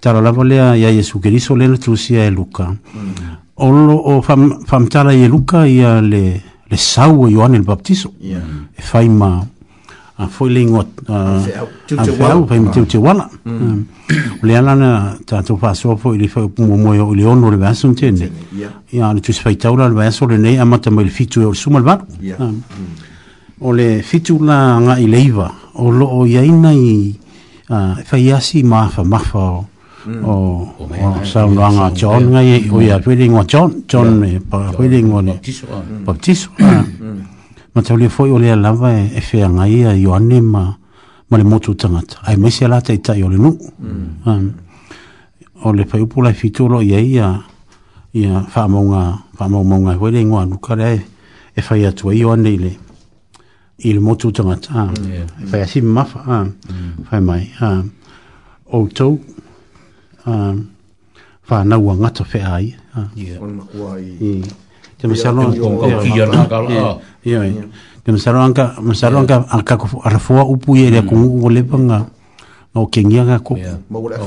taralava 0.01 0.45
lea 0.45 0.67
ia 0.77 0.91
Yesu 0.99 1.21
Keriso 1.21 1.57
le 1.57 1.69
natusia 1.69 2.25
e 2.25 2.31
luka. 2.31 2.75
O 3.57 3.71
lo 3.71 3.97
o 3.97 4.23
famtala 4.23 5.13
e 5.13 5.29
luka 5.29 5.67
ia 5.69 6.01
le 6.01 6.23
le 6.71 6.77
sau 6.77 7.13
e 7.13 7.27
o 7.27 7.29
Ioane 7.29 7.59
le 7.59 7.65
baptiso. 7.71 8.13
E 8.79 8.81
fai 8.81 9.09
maa 9.09 9.45
a 10.23 10.29
foi 10.29 10.51
lingua 10.53 10.87
a 11.07 11.39
fau 12.19 12.43
pai 12.45 12.59
me 12.61 12.69
tiu 12.71 12.85
tiu 12.87 13.03
wala 13.03 13.29
o 13.45 13.73
le 14.47 14.53
alana 14.57 15.17
ta 15.27 15.43
tu 15.43 15.57
pa 15.63 15.75
so 15.75 15.97
foi 15.97 16.17
le 16.21 16.27
fau 16.35 16.49
pumo 16.55 16.77
moi 16.83 16.99
o 16.99 17.15
le 17.15 17.25
ono 17.25 17.51
le 17.51 17.57
vaso 17.57 17.87
entende 17.89 18.31
e 18.91 19.01
a 19.03 19.13
le 19.15 19.21
tu 19.21 19.33
se 19.33 19.41
faitau 19.41 19.75
la 19.77 19.89
le 19.89 19.95
vaso 19.95 20.27
le 20.27 20.37
nei 20.45 20.57
amata 20.59 20.91
mo 20.91 21.01
le 21.01 21.11
fitu 21.17 21.41
e 21.41 21.45
o 21.45 21.53
sumal 21.53 21.83
vano 21.89 22.05
o 23.67 23.73
le 23.79 23.87
fitu 24.09 24.39
la 24.49 24.59
nga 24.85 24.95
i 24.99 25.07
leiva 25.15 25.49
o 25.85 25.91
lo 25.99 26.07
o 26.19 26.25
iaina 26.27 26.71
i 26.73 26.91
fai 28.09 28.31
asi 28.37 28.63
mafa 28.63 29.03
mafa 29.13 29.39
o 29.39 29.67
o 30.31 30.33
o 31.07 31.25
sa 31.31 31.47
no 31.55 31.63
anga 31.69 31.91
john 32.01 32.25
nga 32.33 32.41
i 32.43 32.53
o 32.71 32.81
ia 32.81 32.99
fai 33.05 33.17
lingua 33.21 33.45
john 33.45 33.71
john 33.91 34.25
e 34.31 34.41
pa 34.49 34.59
fai 34.77 34.89
lingua 34.89 35.23
ne 35.23 35.41
baptiso 36.05 36.51
ma 37.75 37.83
tau 37.83 37.97
lia 37.97 38.09
foi 38.09 38.31
o 38.31 38.39
lea 38.39 38.57
lava 38.57 38.93
e, 38.99 39.11
e 39.17 39.21
fea 39.21 39.49
ngai 39.49 39.85
a 39.85 39.93
Ioane 39.95 40.41
ma, 40.41 40.77
ma 41.29 41.37
le 41.39 41.43
motu 41.45 41.75
tangata. 41.75 42.19
Ai 42.23 42.37
mai 42.37 42.51
se 42.51 42.65
alata 42.65 42.93
i 42.93 43.01
tai 43.01 43.23
o 43.23 43.29
le 43.29 43.37
nu. 43.37 43.57
Mm. 43.79 44.27
Um, 44.27 44.53
o 45.65 45.73
le 45.73 45.85
pai 45.85 46.01
upula 46.01 46.31
i 46.31 46.35
fituro 46.35 46.81
i 46.83 46.93
ai 46.95 47.17
a 47.19 47.41
i 48.13 48.25
a 48.27 48.45
wha 48.53 48.69
maunga, 48.69 49.23
wha 49.39 49.49
maunga 49.49 49.93
i 49.95 49.97
wele 49.97 50.21
ingoa 50.21 50.45
nukare 50.45 51.05
e, 51.57 51.61
fai 51.63 51.81
e, 51.81 51.85
e 51.85 51.87
atua 51.87 52.13
Ioane 52.15 52.51
i 52.51 52.59
le 52.59 52.73
i 53.79 53.93
le 53.93 54.01
motu 54.01 54.31
tangata. 54.31 54.69
Ah, 54.75 54.93
e 55.09 55.25
fai 55.47 55.61
asi 55.63 55.81
mafa. 55.81 56.21
Fai 56.23 56.55
ah, 57.09 57.21
mm. 57.21 57.25
mai. 57.25 57.49
Um, 57.61 57.65
ah, 57.69 57.85
o 58.77 58.87
tau 58.89 59.19
um, 60.27 60.69
wha 61.49 61.65
naua 61.65 61.97
ngata 61.97 62.25
fea 62.25 62.53
ai. 62.53 62.77
Ke 65.03 65.11
masalo 65.11 65.51
ko 65.51 65.83
ki 65.99 66.11
yo 66.15 66.25
na 66.31 66.47
kala. 66.47 67.03
Ke 68.07 68.09
masalo 68.15 68.39
anka 68.39 68.79
masalo 68.79 69.19
anka 69.27 69.43
anka 69.51 69.75
ara 70.07 70.23
fo 70.23 70.39
u 70.47 70.55
pu 70.63 70.79
yele 70.79 71.03
ku 71.03 71.19
u 71.43 71.51
le 71.51 71.67
panga. 71.67 72.07
No 72.71 72.87
ke 72.87 73.03
ngia 73.03 73.27
ga 73.27 73.43
ku. 73.43 73.59
Ya. 73.59 73.83
Mo 73.91 74.07
ra. 74.07 74.23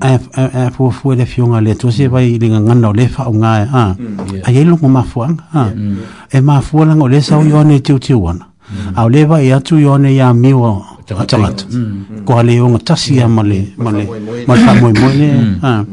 Ah, 0.00 0.16
ah, 0.36 0.72
le 1.16 1.24
fiona 1.28 1.60
le 1.60 1.76
to 1.76 1.92
se 1.92 2.08
vai 2.08 2.32
linga 2.40 2.60
ngana 2.64 2.92
le 2.96 3.08
fa 3.08 3.28
unga 3.28 3.60
e, 3.60 3.66
a. 3.68 3.68
Ah. 3.72 3.90
Mm. 3.92 4.40
Ai 4.48 4.64
lu 4.64 4.80
ko 4.80 4.88
ma 4.88 5.04
fuang. 5.04 5.36
Ah. 5.52 5.68
Mm. 5.68 6.32
E 6.32 6.40
ma 6.40 6.60
fuola 6.64 6.96
ngole 6.96 7.20
sa 7.20 7.36
u 7.36 7.44
yone 7.44 7.80
tiu 7.84 8.00
tiu 8.00 8.24
wana. 8.24 8.48
Mm. 8.72 8.96
Au 8.96 9.08
le 9.08 9.24
vai 9.28 9.48
e 9.52 9.52
atu 9.52 9.76
yone 9.76 10.14
ya 10.16 10.32
miwa. 10.32 10.80
Atangat. 11.12 11.68
Ko 12.24 12.38
ale 12.40 12.56
yonga 12.56 12.80
ngatasi 12.80 13.20
ya 13.20 13.28
male 13.28 13.76
male. 13.76 14.08
Ma 14.48 14.54
fa 14.56 14.72
mo 14.80 14.88
mo 14.96 15.08
ne. 15.12 15.60
Ah. 15.60 15.84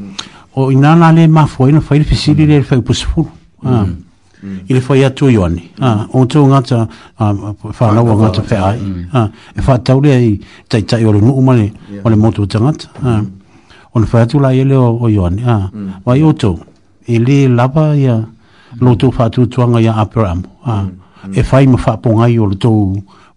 O 0.55 0.71
inana 0.71 1.11
le 1.11 1.27
ma 1.27 1.43
fuina 1.45 1.81
fa 1.83 1.95
il 1.95 2.05
fisili 2.05 2.47
le 2.47 2.63
fa 2.63 2.79
pusfulu. 2.81 3.27
Ah. 3.63 3.85
Mm. 3.85 4.03
Mm. 4.45 4.69
i 4.69 4.73
le 4.77 4.81
fai 4.85 5.03
atu 5.03 5.29
iwa 5.33 5.49
ni. 5.49 5.63
Ah, 5.81 6.05
o 6.13 6.21
tō 6.29 6.43
ngata, 6.47 6.77
ah, 7.19 7.33
whanau 7.79 8.09
o 8.13 8.17
ngata 8.19 8.41
whae 8.45 8.59
ai. 8.69 8.77
Mm. 8.79 9.31
E 9.57 9.61
wha 9.65 9.77
taure 9.79 10.11
ai 10.13 10.37
tai 10.69 10.81
tai 10.85 11.01
o 11.09 11.13
le 11.13 11.19
nuu 11.25 11.41
mane 11.41 11.73
o 12.05 12.09
le 12.09 12.15
motu 12.15 12.43
o 12.45 12.45
tangata. 12.45 12.85
O 13.95 13.99
le 13.99 14.05
fai 14.05 14.21
atu 14.21 14.39
lai 14.39 14.59
ele 14.61 14.75
o 14.75 15.09
iwa 15.09 15.29
ni. 15.29 15.41
Wai 16.05 16.21
o 16.21 16.33
tō, 16.37 16.53
e 17.07 17.17
le 17.17 17.47
lava 17.49 17.95
ia 17.97 18.21
lotu 18.79 19.09
wha 19.09 19.25
atu 19.25 19.47
tuanga 19.49 19.81
ia 19.81 19.95
aperam. 19.97 20.43
E 21.33 21.41
fai 21.43 21.65
ma 21.65 21.79
wha 21.81 21.97
pongai 21.97 22.37
o 22.37 22.45
le 22.53 22.61
tō 22.61 22.71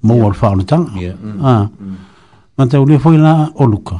mou 0.04 0.24
o 0.26 0.28
le 0.30 0.36
whao 0.36 0.54
le 0.54 0.64
tanga. 0.68 1.64
Nga 2.56 2.66
tau 2.68 2.84
le 2.84 2.98
fai 2.98 3.16
la 3.16 3.48
o 3.56 3.64
luka. 3.64 3.96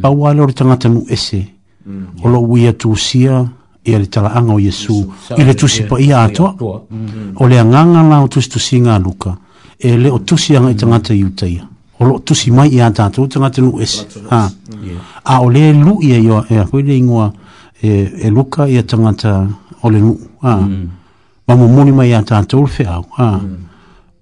Pau 0.00 0.24
ale 0.26 0.40
o 0.40 0.46
le 0.48 0.54
tangata 0.56 0.88
nu 0.88 1.04
ese. 1.06 1.44
O 2.24 2.28
lo 2.32 2.40
uia 2.48 2.72
tu 2.72 2.94
sia. 2.96 3.42
Mm 3.44 3.50
ia 3.84 3.98
le 3.98 4.06
talaaga 4.06 4.52
o 4.52 4.60
iesu 4.60 5.12
i 5.38 5.44
le 5.44 5.54
tusi 5.54 5.82
paia 5.82 6.22
atoa 6.22 6.54
o 7.36 7.46
le 7.48 7.58
agaga 7.58 8.02
la 8.02 8.20
o 8.22 8.28
tusitusiga 8.28 8.94
aluka 8.94 9.36
e 9.78 9.96
lē 9.96 10.08
o 10.12 10.18
tusi 10.20 10.56
aga 10.56 10.68
e 10.68 10.72
i 10.72 10.76
tagata 10.76 11.14
iutaia 11.14 11.66
o 11.98 12.04
loo 12.04 12.18
tusi 12.18 12.50
mai 12.50 12.68
iā 12.68 12.90
tatou 12.92 13.26
tagata 13.28 13.62
nuu 13.62 13.80
ese 13.80 14.06
a 15.24 15.40
o 15.40 15.48
lē 15.50 15.72
lu'i 15.72 16.12
ai 16.12 16.28
a 16.28 16.44
e 16.48 16.82
le 16.82 16.96
igoa 16.96 17.32
e, 17.82 18.12
e 18.22 18.28
luka 18.28 18.66
ia 18.68 18.82
tagata 18.82 19.48
o 19.82 19.90
le 19.90 19.98
nuu 19.98 20.18
mm. 20.42 20.88
ma 21.48 21.56
mumuli 21.56 21.92
mai 21.92 22.08
iā 22.10 22.22
tatou 22.24 22.64
le 22.64 22.68
feau 22.68 23.04
mm. 23.18 23.56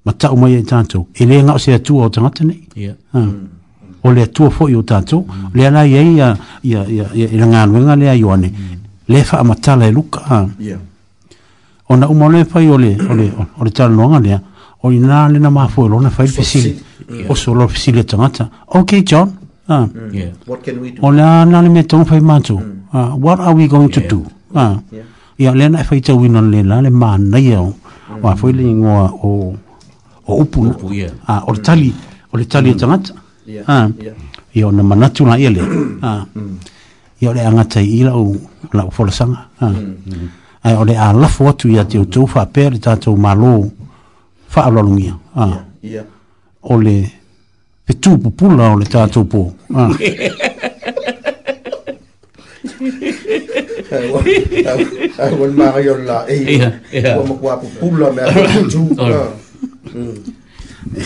mata'u 0.04 0.36
mai 0.38 0.54
ai 0.54 0.62
tatou 0.62 1.06
e 1.14 1.24
lē 1.26 1.42
gao 1.42 1.58
se 1.58 1.72
atua 1.74 2.04
o 2.04 2.08
tagata 2.10 2.44
nei 2.44 2.62
mm. 3.12 3.38
o 4.06 4.12
le 4.12 4.22
atua 4.22 4.48
foʻi 4.50 4.76
o 4.76 4.82
tatou 4.82 5.26
leala 5.54 5.82
iai 5.86 6.14
ia 6.14 6.36
ia 6.62 6.86
ia 6.86 7.10
i 7.34 7.36
lagaluega 7.36 7.96
lea 7.96 8.14
ioane 8.14 8.78
le 9.08 9.24
fa 9.24 9.38
amatala 9.38 9.86
e 9.86 9.90
luka. 9.92 10.46
Yeah. 10.58 10.78
Ona 11.88 12.08
uma 12.08 12.28
le 12.28 12.44
fai 12.44 12.68
ole, 12.68 12.96
ole, 13.10 13.32
ole 13.58 13.70
tala 13.72 13.94
noanga 13.94 14.18
lea, 14.20 14.40
o 14.82 14.92
ina 14.92 15.26
le 15.28 15.38
na 15.38 15.50
mafu 15.50 15.86
e 15.86 15.88
lona 15.88 16.10
fai 16.10 16.28
fisili, 16.28 16.76
o 17.28 17.34
so 17.34 17.54
lo 17.54 17.66
fisili 17.66 18.00
e 18.00 18.04
tangata. 18.04 18.48
Ok, 18.66 19.02
John. 19.02 19.36
Uh, 19.70 19.86
yeah. 20.12 20.30
What 20.46 20.62
can 20.62 20.78
we 20.78 20.90
do? 20.92 21.00
O 21.02 21.10
lea 21.12 21.44
na 21.44 21.60
le 21.62 21.68
me 21.68 21.84
tonga 21.84 22.04
fai 22.04 22.20
mātu. 22.20 22.54
Uh, 22.54 22.58
mm. 22.58 22.82
ah, 22.92 23.14
what 23.16 23.38
are 23.38 23.54
we 23.54 23.66
going 23.68 23.88
yeah. 23.90 24.00
to 24.02 24.06
do? 24.08 24.26
Uh, 24.54 24.78
yeah. 24.90 25.02
Ia 25.40 25.54
lea 25.54 25.68
na 25.68 25.80
e 25.80 25.84
fai 25.84 26.00
tau 26.00 26.22
ina 26.24 26.40
le 26.40 26.62
la 26.62 26.80
le 26.80 26.90
mānei 26.90 27.54
au, 27.54 27.72
mm. 27.74 28.22
wa 28.22 28.34
fai 28.36 28.52
le 28.52 28.62
ingoa 28.64 29.10
o, 29.22 29.54
o 30.26 30.36
upu. 30.40 30.60
Upu, 30.70 30.92
yeah. 30.92 31.10
Uh, 31.28 31.40
o 31.48 31.52
le 31.52 31.60
tali, 31.60 31.88
mm. 31.88 32.32
o 32.32 32.36
le 32.36 32.44
tali 32.46 32.70
e 32.70 32.74
mm. 32.74 32.78
tangata. 32.78 33.12
Yeah. 33.46 33.62
Uh, 33.68 34.02
yeah. 34.04 34.14
Ia 34.54 34.68
o 34.68 34.72
na 34.72 34.82
manatu 34.82 35.24
na 35.26 35.36
ia 35.36 35.50
le. 35.50 35.60
Uh, 36.00 36.24
mm 36.34 36.56
i 37.20 37.26
ole 37.26 37.42
anga 37.46 37.64
tai 37.64 37.86
i 37.86 38.02
lau 38.04 38.34
lau 38.72 38.90
folasanga. 38.90 39.38
Mm 39.60 39.96
-hmm. 40.06 40.26
Ai 40.64 40.74
ole 40.76 40.94
a 40.98 41.12
lafu 41.12 41.48
atu 41.48 41.68
i 41.68 41.78
ati 41.78 41.98
o 41.98 42.26
fa 42.26 42.40
wha 42.40 42.46
pēr 42.54 42.74
i 42.74 42.78
tātou 42.82 43.16
mā 43.16 43.32
lō 43.34 43.54
wha 44.54 44.62
alalungia. 44.64 45.14
Yeah, 45.36 45.56
yeah. 45.82 46.04
Ole 46.62 46.96
pe 47.86 47.92
tūpu 47.94 48.30
pula 48.38 48.72
ole 48.74 48.84
tātou 48.84 49.24
pō. 49.30 49.42
Ai 55.18 55.34
wan 55.40 55.52
mā 55.58 55.68
i 55.82 55.88
ole 55.88 56.04
la 56.04 56.18
e 56.28 56.36
i 56.38 56.58
me 56.58 58.22
a 58.26 58.30
tūpu. 58.74 59.18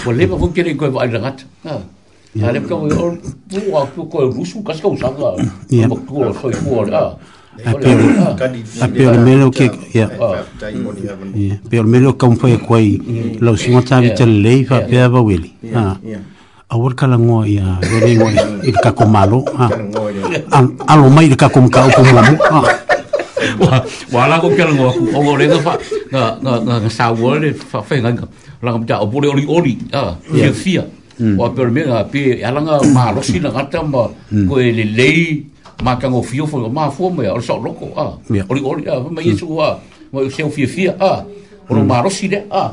Ko 0.05 0.11
lepa 0.13 0.37
hukere 0.37 0.71
i 0.71 0.77
koe 0.77 0.91
wa 0.91 1.01
ai 1.03 1.11
rangata. 1.11 1.45
Ah. 1.65 1.81
Ale 2.41 2.65
ka 2.65 2.73
o 2.75 2.89
o 2.89 3.07
o 3.77 3.81
o 3.85 4.03
ko 4.09 4.17
rusu 4.33 4.65
ka 4.65 4.73
ska 4.73 4.89
usanga. 4.89 5.37
Ya. 5.69 5.85
Ah. 5.85 6.33
Ah. 6.33 7.13
a. 7.61 8.41
A 8.81 8.87
pelo 8.89 9.21
melo 9.21 9.53
ke 9.53 9.69
ya. 9.93 10.09
Ya. 10.09 11.55
Pelo 11.69 11.85
melo 11.85 12.17
ka 12.17 12.25
un 12.25 12.37
foi 12.41 12.57
koi. 12.57 12.97
Lo 13.37 13.53
sima 13.61 13.85
ta 13.85 14.01
vita 14.01 14.25
lei 14.25 14.65
fa 14.65 14.81
pe 14.81 14.97
ava 14.97 15.21
weli. 15.21 15.53
Ha. 15.77 15.77
Ah. 15.77 15.95
Ya. 16.01 16.25
A 16.73 16.75
wor 16.81 16.95
i 17.45 18.73
ka 18.81 18.91
ko 18.97 19.05
malo. 19.05 19.45
Ha. 19.53 19.69
A 20.89 20.93
lo 20.97 21.11
mai 21.13 21.29
ka 21.37 21.53
kum 21.53 21.69
ka 21.69 21.85
o 21.85 21.91
ko 21.93 22.01
malo. 22.17 22.35
Ha. 22.41 23.77
Wa 24.09 24.25
la 24.31 24.41
ko 24.41 24.49
kala 24.57 24.73
ngo 24.73 24.89
ko 25.13 25.19
o 25.21 25.37
le 25.37 25.53
fa. 25.61 25.77
Na 26.09 26.41
na 26.41 26.81
na 26.81 26.89
sa 26.89 27.13
wor 27.13 27.37
le 27.45 27.53
fa 27.53 27.83
fe 27.85 28.01
nga. 28.01 28.09
La 28.65 28.73
ko 28.73 28.81
ta 28.89 29.03
o 29.05 29.07
pore 29.13 29.29
oli 29.29 29.45
o 31.39 31.51
per 31.55 31.71
me 31.71 31.85
na 31.87 32.03
pe 32.05 32.41
ala 32.45 32.61
nga 32.61 32.83
ma 32.95 33.13
lo 33.13 33.23
si 33.23 33.39
mm. 33.39 33.43
na 33.45 34.47
ko 34.49 34.57
le 34.57 34.85
lei, 34.85 35.47
ma 35.85 35.97
ka 35.99 36.09
fio 36.23 36.47
fo 36.47 36.57
ma 36.69 36.91
fo 36.91 37.11
me 37.11 37.29
o 37.29 37.41
so 37.41 37.57
loko 37.59 37.93
a 37.97 38.03
o 38.15 38.57
o 38.57 39.09
ma 39.11 39.21
ye 39.21 39.35
so 39.37 39.61
a 39.61 39.79
ma 40.13 40.21
se 40.31 40.43
o 40.43 40.51
fio 40.51 40.67
fio 40.67 40.93
a 41.01 41.23
o 41.69 41.75
ma 41.85 42.03
lo 42.03 42.11
si 42.11 42.29
de 42.29 42.39
a 42.51 42.73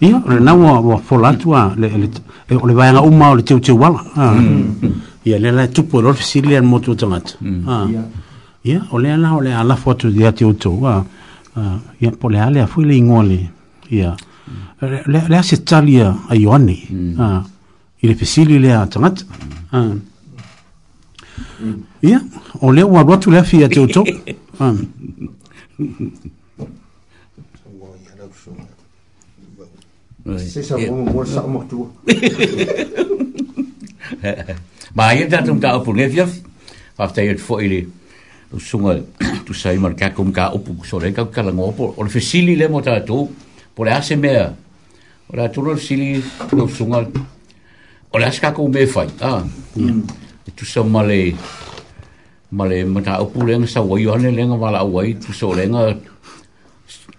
io 0.00 0.18
re 0.26 0.40
na 0.40 0.54
wa 0.54 0.96
fo 0.98 1.16
la 1.18 1.32
tua 1.34 1.72
le 1.76 1.88
le 1.88 2.56
o 2.56 2.66
le 2.66 2.72
nga 2.74 3.00
uma 3.00 3.30
o 3.30 3.34
le 3.34 3.42
tiu 3.42 3.60
tiu 3.60 3.76
wala 3.78 4.00
mm. 4.16 4.92
ia 5.24 5.38
le 5.38 5.50
la 5.52 5.68
tu 5.68 5.84
por 5.84 6.04
e 6.04 6.08
ofisilian 6.08 6.62
moto 6.64 6.94
tu 6.94 7.04
tangat 7.06 7.36
mm. 7.40 7.68
a 7.68 7.74
ia 8.64 8.82
o 8.90 8.98
ala 8.98 9.34
ole 9.36 9.50
ala 9.54 9.76
foto 9.76 10.10
dia 10.10 10.32
tiu 10.32 10.52
tu 10.54 10.84
a 10.84 11.04
ia 12.00 12.10
po 12.10 12.28
le 12.28 12.38
ala 12.40 12.66
foi 12.66 12.84
le 12.84 12.94
ingole 12.96 13.40
Ya. 13.90 14.14
le 14.80 15.36
a 15.36 15.42
se 15.42 15.56
talia 15.62 16.16
a 16.28 16.34
ioane 16.34 16.76
mm. 16.92 17.20
ah, 17.20 17.44
i 18.02 18.06
le 18.08 18.14
pesili 18.14 18.58
lea 18.58 18.86
tagata 18.92 19.22
mm. 19.72 19.78
ah. 19.78 19.96
ia 22.02 22.20
o 22.60 22.72
lea 22.72 22.86
ua 22.86 23.00
alu 23.00 23.12
atu 23.12 23.30
le 23.30 23.38
afi 23.38 23.64
a 23.64 23.68
toutou 23.68 24.06
ma 34.94 35.04
ah. 35.04 35.14
ia 35.16 35.28
tatou 35.30 35.58
taapuge 35.64 36.02
afiafi 36.06 36.38
faafetai 36.96 37.28
atu 37.34 37.42
foʻi 37.48 37.66
le 37.72 37.80
suga 38.68 38.92
tusai 39.46 39.78
ma 39.78 39.88
le 39.92 39.96
kakomu 40.00 40.32
ka 40.32 40.44
upu 40.56 40.72
so 40.88 40.96
le 41.00 41.08
kaukalago 41.16 41.62
opo 41.72 41.84
o 41.98 42.02
le 42.04 42.10
fesili 42.16 42.54
le 42.60 42.66
mo 42.68 42.80
tatou 42.88 43.24
Por 43.80 43.88
a 43.88 44.02
se 44.02 44.14
mea. 44.14 44.54
Por 45.26 45.40
a 45.40 45.50
tu 45.50 45.64
sili 45.78 46.22
no 46.54 46.68
sunga. 46.68 47.00
Por 48.12 48.22
a 48.22 48.30
se 48.30 48.38
kako 48.42 48.68
me 48.68 48.84
fai. 48.86 49.08
Ah. 49.22 49.42
Mm. 49.74 50.00
E 50.46 50.50
tu 50.56 50.64
sa 50.70 50.80
male. 50.84 51.20
Male 52.52 52.84
mata 52.84 53.22
upu 53.24 53.40
lenga 53.48 53.64
sa 53.66 53.80
wai 53.80 54.02
yohane 54.04 54.30
lenga 54.36 54.52
wala 54.62 54.84
wai. 54.84 55.16
Tu 55.16 55.32
sa 55.32 55.46
lenga. 55.56 55.96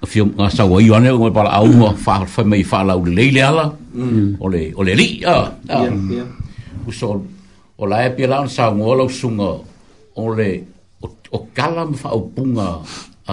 Fio 0.05 0.27
nga 0.37 0.51
sa 0.53 0.63
wai 0.69 0.85
yohane 0.85 1.09
lenga 1.09 1.33
wala 1.33 1.49
au 1.57 1.65
ma 1.81 1.89
fa 2.03 2.15
fa 2.33 2.41
mei 2.45 2.61
fa 2.61 2.83
la 2.85 2.93
ule 2.95 3.11
leile 3.17 3.41
ala. 3.41 3.65
Mm. 3.97 4.37
Ole 4.45 4.61
ole 4.77 4.93
li. 4.99 5.09
Ah. 5.25 5.49
Ah. 5.67 5.89
Uso. 6.85 7.09
Ola 7.81 8.05
e 8.05 8.09
pia 8.15 8.27
lan 8.31 8.45
sa 8.55 8.69
ngolo 8.77 9.09
sunga. 9.09 9.51
Ole. 10.21 10.51
O 11.01 11.37
kalam 11.57 11.89
fa 12.01 12.09
upunga. 12.21 12.69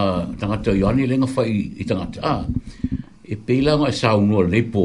Ah. 0.00 0.24
Tangata 0.40 0.72
yohane 0.80 1.04
lenga 1.10 1.28
fai. 1.28 1.76
Tangata. 1.84 2.20
Ah 2.24 2.44
e 3.28 3.36
peila 3.36 3.72
ngai 3.76 3.92
sa 4.00 4.16
unu 4.16 4.40
le 4.52 4.60
po 4.72 4.84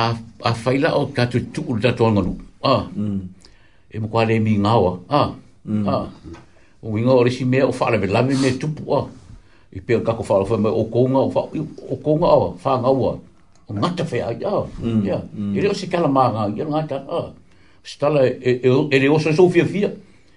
a 0.00 0.02
a 0.48 0.50
faila 0.62 0.94
o 1.00 1.02
ka 1.16 1.24
tu 1.32 1.38
tu 1.54 1.62
da 1.82 1.90
to 1.98 2.06
ngalu 2.14 2.34
a 2.72 2.76
e 3.94 3.96
mo 4.02 4.06
kwale 4.12 4.34
mi 4.46 4.54
ngawa 4.64 4.92
a 5.20 5.22
a 5.94 5.96
o 6.82 6.86
winga 6.94 7.12
o 7.18 7.22
resi 7.26 7.44
me 7.52 7.58
o 7.70 7.72
fa 7.78 7.90
le 7.92 8.06
la 8.16 8.22
me 8.26 8.50
tu 8.60 8.66
po 8.76 8.86
e 9.76 9.80
pe 9.86 9.98
ka 10.06 10.12
ko 10.18 10.22
fa 10.28 10.34
o 10.42 10.44
fa 10.50 10.54
o 10.80 10.82
konga 10.94 11.18
o 11.26 11.30
fa 11.34 11.40
o 11.94 11.96
konga 12.04 12.28
o 12.46 12.50
fa 12.64 12.78
ngawa 12.82 13.10
o 13.68 13.70
ngata 13.80 14.04
fe 14.10 14.18
a 14.28 14.30
ya 14.44 14.54
ya 15.10 15.18
e 15.56 15.58
re 15.62 15.68
o 15.72 15.74
se 15.80 15.86
kala 15.92 16.06
ma 16.16 16.24
nga 16.34 16.42
ya 16.58 16.64
ngata 16.70 16.96
a 17.20 17.20
stala 17.90 18.22
e 18.26 18.62
e 19.04 19.08
o 19.14 19.18
so 19.24 19.30
so 19.38 19.50
fia 19.54 19.66
fia 19.74 19.90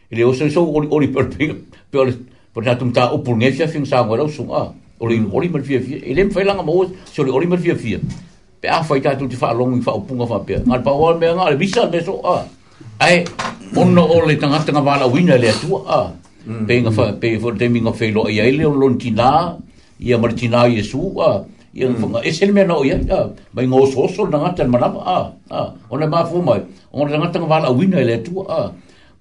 e 0.09 0.23
o 0.29 0.33
so 0.39 0.49
so 0.55 0.65
o 0.65 0.97
ri 1.03 1.09
per 1.15 1.25
pe 1.33 1.45
per 1.93 2.07
per 2.53 2.61
na 2.65 2.73
tum 2.79 2.89
ta 2.97 3.03
o 3.15 3.19
pulnge 3.25 3.49
fia 3.57 3.67
fing 3.73 3.85
sa 3.91 4.01
ngora 4.05 4.23
o 4.29 4.33
sunga 4.37 4.57
a 4.65 4.67
ori 5.01 5.17
mm. 5.21 5.33
ori 5.33 5.47
mal 5.49 5.61
fia 5.63 5.79
fia 5.79 5.97
ele 6.11 6.23
mfai 6.25 6.43
langa 6.49 6.63
mo 6.65 6.85
so 7.11 7.21
ori 7.23 7.31
ori 7.37 7.47
mal 7.47 7.57
fia 7.63 7.75
fia 7.75 7.99
pe 8.61 8.67
a 8.67 8.81
fai 8.87 8.99
tatu 9.05 9.27
te 9.31 9.35
fa 9.41 9.53
long 9.59 9.77
fa 9.87 9.91
opunga 9.99 10.25
fa 10.31 10.37
pe 10.47 10.61
ngal 10.67 10.81
pa 10.85 10.91
wal 11.01 11.17
me 11.21 11.27
ngal 11.39 11.57
bisa 11.61 11.83
me 11.91 11.99
so 12.07 12.17
a 12.25 12.37
ai 13.07 13.17
onno 13.81 14.03
ole 14.17 14.33
tanga 14.41 14.57
tanga 14.67 14.81
bala 14.87 15.05
winna 15.15 15.35
le 15.43 15.51
tu 15.61 15.77
a 15.99 16.01
pe 16.67 16.73
nga 16.83 16.91
fa 16.97 17.03
pe 17.21 17.37
for 17.43 17.53
deming 17.59 17.85
of 17.91 17.97
failo 17.99 18.25
ia 18.33 18.43
ele 18.49 18.65
on 18.71 18.77
lontina 18.81 19.29
ia 20.07 20.17
martina 20.23 20.65
yesu 20.75 21.01
a 21.29 21.31
ia 21.77 21.93
fanga 22.01 22.19
esel 22.29 22.51
me 22.57 22.63
no 22.71 22.81
ia 22.87 22.97
ia 23.11 23.19
mai 23.53 23.67
ngo 23.69 23.85
so 23.93 24.07
so 24.15 24.25
nga 24.41 24.49
tan 24.57 24.69
mana 24.73 24.87
a 25.17 25.19
a 25.59 25.61
ona 25.93 26.05
e 26.09 26.09
ma 26.13 26.25
fu 26.29 26.41
mai 26.49 26.59
ona 26.93 27.09
tanga 27.13 27.27
tanga 27.37 27.47
bala 27.53 27.69
winna 27.79 28.01
le 28.09 28.17
tu 28.25 28.33
a 28.59 28.61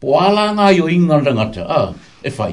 po 0.01 0.09
ala 0.27 0.45
nga 0.57 0.67
yo 0.79 0.87
ingan 0.97 1.21
ranga 1.29 1.45
ta 1.57 1.63
a 1.81 1.83
e 2.29 2.33
fai 2.39 2.53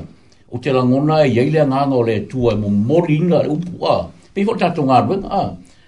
o 0.54 0.58
te 0.64 0.70
langona 0.74 1.24
e 1.26 1.30
yeile 1.38 1.60
a 1.66 1.66
nganga 1.66 1.96
o 1.98 2.04
le 2.08 2.16
atua 2.22 2.54
e 2.54 2.58
mo 2.62 2.70
mori 2.70 3.16
inga 3.18 3.42
le 3.44 3.50
upu 3.56 3.86
a. 3.86 3.96
Pei 4.34 4.46
fote 4.46 4.60
tato 4.62 4.84
ngā 4.86 4.98
ruenga 5.08 5.30
a. 5.30 5.44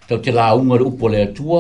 Tau 0.10 0.18
te 0.24 0.32
la 0.38 0.50
unga 0.58 0.76
le 0.80 0.84
upu 0.90 1.08
le 1.14 1.20
atua, 1.28 1.60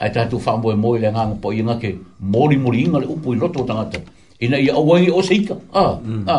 ai 0.00 0.10
tato 0.14 0.36
whaamboe 0.44 0.74
moe 0.82 0.98
le 0.98 1.10
nganga 1.12 1.36
po 1.42 1.52
inga 1.52 1.76
ke 1.82 1.92
mori 2.20 2.56
mori 2.56 2.82
inga 2.86 2.98
le 3.04 3.08
upu 3.14 3.34
i 3.34 3.36
loto 3.36 3.60
o 3.60 3.66
tangata. 3.68 4.00
Ina 4.40 4.56
i 4.58 4.68
a 4.70 4.80
wangi 4.88 5.10
o 5.10 5.20
seika. 5.22 5.56
A, 5.72 5.84
a. 6.26 6.36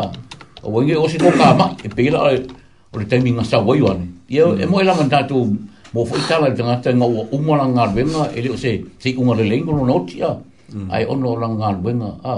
wangi 0.64 0.96
o 0.96 1.08
se 1.08 1.18
toka 1.22 1.46
ama. 1.54 1.68
Mm. 1.70 1.86
E 1.86 1.90
peila 1.96 2.20
ale 2.26 2.46
o 2.94 2.98
le 2.98 3.06
taimi 3.06 3.32
ngā 3.38 3.46
sa 3.46 3.62
waiwa 3.62 3.94
ne. 4.02 4.10
Ia 4.34 4.46
e 4.58 4.66
mm. 4.66 4.72
moe 4.74 4.84
langa 4.90 5.06
tato 5.14 5.46
mo 5.94 6.02
fo 6.06 6.18
itala 6.18 6.50
le 6.50 6.56
tangata 6.58 6.92
ngā 6.98 7.06
ua 7.06 7.28
unga 7.32 7.56
la 7.62 7.66
ngā 7.76 7.84
ruenga 7.94 8.24
e 8.34 8.42
le 8.42 8.50
o 8.58 8.58
se 8.58 8.74
se 8.98 9.14
unga 9.14 9.38
le 9.38 9.44
lengono 9.54 9.86
noti 9.86 10.22
a. 10.26 10.34
Mm. 10.74 10.90
Ai 10.92 11.06
ono 11.06 11.36
la 11.40 11.48
ngā 11.54 11.70
ruenga 11.78 12.12
a 12.26 12.36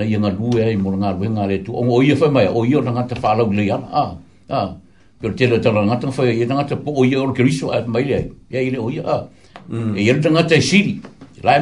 la 0.00 0.06
ia 0.06 0.18
ngalue 0.18 0.60
ai 0.64 0.76
mora 0.76 0.96
ngalue 1.02 1.26
ngare 1.28 1.56
tu 1.64 1.72
o 1.76 2.00
ia 2.02 2.16
fa 2.16 2.30
mai 2.36 2.46
o 2.48 2.64
ia 2.64 2.80
na 2.80 2.90
ngata 2.96 3.14
fa 3.22 3.34
la 3.38 3.44
ulia 3.50 3.76
ah 4.00 4.10
ah 4.48 4.68
pero 5.20 5.34
te 5.36 5.46
la 5.46 5.60
ngata 5.84 6.10
fa 6.16 6.24
ia 6.32 6.46
na 6.50 6.54
ngata 6.60 6.76
po 6.84 7.04
ia 7.04 7.20
o 7.20 7.32
ke 7.36 7.42
riso 7.48 7.68
ai 7.74 7.84
mai 7.86 8.04
e 8.06 8.10
le 8.16 8.20
ia 8.50 8.60
ile 8.68 8.78
o 8.86 8.88
ia 8.90 9.18
E 9.70 10.02
ia 10.02 10.12
na 10.18 10.30
ngata 10.36 10.54
e 10.60 10.62
siri 10.70 10.94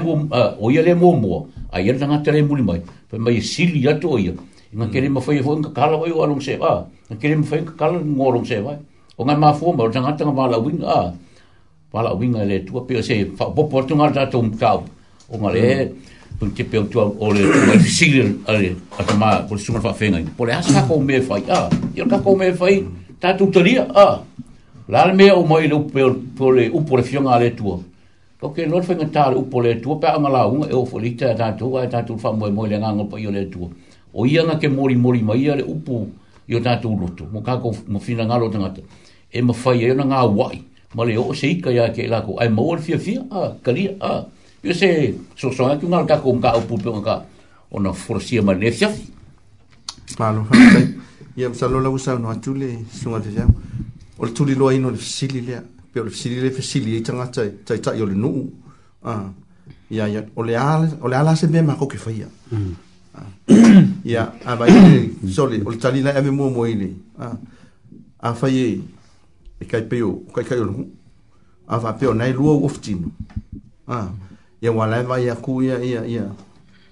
mo 0.04 0.12
ah, 0.38 0.50
o 0.60 0.70
ia 0.70 0.82
le 0.86 0.94
mo 0.94 1.12
mo 1.18 1.50
ai 1.74 1.82
ia 1.86 1.92
na 1.98 2.06
ngata 2.14 2.30
le 2.34 2.40
muli 2.48 2.62
mai 2.70 2.80
pe 3.10 3.18
mai 3.24 3.36
e 3.40 3.42
siri 3.52 3.80
ia 3.84 3.98
to 4.02 4.16
ia 4.18 4.32
nga 4.76 4.86
kere 4.92 5.08
mo 5.14 5.20
fa 5.20 5.32
ia 5.36 5.42
fonga 5.46 5.70
kala 5.78 5.98
o 5.98 6.06
ia 6.06 6.40
se 6.46 6.54
ah 6.72 6.78
nga 7.10 7.16
kere 7.20 7.34
mo 7.40 7.44
fa 7.50 7.56
ia 7.58 7.64
kala 7.80 7.98
ngorong 8.18 8.46
se 8.50 8.60
vai 8.66 8.78
o 9.18 9.20
nga 9.26 9.34
mafu 9.42 9.72
mo 9.74 9.88
na 9.94 10.00
ngata 10.06 10.22
nga 10.24 10.32
mala 10.38 10.56
a. 10.62 10.94
ah 10.98 11.08
mala 11.92 12.10
wing 12.20 12.36
ale 12.38 12.56
tu 12.66 12.70
pe 12.86 13.02
se 13.08 13.14
fa 13.38 13.44
po 13.56 13.66
portugal 13.74 14.10
ta 14.16 14.30
tum 14.32 14.52
ka 14.60 14.76
o 15.32 15.34
ngale 15.36 15.66
mm 15.74 16.17
pun 16.38 16.50
ke 16.54 16.62
pel 16.70 16.86
tu 16.90 17.00
o 17.02 17.28
le 17.34 17.42
sigil 17.98 18.30
ale 18.50 18.70
at 18.98 19.10
ma 19.20 19.30
ko 19.48 19.58
sumar 19.64 19.82
fa 19.86 19.92
fenga 20.00 20.20
po 20.38 20.46
le 20.46 20.52
asa 20.58 20.84
ko 20.88 21.00
me 21.08 21.20
fa 21.28 21.38
ya 21.48 21.58
yo 21.98 22.06
ka 22.12 22.20
ko 22.26 22.34
me 22.40 22.50
fa 22.60 22.68
ta 23.22 23.32
tu 23.38 23.50
tori 23.56 23.74
a 23.80 24.06
la 24.94 25.00
me 25.20 25.28
o 25.38 25.42
mo 25.50 25.58
le 25.72 25.80
pel 25.96 26.14
po 26.38 26.52
le 26.58 26.68
u 26.76 26.84
po 26.88 26.96
le 27.00 27.04
fion 27.10 27.26
ale 27.34 27.50
tu 27.58 27.74
ko 28.40 28.52
ke 28.54 28.68
lor 28.70 28.84
fenga 28.88 29.08
ta 29.18 29.26
u 29.34 29.42
po 29.52 29.60
le 29.66 29.74
tu 29.82 29.98
pa 30.04 30.14
ma 30.22 30.30
la 30.36 30.44
un 30.54 30.62
e 30.70 30.72
o 30.82 30.84
folita 30.92 31.34
ta 31.42 31.50
tu 31.58 31.72
ga 31.74 31.84
ta 31.96 32.02
tu 32.08 32.16
fa 32.22 32.30
mo 32.38 32.46
mo 32.60 32.66
le 32.70 32.78
nga 32.84 32.94
ngo 32.94 33.06
po 33.10 33.18
yo 33.24 33.30
le 33.36 33.44
tu 33.54 33.66
o 34.14 34.26
ia 34.32 34.46
nga 34.48 34.56
ke 34.62 34.68
mori 34.78 34.94
mori 35.04 35.22
mai 35.30 35.44
ale 35.56 35.62
u 35.66 35.76
po 35.88 36.06
yo 36.46 36.60
ta 36.66 36.78
tu 36.82 36.94
lutu 37.02 37.26
mo 37.34 37.42
ka 37.48 37.58
ko 37.64 37.74
mo 37.92 37.98
fina 38.06 38.22
nga 38.30 38.38
lo 38.38 38.48
tanga 38.54 38.70
e 39.34 39.42
mo 39.42 39.52
fa 39.64 39.74
ye 39.80 39.90
nga 39.94 40.22
wai 40.40 40.58
Mali 40.96 41.14
o 41.20 41.34
seika 41.36 41.68
ya 41.68 41.82
ke 41.96 42.06
lako 42.08 42.32
ai 42.42 42.46
mo 42.56 42.62
fia 42.84 42.96
fia 43.04 43.20
a 43.40 43.42
kali 43.64 43.82
ah. 44.10 44.22
Yo 44.62 44.74
se 44.74 45.14
so 45.38 45.52
so 45.54 45.66
aku 45.70 45.86
ngal 45.86 46.02
ka 46.04 46.18
ku 46.18 46.34
ka 46.42 46.56
opu 46.58 46.78
pe 46.82 46.90
ka 47.04 47.22
ona 47.70 47.92
forsia 47.94 48.42
ma 48.42 48.52
ne 48.54 48.70
sia. 48.74 48.90
Palo 50.18 50.42
fa 50.50 50.56
ta. 50.74 50.80
Ya 51.38 51.46
sa 51.54 51.68
lo 51.70 51.78
la 51.80 51.90
usa 51.94 52.18
no 52.18 52.26
atu 52.28 52.54
le 52.58 52.82
su 52.90 53.08
ngal 53.14 53.22
sia. 53.22 53.46
Ol 54.18 54.34
tu 54.34 54.42
li 54.44 54.56
lo 54.58 54.70
ino 54.74 54.90
le 54.90 54.98
sili 54.98 55.42
le 55.46 55.62
pe 55.92 56.00
ol 56.02 56.10
sili 56.10 56.40
le 56.42 56.50
sili 56.60 56.96
i 56.98 57.02
tanga 57.06 57.28
tai 57.30 57.62
tai 57.64 57.78
tai 57.78 58.00
ol 58.02 58.16
nu. 58.18 58.50
Ah. 59.06 59.30
Ya 59.94 60.08
ya 60.10 60.22
ol 60.34 60.50
ala 60.50 60.88
ol 61.06 61.14
ala 61.14 61.36
se 61.38 61.46
me 61.46 61.62
ma 61.62 61.76
ko 61.78 61.86
ke 61.86 61.94
faia. 61.96 62.26
Ya 64.04 64.34
a 64.44 64.56
ba 64.58 64.66
ile 64.66 65.22
soli 65.30 65.62
ol 65.62 65.78
tali 65.78 66.02
na 66.02 66.18
me 66.20 66.30
mo 66.34 66.50
mo 66.50 66.66
ile. 66.66 66.90
Ah. 67.16 67.38
A 68.18 68.34
faie 68.34 68.74
e 69.60 69.64
kai 69.70 69.86
pe 69.86 70.02
o 70.02 70.26
kai 70.34 70.42
kai 70.42 70.58
ol. 70.58 70.82
Ava 71.70 71.92
pe 71.94 72.10
o 72.10 72.12
nai 72.12 72.32
lu 72.34 72.50
o 72.50 72.64
oftin. 72.66 73.06
Ah. 73.86 74.10
Ya 74.60 74.72
wala 74.72 75.04
e 75.18 75.24
ya 75.24 75.32
aku 75.38 75.62
ya 75.62 75.78
ya 75.78 76.02
ia 76.02 76.24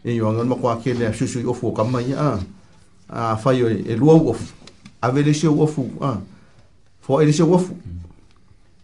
e 0.07 0.15
yo 0.15 0.31
ngon 0.31 0.47
makwa 0.47 0.79
ke 0.79 0.95
le 0.95 1.11
shushu 1.11 1.43
ofu 1.51 1.75
kama 1.75 1.99
ia 1.99 2.39
a 3.11 3.35
fai 3.37 3.63
o 3.63 3.67
e 3.67 3.91
luau 3.99 4.31
of 4.31 4.41
a 5.03 5.11
vele 5.11 5.35
se 5.35 5.49
ofu 5.49 5.83
a 6.01 6.19
fo 7.03 7.21
ele 7.21 7.33
che 7.33 7.43
ofu 7.43 7.75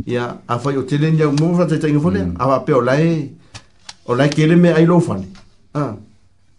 ia 0.05 0.39
a 0.49 0.59
fai 0.59 0.75
yo 0.75 0.83
telen 0.83 1.15
ia 1.17 1.29
mo 1.31 1.55
vata 1.55 1.79
tanga 1.79 2.01
fole 2.01 2.25
mm. 2.27 2.35
a 2.39 2.45
va 2.47 2.59
pe 2.67 2.73
o 2.75 2.81
lai 2.83 3.31
o 4.07 4.15
lai 4.19 4.29
ke 4.29 4.47
le 4.51 4.57
me 4.57 4.75
ai 4.75 4.85
lofan 4.85 5.23
a 5.75 5.95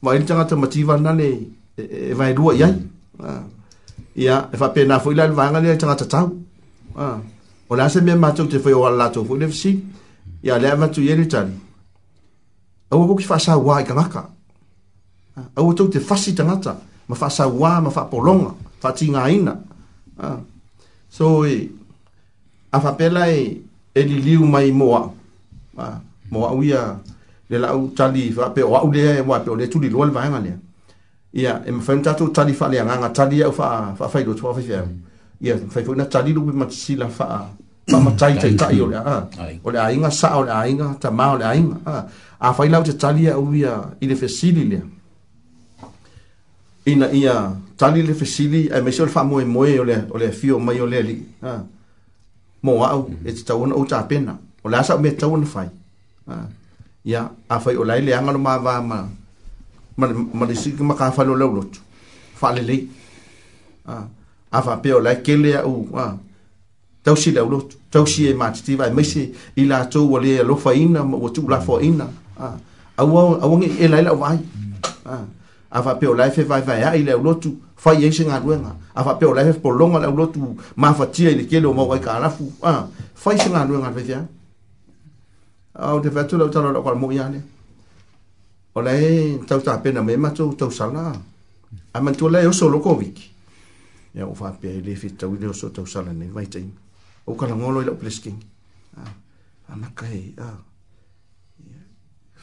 ma 0.02 0.16
ele 0.16 0.24
tanga 0.26 0.46
tama 0.48 0.68
tiva 0.68 0.96
nane 0.96 1.28
e 1.76 2.14
vai 2.16 2.32
e, 2.32 2.36
e 2.40 2.56
ya. 2.62 2.68
ia 2.72 2.72
Ya 4.16 4.36
e 4.54 4.56
fa 4.62 4.70
pe 4.70 4.86
na 4.86 5.00
fo 5.02 5.12
ila 5.12 5.28
vanga 5.28 5.60
le 5.60 5.76
changa 5.78 5.96
tata 6.06 6.22
a 6.96 7.20
Ola 7.70 7.84
la 7.84 7.90
se 7.92 8.00
me 8.02 8.16
ma 8.16 8.32
tu 8.32 8.48
te 8.48 8.58
fo 8.64 8.70
yo 8.70 8.80
tu 9.12 9.26
fo 9.28 9.36
le 9.36 9.52
si 9.52 9.72
Ya 10.48 10.56
le 10.62 10.70
ma 10.80 10.88
tu 10.88 11.02
ye 11.02 11.16
le 11.20 11.26
tani 11.28 11.60
au 12.94 13.04
a 13.04 13.08
koki 13.08 13.26
whaasa 13.30 13.58
wā 13.58 13.82
i 13.82 13.86
kangaka. 13.86 14.28
Au 15.56 15.72
a 15.72 15.76
tau 15.76 15.90
te 15.90 16.00
whasi 16.10 16.36
tangata, 16.36 16.78
ma 17.10 17.16
whaasa 17.20 17.48
wā, 17.48 17.72
ma 17.82 17.90
whaaporonga, 17.90 18.52
whaati 18.82 19.10
ngā 19.14 19.26
ina. 19.38 19.56
Ah. 20.20 20.40
So, 21.10 21.46
e, 21.46 21.70
a 22.72 22.78
whapela 22.80 23.28
e, 23.32 23.40
e 23.96 24.04
li 24.10 24.22
liu 24.26 24.46
mai 24.46 24.72
moa, 24.72 25.02
a, 25.78 25.88
ah, 25.88 25.98
moa 26.32 26.52
uia, 26.60 26.84
le 27.50 27.60
lau 27.60 27.90
tali, 27.98 28.30
whape 28.38 28.64
o 28.64 28.76
au 28.78 28.92
lea 28.92 29.18
e 29.20 29.26
wape 29.30 29.50
o 29.54 29.56
le 29.56 29.68
tuli 29.70 29.90
loa 29.90 30.06
le 30.10 30.14
vahanga 30.14 30.40
lea. 30.46 30.58
Ia, 31.42 31.62
e 31.66 31.72
ma 31.74 31.84
whaen 31.88 32.02
tatou 32.06 32.30
tali 32.32 32.54
wha 32.60 32.70
lea, 32.70 32.86
nganga 32.86 33.10
tali 33.10 33.44
au 33.44 33.54
wha 33.58 34.08
whaidotu, 34.14 34.46
wha 34.46 34.52
whaifea. 34.54 34.84
Ia, 35.42 35.58
whaifea, 35.76 35.96
na 35.96 36.06
tali 36.06 36.34
lupi 36.34 36.56
matisila 36.58 37.06
wha 37.18 37.30
a, 37.38 37.40
mama 37.92 38.12
tai 38.20 38.36
tai 38.40 38.56
tai 38.56 38.80
o 38.82 38.88
la 38.88 39.00
o 39.64 39.70
la 39.72 39.92
inga 39.92 40.10
sa 40.12 40.38
o 40.40 40.44
la 40.48 40.64
inga 40.72 40.88
ta 41.02 41.10
ma 41.18 41.26
o 41.36 41.38
la 41.42 41.50
inga 41.60 42.08
a 42.46 42.54
fai 42.56 42.68
lau 42.74 42.82
te 42.88 42.94
talia 43.02 43.32
o 43.38 43.44
ia 43.54 43.74
i 44.00 44.06
le 44.10 44.16
fesili 44.16 44.64
le 44.72 44.80
ina 46.92 47.08
ia 47.12 47.36
tali 47.76 48.02
le 48.08 48.14
fesili 48.16 48.68
e 48.72 48.82
me 48.82 48.92
sol 48.92 49.10
fa 49.10 49.22
mo 49.24 49.40
e 49.40 49.46
mo 49.54 49.66
e 49.68 49.80
o 49.80 49.84
le 49.84 50.08
o 50.16 50.18
le 50.18 50.32
fio 50.32 50.60
mai 50.60 50.80
o 50.80 50.86
le 50.88 51.00
li 51.04 51.16
ha 51.44 51.60
mo 52.64 52.74
au 52.88 53.02
e 53.28 53.32
te 53.36 53.44
tau 53.44 53.60
o 53.80 53.86
ta 53.86 54.00
pena 54.08 54.40
o 54.64 54.68
la 54.72 54.82
sa 54.84 54.96
me 54.98 55.10
tau 55.14 55.36
na 55.38 55.46
fai 55.46 55.70
ia 57.04 57.22
a 57.50 57.60
fai 57.60 57.76
o 57.76 57.84
la 57.84 57.96
le 58.00 58.14
anga 58.16 58.32
no 58.32 58.40
ma 58.40 58.58
va 58.58 58.80
ma 58.82 59.00
ma 60.00 60.06
ma 60.32 60.44
le 60.48 60.56
sik 60.56 60.80
ma 60.88 60.94
ka 60.96 61.12
fa 61.12 61.24
lo 61.28 61.34
lo 61.36 61.68
fa 62.40 62.52
le 62.56 62.62
le 62.64 62.78
a 63.92 64.08
a 64.56 64.60
fa 64.64 64.78
pe 64.80 64.94
o 64.96 65.00
la 65.04 65.16
ke 65.20 65.36
le 65.36 65.52
au 65.68 65.90
ha 65.96 66.16
tausi 67.04 67.32
le 67.32 67.40
aulotu 67.40 67.76
tausi 67.92 68.28
e 68.28 68.34
matitiva 68.34 68.86
e 68.88 68.92
maise 68.92 69.32
i 69.58 69.66
latou 69.66 70.14
o 70.14 70.18
le 70.20 70.40
alofaina 70.40 71.04
ma 71.04 71.18
ua 71.18 71.30
tuulafoaina 71.30 72.10
auauage 72.98 73.70
e 73.80 73.88
lai 73.88 74.04
lauvai 74.04 74.40
afaape 75.72 76.06
o 76.08 76.14
lai 76.14 76.30
fevaevaeaʻi 76.32 77.04
le 77.04 77.12
aulotu 77.12 77.58
fai 77.76 78.04
ai 78.06 78.12
se 78.14 78.24
galuega 78.24 78.76
afaape 78.96 79.26
o 79.26 79.34
lai 79.34 79.46
fepologa 79.52 80.00
le 80.00 80.06
aulotu 80.06 80.40
mafatia 80.78 81.32
i 81.32 81.36
le 81.36 81.44
kele 81.44 81.66
o 81.68 81.74
mau 81.74 81.92
ai 81.94 82.00
kalafu 82.00 82.52
fai 83.16 83.38
se 83.38 83.50
galuega 83.50 83.88
le 83.90 83.94
faifeaga 83.94 84.28
au 85.80 86.00
te 86.00 86.10
featu 86.10 86.38
lau 86.38 86.50
tala 86.50 86.72
lau 86.72 86.84
kalamoi 86.84 87.20
a 87.20 87.28
o 88.76 88.82
lai 88.82 89.40
tautapena 89.48 90.02
me 90.02 90.16
matou 90.16 90.54
tausala 90.54 91.12
a 91.94 92.02
matua 92.02 92.32
lai 92.32 92.48
oso 92.48 92.70
lokoviki 92.70 93.30
ia 94.16 94.26
o 94.28 94.34
faapea 94.34 94.72
i 94.72 94.82
le 94.82 94.96
fetau 94.96 95.36
i 95.36 95.38
le 95.42 95.48
oso 95.48 95.70
tausala 95.70 96.12
nei 96.14 96.30
vaitaimi 96.34 96.74
o 97.28 97.34
kalagolo 97.36 97.82
i 97.82 97.86
lau 97.86 97.98
fa, 97.98 99.04
amakai 99.74 100.34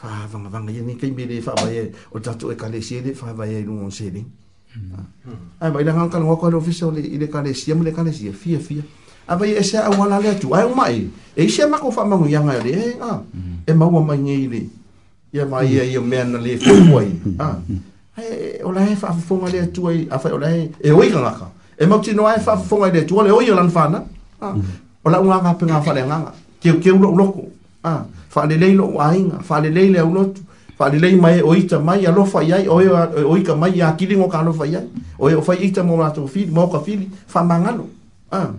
faavagavaga 0.00 0.72
ia 0.72 0.82
ni 0.82 0.96
kaimi 0.96 1.26
le 1.26 1.40
faavai 1.40 1.76
ai 1.78 1.90
o 2.12 2.16
le 2.18 2.24
tatou 2.24 2.48
ah. 2.48 2.52
ah. 2.52 2.54
e 2.54 2.56
kalesia 2.58 3.02
fa 3.14 3.26
faavai 3.28 3.56
ai 3.60 3.64
luga 3.68 3.84
o 3.84 3.90
seling 3.90 4.24
ae 5.60 5.70
mai 5.70 5.84
laga 5.84 6.08
kalagoa 6.08 6.36
koe 6.40 6.50
lofisa 6.50 6.86
o 6.88 6.94
i 6.96 7.18
le 7.20 7.28
kalesia 7.28 7.74
ma 7.76 7.84
le 7.84 7.92
kalesia 7.92 8.32
fiafia 8.32 8.82
avai 9.28 9.52
e 9.52 9.62
sea 9.62 9.84
auala 9.84 10.18
le 10.18 10.28
atu 10.32 10.54
ae 10.56 10.64
omaʻi 10.64 11.10
e 11.36 11.44
isi 11.44 11.62
amako 11.62 11.90
faamagoiaga 11.92 12.56
e 12.58 12.62
le 12.64 12.72
ega 12.88 13.22
e 13.66 13.72
maua 13.76 14.00
maigei 14.02 14.48
le 14.48 14.60
ia 15.36 15.44
maia 15.46 15.84
ia 15.84 16.00
mea 16.00 16.24
na 16.24 16.38
lē 16.40 16.56
fou 16.58 16.96
ai 16.98 17.12
ae 18.16 18.62
o 18.64 18.72
lae 18.72 18.96
faafofoga 18.96 19.52
le 19.52 19.60
atu 19.68 19.84
ai 19.86 20.08
afai 20.08 20.32
o 20.32 20.38
lae 20.40 20.70
e 20.80 20.90
oi 20.96 21.10
gagaka 21.12 21.52
e 21.76 21.84
mautinoa 21.86 22.32
ae 22.40 22.40
faafofoga 22.40 22.88
i 22.88 22.92
le 22.96 23.04
atua 23.04 23.22
le 23.28 23.36
oi 23.36 23.50
o 23.52 23.54
lana 23.54 23.68
fanau 23.68 24.08
Ah. 24.40 24.56
Mm-hmm. 24.56 25.04
Ola 25.04 25.16
unga 25.20 25.38
ka 25.44 25.52
pinga 25.60 25.78
fa 25.84 25.92
le 25.96 26.02
nga 26.04 26.32
ke 26.60 26.70
ke 26.80 26.90
lo 26.92 27.12
lo 27.16 27.26
ah 27.84 28.04
fa 28.28 28.44
le 28.48 28.56
le 28.60 28.72
lo 28.76 29.00
ai 29.00 29.24
fa 29.44 29.56
le 29.64 29.68
le 29.72 29.88
le 29.92 30.00
lo 30.04 30.32
fa 30.76 30.92
le 30.92 30.96
le 31.00 31.08
mai 31.16 31.40
e 31.40 31.44
oita 31.44 31.78
mai 31.80 32.04
a 32.08 32.12
lo 32.12 32.24
fa 32.28 32.40
yai 32.44 32.68
o 32.68 32.80
o 32.80 33.34
mai 33.56 33.72
ya 33.76 33.92
kilingo 33.96 34.28
ka 34.32 34.44
lo 34.44 34.52
fa 34.52 34.64
yai 34.68 34.84
o 35.16 35.24
ah. 35.28 35.36
o 35.40 35.42
fa 35.44 35.54
ita 35.56 35.80
mo 35.84 35.96
ma 36.00 36.08
to 36.12 36.24
fi 36.26 36.44
mo 36.48 36.68
ka 36.72 36.80
fi 36.84 37.00
fa 37.32 37.40
mangalo 37.44 37.84
ah 38.32 38.52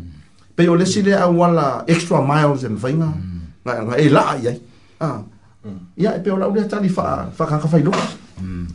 pe 0.55 0.65
o 0.69 0.73
le 0.77 0.85
si 0.85 1.01
a 1.13 1.29
wala 1.29 1.83
extra 1.85 2.21
miles 2.21 2.61
en 2.65 2.75
vaina 2.77 3.05
mm. 3.09 3.29
Na 3.61 3.77
nga 3.85 3.95
e 4.01 4.07
la 4.09 4.33
yai 4.41 4.57
ah 5.01 5.17
ya 5.97 6.11
pe 6.21 6.29
ola 6.31 6.47
u 6.49 6.53
o 6.53 6.57
le 6.57 6.65
tani 6.65 6.89
fa 6.89 7.29
fa 7.37 7.45
ka 7.45 7.57
ka 7.61 7.67
fa 7.69 7.77
lo 7.85 7.93
mm. 8.41 8.65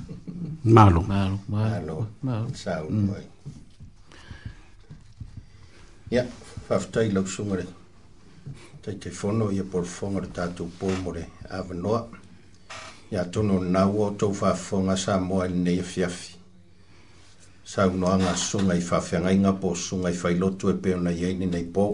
malo 0.71 1.03
malo 1.03 1.39
malo 1.51 1.99
malo 2.23 2.49
sa 2.55 2.79
ya 6.15 6.23
mm 6.23 6.46
whaftai 6.69 7.13
lau 7.13 7.25
sungare. 7.27 7.67
Tei 8.83 8.95
te 8.99 9.11
whono 9.11 9.51
ia 9.51 9.65
por 9.65 9.85
whonga 9.87 10.21
re 10.21 10.29
tātou 10.33 10.69
pōmore 10.81 11.25
awanoa. 11.51 12.07
Ia 13.11 13.25
tono 13.31 13.61
nau 13.63 13.99
o 14.03 14.11
tau 14.19 14.35
whawhonga 14.35 14.97
sa 14.99 15.19
moa 15.21 15.47
i 15.49 15.53
nei 15.55 15.83
fiafi. 15.83 16.35
Sa 17.65 17.87
unoanga 17.89 18.35
sunga 18.37 18.75
i 18.75 18.83
whawhianga 18.83 19.31
inga 19.33 19.53
po 19.61 19.75
sunga 19.75 20.11
i 20.11 20.17
whailotu 20.23 20.69
e 20.71 20.75
peo 20.83 21.01
na 21.01 21.11
ieini 21.11 21.47
nei 21.47 21.65
pō. 21.67 21.87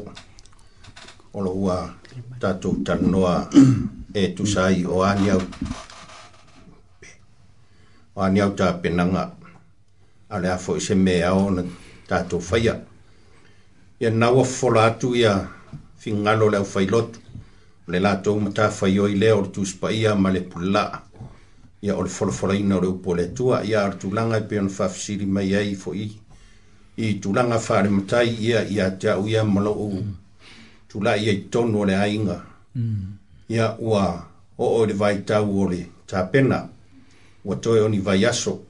Olo 1.33 1.55
ua 1.65 1.79
tātou 2.41 2.83
tanoa 2.85 3.37
e 4.15 4.29
tusai 4.37 4.85
o 4.85 5.01
aniau. 5.05 5.41
O 8.15 8.21
aniau 8.25 8.53
tā 8.57 8.73
penanga. 8.83 9.31
Ale 10.33 10.49
a 10.49 10.57
fo 10.59 10.77
i 10.77 10.81
se 10.81 10.95
mea 10.97 11.33
o 11.37 11.49
na 11.57 11.65
tātou 12.09 12.41
whaiau. 12.45 12.89
ia 14.03 14.11
na 14.11 14.31
ua 14.33 14.45
fofola 14.45 14.85
atu 14.87 15.17
ia 15.17 15.49
figalo 15.97 16.51
le 16.51 16.57
aufailotu 16.59 17.19
o 17.89 17.93
le 17.93 17.99
latou 18.01 18.41
matafaioi 18.41 19.15
lea 19.15 19.35
o 19.37 19.43
le 19.43 19.49
tusipaia 19.49 20.15
ma 20.15 20.31
le 20.31 20.41
pulelaa 20.41 21.01
ia 21.83 21.95
o 21.97 22.03
le 22.03 22.09
folafolaina 22.11 22.77
o 22.77 22.81
le 22.81 22.87
upu 22.87 23.11
o 23.11 23.15
le 23.15 23.23
atua 23.23 23.65
ia 23.65 23.85
o 23.87 23.91
le 23.91 23.97
tulaga 23.99 24.37
e 24.37 24.41
pe 24.41 24.59
ona 24.59 24.69
faafesili 24.71 25.27
mai 25.27 25.55
ai 25.55 25.75
foʻi 25.75 26.07
i 26.97 27.15
tulaga 27.23 27.59
faalematai 27.59 28.29
ia 28.43 28.65
ia 28.69 28.91
te 28.91 29.07
aʻu 29.07 29.29
ia 29.31 29.45
ma 29.45 29.61
loʻu 29.61 30.03
tulaʻi 30.91 31.29
ai 31.31 31.39
tonu 31.53 31.81
o 31.81 31.85
le 31.85 31.95
aiga 31.97 32.43
ia 33.49 33.77
ua 33.79 34.27
oo 34.59 34.83
i 34.83 34.87
le 34.87 34.95
vaitau 34.95 35.61
o 35.63 35.69
le 35.71 35.87
tapena 36.07 36.69
ua 37.45 37.57
toe 37.57 37.81
oni 37.81 37.99
vaiaso 38.01 38.63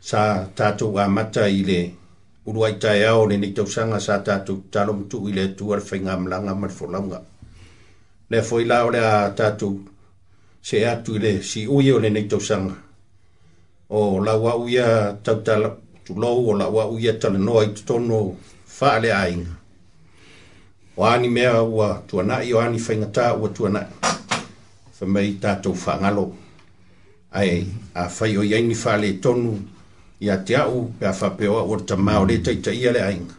sa 0.00 0.48
tatou 0.54 1.00
amata 1.00 1.48
i 1.48 1.64
le 1.64 2.01
uruai 2.46 2.72
tae 2.74 3.06
ao 3.06 3.26
ni 3.26 3.38
ni 3.38 3.50
tausanga 3.54 4.00
sa 4.00 4.18
tatu 4.18 4.56
talo 4.70 4.92
mtu 4.92 5.28
ile 5.28 5.48
tu 5.48 5.74
ar 5.74 5.80
whainga 5.82 6.16
mlanga 6.16 6.54
marifolanga. 6.54 7.22
Le 8.30 8.42
foi 8.42 8.64
la 8.64 8.84
ole 8.84 8.98
tatu 9.36 9.80
se 10.62 10.86
atu 10.88 11.16
ile 11.16 11.42
si 11.42 11.66
uye 11.68 11.92
ole 11.92 12.10
ni 12.10 12.22
tausanga. 12.22 12.74
O 13.90 14.20
la 14.24 14.36
ua 14.36 14.56
uia 14.56 15.16
tautala 15.22 15.76
tulou 16.04 16.50
o 16.50 16.54
la 16.56 16.68
ua 16.68 16.86
uia 16.86 17.12
talanoa 17.12 17.64
i 17.64 17.68
tutono 17.68 18.36
whaale 18.80 19.12
ainga. 19.14 19.50
O 20.96 21.04
ani 21.06 21.28
mea 21.28 21.62
ua 21.62 22.02
tuanai 22.08 22.52
o 22.54 22.60
ani 22.60 22.80
whaingata 22.80 23.34
ua 23.34 23.48
tuanai. 23.48 23.86
Whamei 25.00 25.32
tatou 25.40 25.74
whangalo. 25.86 26.34
Ai 27.32 27.66
a 27.94 28.08
whai 28.20 28.36
o 28.38 28.42
iaini 28.42 28.74
whaale 28.74 29.12
tonu 29.12 29.42
tonu 29.50 29.66
ia 30.22 30.36
te 30.44 30.56
au 30.56 30.92
pe 30.98 31.06
a 31.06 31.12
whapeoa 31.20 31.62
o 31.62 31.76
ta 31.80 31.96
mao 31.96 32.24
le 32.24 32.38
taita 32.38 32.70
ia 32.72 32.92
le 32.92 33.00
ainga. 33.02 33.34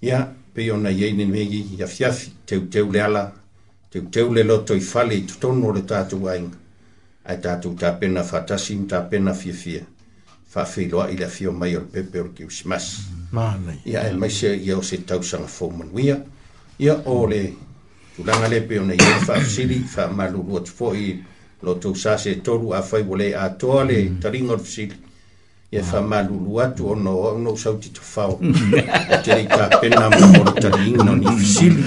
Ia 0.00 0.26
pe 0.52 0.70
o 0.72 0.76
na 0.76 0.90
iei 0.90 1.12
megi 1.12 1.66
ia 1.78 1.86
fiafi 1.86 2.30
teu 2.46 2.60
teu 2.66 2.90
le 2.92 3.00
ala, 3.00 3.32
teu 3.90 4.02
teu 4.10 4.32
le 4.34 4.42
loto 4.42 4.74
i 4.74 4.80
fale 4.80 5.14
i 5.14 5.22
tutono 5.24 5.72
le 5.72 5.80
tātou 5.82 6.26
ainga. 6.28 6.56
Ai 7.24 7.36
tātou 7.38 7.76
tā 7.78 7.92
pena 8.00 8.24
whatasi 8.24 8.74
un 8.74 8.88
tā 8.88 9.00
pena 9.10 9.34
fia 9.34 9.54
fia. 9.54 9.86
Whawhiloa 10.56 11.08
i 11.12 11.16
la 11.20 11.26
fio 11.28 11.52
mai 11.52 11.74
o 11.76 11.80
le 11.84 11.86
pepe 11.92 12.18
o 12.20 12.24
le 12.24 12.32
kiu 12.34 12.50
simas. 12.50 13.06
Mānei. 13.30 13.78
Ia 13.84 14.08
e 14.08 14.16
maise 14.16 14.54
ia 14.56 14.78
o 14.78 14.82
se 14.82 14.98
tausanga 15.06 15.46
whomanuia. 15.52 16.16
Ia 16.78 16.98
o 17.04 17.26
le 17.30 17.42
tulanga 18.16 18.48
le 18.48 18.62
pe 18.62 18.80
o 18.80 18.84
na 18.88 18.94
iei 18.94 19.20
whawhsiri, 19.28 19.84
whamalu 19.94 20.42
luat 20.50 20.68
fo 20.68 20.94
i 20.96 21.14
loto 21.62 21.94
sase 21.94 22.40
toru 22.42 22.72
a 22.74 22.82
whaibole 22.82 23.34
a 23.38 23.50
toa 23.54 23.84
le 23.84 24.02
mm. 24.08 24.20
taringa 24.22 24.54
o 24.54 24.56
le 24.56 25.04
ia 25.70 25.82
fa 25.82 26.00
mhm. 26.00 26.08
malulu 26.10 26.60
atu 26.62 26.90
ona 26.90 27.10
o 27.10 27.26
auna 27.28 27.50
usauti 27.50 27.88
tafao 27.88 28.40
atele 29.10 29.42
mhm. 29.42 29.48
kapena 29.48 30.10
mamolo 30.10 30.50
taliiga 30.50 31.04
noni 31.04 31.26
fisili 31.38 31.84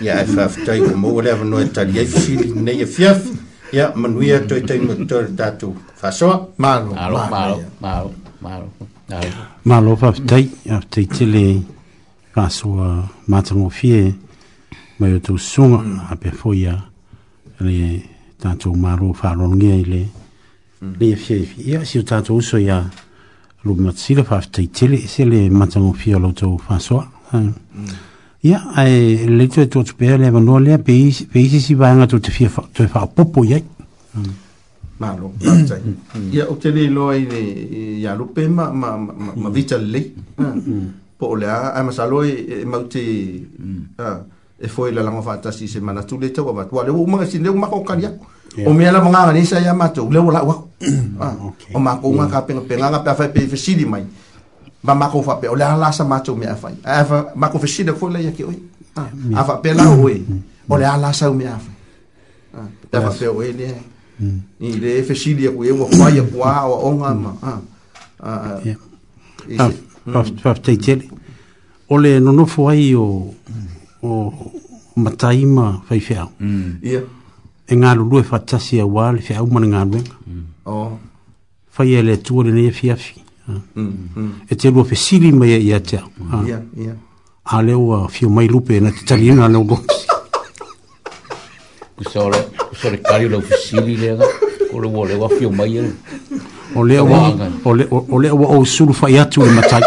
ia 0.00 0.18
ae 0.20 0.24
faafetai 0.26 0.80
ua 0.80 0.96
mou 0.96 1.20
ale 1.20 1.32
avanoa 1.32 1.62
e 1.62 1.66
tali 1.66 1.98
ai 1.98 2.06
fisili 2.06 2.52
nei 2.54 2.80
e 2.82 2.86
fiafi 2.86 3.30
ia 3.72 3.92
manuia 3.96 4.40
toe 4.40 4.60
taimatoe 4.60 5.22
le 5.22 5.28
tatou 5.36 5.76
faasoa 5.96 6.46
malo 9.72 9.96
faafetai 9.96 10.48
afetai 10.70 11.04
tele 11.06 11.62
faasoa 12.34 13.08
matagofie 13.26 14.14
mai 14.98 15.14
o 15.14 15.18
tou 15.18 15.38
susuga 15.38 15.78
mm. 15.78 16.00
a 16.10 16.16
pea 16.16 16.32
foi 16.32 16.66
a 16.66 16.76
le 17.60 18.02
tatou 18.40 18.76
malo 18.76 19.12
faalologia 19.14 19.74
i 19.74 19.84
le 19.84 19.98
le 19.98 20.08
mm. 20.82 20.94
ia 21.00 21.12
e 21.12 21.16
fiaifi 21.16 21.62
ia 21.70 21.84
si 21.84 21.98
o 21.98 22.02
tatou 22.02 22.36
uso 22.36 22.58
ia 22.58 22.84
lu 23.64 23.74
mat 23.80 23.96
sila 23.98 24.24
fa 24.24 24.40
fa 24.40 24.62
tele 24.72 24.96
e 24.96 25.06
se 25.08 25.24
le 25.24 25.48
matango 25.50 25.92
fio 25.92 26.18
lo 26.18 26.32
to 26.32 26.58
fa 26.58 26.78
so 26.78 27.02
ya 28.42 28.58
ai 28.76 29.26
le 29.38 29.44
to 29.48 29.66
to 29.82 29.94
pe 29.98 30.16
le 30.22 30.30
no 30.30 30.58
le 30.66 30.78
pe 30.86 30.94
pe 31.32 31.40
si 31.48 31.60
si 31.66 31.72
va 31.80 31.94
nga 31.94 32.06
to 32.06 32.18
te 32.20 32.30
fio 32.30 32.48
to 32.74 32.86
fa 32.86 33.06
popo 33.06 33.40
ye 33.44 33.58
malo 35.00 35.32
ya 36.36 36.44
o 36.52 36.54
te 36.62 36.68
le 36.76 36.84
lo 36.96 37.08
ai 37.14 37.22
le 37.30 37.40
ya 38.04 38.12
lu 38.18 38.26
pe 38.34 38.42
ma 38.48 38.64
ma 38.80 38.90
ma 39.42 39.48
vita 39.56 39.76
le 39.78 40.00
po 41.18 41.34
le 41.40 41.46
a 41.76 41.82
ma 41.86 41.90
sa 41.96 42.04
lo 42.10 42.22
e, 42.22 42.32
e 42.60 42.64
ma 42.72 42.78
te 42.92 43.02
e 44.64 44.68
foi 44.74 44.90
la 44.92 45.02
lango 45.02 45.22
fa 45.22 45.38
ta 45.42 45.50
si 45.50 45.64
se 45.72 45.78
ma 45.80 45.92
na 45.92 46.02
tu 46.08 46.18
le 46.22 46.28
to 46.34 46.44
va 46.56 46.64
tu 46.68 46.74
le 46.86 46.90
o 46.90 47.06
ma 47.12 47.24
si 47.30 47.38
le 47.44 47.48
ma 47.62 47.66
ko 47.68 47.82
o 48.66 48.72
mea 48.72 48.92
la 48.92 49.00
mga 49.02 49.26
ngani 49.26 49.42
sa 49.46 49.58
yama 49.60 49.88
to 49.90 50.06
le 50.10 50.18
wala 50.18 50.42
wa 50.46 50.54
ah, 51.20 51.34
o 51.74 51.78
ma 51.82 51.96
ko 51.98 52.12
nga 52.14 52.26
ka 52.30 52.40
pe 52.46 52.54
pe 52.68 52.74
nga 52.78 53.00
pe 53.02 53.10
fa 53.18 53.26
pe 53.28 53.46
fe 53.50 53.56
sidi 53.56 53.84
mai 53.84 54.04
ba 54.82 54.94
ma 54.94 55.08
ko 55.10 55.22
fa 55.22 55.36
pe 55.42 55.48
o 55.50 55.56
la 55.58 55.74
la 55.76 55.90
sa 55.92 56.04
ma 56.04 56.20
to 56.20 56.36
me 56.38 56.46
fa 56.54 56.70
fa 57.04 57.16
ma 57.34 57.48
ko 57.50 57.58
fe 57.58 57.66
sidi 57.66 57.90
fo 57.98 58.06
la 58.08 58.20
ya 58.20 58.30
ki 58.30 58.42
oi 58.44 58.58
ah, 58.96 59.08
a 59.34 59.42
fa 59.44 59.58
pe 59.62 59.74
la 59.74 59.88
oi 59.90 60.22
mm, 60.28 60.34
mm. 60.34 60.42
o 60.72 60.76
la 60.76 60.96
la 60.96 61.12
sa 61.12 61.32
me 61.32 61.44
ah, 61.46 61.58
fa 61.58 62.62
ta 62.90 63.00
fa 63.00 63.10
pe 63.10 63.26
oi 63.26 63.54
ni 63.58 63.66
mm. 64.22 64.38
ni 64.60 64.72
le 64.78 65.02
fe 65.02 65.14
sidi 65.14 65.48
ko 65.50 65.64
ye 65.64 65.72
wa 65.72 65.86
fa 65.90 66.10
ya 66.14 66.22
kwa 66.22 66.62
o 66.68 66.90
nga 66.98 67.10
ma 67.14 67.30
a 68.22 68.30
a 68.30 68.32
fa 69.58 70.94
o 71.88 71.94
le 71.98 72.20
no 72.20 72.30
no 72.32 72.44
fo 72.46 72.68
ai 72.68 72.94
o 72.94 73.06
o 74.04 74.10
mataima 74.96 75.82
fa 75.88 75.94
fa 76.08 76.28
ya 76.94 77.00
e 77.66 77.74
e 77.74 78.22
faatasi 78.22 78.80
auā 78.80 79.12
le 79.16 79.20
feauma 79.22 79.60
le 79.60 79.68
galuega 79.70 80.14
faia 81.70 82.02
mm, 82.02 82.02
mm. 82.02 82.02
e 82.02 82.02
le 82.02 82.12
atua 82.12 82.44
lenei 82.44 82.68
afiafi 82.68 83.22
e 84.50 84.54
telua 84.56 84.84
fesili 84.84 85.32
mai 85.32 85.48
ia 85.50 85.58
ia 85.58 85.80
te 85.80 85.96
mm, 85.98 86.32
au 86.34 86.52
ah. 86.52 87.58
a 87.58 87.62
lea 87.62 87.78
ua 87.78 88.08
fio 88.08 88.28
mai 88.28 88.48
lupe 88.48 88.80
na 88.80 88.92
tatali 88.92 89.26
ina 89.28 89.48
leu 89.48 89.64
gosi 89.64 89.82
kali 93.02 93.34
o 96.74 96.84
leua 96.84 97.06
mai 97.06 97.86
lea 98.22 98.34
ua 98.34 98.48
ou 98.58 98.66
sulu 98.66 98.92
fai 98.92 99.18
atu 99.18 99.40
le 99.40 99.50
matai 99.52 99.82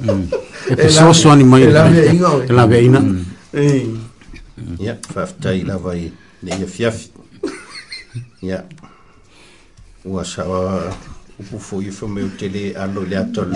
e 0.70 1.30
ani 1.30 1.44
mai 1.44 1.64
laveaina 2.48 3.00
lenye 6.42 6.66
fiafi 6.66 7.10
ya 8.42 8.62
ua 10.04 10.22
saʻoa 10.22 10.92
upufuia 11.40 11.92
faumeutele 11.92 12.74
alo 12.76 13.04
le 13.04 13.16
atol 13.18 13.52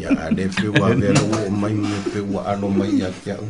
ia 0.00 0.10
ale 0.26 0.48
feuavea 0.48 1.12
lou 1.12 1.46
o 1.48 1.50
mai 1.50 1.72
me 1.74 1.88
pe 2.12 2.20
ua 2.20 2.46
alo 2.46 2.68
mai 2.68 2.90
ia 3.00 3.08
keaʻu 3.08 3.44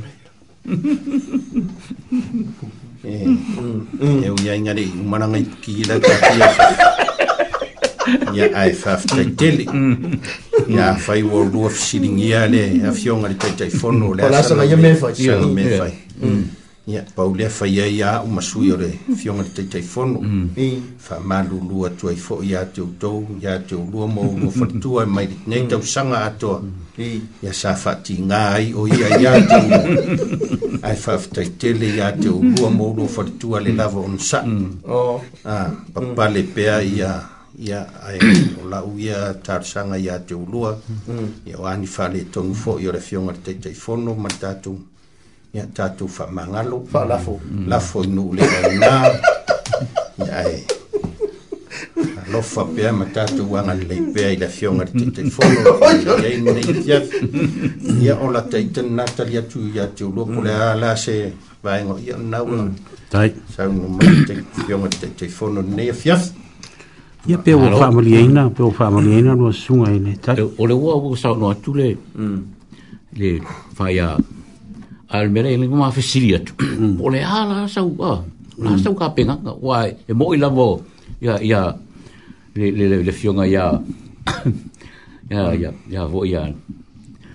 e 4.25 4.31
uiaiga 4.31 4.75
le 4.75 4.87
umalagai 5.01 5.45
kila 5.61 6.01
tatia 6.01 6.51
ia 8.35 8.45
ae 8.55 8.73
faafetaitele 8.73 9.65
ia 10.69 10.87
afai 10.91 11.23
ua 11.23 11.41
ulua 11.41 11.71
fesiligia 11.71 12.47
le 12.47 12.83
afioga 12.89 13.29
le 13.29 13.35
taitaifono 13.35 14.15
le 14.15 14.23
asalaga 14.23 14.77
mefai 14.77 15.99
Mm. 16.23 16.43
ia 16.87 17.03
paulea 17.15 17.51
faia 17.51 17.83
mm. 17.83 17.91
mm. 17.91 17.99
ia 17.99 18.11
aʻu 18.19 18.29
masui 18.35 18.71
o 18.73 18.77
le 18.77 18.89
fioga 19.19 19.43
le 19.47 19.51
taitaifono 19.55 20.19
faamālūlū 21.03 21.79
atu 21.89 22.11
ai 22.11 22.17
foʻi 22.17 22.51
iā 22.51 22.63
te 22.75 22.83
outou 22.83 23.27
iā 23.43 23.55
te 23.67 23.75
olua 23.79 24.07
mo 24.11 24.27
olua 24.31 24.51
falatua 24.51 25.03
e 25.07 25.07
mai 25.07 25.29
lenei 25.31 25.69
tausaga 25.71 26.25
atoa 26.27 26.63
ia 26.99 27.53
sa 27.55 27.75
faatigā 27.79 28.41
ai 28.59 28.75
o 28.75 28.87
ia 28.91 29.11
iā 29.19 29.33
te 29.47 29.61
ulua 29.63 30.83
ae 30.89 30.97
faafetaitele 30.99 31.93
iā 32.03 32.11
te 32.19 32.29
olua 32.35 32.71
mo 32.75 32.91
olua 32.91 33.09
falatua 33.15 33.61
le 33.63 33.75
lava 33.79 34.01
ona 34.03 34.19
saʻu 34.19 34.55
papale 35.95 36.43
pea 36.55 36.83
ia 36.83 37.13
ia 37.63 37.83
ae 38.11 38.19
o 38.63 38.67
laʻu 38.67 38.93
ia 38.99 39.21
talosaga 39.47 39.99
iā 40.03 40.19
te 40.27 40.35
olua 40.35 40.75
ia 41.47 41.59
o 41.63 41.67
ani 41.67 41.87
faaletonu 41.87 42.55
foʻi 42.59 42.89
o 42.91 42.97
le 42.97 42.99
fioga 43.01 43.33
le 43.39 43.43
taitaifono 43.47 44.15
ma 44.19 44.29
le 44.35 44.39
tatou 44.43 44.79
ia 45.55 45.67
tatou 45.77 46.09
faamagalo 46.09 46.85
faalafo 46.93 47.41
lafo 47.67 48.05
i 48.05 48.07
nuu 48.09 48.33
le 48.35 48.43
launā 48.53 48.95
ia 50.25 50.45
e 50.49 50.65
alofa 52.27 52.65
pea 52.75 52.93
ma 52.93 53.05
tatou 53.05 53.57
aga 53.57 53.75
lelei 53.75 54.01
pea 54.15 54.31
i 54.33 54.37
lafioga 54.41 54.85
le 54.89 55.05
tetaifoloai 55.05 56.09
lenei 56.23 56.75
tiafi 56.81 57.21
ia 58.03 58.17
o 58.17 58.31
lataitanina 58.33 59.05
tali 59.17 59.37
atu 59.39 59.59
iā 59.69 59.87
teulua 59.97 60.25
po 60.25 60.41
le 60.49 60.55
a 60.57 60.73
la 60.75 60.97
se 60.97 61.17
vaega 61.65 61.93
o 61.97 61.99
ia 61.99 62.17
onauga 62.17 62.69
tai 63.11 63.29
saunumai 63.57 64.17
fioga 64.67 64.85
le 64.89 64.97
taitaifono 65.01 65.63
lenei 65.63 65.91
afiafi 65.91 66.31
ia 67.27 67.39
pea 67.39 67.57
ua 67.59 67.79
faamaliaina 67.79 68.51
pea 68.51 68.67
ua 68.67 68.73
faamaliaina 68.83 69.35
lua 69.35 69.53
susuga 69.53 69.93
i 69.93 69.99
le 69.99 70.17
tai 70.17 70.37
o 70.59 70.67
le 70.67 70.75
ua 70.75 70.97
ua 70.97 71.17
saunoa 71.17 71.53
atu 71.53 71.75
le 71.81 71.97
le 73.21 73.41
faia 73.77 74.17
al 75.13 75.29
mere 75.31 75.53
ele 75.53 75.67
ma 75.69 75.91
fe 75.93 76.01
siria 76.01 76.39
tu 76.41 76.53
mm. 76.65 76.97
ole 77.01 77.21
ala 77.23 77.63
ah, 77.69 77.69
sa 77.69 77.85
u 77.85 77.93
a 78.01 78.25
la 78.57 78.77
sa 78.81 78.89
u 78.91 78.97
ah, 78.97 78.99
ka 79.01 79.07
pena 79.13 79.37
wa 79.61 79.85
e 79.87 80.13
mo 80.17 80.33
ila 80.35 80.49
mo 80.49 80.81
ya 81.21 81.37
ya 81.45 81.77
le 82.57 82.71
le 82.73 82.85
le, 82.89 82.97
le 83.05 83.13
fiona 83.13 83.45
ya 83.45 83.77
ya 85.29 85.53
ya 85.63 85.71
ya 85.93 86.03
vo 86.09 86.25
ya 86.25 86.49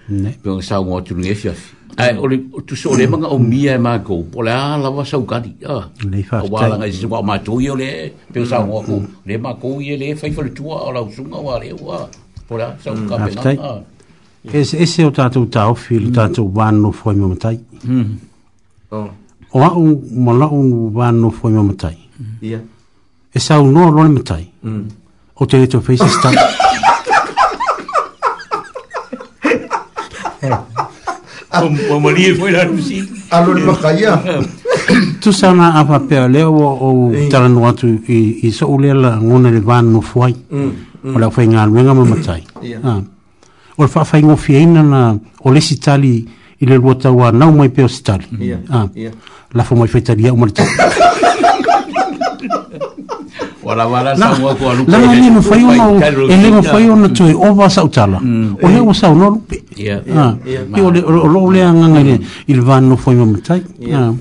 ne 0.09 0.31
pe 0.41 0.49
sa 0.65 0.81
u 0.81 0.85
mo 0.89 0.95
tu 1.05 1.13
ne 1.21 1.29
fi 1.37 1.53
ai 2.01 2.17
ole 2.17 2.49
tu 2.65 2.73
so 2.75 2.95
le 2.97 3.05
manga 3.11 3.27
o 3.29 3.37
mia 3.37 3.75
e 3.77 3.81
ma 3.87 3.93
ah, 3.93 3.97
go 4.01 4.15
e 4.25 4.35
ole 4.41 4.49
ala 4.49 4.89
va 4.89 5.03
sa 5.09 5.17
u 5.21 5.25
ka 5.31 5.37
di 5.45 5.53
a 5.63 5.77
ne 6.11 6.19
fa 6.25 6.41
wa 6.53 6.65
la 6.69 6.75
ngai 6.81 7.05
wa 7.13 7.21
ma 7.29 7.35
tu 7.45 7.61
yo 7.67 7.75
le 7.81 7.91
pe 8.33 8.41
sa 8.51 8.57
u 8.65 8.65
mo 8.69 8.79
le 9.27 9.35
ma 9.45 9.51
ko 9.61 9.77
ye 9.87 9.93
le 10.01 10.07
fa 10.19 10.25
fa 10.35 10.41
tu 10.57 10.65
ala 10.73 10.99
u 11.05 11.09
sunga 11.17 11.37
wa 11.47 11.53
le 11.61 11.69
wa 11.85 11.97
ole 12.49 12.65
sa 12.81 12.89
u 12.89 13.05
ka 13.05 13.15
pena 13.25 13.83
Es 14.53 14.73
ese 14.73 15.03
o 15.05 15.11
tatu 15.11 15.45
tau 15.47 15.73
fil 15.75 16.11
tatu 16.11 16.47
vanno 16.51 16.91
foi 16.91 17.15
mo 17.15 17.27
matai. 17.27 17.59
Mm. 17.83 18.15
Oh. 18.91 19.09
O 19.51 19.59
un 19.79 19.99
mala 20.23 20.45
un 20.47 20.91
vanno 20.91 21.29
foi 21.29 21.51
mo 21.51 21.63
matai. 21.63 21.97
Ia. 22.41 22.61
E 23.31 23.53
un 23.55 23.71
no 23.71 23.89
lo 23.91 24.01
matai. 24.09 24.49
Mm. 24.61 24.85
O 25.35 25.45
te 25.45 25.67
to 25.67 25.81
face 25.81 26.07
sta. 26.07 26.31
Eh. 30.41 30.57
O 31.91 31.99
mo 31.99 32.09
li 32.09 32.33
foi 32.35 32.51
la 32.51 32.63
rusi. 32.63 32.99
Alo 33.31 33.53
ni 33.53 33.63
Tu 35.19 35.31
sa 35.33 35.51
na 35.51 35.73
a 35.73 35.83
pape 35.83 36.15
le 36.31 36.43
o 36.47 36.55
o 36.55 37.11
tala 37.29 37.47
no 37.49 37.67
atu 37.67 37.87
i 38.07 38.39
i 38.45 38.51
so 38.51 38.67
ulela 38.69 39.19
ngone 39.21 39.51
le 39.51 39.59
vanno 39.59 39.99
foi. 39.99 40.33
Mm, 40.51 40.63
mm. 41.01 41.15
O 41.15 41.19
la 41.19 41.29
foi 41.29 41.47
ngal 41.47 41.69
ngama 41.69 41.93
mo 41.93 42.05
matai. 42.05 42.43
Ia. 42.63 42.79
Ah 42.83 43.01
o 43.77 43.83
le 43.83 43.87
faafaigofiaina 43.87 44.79
e 44.79 44.83
na 44.83 45.15
o 45.45 45.51
lesi 45.53 45.79
tali 45.79 46.13
i 46.59 46.65
le 46.65 46.75
lua 46.75 46.95
taua 46.95 47.31
nau 47.31 47.51
mai 47.53 47.69
pe 47.69 47.83
o 47.83 47.87
se 47.87 48.01
tali 48.03 48.25
ah, 48.71 48.85
lafo 49.53 49.75
mai 49.75 49.87
faitaliaʻu 49.87 50.35
ma 50.37 50.47
e 50.49 50.49
e 50.49 50.51
le 50.51 50.55
talalaaia 50.55 50.93
mafai 55.31 55.63
ona 55.63 56.09
e 56.33 56.37
no 56.37 56.51
mafai 56.55 56.89
ona 56.89 57.09
toe 57.09 57.33
ova 57.35 57.65
saʻutala 57.69 58.17
o 58.17 58.19
no 58.65 58.69
lea 58.69 58.81
ua 58.83 58.93
saunoa 58.93 59.29
lupe 59.29 59.57
o 61.05 61.27
loo 61.27 61.51
lea 61.51 61.69
agaga 61.69 61.99
ah, 61.99 62.13
i 62.47 62.53
le 62.55 62.61
vanonofo 62.61 63.11
ai 63.11 63.17
mamatai 63.17 63.61
ia 63.85 64.11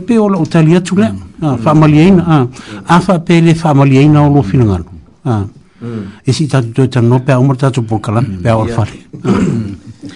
pe 0.00 0.16
o 0.18 0.18
mm. 0.28 0.32
ah, 0.34 0.38
laʻu 0.38 0.46
tali 0.48 0.76
atu 0.76 0.96
lea 0.96 1.12
mm. 1.12 1.18
faamaliaina 1.58 2.22
mm. 2.40 2.46
a 2.88 3.20
le 3.28 3.54
faamaliaina 3.54 4.22
o 4.22 4.32
lo 4.34 4.40
finagalo 4.42 4.84
e 5.80 5.84
mm. 5.84 6.32
si 6.34 6.46
tatu 6.50 6.72
toi 6.74 6.88
tanu 6.90 7.08
no 7.08 7.18
pea 7.22 7.38
umar 7.38 7.56
tatu 7.56 7.82
pokala 7.86 8.18
pe 8.20 8.26
mm. 8.42 8.42
pea 8.42 8.56
ora 8.58 8.74
fale 8.74 8.98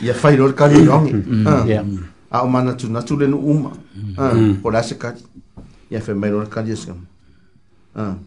ia 0.05 0.13
fai 0.15 0.37
lor 0.37 0.55
kari 0.55 0.83
rongi 0.87 1.13
mm. 1.15 1.47
ah. 1.47 1.67
a 2.35 2.41
o 2.43 2.49
mana 2.51 2.73
tu 2.75 2.91
natu 2.91 3.15
lenu 3.17 3.37
uma 3.39 3.71
o 4.63 4.71
la 4.71 4.83
se 4.83 4.95
kari 4.99 5.21
ia 5.91 6.01
fai 6.03 6.15
mai 6.19 6.31
lor 6.35 6.49
kari 6.51 6.71
eskam 6.75 6.97
ah. 7.95 8.19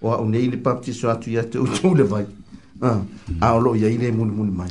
o 0.00 0.10
a 0.14 0.18
unei 0.22 0.46
le 0.50 0.56
papti 0.62 0.92
so 0.94 1.10
atu 1.10 1.30
ia 1.34 1.42
te 1.42 1.58
utu 1.58 1.94
le 1.94 2.02
vai 2.06 2.26
ah. 2.82 3.02
a 3.42 3.46
o 3.58 3.58
loo 3.60 3.74
ia 3.74 3.88
ile 3.90 4.10
muni 4.14 4.30
muni 4.30 4.50
mai 4.54 4.68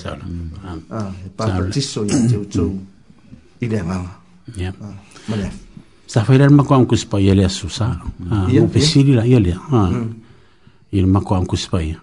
e 1.76 1.82
so 1.82 2.06
ia 2.08 2.16
te 2.30 2.38
utu 2.40 2.72
i 3.60 3.68
le 3.68 3.80
avanga 3.84 4.16
malef 5.28 5.52
sa 6.08 6.24
fai 6.24 6.38
lal 6.40 6.52
mako 6.56 6.72
am 6.76 6.86
kusipa 6.88 7.20
ia 7.20 7.36
le 7.36 7.44
asusa 7.52 8.00
o 8.32 8.68
pesiri 8.72 9.12
la 9.14 9.28
ia 9.28 9.40
le 9.44 9.58
ia 10.96 11.02
le 11.04 11.10
mako 11.12 11.36
am 11.36 11.46
kusipa 11.52 11.84
ia 11.84 12.00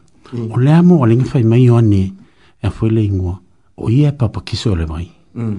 o 0.51 0.59
le 0.61 0.73
amo 0.73 1.01
o 1.01 1.07
lenga 1.07 1.25
fai 1.25 1.43
mai 1.45 1.69
o 1.69 1.77
ane 1.77 2.15
e 2.63 2.67
a 2.67 2.71
foi 2.71 2.91
le 2.91 3.03
ingua 3.03 3.41
o 3.77 3.91
ia 3.91 4.09
e 4.09 4.13
papakise 4.13 4.69
o 4.69 4.77
le 4.77 4.87
mai 4.87 5.11
mm. 5.35 5.57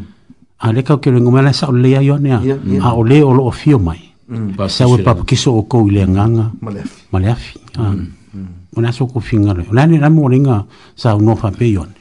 a 0.59 0.71
le 0.71 0.83
kau 0.83 0.99
kero 0.99 1.17
ingua 1.17 1.31
mele 1.41 1.53
sa 1.53 1.67
o 1.67 1.71
le 1.71 1.95
ai 1.97 2.09
o 2.09 2.15
ane 2.15 2.31
a 2.31 2.93
o 2.95 3.03
le 3.03 3.21
o 3.23 3.31
lo 3.33 3.43
o 3.45 3.51
fio 3.51 3.79
mai 3.79 3.99
mm. 4.27 4.55
sa 4.69 4.87
o 4.87 4.95
e 4.97 5.03
papa 5.03 5.23
kiso 5.25 5.53
o 5.57 5.63
kou 5.63 5.87
i 5.89 5.91
le 5.91 6.03
anganga 6.03 6.51
ma 6.61 6.71
le 7.19 7.29
afi 7.29 7.59
mm. 7.77 8.75
o 8.75 8.81
le 8.81 8.87
aso 8.87 9.07
kou 9.07 9.19
finga 9.21 9.53
le 9.53 9.65
o 9.69 9.73
le 9.73 9.81
ane 9.81 9.99
ramo 9.99 10.23
o 10.25 10.29
lenga 10.29 10.65
sa 10.95 11.15
o 11.15 11.19
no 11.21 11.35
fape 11.35 11.65
i 11.67 11.77
o 11.77 11.81
ane 11.83 11.93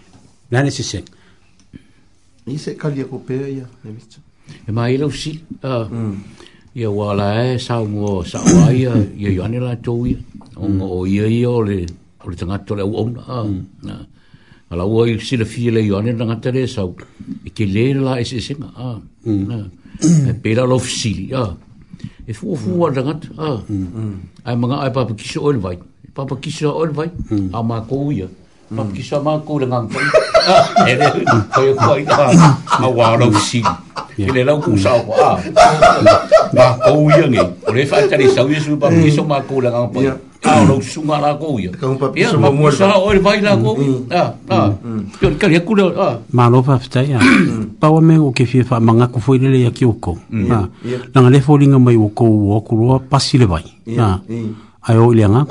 le 0.51 0.59
ane 0.59 0.71
se 0.71 0.83
seng 0.83 1.07
i 2.47 2.59
se 2.59 2.77
kalia 2.77 3.05
ko 3.07 3.19
pēr 3.27 3.49
ia 3.51 3.67
e 4.67 4.73
mai 4.73 4.97
lau 4.99 5.11
si 5.11 5.35
a 5.63 5.87
ia 6.75 6.91
wala 6.91 7.51
e 7.51 7.59
sa 7.59 7.83
o 7.83 8.23
sa 8.23 8.39
o 8.39 8.67
aia 8.71 8.95
ia 9.19 9.31
i 9.31 9.59
la 9.59 9.75
tau 9.77 10.07
ia 10.07 10.19
o 10.57 11.07
ia 11.07 11.27
ia 11.27 11.51
o 11.51 11.63
le 11.63 12.00
o 12.25 12.29
le 12.29 12.37
tangata 12.37 12.75
le 12.75 12.83
au 12.83 12.95
au 12.95 13.09
ah, 13.29 13.45
mm. 13.45 13.65
na 13.83 13.95
a 14.71 14.77
la 14.77 14.85
ua 14.85 15.09
i 15.09 15.19
sila 15.19 15.45
fia 15.53 15.71
le 15.77 15.81
yoane 15.91 16.11
na 16.19 16.25
ngata 16.29 16.51
le 16.57 16.67
sau 16.75 16.95
i 17.45 17.51
ke 17.57 17.65
le 17.75 17.85
la 18.07 18.13
ah, 18.13 18.15
mm. 18.15 18.21
e 18.21 18.25
se 18.25 18.41
se 18.47 18.53
nga 18.61 18.69
a 18.87 18.89
e 20.31 20.33
pela 20.43 20.63
lo 20.71 20.79
fisili 20.87 21.27
a 21.43 21.45
e 22.29 22.33
fua 22.39 22.57
fua 22.63 22.87
mm. 22.91 22.95
na 22.97 23.03
ngata 23.07 23.29
a 23.39 23.51
ah. 23.51 23.59
a 24.47 24.55
manga 24.61 24.77
a 24.87 24.91
papa 24.97 25.15
kisa 25.21 25.41
oil 25.49 25.59
vai 25.65 25.79
papa 26.19 26.35
kisa 26.43 26.69
oil 26.83 26.93
vai 26.99 27.11
a 27.57 27.63
ma 27.71 27.81
kou 27.91 28.09
ia 28.17 28.29
papa 28.77 28.91
kisa 28.97 29.19
ma 29.27 29.33
kou 29.47 29.59
le 29.63 29.67
ngang 29.73 29.89
fai 29.93 30.07
e 30.93 30.95
le 31.01 31.09
koi 31.57 31.69
o 31.73 31.75
koi 31.85 32.03
a 32.23 32.25
a 32.87 32.89
wā 32.99 33.07
lo 33.21 33.33
fisili 33.37 33.73
ke 34.25 34.31
le 34.37 34.43
lau 34.49 34.59
kusa 34.67 34.93
o 34.99 35.05
a 35.17 35.41
ma 36.57 36.67
kou 36.85 37.05
ia 37.13 37.27
nge 37.35 37.45
o 37.69 37.71
le 37.77 37.87
fai 37.91 38.07
tari 38.11 38.29
sau 38.35 38.47
ia 38.55 38.61
su 38.67 38.77
papa 38.83 38.99
kisa 39.07 39.23
ma 39.33 39.41
kou 39.49 39.61
le 39.67 39.71
ngang 39.75 39.91
fai 39.95 40.11
Ah, 40.43 40.65
lo 40.67 40.81
sunga 40.81 41.21
la 41.21 41.33
go 41.35 41.61
ya. 41.61 41.69
Kamu 41.71 42.01
papi 42.01 42.25
sama 42.25 42.49
muar. 42.51 42.73
Sa 42.73 42.97
o 42.97 43.13
vai 43.21 43.41
la 43.45 43.57
go. 43.57 43.77
Mm, 43.77 44.09
mm, 44.09 44.09
ah, 44.11 44.31
mm, 44.41 44.49
ah. 44.49 44.73
Yo 45.21 45.31
kali 45.37 45.61
kula. 45.61 46.19
Ma 46.33 46.49
lo 46.49 46.63
fa 46.63 46.79
fta 46.81 47.05
ya. 47.05 47.21
Pa 47.79 47.93
wa 47.93 48.01
me 48.01 48.17
o 48.19 48.33
ke 48.33 48.45
ah. 48.45 48.49
fi 48.49 48.61
ah. 48.65 48.65
fa 48.65 48.81
manga 48.81 49.07
ku 49.09 49.21
foi 49.21 49.37
ah. 49.37 49.49
le 49.53 49.59
ya 49.61 49.71
ki 49.71 49.85
o 49.85 49.93
ko. 50.01 50.17
Ah. 50.49 50.65
Na 51.13 51.19
ngale 51.21 51.41
fo 51.45 51.57
linga 51.61 51.77
mai 51.79 51.97
o 52.01 52.09
ko 52.09 52.25
o 52.57 52.61
ku 52.65 52.73
ro 52.77 52.99
pa 53.05 53.21
si 53.21 53.37
le 53.37 53.45
vai. 53.45 53.65
Ah. 54.01 54.17
Ai 54.89 54.97
o 54.97 55.13
le 55.13 55.25
nga. 55.29 55.45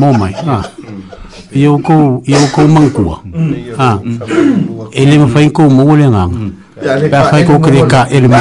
Mo 0.00 0.12
mai. 0.16 0.32
Ah. 0.48 0.64
Yo 1.52 1.76
ko 1.84 2.22
yo 2.24 2.40
ko 2.56 2.64
mang 2.66 2.88
ku. 2.88 3.12
Ah. 3.76 4.00
Ele 4.96 5.18
me 5.20 5.28
fa 5.28 5.40
inko 5.44 5.68
mo 5.68 5.92
le 5.92 6.08
nga. 6.08 6.24
Ya 6.80 6.96
le 6.96 7.08
ka. 7.12 7.20
Ba 7.28 7.36
fa 7.36 7.36
ko 7.44 7.60
kri 7.60 7.84
ka 7.84 8.08
ele 8.08 8.28
mo. 8.32 8.40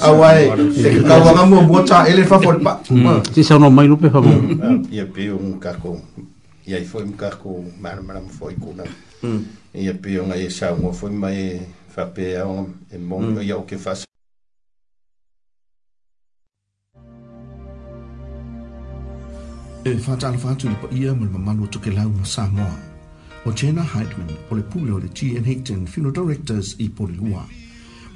awai 0.00 0.42
se 0.80 0.90
a 1.12 1.18
wanga 1.24 1.44
mo 1.46 1.58
mo 1.62 1.82
cha 1.86 2.06
ele 2.08 2.24
fa 2.24 2.40
for 2.40 2.58
pa 2.62 2.80
ti 3.34 3.42
sa 3.44 3.58
no 3.58 3.70
mai 3.70 3.86
lupe 3.86 4.06
ia 4.90 5.06
pe 5.06 5.30
un 5.32 5.58
kako 5.60 6.00
ia 6.66 6.80
foi 6.84 7.02
un 7.02 7.12
kako 7.16 7.64
mar 7.80 8.02
mar 8.02 8.20
mo 8.22 8.28
foi 8.30 8.54
kuna 8.54 8.84
ia 9.74 9.94
pe 9.94 10.18
un 10.20 10.30
o 10.32 10.48
sa 10.50 10.74
mo 10.80 10.92
foi 10.92 11.10
mai 11.10 11.60
fa 11.94 12.02
pe 12.06 12.42
un 12.42 12.66
e 12.90 12.98
mo 12.98 13.40
ia 13.42 13.56
o 13.56 13.62
que 13.64 13.76
faz 13.78 14.02
e 19.86 19.94
faatalofa 20.02 20.50
atu 20.50 20.66
i 20.66 20.70
le 20.70 20.76
paia 20.82 21.14
ma 21.14 21.24
le 21.26 21.30
mamalu 21.30 21.62
o 21.64 21.70
tokelau 21.70 22.08
ma 22.10 22.24
samoa 22.24 22.74
o 23.46 23.52
jena 23.52 23.82
heidman 23.94 24.30
o 24.50 24.54
le 24.58 24.62
pule 24.62 24.90
o 24.90 24.98
le 24.98 25.06
gn 25.14 25.46
haton 25.46 25.86
funeral 25.86 26.12
directors 26.18 26.74
i 26.78 26.88
polilua 26.88 27.44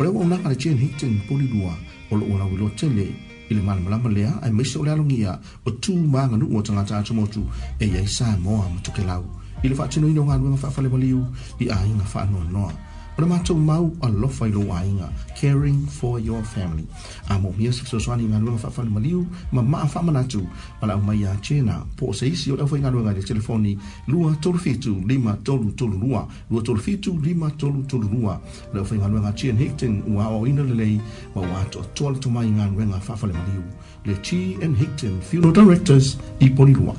Pole 0.00 0.16
o 0.16 0.24
nanga 0.24 0.48
le 0.48 0.56
chen 0.56 0.78
hitin 0.80 1.20
poli 1.28 1.44
dua 1.44 1.76
o 2.08 2.16
lo 2.16 2.24
ona 2.32 2.48
wilo 2.48 2.70
tele 2.72 3.04
i 3.50 3.52
le 3.54 3.60
malama 3.60 3.90
lama 3.90 4.08
lea 4.08 4.32
ai 4.40 4.48
maise 4.50 4.78
o 4.80 4.82
le 4.82 4.90
alogia 4.92 5.36
o 5.66 5.70
tū 5.76 5.92
maga 5.92 6.36
nuu 6.40 6.56
o 6.56 6.62
tagata 6.62 6.96
atomotu 6.98 7.42
e 7.76 7.84
iai 7.84 8.08
sa 8.08 8.32
moa 8.40 8.64
ma 8.72 8.80
tokelau 8.80 9.24
i 9.64 9.68
le 9.68 9.76
faatinoina 9.76 10.20
o 10.22 10.24
galuega 10.24 10.56
faafale 10.62 10.88
maliu 10.88 11.20
i 11.64 11.68
aiga 11.68 12.06
faanoanoa 12.12 12.72
Ona 13.20 13.26
mātou 13.34 13.58
mau 13.60 13.90
a 14.00 14.08
lofa 14.08 14.46
i 14.48 14.52
loa 14.54 14.78
inga, 14.88 15.06
caring 15.36 15.80
for 15.92 16.18
your 16.24 16.40
family. 16.54 16.86
A 17.28 17.36
mō 17.36 17.50
mia 17.58 17.68
sa 17.76 17.84
tōsoani 17.84 18.24
ngā 18.30 18.38
lua 18.40 18.56
whawhanu 18.62 18.94
maliu, 18.94 19.24
ma 19.52 19.60
maa 19.60 19.84
whaman 19.92 20.16
atu, 20.22 20.40
pala 20.80 20.94
au 20.96 21.02
mai 21.04 21.26
a 21.28 21.34
tēnā. 21.44 21.74
Pō 22.00 22.14
sa 22.16 22.24
isi 22.24 22.48
o 22.48 22.56
lawha 22.56 22.78
i 22.78 22.80
ngā 22.80 22.92
lua 22.94 23.02
ngā 23.04 23.12
le 23.18 23.24
telefoni, 23.28 23.74
lua 24.08 24.32
tolu 24.40 24.58
fitu 24.64 24.94
lima 25.06 25.34
tolu 25.44 25.68
tolu 25.76 26.00
lua, 26.00 26.22
lua 26.50 26.64
tolu 26.64 26.80
fitu 26.80 27.12
lima 27.20 27.50
tolu 27.60 27.82
tolu 27.92 28.08
lua. 28.08 28.38
Lawha 28.72 28.96
i 28.96 29.00
ngā 29.02 29.10
lua 29.12 29.20
ngā 29.26 29.34
tēn 29.42 29.60
hekten 29.60 29.98
ua 30.14 30.30
o 30.38 30.46
ina 30.48 30.64
lelei, 30.70 30.94
ma 31.34 31.42
ua 31.44 31.60
ato 31.66 31.84
tuala 32.00 32.16
tō 32.24 32.32
mai 32.32 32.46
ngā 32.54 32.70
lua 32.72 32.86
ngā 32.94 33.02
whawhanu 33.04 33.36
maliu. 33.36 33.66
Le 34.08 34.14
T 34.24 34.40
and 34.62 34.80
Hickton 34.80 35.20
Funeral 35.20 35.52
Directors 35.60 36.14
i 36.40 36.48
Polirua. 36.48 36.96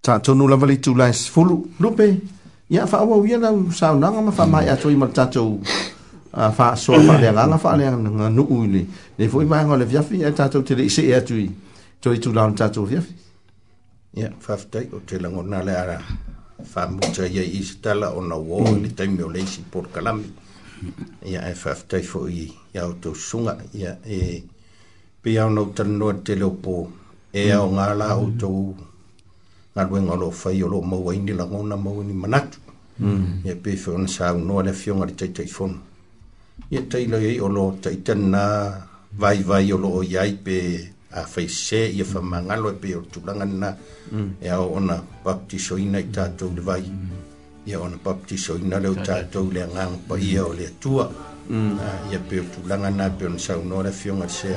Tātou 0.00 0.32
nula 0.40 0.56
vali 0.56 0.78
tūlai 0.80 1.10
sifulu. 1.18 1.60
Lupe, 1.84 2.08
ia 2.68 2.86
fa 2.86 2.98
awa 2.98 3.16
wia 3.16 3.38
na 3.38 3.52
sa 3.70 3.94
na 3.94 4.10
nga 4.10 4.32
fa 4.34 4.46
mai 4.46 4.66
ato 4.68 4.90
i 4.90 4.96
matato 4.98 5.58
a 6.34 6.50
fa 6.50 6.74
so 6.74 6.98
fa 6.98 7.14
le 7.22 7.30
nga 7.30 7.46
nga 7.46 7.58
fa 7.58 7.76
le 7.78 7.86
nga 7.86 8.26
nu 8.30 8.42
u 8.42 8.66
ni 8.66 8.82
ni 9.18 9.24
fo 9.30 9.38
i 9.42 9.46
mai 9.46 9.62
nga 9.62 9.76
le 9.78 9.84
via 9.86 10.02
fi 10.02 10.18
e 10.26 10.30
tato 10.34 10.62
te 10.66 10.74
le 10.74 10.90
se 10.90 11.02
e 11.06 11.14
atu 11.14 11.34
i 11.38 11.46
to 12.02 12.10
i 12.10 12.18
tu 12.18 12.32
la 12.34 12.42
tato 12.58 12.82
via 12.82 13.00
fi 13.00 13.14
ia 14.18 14.28
fa 14.44 14.54
fte 14.58 14.80
o 14.90 14.98
te 15.06 15.14
la 15.22 15.28
ngona 15.30 15.62
le 15.62 15.72
ara 15.82 15.98
fa 16.72 16.90
mu 16.90 16.98
te 17.14 17.24
ia 17.30 17.44
i 17.46 17.62
stala 17.62 18.10
o 18.18 18.20
na 18.20 18.34
wo 18.34 18.58
ni 18.82 18.90
te 18.98 19.06
me 19.06 19.22
o 19.22 19.30
mm. 19.30 19.34
le 19.34 19.40
si 19.46 19.60
por 19.72 19.86
kalami 19.94 20.26
ia 21.30 21.40
e 21.46 21.54
fa 21.54 21.70
fte 21.78 22.02
fo 22.02 22.26
i 22.26 22.50
ia 22.74 22.82
o 22.82 22.92
to 23.02 23.14
sunga 23.14 23.54
ia 23.78 23.92
e 24.02 24.42
pe 25.22 25.28
ia 25.30 25.46
no 25.46 25.62
te 25.70 25.84
no 25.86 26.10
te 26.26 26.34
lo 26.34 26.50
po 26.50 26.76
e 27.30 27.46
mm. 27.46 27.60
o 27.62 27.66
nga 27.78 27.86
la 28.00 28.10
o 28.18 28.26
to 28.40 28.50
Hmm. 29.76 29.76
na 29.84 29.88
luenga 29.90 30.12
o 30.16 30.16
loo 30.16 30.30
fai 30.32 30.62
o 30.64 30.68
loo 30.68 30.80
mauaini 30.82 31.32
lagona 31.36 31.76
mauaini 31.76 32.12
manatu 32.12 32.58
ia 33.44 33.54
pe 33.56 33.76
feona 33.76 34.08
saunoa 34.08 34.62
le 34.64 34.70
afioga 34.72 35.04
le 35.04 35.12
taitaifona 35.12 35.74
ia 36.72 36.80
taila 36.88 37.18
iai 37.20 37.40
o 37.40 37.48
loo 37.48 37.76
taʻitanina 37.76 38.72
vaivai 39.20 39.72
o 39.72 39.76
loo 39.76 40.00
i 40.02 40.16
ai 40.16 40.32
pe 40.32 40.56
afaisē 41.12 41.92
ia 41.92 42.04
faamagalo 42.04 42.70
e 42.72 42.76
pe 42.80 42.96
o 42.96 43.00
le 43.04 43.08
tulaga 43.12 43.44
e 44.40 44.48
ao 44.48 44.72
ona 44.72 44.96
baptisoina 45.24 46.00
i 46.00 46.04
tatou 46.08 46.54
le 46.56 46.60
vai 46.64 46.84
ia 47.68 47.76
hmm. 47.76 47.84
ona 47.86 47.96
baptisoina 48.00 48.80
leo 48.80 48.92
i 48.96 49.04
tatou 49.04 49.52
le 49.52 49.60
agaga 49.62 49.92
paia 50.08 50.44
o 50.48 50.52
le 50.56 50.66
atua 50.72 51.04
ia 51.50 51.56
hmm. 51.56 51.78
ah, 52.16 52.24
pe 52.28 52.40
o 52.40 52.44
tulaga 52.48 52.88
na 52.90 53.10
pe 53.12 53.26
ona 53.28 53.38
saunoa 53.38 53.82
le 53.84 53.88
afioga 53.92 54.24
lesea 54.24 54.56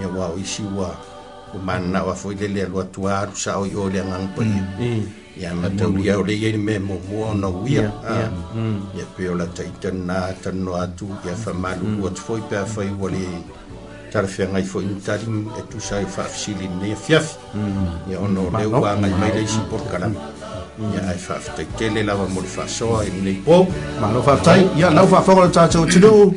ia 0.00 0.06
uā 0.12 0.28
o 0.36 0.36
isi 0.38 0.60
uā 0.62 1.15
E 1.54 1.56
o 1.56 1.58
mana 1.60 2.02
wa 2.02 2.14
foi 2.14 2.34
le 2.34 2.48
le 2.48 2.62
atua 2.66 3.22
aru 3.22 3.34
sa 3.38 3.58
o 3.58 3.64
i 3.66 3.74
o 3.74 3.86
le 3.88 4.00
agaga 4.02 4.26
paia 4.34 4.66
ia 5.38 5.54
mataulia 5.54 6.18
o 6.18 6.22
leia 6.26 6.48
i 6.50 6.56
mea 6.58 6.80
muamua 6.80 7.26
ona 7.30 7.46
uia 7.48 7.82
ia 7.82 7.90
ah. 8.02 8.30
mm. 8.54 9.14
pe 9.16 9.28
o 9.30 9.34
la 9.38 9.46
taitanā 9.46 10.34
tanno 10.42 10.74
atu 10.74 11.06
ia 11.24 11.34
faamaluku 11.38 12.02
mm. 12.02 12.06
atu 12.10 12.20
foi 12.20 12.40
pe 12.50 12.56
afai 12.58 12.90
ua 12.98 13.10
le 13.10 13.24
talafeagai 14.10 14.64
foi 14.66 14.84
matali 14.90 15.46
e 15.58 15.62
tusa 15.70 16.00
e 16.02 16.06
faafesilinei 16.06 16.92
afiafi 16.98 17.34
e 17.54 17.56
mm. 17.56 18.10
ia 18.10 18.18
ona 18.18 18.40
o 18.42 18.50
lea 18.50 18.66
uagai 18.68 19.14
mai 19.20 19.30
le 19.34 19.42
isi 19.46 19.60
polokalami 19.70 20.18
ia 20.98 21.14
e 21.14 21.18
faafetaitele 21.18 22.02
lava 22.02 22.26
mo 22.26 22.40
le 22.42 22.48
faasoa 22.50 23.04
i 23.06 23.06
e 23.06 23.10
lenei 23.14 23.38
pou 23.46 23.66
malo 24.02 24.18
faafetai 24.22 24.62
ia 24.76 24.90
lau 24.90 25.06
faafoga 25.06 25.46
le 25.46 25.50
tatou 25.54 25.86
tinuu 25.86 26.34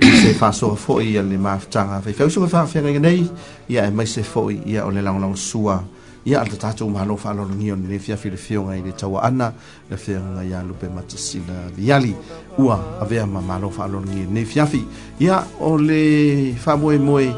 se 0.00 0.34
fa 0.34 0.52
so 0.52 0.74
fo 0.76 1.00
i 1.00 1.12
le 1.12 1.36
ma 1.36 1.58
tanga 1.70 2.00
fa 2.00 2.12
fa 2.12 2.28
so 2.28 2.46
fa 2.46 2.64
fa 2.66 2.80
nga 2.80 2.98
nei 2.98 3.28
ia 3.68 3.84
e 3.86 3.90
mai 3.90 4.06
se 4.06 4.22
fo 4.22 4.48
i 4.50 4.60
ia 4.66 4.86
o 4.86 4.90
le 4.90 5.02
lang 5.02 5.20
lang 5.20 5.34
sua 5.36 5.82
ia 6.24 6.40
al 6.40 6.48
tatatu 6.48 6.88
ma 6.88 7.04
lo 7.04 7.16
fa 7.16 7.32
lo 7.32 7.44
ni 7.44 7.70
on 7.72 7.84
le 7.88 7.98
fia 7.98 8.16
fil 8.16 8.36
fio 8.36 8.62
nga 8.64 8.74
i 8.76 8.82
le 8.82 8.92
tawa 8.92 9.22
ana 9.24 9.52
le 9.90 9.96
fia 9.96 10.18
nga 10.20 10.42
ia 10.44 10.62
lupe 10.62 10.88
ma 10.88 11.02
tsina 11.02 11.68
viali 11.76 12.14
ua 12.58 12.80
ave 13.00 13.20
ma 13.24 13.40
ma 13.40 13.58
lo 13.58 13.68
fa 13.70 13.86
lo 13.86 14.00
ni 14.00 14.24
ne 14.28 14.44
fia 14.44 14.64
fi 14.66 14.84
ia 15.18 15.44
o 15.60 15.76
le 15.76 16.54
fa 16.56 16.76
moe 16.76 16.98
moe 16.98 17.28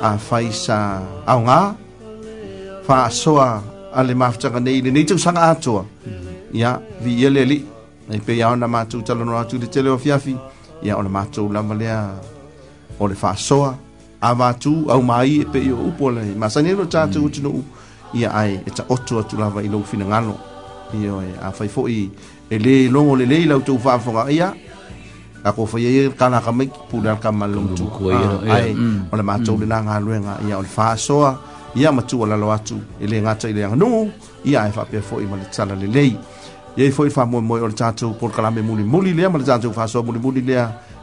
a 0.00 0.16
faisa 0.18 1.02
au 1.26 1.40
nga 1.42 1.74
fa 2.86 3.10
soa 3.10 3.62
a 3.92 4.02
le 4.02 4.14
maftanga 4.14 4.58
nei 4.60 4.80
le 4.80 4.90
nei 4.90 5.04
tu 5.04 5.16
sanga 5.18 5.42
atoa 5.52 5.84
ia 6.52 6.80
vi 7.02 7.12
ia 7.16 7.30
le 7.30 7.44
li 7.44 7.64
Nei 8.08 8.20
pe 8.22 8.32
yao 8.38 8.54
na 8.54 8.68
mātou 8.70 9.02
talono 9.02 9.34
atu 9.34 9.58
le 9.58 9.66
tele 9.66 9.90
o 9.90 9.98
fiafi. 9.98 10.30
Fi. 10.30 10.38
ya 10.86 10.94
ole 10.98 11.08
le 11.08 11.10
matou 11.10 11.50
lava 11.52 11.74
ole 13.00 13.14
fasoa 13.22 13.70
le 13.74 14.26
faasoa 14.26 14.52
chu 14.62 14.72
au 14.88 15.02
mai 15.02 15.42
e 15.42 15.44
pe 15.52 15.58
yo 15.60 15.74
upole 15.90 16.20
masani 16.38 16.70
lo 16.78 16.84
chu 16.92 16.98
chu 17.32 17.40
mm. 17.42 17.44
no 17.44 17.50
ia 18.14 18.28
ai 18.32 18.54
e 18.68 18.70
taoto 18.70 19.18
atu 19.20 19.34
lava 19.36 19.60
i 19.66 19.68
lou 19.68 19.82
finagalo 19.84 20.34
io 20.94 21.20
e 21.20 21.32
afai 21.42 21.68
foʻi 21.76 21.98
e 22.50 22.56
lē 22.64 22.90
logo 22.94 23.16
lelei 23.16 23.44
iya 23.44 23.56
faafoga 23.84 24.30
ia 24.30 24.54
ako 25.44 25.66
fai 25.66 25.84
e 25.86 25.90
ia 25.96 26.02
kalaka 26.10 26.50
mai 26.54 26.68
pula 26.88 27.16
ko 27.22 27.30
longtu 27.46 27.86
ai 28.54 28.70
o 28.72 28.76
mm. 28.76 29.16
le 29.18 29.22
matou 29.22 29.56
lenā 29.58 29.82
galuega 29.86 30.38
ia 30.48 30.54
ole 30.58 30.68
fasoa 30.70 30.86
faasoa 30.96 31.30
ia 31.74 31.90
matua 31.92 32.24
lalo 32.30 32.46
atu 32.56 32.78
e 33.02 33.06
lē 33.10 33.18
gata 33.24 33.46
i 33.50 33.58
ya 34.52 34.58
ai 34.64 34.70
ia 34.74 34.84
pe 34.90 34.98
fo 35.02 35.16
foʻi 35.18 35.26
ma 35.30 35.36
le 35.42 35.46
le 35.82 35.86
lelei 35.86 36.14
ye 36.76 36.90
foi 36.90 37.10
fa 37.10 37.24
mo 37.24 37.40
mo 37.40 37.54
or 37.58 37.70
tatu 37.70 38.12
por 38.18 38.30
kala 38.30 38.50
me 38.50 38.60
muli 38.60 38.84
muli 38.84 39.14
le 39.14 39.28
ma 39.28 39.38
tatu 39.38 39.72
fa 39.72 39.86
so 39.86 40.02
muli 40.02 40.18
muli 40.18 40.40
e 40.40 40.44
le 40.44 40.52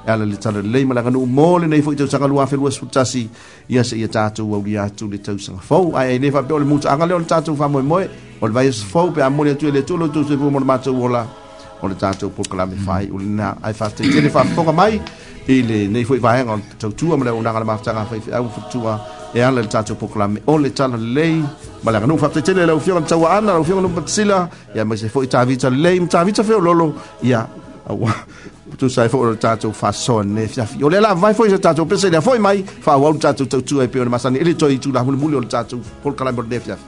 ya 0.06 0.16
le 0.18 0.38
tsala 0.38 0.62
le 0.62 0.86
ma 0.86 0.94
la 0.94 1.02
kanu 1.02 1.26
mo 1.26 1.58
le 1.58 1.66
nei 1.68 1.82
foi 1.82 1.96
tsanga 1.96 2.28
lu 2.28 2.40
afel 2.40 2.60
wes 2.60 2.78
futasi 2.78 3.28
ya 3.68 3.84
se 3.84 3.96
ya 3.98 4.08
tatu 4.08 4.44
wo 4.46 4.62
ya 4.68 4.88
tu 4.90 5.08
le 5.10 5.18
tsu 5.18 5.38
sanga 5.40 5.60
fo 5.62 5.92
ai 5.98 6.20
ne 6.20 6.30
fa 6.32 6.44
pe 6.44 6.54
ol 6.54 6.64
mu 6.66 6.78
tsanga 6.80 7.06
le 7.08 7.14
ol 7.16 7.26
tatu 7.26 7.56
fa 7.56 7.68
mo 7.68 7.82
mo 7.82 7.98
ol 8.42 8.52
vai 8.52 8.68
es 8.68 8.84
fo 8.84 9.10
pe 9.12 9.22
amoli 9.22 9.56
tu 9.58 9.72
le 9.72 9.84
tu 9.84 9.98
lo 9.98 10.10
tu 10.10 10.24
se 10.24 10.36
mo 10.36 10.50
ma 10.50 10.78
tsu 10.78 10.94
wola 10.94 11.26
ol 11.82 11.96
tatu 11.98 12.30
por 12.30 12.46
kala 12.48 12.66
me 12.68 12.76
mm. 12.76 12.84
fai 12.86 13.10
ul 13.10 13.24
na 13.24 13.56
ai 13.64 13.74
fa 13.74 13.90
te 13.90 14.06
ne 14.06 14.30
fa 14.30 14.46
po 14.56 14.62
mai 14.72 15.02
ile 15.48 15.88
nei 15.88 16.04
foi 16.04 16.20
vai 16.20 16.44
ngon 16.46 16.62
tsu 16.78 16.94
tu 16.94 17.18
ma 17.18 17.24
le 17.26 17.32
una 17.32 17.50
ngala 17.50 17.66
ma 17.66 17.76
tsanga 17.82 18.06
fai 18.06 18.22
au 18.38 18.46
futua 18.48 19.02
e 19.34 19.42
ala 19.42 19.62
le 19.62 19.68
tatou 19.68 19.96
pokalame 19.96 20.40
o 20.46 20.58
le 20.58 20.70
tala 20.72 20.96
lelei 20.96 21.42
ma 21.84 21.92
le 21.92 21.98
aganuu 21.98 22.18
faataitele 22.18 22.62
e 22.64 22.66
laufiaga 22.68 23.00
le 23.00 23.06
tauaana 23.08 23.54
laufiaga 23.54 23.82
luma 23.82 23.96
patasila 24.00 24.50
ia 24.76 24.86
mai 24.86 24.98
se 24.98 25.08
foʻi 25.10 25.28
tavita 25.28 25.70
lelei 25.70 26.00
ma 26.00 26.08
tavita 26.08 26.44
feololo 26.44 26.94
ia 27.24 27.48
aua 27.90 28.12
tusae 28.78 29.10
foʻi 29.10 29.26
o 29.28 29.32
le 29.32 29.38
tatou 29.38 29.74
faasoane 29.74 30.48
fiafi 30.48 30.84
o 30.84 30.88
le 30.90 30.98
alavae 30.98 31.34
foʻi 31.34 31.50
se 31.50 31.58
tatou 31.58 31.86
pese 31.86 32.10
lea 32.14 32.22
foʻi 32.22 32.40
mai 32.40 32.64
faauau 32.64 33.14
le 33.14 33.20
tatou 33.20 33.46
tautua 33.48 33.84
e 33.84 33.88
pe 33.88 34.00
ona 34.00 34.10
masani 34.10 34.38
e 34.40 34.44
le 34.44 34.54
toe 34.54 34.72
itulamulimuli 34.76 35.36
o 35.36 35.42
le 35.42 35.48
tatou 35.50 35.82
polokalame 36.04 36.40
o 36.40 36.44
lenei 36.44 36.60
fiafi 36.60 36.86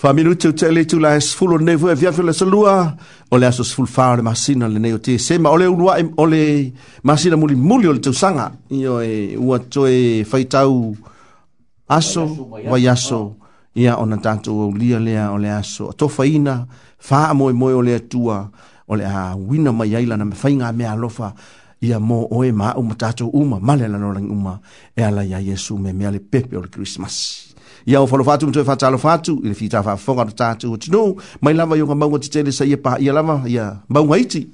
Fa 0.00 0.12
minu 0.12 0.36
tu 0.38 0.52
te 0.54 0.66
le 0.70 0.86
tu 0.86 1.00
la 1.00 1.16
es 1.16 1.34
fulo 1.34 1.58
ne 1.58 1.74
vo 1.74 1.90
e 1.90 1.94
via 1.96 2.12
fulo 2.12 2.32
se 2.32 2.44
lua 2.44 2.94
o 3.32 3.36
le 3.36 3.46
aso 3.46 3.64
ful 3.64 3.88
fa 3.88 4.14
le 4.14 4.22
masina 4.22 4.68
le 4.68 4.78
ne 4.78 4.92
o 4.94 4.98
te 5.00 5.18
se 5.18 5.38
ma 5.40 5.50
ole 5.50 5.66
ulua 5.66 5.96
e 5.98 6.04
ole 6.16 6.72
masina 7.02 7.34
muli 7.34 7.56
muli 7.56 7.88
o 7.88 7.92
le 7.92 7.98
tu 8.00 8.12
sanga 8.12 8.52
io 8.70 9.00
e 9.00 9.34
ua 9.36 9.58
to 9.58 9.86
e 9.86 10.22
faitau 10.24 10.94
aso 11.88 12.26
va 12.70 12.78
aso 12.92 13.34
ia 13.74 13.96
ona 13.98 14.18
tanto 14.18 14.52
o 14.54 14.70
lia 14.70 15.00
le 15.00 15.18
a 15.18 15.32
ole 15.32 15.50
aso 15.50 15.92
to 15.98 16.06
faina 16.06 16.64
fa 16.98 17.34
mo 17.34 17.52
mo 17.52 17.66
o 17.74 17.82
le 17.82 17.98
tua 18.08 18.48
o 18.86 18.94
le 18.94 19.02
a 19.04 19.34
wina 19.34 19.72
mai 19.72 19.96
ai 19.96 20.06
na 20.06 20.24
me 20.24 20.36
fainga 20.36 20.70
me 20.70 20.84
alofa 20.86 21.34
ia 21.82 21.98
mo 21.98 22.28
oe 22.30 22.52
ma 22.52 22.70
o 22.78 22.82
matato 22.82 23.26
uma 23.34 23.58
male 23.60 23.88
la 23.88 23.98
no 23.98 24.10
uma 24.14 24.60
e 24.96 25.02
ala 25.02 25.24
ia 25.24 25.40
yesu 25.40 25.76
me 25.76 25.92
me 25.92 26.06
ale 26.06 26.20
pepe 26.20 26.56
o 26.56 26.60
le 26.62 26.68
christmas 26.68 27.47
ia 27.88 28.00
o 28.02 28.06
folofatu 28.06 28.44
mo 28.46 28.52
te 28.52 28.62
fatalo 28.64 28.98
fatu 28.98 29.40
ile 29.44 29.54
fitafa 29.54 29.96
fonga 29.96 30.24
tatu 30.24 30.76
tu 30.78 30.90
no 30.92 31.16
mai 31.42 31.54
lava 31.54 31.76
yo 31.76 31.86
ngamau 31.86 32.18
te 32.18 32.28
tele 32.28 32.52
sa 32.52 32.64
ia 32.64 32.76
pa 32.76 32.98
ia 33.00 33.12
lava 33.12 33.44
ia 33.48 33.76
mau 33.88 34.04
ngaiti 34.04 34.46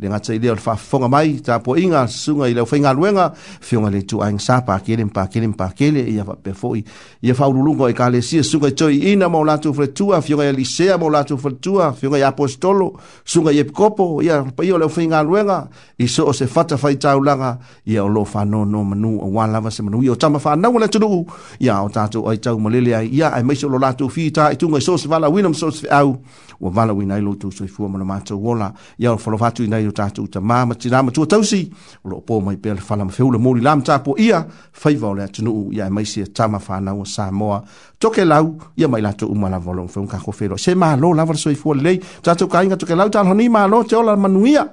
le 0.00 0.08
ngatsa 0.08 0.34
ile 0.34 0.48
le 0.48 0.56
fafonga 0.56 1.08
mai 1.08 1.40
ta 1.42 1.60
po 1.60 1.76
inga 1.76 2.06
sunga 2.06 2.48
ile 2.48 2.64
fa 2.64 2.76
inga 2.76 2.92
luenga 2.92 3.32
fiona 3.34 3.90
le 3.90 4.02
tu 4.06 4.22
ang 4.22 4.40
sa 4.40 4.62
pa 4.62 4.80
kele 4.80 5.04
pa 5.12 5.26
kele 5.26 5.48
pa 5.52 5.68
kele 5.76 6.00
ia 6.08 6.24
va 6.24 6.34
pe 6.36 6.52
foi 6.54 6.82
ia 7.20 7.34
fa 7.34 7.46
ulu 7.48 7.74
ngo 7.74 7.88
e 7.88 7.92
ka 7.92 8.08
le 8.08 8.22
si 8.22 8.42
sunga 8.42 8.70
choi 8.72 8.96
ina 9.12 9.28
mo 9.28 9.44
la 9.44 9.58
tu 9.58 9.74
fre 9.74 9.92
tu 9.92 10.10
a 10.12 10.22
fiona 10.22 10.48
ile 10.48 10.64
se 10.64 10.88
mo 10.96 11.10
la 11.10 11.22
tu 11.24 11.36
fre 11.36 11.52
tu 11.60 11.76
a 11.80 11.92
fiona 11.92 12.16
ia 12.16 12.28
apostolo 12.28 12.96
sunga 13.24 13.52
ye 13.52 13.62
kopo 13.64 14.22
ia 14.22 14.40
pa 14.56 14.64
ia 14.64 14.78
le 14.78 14.88
fa 14.88 15.02
inga 15.02 15.22
luenga 15.22 15.68
i 15.98 16.08
so 16.08 16.32
se 16.32 16.46
fata 16.46 16.78
fa 16.78 16.90
ita 16.90 17.12
ulanga 17.18 17.58
ia 17.84 18.00
lo 18.04 18.24
fa 18.24 18.44
no 18.44 18.64
no 18.64 18.82
manu 18.84 19.18
o 19.20 19.28
wa 19.36 19.46
la 19.46 19.60
va 19.60 19.70
se 19.70 19.82
manu 19.82 20.02
ia 20.02 20.16
tama 20.16 20.38
fa 20.38 20.56
na 20.56 20.70
wala 20.70 20.88
tu 20.88 20.98
lu 20.98 21.26
ia 21.60 21.76
o 21.82 21.88
ta 21.90 22.08
tu 22.08 22.24
ai 22.26 22.38
tau 22.40 22.56
mo 22.58 22.70
le 22.70 22.80
ia 22.80 23.30
ai 23.34 23.42
mai 23.42 23.54
so 23.56 23.68
la 23.68 23.92
tu 23.92 24.08
fi 24.08 24.30
ta 24.30 24.48
i 24.50 24.56
tu 24.56 24.66
ngai 24.68 24.80
so 24.80 24.96
se 24.96 25.06
va 25.08 25.18
la 25.18 25.28
winam 25.28 25.52
so 25.52 25.70
se 25.70 25.86
au 25.88 26.16
wa 26.60 26.70
va 26.70 26.86
la 26.86 26.94
winai 26.94 27.20
lo 27.20 27.36
tu 27.36 27.50
so 27.52 27.64
i 27.64 27.68
fu 27.68 27.84
mo 27.86 27.98
na 27.98 28.04
ma 28.04 28.18
tu 28.24 28.34
wala 28.40 28.72
ia 28.98 29.14
fa 29.18 29.30
lo 29.30 29.36
fa 29.36 29.50
tu 29.50 29.62
inai 29.62 29.89
o 29.90 29.94
tātou 29.96 30.28
ta 30.30 30.40
māma 30.42 30.76
ti 30.78 30.90
rāma 30.90 31.12
tua 31.14 31.28
tausi, 31.30 31.62
o 32.06 32.10
lo 32.10 32.20
pō 32.26 32.38
mai 32.44 32.56
pēle 32.62 32.82
whala 32.86 33.06
ma 33.08 33.14
whiula 33.14 33.40
mōri 33.42 33.62
lāma 33.64 33.86
tāpua 33.86 34.18
ia, 34.22 34.40
whaiva 34.82 35.10
o 35.10 35.14
lea 35.18 35.28
tunuu 35.28 35.68
ia 35.76 35.86
e 35.86 35.92
maisia 35.94 36.28
tāma 36.36 36.60
whānau 36.62 37.02
a 37.04 37.08
Samoa. 37.10 37.60
Toke 38.00 38.24
lau, 38.26 38.46
ia 38.80 38.88
mai 38.88 39.02
lātou 39.04 39.30
umala 39.34 39.60
volo 39.62 39.84
un 39.86 39.90
whiunga 39.92 40.20
ko 40.22 40.34
whero. 40.38 40.58
Se 40.58 40.74
mālo, 40.78 41.12
lāwara 41.16 41.38
soi 41.40 41.58
fua 41.58 41.76
lei, 41.78 42.00
tātou 42.24 42.48
ka 42.50 42.62
inga 42.66 42.78
toke 42.80 42.96
lau, 42.96 43.08
tālhoni 43.12 43.50
mālo, 43.52 43.82
te 43.88 43.98
ola 43.98 44.16
manuia. 44.16 44.64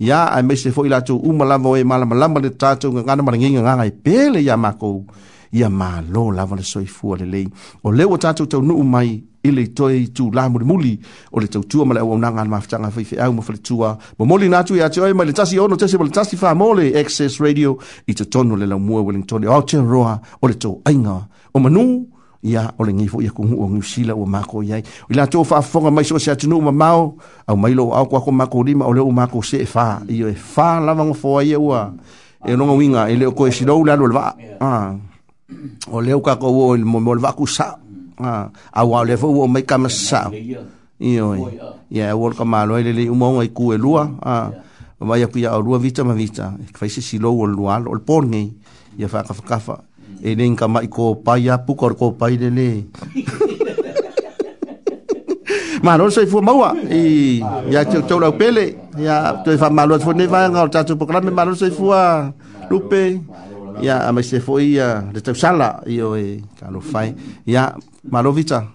Ia, 0.00 0.22
ai 0.32 0.40
e 0.40 0.46
mai 0.48 0.56
se 0.56 0.70
fo'i 0.72 0.88
lātou 0.88 1.18
umalama 1.28 1.74
o 1.74 1.76
e 1.76 1.82
malama 1.84 2.16
lama 2.16 2.40
le 2.40 2.54
tātou 2.56 2.88
ngā 2.94 3.02
ngāna 3.04 3.26
marangenga 3.26 3.60
ngā 3.66 3.74
ngai 3.82 3.90
e 3.90 3.96
pēle 4.04 4.40
ia 4.44 4.56
mākou. 4.56 5.02
Ia 5.56 5.66
mālo 5.70 6.28
lava 6.32 6.56
le 6.56 6.64
soifua 6.64 7.18
le 7.20 7.26
lei. 7.28 7.44
O 7.84 7.92
leo 7.92 8.16
tātou 8.22 8.48
tau 8.48 8.62
nuu 8.64 8.84
mai 8.86 9.18
ile 9.42 9.66
toi 9.68 10.06
tu 10.14 10.30
la 10.32 10.48
muli 10.48 10.64
muli 10.64 11.00
o 11.32 11.40
le 11.40 11.46
tau 11.48 11.64
tua 11.64 11.84
male 11.84 12.00
au 12.02 12.18
nanga 12.18 12.44
ma 12.44 12.60
fatanga 12.60 12.90
fai 12.90 13.04
fai 13.04 13.18
au 13.26 13.32
ma 13.32 13.40
fai 13.42 13.58
tua 13.60 13.96
mo 14.18 14.24
moli 14.26 14.48
natu 14.48 14.74
ia 14.76 14.90
tioi 14.90 15.14
ma 15.14 15.24
le 15.24 15.32
tasi 15.32 15.58
ono 15.58 15.76
tasi 15.76 15.96
ma 15.96 16.04
le 16.04 16.10
tasi 16.10 16.36
fa 16.36 16.54
mole 16.54 16.92
access 16.94 17.40
radio 17.40 17.76
i 18.06 18.12
te 18.14 18.28
tono 18.28 18.54
le 18.56 18.66
lau 18.66 18.78
mua 18.78 19.00
wellington 19.00 19.44
e 19.44 19.46
o 19.48 19.62
te 19.62 19.78
roa 19.78 20.20
o 20.42 20.46
le 20.48 20.54
tau 20.54 20.80
ainga 20.84 21.26
o 21.54 21.58
manu 21.58 22.06
ia 22.42 22.70
o 22.78 22.84
le 22.84 22.92
ngifo 22.92 23.22
ia 23.22 23.30
kungu 23.32 23.56
o 23.62 23.68
ngusila 23.68 24.14
o 24.14 24.26
mako 24.26 24.62
iai 24.62 24.82
i 25.08 25.14
la 25.14 25.26
tau 25.26 25.44
faa 25.44 25.62
fonga 25.62 25.90
mai 25.90 26.04
so 26.04 26.18
se 26.18 26.30
atinu 26.30 26.60
ma 26.60 26.72
mao 26.72 27.16
au 27.46 27.56
mailo 27.56 27.92
au 27.94 28.06
kwa 28.08 28.20
kwa 28.20 28.32
mako 28.32 28.62
lima 28.64 28.84
o 28.84 28.92
le 28.92 29.00
o 29.00 29.10
mako 29.10 29.42
se 29.42 29.56
e 29.62 29.66
fa 29.66 30.02
i 30.08 30.22
o 30.24 30.28
e 30.28 30.34
fa 30.34 30.80
lava 30.80 31.04
ngofoa 31.04 31.44
ia 31.44 31.58
ua 31.58 31.94
e 32.44 32.52
longa 32.56 32.72
winga 32.76 33.08
i 33.08 33.14
e 33.14 33.16
le 33.16 33.26
o 33.26 33.32
koe 33.32 33.50
sirou 33.50 33.84
le 33.84 33.92
alu 33.92 34.06
le 34.06 34.12
va 34.12 34.36
o 35.92 36.00
le 36.00 36.12
o 36.12 36.20
kako 36.20 36.52
uo 36.52 36.76
mo 36.76 37.14
le 37.14 37.20
va 37.20 37.32
kusaa 37.32 37.76
Ah, 38.20 38.50
a 38.72 38.84
wa 38.84 39.00
le 39.04 39.16
fu 39.16 39.28
o 39.32 39.46
mai 39.48 39.64
kama 39.64 39.88
sa 39.88 40.28
io 41.02 41.48
ya 41.88 42.12
wor 42.14 42.36
kama 42.36 42.68
lo 42.68 42.76
le 42.76 43.08
u 43.08 43.14
mo 43.16 43.32
ngai 43.40 43.48
ku 43.56 43.72
e 43.72 43.80
lua 43.80 44.12
ah, 44.20 44.52
a 45.00 45.02
vai 45.08 45.24
aku 45.24 45.40
ya 45.40 45.56
o 45.56 45.60
lua 45.64 45.80
vita 45.80 46.04
ma 46.04 46.12
vita 46.12 46.52
e 46.60 46.68
fai 46.76 46.92
se 46.92 47.00
si 47.00 47.16
lo 47.16 47.32
o 47.32 47.48
lua 47.48 47.80
o 47.88 47.96
le 47.96 48.00
pon 48.04 48.28
ya 49.00 49.08
fa 49.08 49.24
ka 49.24 49.32
ka 49.40 49.56
fa 49.58 49.76
e 50.20 50.36
nei 50.36 50.52
kama 50.52 50.84
i 50.84 50.88
ko 50.92 51.16
pa 51.24 51.40
ya 51.40 51.56
pu 51.64 51.72
kor 51.72 51.96
ko 51.96 52.12
pa 52.12 52.28
i 52.28 52.36
le 52.36 52.84
ma 55.80 55.96
lo 55.96 56.12
se 56.12 56.28
fu 56.28 56.44
ma 56.44 56.52
wa 56.52 56.76
i 56.92 57.40
ya 57.72 57.88
chou 57.88 58.04
to 58.04 58.20
la 58.20 58.28
pele 58.36 58.76
ya 59.00 59.40
te 59.40 59.56
fa 59.56 59.72
ma 59.72 59.88
lo 59.88 59.96
fu 59.98 60.12
ne 60.12 60.28
va 60.28 60.44
ngal 60.52 60.68
ta 60.68 60.84
tu 60.84 60.92
me 61.00 61.30
ma 61.32 61.44
lo 61.48 61.56
se 61.56 61.70
fu 61.72 61.88
a 61.88 62.28
lupe 62.68 63.00
ya 63.80 64.04
a 64.06 64.10
mai 64.12 64.22
se 64.24 64.38
foi 64.40 64.76
ya 64.76 65.00
de 65.12 65.20
tau 65.24 65.34
sala 65.34 65.80
io 65.88 66.14
e 66.16 66.44
calo 66.56 66.78
fai 66.80 67.16
ya 67.48 67.72
malovita 68.08 68.68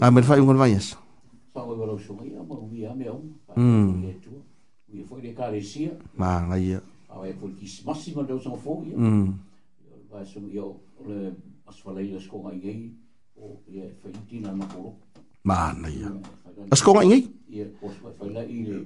a 0.00 0.08
me 0.12 0.20
fai 0.22 0.38
un 0.40 0.46
gol 0.46 0.60
vaias 0.60 0.94
pa 1.52 1.60
o 1.64 1.72
gol 1.76 1.96
so 1.96 2.12
ia 2.22 2.40
mo 2.44 2.68
vi 2.68 2.84
a 2.84 2.92
meu 2.92 3.16
mm 3.56 3.88
e 4.04 4.12
tu 4.20 4.32
e 4.92 5.00
foi 5.08 5.20
de 5.24 5.32
carecia 5.32 5.90
ma 6.20 6.44
ai 6.52 6.76
a 6.76 6.80
vai 7.16 7.32
por 7.32 7.50
que 7.56 7.64
se 7.66 7.82
máximo 7.88 8.22
de 8.24 8.32
usar 8.36 8.54
foi 8.60 8.92
mm 8.92 9.28
vai 10.12 10.24
so 10.24 10.40
io 10.52 10.76
le 11.08 11.32
as 11.64 11.80
falei 11.80 12.12
as 12.14 12.28
com 12.28 12.44
aí 12.48 12.92
o 13.40 13.56
e 13.72 13.88
foi 14.00 14.12
tina 14.28 14.52
no 14.52 14.68
colo 14.68 14.90
ma 15.48 15.72
ai 15.80 16.04
a 16.04 16.12
as 16.70 16.80
com 16.84 16.98
aí 17.00 17.24
e 17.48 17.64
foi 18.20 18.30
lá 18.36 18.42
e 18.44 18.84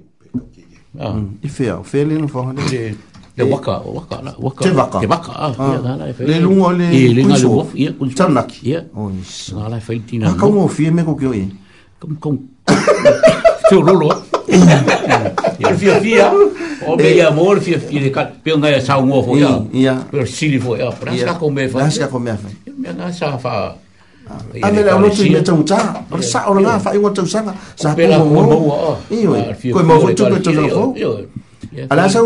e 1.45 1.47
fez 1.47 1.75
fez 1.83 2.03
ele 2.07 2.15
no 2.19 2.27
forno 2.31 2.55
le 3.37 3.43
waka 3.47 3.79
waka 3.85 4.21
na 4.21 4.31
waka 4.39 4.63
te 4.63 4.69
waka 4.75 4.99
te 4.99 5.07
waka 5.07 5.31
le 6.19 6.39
lungo 6.39 6.71
le 6.75 6.87
e 6.91 7.13
le 7.13 7.21
ngale 7.23 7.45
wof 7.47 7.71
ia 7.75 7.91
kun 7.93 8.09
tamnaki 8.13 8.69
ia 8.69 8.81
na 9.55 9.69
la 9.69 9.79
fai 9.79 9.99
tina 10.03 10.35
ka 10.35 10.47
mo 10.49 10.67
fie 10.67 10.91
me 10.91 11.03
ko 11.03 11.15
kio 11.15 11.31
e 11.31 11.47
kom 11.99 12.15
kom 12.19 12.35
te 13.69 13.75
rolo 13.79 14.11
ia 15.63 15.73
fia 15.79 15.95
fia 16.03 16.27
o 16.87 16.95
me 16.99 17.07
ia 17.07 17.31
mo 17.31 17.55
fia 17.55 17.79
fia 17.79 18.01
de 18.03 18.11
kat 18.11 18.43
pe 18.43 18.51
ngai 18.51 18.81
sa 18.83 18.99
ngo 18.99 19.23
fo 19.23 19.37
ia 19.39 19.63
ia 19.71 19.95
per 20.11 20.27
sili 20.27 20.59
fo 20.59 20.75
ia 20.75 20.91
pra 20.91 21.33
ko 21.39 21.47
me 21.49 21.67
fa 21.71 21.87
ska 21.89 22.07
ko 22.11 22.19
me 22.19 22.35
fa 22.35 22.51
me 22.77 22.89
na 22.91 23.11
sa 23.11 23.37
fa 23.39 23.75
Ame 24.63 24.79
la 24.83 24.95
lotu 24.95 25.27
me 25.27 25.41
tau 25.43 25.59
ta, 25.61 25.99
or 26.07 26.23
sa 26.23 26.47
or 26.47 26.55
nga 26.63 26.79
fa 26.79 26.93
i 26.95 26.99
watu 27.03 27.27
sanga, 27.27 27.51
sa 27.75 27.91
ko 27.91 28.07
mo 28.23 28.41
mo. 28.47 28.75
Iyo, 29.11 29.35
ko 29.75 29.83
mo 29.83 30.07
tu 30.15 30.23
ko 30.23 30.37
tu 30.39 30.51
ko. 30.71 30.95
Ala 31.91 32.07
sa 32.07 32.23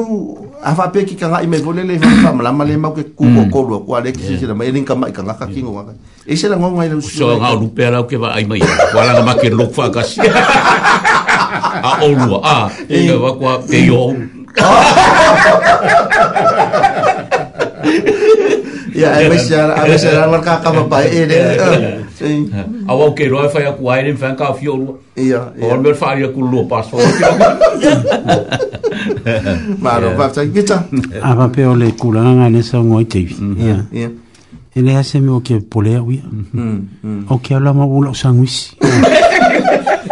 a 0.66 0.74
fa 0.74 0.90
pe 0.90 1.06
ki 1.06 1.14
kanga 1.14 1.42
i 1.46 1.48
me 1.48 1.60
vole 1.62 1.84
le 1.86 2.00
fa 2.02 2.32
mala 2.34 2.50
mala 2.52 2.74
ma 2.78 2.90
ke 2.90 3.14
ku 3.14 3.26
mm. 3.30 3.34
ko 3.38 3.42
ko 3.54 3.60
lo 3.70 3.78
ko 3.86 4.02
ale 4.02 4.10
ki 4.10 4.34
si 4.34 4.50
na 4.50 4.58
mai 4.58 4.74
ka 4.82 4.98
e 4.98 4.98
mai 4.98 5.14
kanga 5.14 5.38
ka 5.38 5.46
kingo 5.46 5.78
nga 5.78 5.94
e 6.26 6.34
se 6.34 6.50
la 6.50 6.58
ngonga 6.58 6.86
i 6.90 6.90
lu 6.90 6.98
so 7.06 7.38
nga 7.38 7.54
lu 7.54 7.70
pe 7.70 7.86
la 7.86 8.02
ke 8.10 8.18
va 8.18 8.34
ai 8.34 8.46
mai 8.50 8.58
ko 8.58 8.98
la 8.98 9.22
ma 9.22 9.38
ke 9.38 9.54
lo 9.54 9.70
fa 9.70 9.94
ka 9.94 10.02
si 10.02 10.26
a 11.90 11.92
o 12.02 12.10
lu 12.18 12.38
a 12.42 12.58
e 12.90 12.98
nga 13.06 13.16
va 13.22 13.30
ko 13.38 13.44
pe 13.70 13.78
yo 13.86 14.02
ya 18.96 19.10
ai 19.20 19.28
besar 19.28 19.76
ai 19.76 19.92
besar 19.92 20.28
war 20.32 20.40
ka 20.40 20.64
ka 20.64 20.72
ba 20.88 21.04
e 21.04 21.28
de 21.28 21.38
awa 22.88 23.12
ke 23.16 23.28
roi 23.28 23.48
fa 23.52 23.60
ya 23.68 23.72
ku 23.76 23.84
ai 23.92 24.08
den 24.08 24.16
fan 24.18 24.36
ka 24.40 24.54
fi 24.56 24.72
ia 25.20 25.42
or 25.62 25.78
mer 25.84 25.92
fa 26.00 26.16
ya 26.20 26.32
ku 26.36 26.40
lo 26.52 26.64
le 26.64 26.80
fo 26.80 26.98
ma 29.84 30.00
ro 30.00 30.16
va 30.20 30.32
ta 30.32 30.42
ne 32.56 32.62
sa 32.70 32.78
ngoi 32.88 33.06
te 33.12 33.20
ia 33.60 33.84
ia 33.92 34.08
ele 34.80 34.92
ase 35.00 35.20
me 35.26 35.32
o 35.36 35.40
ke 35.48 35.60
pole 35.72 35.92
ia 35.92 36.02
o 37.30 37.36
ke 37.44 37.52
ala 37.60 37.76
ma 37.76 37.84
ulo 37.86 38.16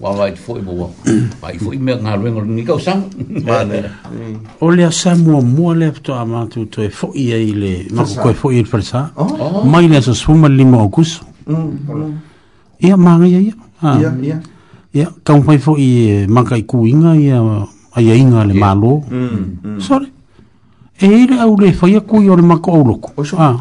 wa 0.00 0.10
wa 0.10 0.28
ifo 0.30 0.58
ibo 0.58 0.72
wa 0.80 0.90
wa 1.42 1.54
ifo 1.54 1.74
ime 1.74 1.96
nga 1.96 2.16
rengo 2.16 2.42
ni 2.42 2.62
ka 2.64 2.78
sang 2.80 3.08
mane 3.46 3.82
o 4.60 4.70
le 4.70 4.86
oh. 4.86 4.90
sa 4.90 5.14
mo 5.14 5.40
mo 5.42 5.74
le 5.74 5.92
to 6.02 6.14
ama 6.14 6.46
tu 6.46 6.66
to 6.66 6.84
ifo 6.84 7.10
ie 7.14 7.48
ile 7.50 7.72
ma 7.92 8.04
ko 8.04 8.30
ifo 8.30 8.52
ile 8.52 8.64
fer 8.64 8.82
ma 8.92 9.64
mai 9.64 9.88
le 9.88 10.00
so 10.00 10.14
suma 10.14 10.48
li 10.48 10.64
mo 10.64 10.88
kus 10.88 11.20
mm, 11.46 11.56
mm. 11.56 12.14
ia 12.80 12.96
ma 12.96 13.16
ia 13.26 13.40
ia 13.40 13.40
ia 13.44 13.54
ah. 13.82 13.98
ia 14.94 15.06
ka 15.24 15.34
un 15.34 15.54
ifo 15.54 15.76
i 15.78 16.24
ma 16.28 16.42
kai 16.44 16.62
ku 16.66 16.86
inga 16.86 17.16
ia 17.16 17.40
ai 17.96 18.10
inga 18.18 18.44
le 18.44 18.54
malo 18.54 19.02
mm, 19.10 19.78
sorry 19.80 20.08
e 21.00 21.06
ile 21.08 21.38
au 21.40 21.56
le 21.56 21.72
fo 21.72 21.86
ah. 21.86 21.90
ia 21.90 22.00
ku 22.00 22.20
i 22.20 22.28
ole 22.28 22.42
ma 22.42 22.60
ko 22.60 22.72
o 22.80 22.84
loko 22.84 23.10
o 23.16 23.24
so 23.24 23.36
ah 23.40 23.56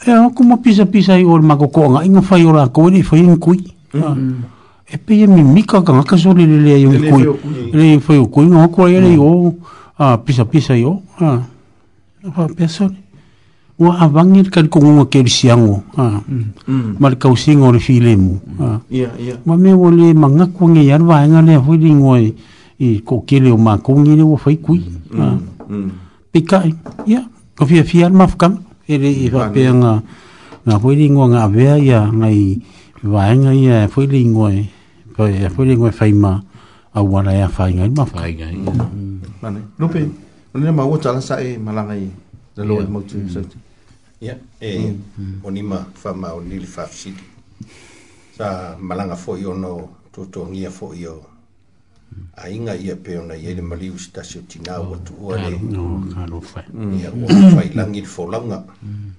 Ya, 0.00 0.16
aku 0.24 0.40
mau 0.48 0.56
pisah-pisah 0.56 1.20
ini 1.20 1.28
orang 1.28 1.44
makukong. 1.60 2.00
Ingin 2.00 2.24
fayolah 2.24 2.72
aku 2.72 2.88
ini 2.88 3.04
fayin 3.04 3.36
kui 3.36 3.60
e 4.92 4.96
pe 5.04 5.14
e 5.22 5.26
mi 5.26 5.42
mika 5.42 5.82
ka 5.86 5.92
ngaka 5.94 6.16
so 6.18 6.34
le 6.34 6.44
le 6.46 6.58
le 6.66 6.74
yo 6.82 6.90
ko 6.90 7.16
le 7.74 7.98
foi 8.02 8.18
o 8.18 8.26
ko 8.26 8.42
ngo 8.42 8.66
ko 8.74 8.86
le 8.90 9.14
yo 9.14 9.54
mm. 9.54 9.54
a 10.02 10.18
pisa 10.18 10.44
pisa 10.44 10.74
yo 10.74 11.02
ha 11.20 11.38
pa 12.34 12.50
peso 12.50 12.90
o 13.80 13.86
a 13.88 14.06
vangir 14.10 14.50
kan 14.50 14.66
ko 14.66 14.82
ngo 14.82 15.06
ke 15.06 15.22
si 15.30 15.46
ango 15.46 15.86
ha 15.94 16.18
mal 16.18 16.18
mm. 16.26 16.98
mm. 16.98 17.14
ka 17.22 17.30
using 17.30 17.62
o 17.62 17.70
le 17.70 17.78
file 17.78 18.18
mu 18.18 18.34
ha 18.58 18.82
ya 18.90 19.14
ya 19.14 19.38
ma 19.46 19.54
me 19.54 19.70
wole 19.70 20.10
manga 20.10 20.50
ko 20.50 20.66
nge 20.74 20.82
yar 20.82 21.02
va 21.06 21.22
nga 21.22 21.38
le 21.38 21.54
foi 21.62 21.78
ding 21.78 22.02
oi 22.02 22.34
i 22.82 22.98
ko 23.06 23.22
ke 23.22 23.38
le 23.38 23.54
ma 23.54 23.78
ko 23.78 23.94
ngi 23.94 24.18
le 24.18 24.24
o 24.26 24.34
foi 24.34 24.58
ku 24.58 24.74
ha 25.14 25.38
pe 26.34 26.42
ka 26.42 26.66
ya 27.06 27.30
ko 27.54 27.62
fi 27.62 27.86
fi 27.86 28.02
al 28.10 28.14
maf 28.18 28.34
kam 28.34 28.58
ele 28.90 29.06
i 29.06 29.30
va 29.30 29.54
pe 29.54 29.70
nga 29.70 30.02
na 30.66 30.72
foi 30.82 30.98
ding 30.98 31.14
o 31.14 31.30
nga 31.30 31.46
ve 31.46 31.78
ya 31.78 32.10
nga 32.10 32.26
i 32.26 32.58
vaenga 33.06 33.54
ia 33.54 33.86
foi 33.86 34.10
lingua 34.10 34.50
e 34.50 34.66
Pai, 35.20 35.36
a 35.44 35.50
fōi 35.52 35.74
ngoi 35.76 35.90
whai 36.00 36.14
mā, 36.16 36.30
a 36.96 37.00
wana 37.04 37.34
ya 37.34 37.48
whai 37.52 37.74
ngai 37.76 37.90
mā. 37.92 38.06
Whai 38.16 38.30
ngai. 38.38 38.54
Mm. 38.56 38.78
Mm. 38.80 39.26
Mane, 39.42 39.58
lupe, 39.78 40.00
nina 40.54 40.72
maua 40.72 40.96
tala 40.98 41.20
sa 41.20 41.36
e 41.44 41.58
malanga 41.58 41.92
i, 41.94 42.06
da 42.56 42.64
loa 42.64 42.86
mau 42.88 43.02
tū 43.04 43.20
mm. 43.20 43.28
sauti. 43.28 43.56
ya 44.20 44.34
e, 44.60 44.94
onima 45.44 45.84
wha 46.04 46.14
mā 46.16 46.32
o 46.32 46.40
nili 46.40 46.64
whafsiri. 46.66 47.22
Sa 48.38 48.78
malanga 48.80 49.14
fōi 49.26 49.44
ono, 49.44 49.76
tōtōngia 50.16 50.72
fōi 50.72 51.04
o, 51.12 51.18
a 52.40 52.48
inga 52.48 52.74
ia 52.80 52.96
pe 52.96 53.18
ona 53.20 53.36
ia 53.36 53.54
le 53.54 53.60
maliu 53.62 53.98
stasio 53.98 54.40
tina 54.48 54.80
o 54.80 54.88
oh, 54.88 54.94
atu 54.96 55.12
ua 55.20 55.36
No, 55.70 56.00
ka 56.14 56.24
lo 56.32 56.40
whai. 56.40 56.64
Ia, 56.96 57.12
ua 57.12 57.58
whai 57.60 57.68
langir 57.76 58.08
fōlanga. 58.08 58.64
Mm 58.82 59.09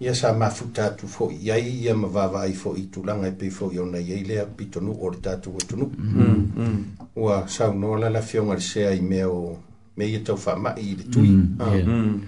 ia 0.00 0.14
sa 0.14 0.30
mafuta 0.32 0.86
atu 0.94 1.10
foʻi 1.10 1.42
iai 1.42 1.82
ia 1.82 1.94
ma 1.94 2.06
vavai 2.08 2.54
foʻi 2.54 2.86
tulaga 2.90 3.26
e 3.26 3.32
pei 3.34 3.50
foʻi 3.50 3.80
ona 3.82 3.98
iai 3.98 4.22
lea 4.24 4.46
pitonuu 4.46 4.94
o 4.94 5.10
le 5.10 5.18
tatou 5.18 5.58
atunuu 5.58 5.90
mm-hmm. 5.98 6.26
mm-hmm. 6.26 6.84
ua 7.18 7.42
saunoa 7.50 7.98
la 7.98 8.08
lesea 8.08 8.58
sea 8.60 8.94
i 8.94 9.00
mea 9.02 9.26
o 9.28 9.58
me 9.98 10.06
ia 10.06 10.18
e 10.18 10.22
taufaamaʻi 10.22 10.78
i 10.82 10.94
le 10.94 11.04
tui 11.10 11.28
mm-hmm. 11.28 12.22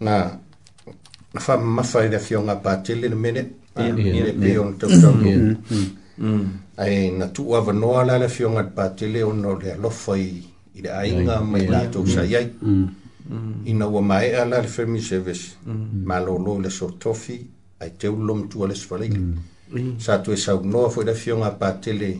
na 0.00 0.40
fa 1.40 1.56
mafai 1.58 2.08
da 2.08 2.18
fionga 2.18 2.56
patele 2.56 3.08
na 3.08 3.16
mene 3.16 3.40
ia 3.76 3.88
ah, 3.88 3.96
le 3.96 4.32
pe 4.32 4.58
on 4.58 4.72
tau 4.78 4.88
tau 5.00 5.14
ai 6.76 7.10
na 7.10 7.26
tu 7.28 7.54
ava 7.56 7.72
noa 7.72 8.04
la 8.04 8.18
la 8.18 8.28
fionga 8.28 8.62
patele 8.62 9.22
ono 9.24 9.56
le 9.58 9.72
alofa 9.72 10.12
i 10.16 10.42
i 10.74 10.80
le 10.82 10.90
ainga 10.90 11.40
mai 11.40 11.66
latou 11.68 12.06
sai 12.06 12.34
ai 12.36 12.50
mm. 12.62 12.84
Mm. 13.30 13.52
ina 13.64 13.86
ua 13.88 14.02
maea 14.02 14.44
la 14.44 14.60
le 14.60 14.68
family 14.68 15.00
service 15.02 15.56
malōlō 16.04 16.58
i 16.58 16.62
le 16.62 16.70
sotofi 16.70 17.40
ai 17.80 17.90
teulo 17.98 18.34
matua 18.34 18.68
le 18.68 18.74
sefalaila 18.74 19.18
sa 19.98 20.18
toe 20.18 20.36
foi 20.90 21.04
la 21.04 21.14
fioga 21.14 21.50
patele 21.50 22.10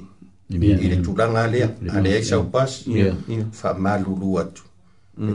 i 0.48 0.56
mm. 0.56 0.88
le 0.90 0.96
tulaga 1.02 1.42
a 1.44 1.46
lea 1.46 1.68
a 1.92 2.00
leai 2.00 2.24
saupas 2.24 2.84
faamalulu 3.52 4.38
atu 4.38 4.62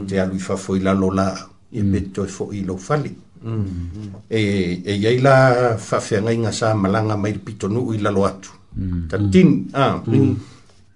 te 0.08 0.20
alu 0.20 0.34
i 0.36 0.38
fafoi 0.38 0.80
lalo 0.80 1.10
laau 1.10 1.46
ia 1.72 1.82
pe 1.92 2.00
toe 2.00 2.26
foʻi 2.26 2.58
i 2.58 2.64
lou 2.66 2.78
fali 2.78 3.12
e 4.28 4.40
e 4.84 4.92
ia 4.98 5.10
ila 5.14 5.34
faafeagaiga 5.78 6.52
sa 6.52 6.74
malaga 6.74 7.14
mai 7.16 7.32
le 7.32 7.38
pitonuu 7.38 7.94
i 7.94 7.98
lalo 7.98 8.26
atu 8.26 8.50
mm. 8.76 9.08
tatini 9.10 9.66
a 9.72 10.02
mm. 10.02 10.14
Mm. 10.14 10.34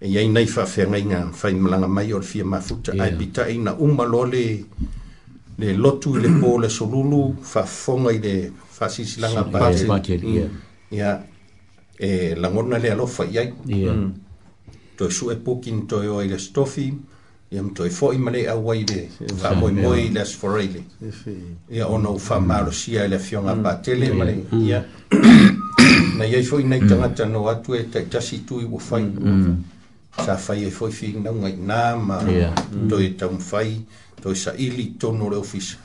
e 0.03 0.09
ia 0.09 0.21
inai 0.23 0.47
faafeagaiga 0.47 1.31
fai 1.33 1.55
malaga 1.55 1.87
mai 1.87 2.13
o 2.13 2.19
le 2.19 2.27
fia 2.27 2.45
mafuta 2.45 2.93
ae 2.99 3.13
pitaʻi 3.19 3.55
ina 3.55 3.73
uma 3.79 4.05
loa 4.05 4.27
le 4.27 4.45
le 5.59 5.69
lotu 5.77 6.17
i 6.19 6.23
le 6.23 6.29
pō 6.43 6.61
le 6.63 6.69
solulu 6.69 7.37
faafofoga 7.43 8.13
i 8.13 8.19
le 8.19 8.35
faasisilaga 8.77 9.45
pale 9.53 9.87
ia 10.93 11.19
e 11.99 12.35
lagona 12.35 12.79
le 12.79 12.91
alofa 12.93 13.25
i 13.25 13.39
ai 13.39 13.49
toe 14.97 15.09
suʻe 15.09 15.37
puki 15.45 15.71
ni 15.73 15.87
toe 15.87 16.09
oa 16.09 16.25
i 16.27 16.29
le 16.29 16.39
stofi 16.39 16.91
ia 17.53 17.63
matoe 17.63 17.91
foʻi 17.93 18.17
ma 18.19 18.31
lei 18.33 18.47
auai 18.49 18.85
le 18.89 19.13
faamoemoe 19.37 20.01
i 20.07 20.09
le 20.09 20.21
asofarai 20.23 20.69
le 20.73 20.81
ia 21.77 21.87
ona 21.89 22.09
ou 22.09 22.19
faamalosia 22.19 23.05
e 23.05 23.09
le 23.13 23.17
afioga 23.17 23.53
mm. 23.55 23.63
patele 23.63 24.09
ma 24.13 24.25
mm. 24.25 24.29
le 24.29 24.35
mm. 24.53 24.69
ia 24.69 24.81
na 26.17 26.25
iai 26.27 26.43
foʻi 26.49 26.65
nai 26.69 26.81
tagata 26.89 27.25
no 27.29 27.45
atu 27.53 27.75
e 27.77 27.85
taʻitasi 27.93 28.39
tui 28.49 28.65
ua 28.65 28.81
fai 28.81 29.05
sa 30.17 30.37
fai 30.37 30.65
ai 30.65 30.73
foʻi 30.73 30.93
figinauga 30.93 31.49
inā 31.53 31.93
ma 32.01 32.25
toe 32.89 33.11
taumafai 33.21 33.85
toe 34.23 34.33
saʻili 34.33 34.97
tono 34.97 35.29
le 35.29 35.37
ofisa 35.37 35.77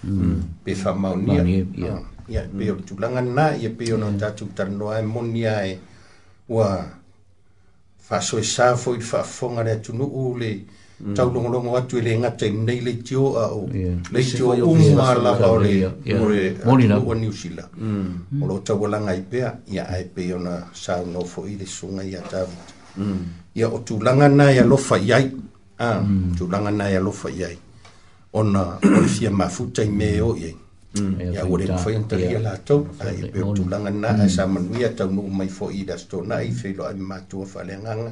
pe 0.63 0.71
faamaonia 0.75 1.43
ah, 1.43 1.99
ia 2.31 2.43
pe 2.47 2.71
o 2.71 2.75
le 2.79 2.83
tulaga 2.87 3.19
nanā 3.21 3.57
ia 3.59 3.69
pei 3.75 3.91
ona 3.91 4.07
tatou 4.15 4.47
talanoa 4.55 5.01
e 5.03 5.03
monia 5.03 5.59
e 5.67 5.75
ua 6.47 6.79
faasoesā 8.09 8.71
foʻi 8.79 9.03
le 9.03 9.09
faafofoga 9.11 9.63
le 9.67 9.71
atunuu 9.75 10.31
le 10.39 10.51
mm. 10.55 10.75
Mm. 10.97 11.13
tau 11.13 11.29
longo 11.29 11.49
longo 11.53 11.77
atu 11.77 12.01
e 12.01 12.01
le 12.01 12.17
nga 12.17 12.29
te 12.33 12.49
nei 12.49 12.81
le 12.81 12.97
tio 13.05 13.37
a 13.37 13.53
o 13.53 13.69
le 13.69 14.21
tio 14.25 14.49
o 14.49 14.73
mu 14.73 14.81
mar 14.97 15.21
la 15.21 15.37
pa 15.37 15.53
ole 15.53 15.85
more 16.17 16.41
uh, 16.65 17.05
o 17.05 17.13
New 17.13 17.29
Zealand 17.29 17.69
mm. 17.77 18.33
mm. 18.33 18.41
o 18.41 18.43
lo 18.49 18.57
tau 18.65 18.81
la 18.89 18.97
nga 19.05 19.13
ipea 19.13 19.61
ia 19.69 19.85
ai 19.93 20.09
pe 20.09 20.33
ona 20.33 20.73
sa 20.73 20.97
no 21.05 21.21
fo 21.21 21.45
i 21.45 21.53
le 21.53 21.67
sunga 21.69 22.01
ia 22.01 22.17
tau 22.25 22.49
ia 23.53 23.67
o 23.69 23.79
tu 23.85 24.01
langa 24.01 24.25
na 24.27 24.49
ia 24.49 24.65
lofa 24.65 24.97
fa 24.97 24.97
ia 24.97 25.21
ah, 25.85 26.01
tu 26.33 26.49
langa 26.49 26.71
na 26.73 26.89
ia 26.89 26.97
lofa 26.99 27.29
fa 27.29 27.29
ia 27.29 27.49
ona 28.33 28.81
o 28.81 28.97
le 29.01 29.07
fia 29.13 29.29
mafuta 29.29 29.83
i 29.85 29.89
meo 29.93 30.33
ia 30.33 30.49
ia 31.29 31.45
o 31.45 31.53
le 31.61 31.77
fa 31.77 31.93
ia 31.93 32.01
tau 32.09 32.17
la 32.41 32.53
tau 32.65 32.81
ai 33.05 33.21
pe 33.29 33.39
tu 33.53 33.69
langa 33.69 33.91
na 33.93 34.17
ia 34.17 34.25
sa 34.27 34.49
manuia 34.49 34.89
tau 34.97 35.13
no 35.13 35.21
mai 35.29 35.45
fo 35.47 35.69
i 35.69 35.85
da 35.85 35.93
sto 35.95 36.25
na 36.25 36.41
i 36.41 36.49
fe 36.49 36.73
lo 36.73 36.85
ai 36.89 36.97
matua 36.97 37.45
fa 37.45 37.61
le 37.61 37.77
nganga 37.85 38.11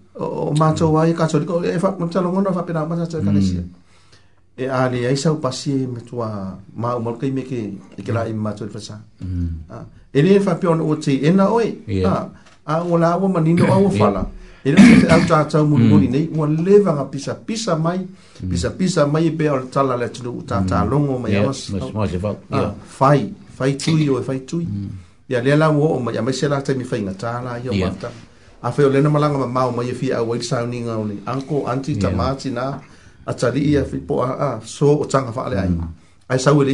o 0.15 0.51
mato 0.55 0.91
wa 0.91 1.05
ye 1.07 1.13
kaso 1.13 1.39
ko 1.47 1.61
e 1.63 1.79
fa 1.79 1.95
ko 1.95 2.07
tsalo 2.07 2.31
ngono 2.31 2.51
fa 2.51 2.63
pina 2.67 2.83
ma 2.85 2.95
tsatsa 2.99 3.23
ka 3.23 3.31
lesia 3.31 3.63
e 4.57 4.67
ali 4.67 5.05
ai 5.07 5.15
sa 5.15 5.31
pasi 5.39 5.87
me 5.87 6.03
tua 6.03 6.51
ma 6.75 6.89
mm. 6.91 6.91
ah, 6.91 6.95
e 6.95 6.97
o 6.99 6.99
mal 6.99 7.15
kai 7.15 7.31
me 7.31 7.47
ke 7.47 7.59
e 7.95 8.01
kala 8.03 8.27
i 8.27 8.33
mato 8.35 8.67
fa 8.67 8.79
sa 8.83 8.99
e 10.11 10.19
ni 10.19 10.39
fa 10.43 10.59
pion 10.59 10.83
o 10.83 10.91
ti 10.99 11.23
e 11.23 11.31
na 11.31 11.47
oi 11.47 11.87
a 12.03 12.27
a 12.67 12.83
ola 12.83 13.15
wa 13.15 13.27
manino 13.39 13.63
a 13.71 13.79
wa 13.79 13.89
fala 13.89 14.27
e 14.61 14.69
ni 14.75 14.99
se 14.99 15.07
au 15.07 15.23
tsa 15.23 15.47
tsa 15.47 15.63
mo 15.63 15.79
ni 15.79 15.87
mm. 15.87 16.11
nei 16.11 16.25
wa 16.35 16.43
leva 16.45 16.91
ga 16.91 17.05
pisa 17.07 17.33
pisa 17.39 17.79
mai 17.79 18.03
mm. 18.03 18.49
pisa 18.51 18.69
pisa 18.75 19.01
mai 19.07 19.31
be 19.31 19.47
o 19.47 19.63
tsala 19.71 19.95
le 19.95 20.11
tsu 20.11 20.43
ta 20.43 20.59
ta 20.67 20.83
longo 20.83 21.15
mai 21.23 21.39
os 21.39 21.71
mas 21.71 21.87
mas 21.95 22.11
va 22.19 22.35
fai 22.83 23.31
fai 23.47 23.79
tui 23.79 24.09
o 24.11 24.19
fai 24.21 24.43
tui 24.43 24.67
ya 25.31 25.39
le 25.39 25.55
la 25.55 25.71
wo 25.71 25.95
o 25.95 25.99
mai 26.03 26.13
se 26.35 26.49
la 26.51 26.59
ta 26.61 26.73
mi 26.75 26.83
fai 26.83 26.99
na 26.99 27.15
ta 27.15 27.39
la 27.39 27.55
yo 27.63 27.71
ma 27.71 27.87
a 28.61 28.69
malanga 29.09 29.37
ma 29.39 29.47
mau 29.47 29.71
mai 29.75 29.91
fi 29.93 30.11
a 30.11 30.23
wait 30.23 30.43
sounding 30.43 30.87
a 30.89 30.95
le 31.03 31.15
anko 31.25 31.65
anti 31.67 31.95
tamati 31.97 32.51
na 32.51 32.79
iya 33.55 33.83
fi 33.83 33.97
po 33.97 34.21
a 34.21 34.29
a 34.57 34.61
so 34.63 35.01
o 35.01 35.03
fa 35.03 35.09
ale 35.09 35.09
taga 35.11 35.31
faaleai 35.33 35.69
mm. 35.69 35.87
ae 36.29 36.37
sau 36.37 36.61
e 36.61 36.73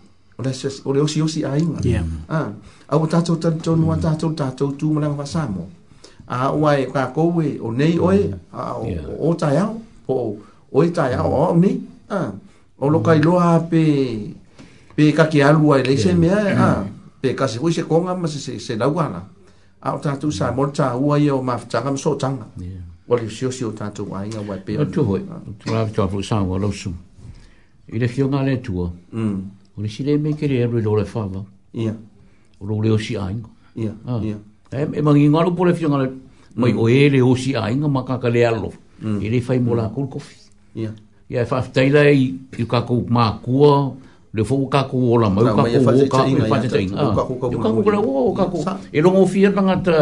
o 0.85 0.91
le 0.93 0.99
osiosi 1.01 1.45
aiga 1.47 1.79
a 1.79 1.83
iya. 1.87 2.03
aua 2.91 3.07
tatou 3.07 3.37
ta 3.39 3.49
a 3.55 3.97
ta 4.03 4.11
tatou 4.19 4.73
tu 4.75 4.91
ma 4.93 5.07
sa 5.25 5.47
mo 5.47 5.69
a 6.33 6.49
ua 6.53 6.81
e 6.81 6.87
ka 6.93 7.07
koe 7.15 7.59
o 7.61 7.71
nei 7.71 7.99
oe, 8.01 8.29
mm. 8.29 8.39
a 8.53 8.75
o 9.19 9.35
tai 9.35 9.57
au, 9.61 9.75
o 10.07 10.37
o 10.73 10.85
e 10.85 10.91
tai 10.91 11.13
au, 11.15 11.31
o 11.33 11.57
nei, 11.59 11.79
a, 12.09 12.33
o 12.79 12.89
loka 12.89 13.15
iloa 13.15 13.59
mm. 13.61 13.69
pe, 13.69 13.83
pe 14.97 15.13
kake 15.13 15.43
alua 15.45 15.81
e 15.81 15.85
leise 15.85 16.15
mea, 16.17 16.39
a, 16.59 16.69
mm. 16.83 16.89
pe 17.21 17.35
kase 17.37 17.59
ui 17.63 17.73
se 17.73 17.83
konga 17.85 18.15
ma 18.17 18.27
se 18.29 18.39
se, 18.41 18.59
se 18.59 18.77
lauana, 18.77 19.25
a 19.81 19.93
o 19.95 19.99
tatu 19.99 20.31
sa 20.31 20.51
morta 20.53 20.95
ua 20.97 21.19
i 21.19 21.29
o 21.31 21.43
mafutanga 21.43 21.91
ma 21.91 21.97
so 21.97 22.15
tanga, 22.17 22.47
o 23.09 23.17
le 23.17 23.29
sio 23.29 23.51
sio 23.51 23.71
tatu 23.73 24.07
a 24.15 24.25
inga 24.25 24.41
wai 24.49 24.61
pe. 24.65 24.79
O 24.79 24.87
tu 24.87 25.05
hoi, 25.05 25.21
tu 25.59 25.75
rai 25.75 25.91
tu 25.93 26.03
apu 26.03 26.23
sa 26.23 26.41
ua 26.41 26.59
lausu, 26.59 26.93
i 27.93 27.99
le 28.01 28.09
fio 28.09 28.29
ngā 28.33 28.41
le 28.47 28.57
tua, 28.65 28.89
o 29.13 29.83
le 29.85 29.89
si 29.89 30.03
le 30.09 30.17
me 30.17 30.33
kere 30.33 30.65
e 30.65 30.65
rui 30.67 30.81
lo 30.83 30.97
le 30.97 31.05
fava, 31.05 31.45
o 31.75 32.65
lo 32.65 32.81
le 32.81 32.91
o 32.95 32.99
si 32.99 33.17
aingo, 33.21 33.51
Ia, 33.75 33.95
ah. 34.05 34.19
ia. 34.21 34.37
Eh, 34.73 34.89
e 34.93 35.01
mangi 35.05 35.29
ngalo 35.29 35.53
po 35.53 35.65
le 35.69 35.75
fiongale 35.77 36.09
mai 36.57 36.73
mm. 36.73 36.79
o 36.81 36.89
ele 36.89 37.21
o 37.21 37.37
si 37.37 37.53
ai 37.53 37.77
nga 37.77 37.89
makaka 37.93 38.29
le 38.33 38.41
allo 38.49 38.73
mm. 38.73 39.05
mm. 39.05 39.21
e 39.21 39.29
le 39.29 39.41
fai 39.45 39.59
mola 39.61 39.85
kul 39.93 40.05
e 40.09 40.09
kofi 40.13 40.35
ya 40.81 40.91
ya 41.29 41.45
fa 41.45 41.61
tai 41.61 41.91
la 41.93 42.09
i 42.09 42.33
ka 42.65 42.81
ku 42.81 43.05
ma 43.07 43.37
ku 43.45 43.53
le 44.33 44.43
fo 44.49 44.57
ka 44.73 44.89
ku 44.89 44.97
ola 45.13 45.29
mai 45.29 45.45
e 45.45 45.53
ka 45.53 45.63
ku 45.69 45.77
o 45.77 45.99
ka 46.09 46.25
ku 46.25 46.33
fa 46.49 46.57
tai 46.73 46.85
nga 46.89 47.05
ka 47.17 47.21
ku 47.29 47.35
ka 47.37 47.47
ku 47.53 48.33
ka 48.33 48.45
ku 48.49 48.59
e 48.89 48.99
lo 49.05 49.11
mo 49.13 49.29
fiat 49.29 49.53
nga 49.61 49.77
ta 49.85 49.99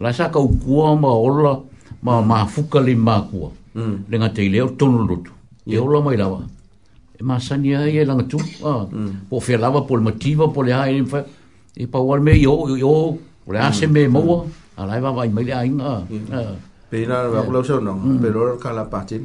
la 0.00 0.10
sa 0.16 0.32
ka 0.32 0.40
ku 0.40 0.74
ma 0.96 1.12
ola 1.12 1.52
ma 2.00 2.24
ma 2.24 2.48
fuka 2.48 2.80
le 2.80 2.96
ma 2.96 3.20
ku 3.20 3.52
le 4.08 4.16
nga 4.16 4.32
tai 4.32 4.48
le 4.48 4.64
tonu 4.80 5.04
lutu 5.04 5.32
e 5.68 5.76
ola 5.76 6.00
mai 6.00 6.16
la 6.16 6.24
e 7.12 7.20
ma 7.20 7.36
sani 7.36 7.76
ai 7.76 8.00
e 8.00 8.02
langa 8.08 8.24
tu 8.24 8.40
ah. 8.64 8.88
po 9.28 9.36
fe 9.44 9.60
lava 9.60 9.84
po 9.84 9.92
le 10.00 10.08
motiva 10.08 10.48
po 10.48 10.64
le 10.64 10.72
ai 10.72 11.04
e 11.76 11.84
pa 11.84 11.98
war 12.00 12.20
me 12.24 12.32
yo 12.32 12.56
yo 12.80 12.96
Ora 13.46 13.68
a 13.68 13.72
se 13.72 13.86
me 13.86 14.08
mo, 14.10 14.46
ala 14.76 14.98
va 15.00 15.10
vai 15.14 15.28
mai 15.30 15.48
ai 15.54 15.70
nga. 15.70 16.02
Pe 16.90 17.06
na 17.06 17.22
va 17.30 17.42
lo 17.46 17.62
so 17.62 17.78
no, 17.80 17.94
pero 18.20 18.58
kala 18.58 18.90
patin. 18.90 19.22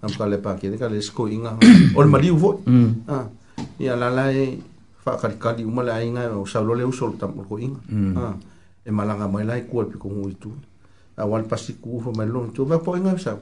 Am 0.00 0.08
kala 0.16 0.38
pakin 0.38 0.78
kala 0.78 0.96
sko 1.02 1.26
inga. 1.28 1.58
Ol 1.98 2.06
mali 2.06 2.30
vo. 2.30 2.60
Ah. 3.10 3.26
Ia 3.78 3.96
la 3.98 4.08
la 4.08 4.30
e 4.32 4.56
fa 5.02 5.16
kali 5.18 5.34
kali 5.38 5.62
uma 5.66 5.82
la 5.82 5.98
inga 6.02 6.30
o 6.38 6.46
sa 6.46 6.62
lo 6.62 6.74
le 6.78 6.84
uso 6.86 7.10
tam 7.18 7.34
ko 7.42 7.58
inga. 7.58 7.80
Ah. 8.16 8.34
E 8.86 8.90
malanga 8.94 9.26
mai 9.26 9.42
lai 9.44 9.66
kuol 9.66 9.86
pi 9.90 9.98
ko 9.98 10.08
itu. 10.30 10.50
Awal 11.18 11.42
pasti 11.50 11.74
ku 11.82 11.98
fo 11.98 12.14
mai 12.14 12.26
lo 12.30 12.46
tu 12.54 12.62
va 12.64 12.78
po 12.78 12.94
inga 12.94 13.18
sa. 13.18 13.34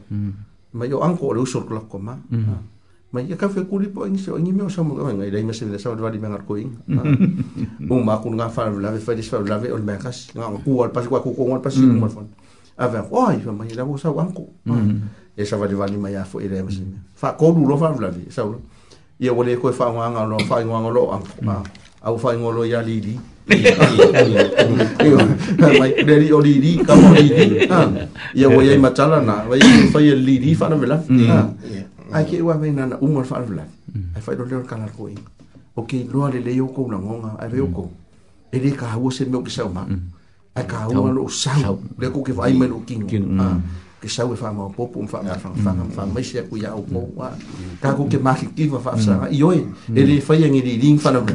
Ma 0.72 0.84
yo 0.88 1.04
anko 1.04 1.36
lo 1.36 1.44
uso 1.44 1.66
klok 1.68 1.84
ko 1.92 1.98
ma. 2.00 2.16
Ah. 2.32 2.60
ma 3.08 3.24
ia 3.24 3.36
kafe 3.40 3.64
kuli 3.64 3.88
po 3.88 4.04
ini 4.04 4.20
so 4.20 4.36
ini 4.36 4.52
me 4.52 4.68
osa 4.68 4.84
mo 4.84 4.92
ngai 4.92 5.32
dai 5.32 5.40
mesen 5.40 5.72
sa 5.80 5.96
dwa 5.96 6.12
di 6.12 6.20
mangar 6.20 6.44
koing 6.44 6.76
um 7.88 8.04
ma 8.04 8.20
kun 8.20 8.36
nga 8.36 8.52
fa 8.52 8.68
la 8.68 8.92
ve 8.92 9.00
fa 9.00 9.16
dis 9.16 9.32
fa 9.32 9.40
la 9.40 9.56
ve 9.56 9.72
ol 9.72 9.80
me 9.80 9.96
kas 9.96 10.28
nga 10.36 10.52
ku 10.60 10.84
al 10.84 10.92
pas 10.92 11.08
ku 11.08 11.16
ku 11.24 11.42
ngol 11.48 11.64
pas 11.64 11.72
ku 11.72 11.88
mal 11.88 12.12
fon 12.12 12.28
ave 12.76 13.00
oi 13.08 13.40
fa 13.40 13.48
ma 13.56 13.64
ia 13.64 13.80
bo 13.80 13.96
sa 13.96 14.12
wanku 14.12 14.44
e 15.32 15.40
sa 15.48 15.56
va 15.56 15.64
di 15.64 15.72
vani 15.72 15.96
ma 15.96 16.12
ia 16.12 16.28
fo 16.28 16.36
ile 16.36 16.60
mesen 16.60 17.00
fa 17.16 17.32
ko 17.32 17.48
lu 17.56 17.64
lo 17.64 17.80
fa 17.80 17.96
la 17.96 18.12
ve 18.12 18.28
sa 18.28 18.44
ia 19.16 19.32
wole 19.32 19.56
ko 19.56 19.72
fa 19.72 19.88
nga 19.88 20.12
nga 20.12 20.22
lo 20.28 20.36
fa 20.44 20.60
nga 20.60 20.76
nga 20.84 20.90
lo 20.92 21.02
am 21.08 21.24
au 22.04 22.16
fa 22.20 22.36
nga 22.36 22.50
lo 22.52 22.60
ia 22.68 22.84
li 22.84 23.00
li 23.08 23.16
o 26.28 26.38
li 26.44 26.54
li 26.60 26.72
ka 26.84 26.92
ia 28.36 28.48
wo 28.52 28.60
ia 28.60 28.76
ia 28.76 30.12
li 30.12 30.34
li 30.44 30.50
fa 30.52 30.68
na 30.68 30.76
vela 30.76 30.96
ai 32.12 32.24
ke 32.28 32.40
ua 32.44 32.54
me 32.60 32.68
nana 32.76 32.96
umo 33.06 33.20
fa 33.30 33.40
ala 33.40 33.64
ai 34.16 34.20
fa 34.26 34.32
do 34.36 34.44
le 34.50 34.62
kala 34.70 34.86
ko 34.96 35.06
in 35.12 35.20
o 35.76 35.82
ke 35.88 35.98
lo 36.12 36.28
le 36.34 36.40
le 36.46 36.52
yo 36.60 36.68
ko 36.76 36.86
na 36.92 36.96
ngonga 37.00 37.32
ai 37.42 37.48
ve 37.54 37.60
ko 37.78 37.84
ele 38.56 38.70
ka 38.80 38.94
hu 38.96 39.10
se 39.16 39.28
me 39.32 39.36
o 39.40 39.42
ke 39.48 39.52
sa 39.56 39.68
ma 39.76 39.84
ai 40.56 40.64
ka 40.72 40.86
hu 40.88 41.04
lo 41.18 41.26
sa 41.40 41.56
le 42.00 42.08
ko 42.14 42.24
ke 42.28 42.32
vai 42.38 42.54
me 42.62 42.70
lo 42.72 42.80
king 42.88 43.04
ke 44.02 44.08
sa 44.16 44.24
fa 44.42 44.48
ma 44.56 44.68
po 44.76 44.88
po 44.92 45.04
fa 45.12 45.20
ma 45.26 45.36
fa 45.42 45.52
fa 45.66 45.72
fa 45.98 46.02
ma 46.14 46.20
se 46.30 46.40
ku 46.50 46.56
ya 46.64 46.72
o 46.80 46.82
po 46.92 47.04
wa 47.20 47.28
ka 47.84 47.92
ko 47.98 48.08
ke 48.12 48.16
ma 48.28 48.32
ki 48.40 48.64
va 48.76 48.80
fa 48.88 48.96
sa 49.06 49.20
yo 49.42 49.52
ele 50.02 50.16
fa 50.30 50.40
yang 50.44 50.56
ni 50.68 50.78
ding 50.84 50.96
fa 51.04 51.12
no 51.12 51.28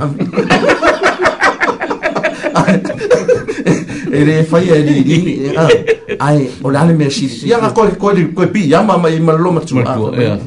ere 4.14 4.44
fai 4.44 4.70
e 4.70 4.78
ni 4.84 5.54
ya. 5.54 5.64
ni 5.68 6.18
ai 6.20 6.50
o 6.64 6.70
le 6.70 6.78
ale 6.78 6.94
mersi 6.94 7.26
ia 7.46 7.58
nga 7.58 7.72
ko 7.74 7.88
ko 7.98 8.14
ko 8.34 8.42
pi 8.48 8.70
ya 8.70 8.82
ma 8.84 8.98
mai 8.98 9.20
malo 9.20 9.52
ma 9.52 9.60
tu 9.66 9.76
nga 9.80 9.94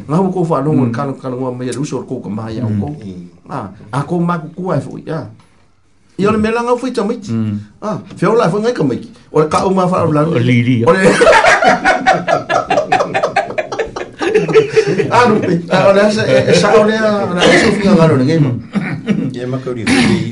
ko 0.07 0.41
fa 0.45 0.63
no 0.63 0.71
ngon 0.73 0.93
kan 0.95 1.11
kan 1.21 1.35
ngon 1.35 1.57
mai 1.59 1.69
lu 1.75 1.85
sor 1.85 2.07
ko 2.07 2.21
ko 2.23 2.29
mai 2.31 2.57
ya 2.59 2.65
ko 2.67 2.89
ah 3.51 3.67
a 3.93 4.01
ko 4.07 4.19
ma 4.23 4.39
ku 4.39 4.49
ku 4.57 4.63
ai 4.71 4.81
fo 4.81 4.95
ya 5.03 5.27
yo 6.19 6.31
le 6.31 6.39
melanga 6.39 6.77
fo 6.79 6.87
ta 6.95 7.03
mai 7.03 7.19
ah 7.83 7.99
fe 8.15 8.27
o 8.31 8.35
la 8.39 8.49
fo 8.51 8.59
ngai 8.63 8.73
ka 8.77 8.85
mai 8.87 9.03
o 9.35 9.43
ka 9.51 9.67
o 9.67 9.71
ma 9.75 9.87
fa 9.91 10.07
la 10.15 10.23
o 10.23 10.39
li 10.39 10.63
li 10.67 10.77
o 10.87 10.91
le 10.95 11.05
Ah, 15.11 15.27
no, 15.27 15.39
olha, 15.71 16.03
essa 16.07 16.69
olha, 16.77 17.41
essa 17.41 17.67
o 17.69 17.73
fim 17.77 17.89
agora, 17.89 18.15
ninguém. 18.17 18.47
E 19.35 19.41
é 19.41 19.47
uma 19.47 19.59
coisa 19.59 19.87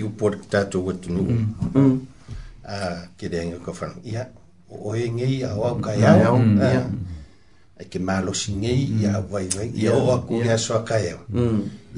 o 0.04 0.10
porco 0.10 0.42
está 0.44 0.64
todo 0.66 0.98
nu. 1.08 1.22
Ah, 2.64 3.12
kidenga 3.20 3.60
ko 3.60 3.76
fan 3.76 3.92
ia 4.00 4.24
o 4.72 4.96
e 4.96 5.04
ngei 5.12 5.44
a 5.44 5.52
wau 5.52 5.76
ka 5.84 5.92
ia 5.92 6.16
ai 7.74 7.86
ke 7.90 7.98
malo 8.00 8.32
singei 8.32 8.88
mm-hmm. 8.88 9.02
ia 9.04 9.12
wai 9.28 9.46
wai 9.52 9.68
ia 9.74 9.92
o 9.92 10.14
aku 10.14 10.38
mm. 10.40 10.46
ia 10.46 10.56
so 10.56 10.80
ka 10.86 10.96
e 10.96 11.12
ia 11.12 11.18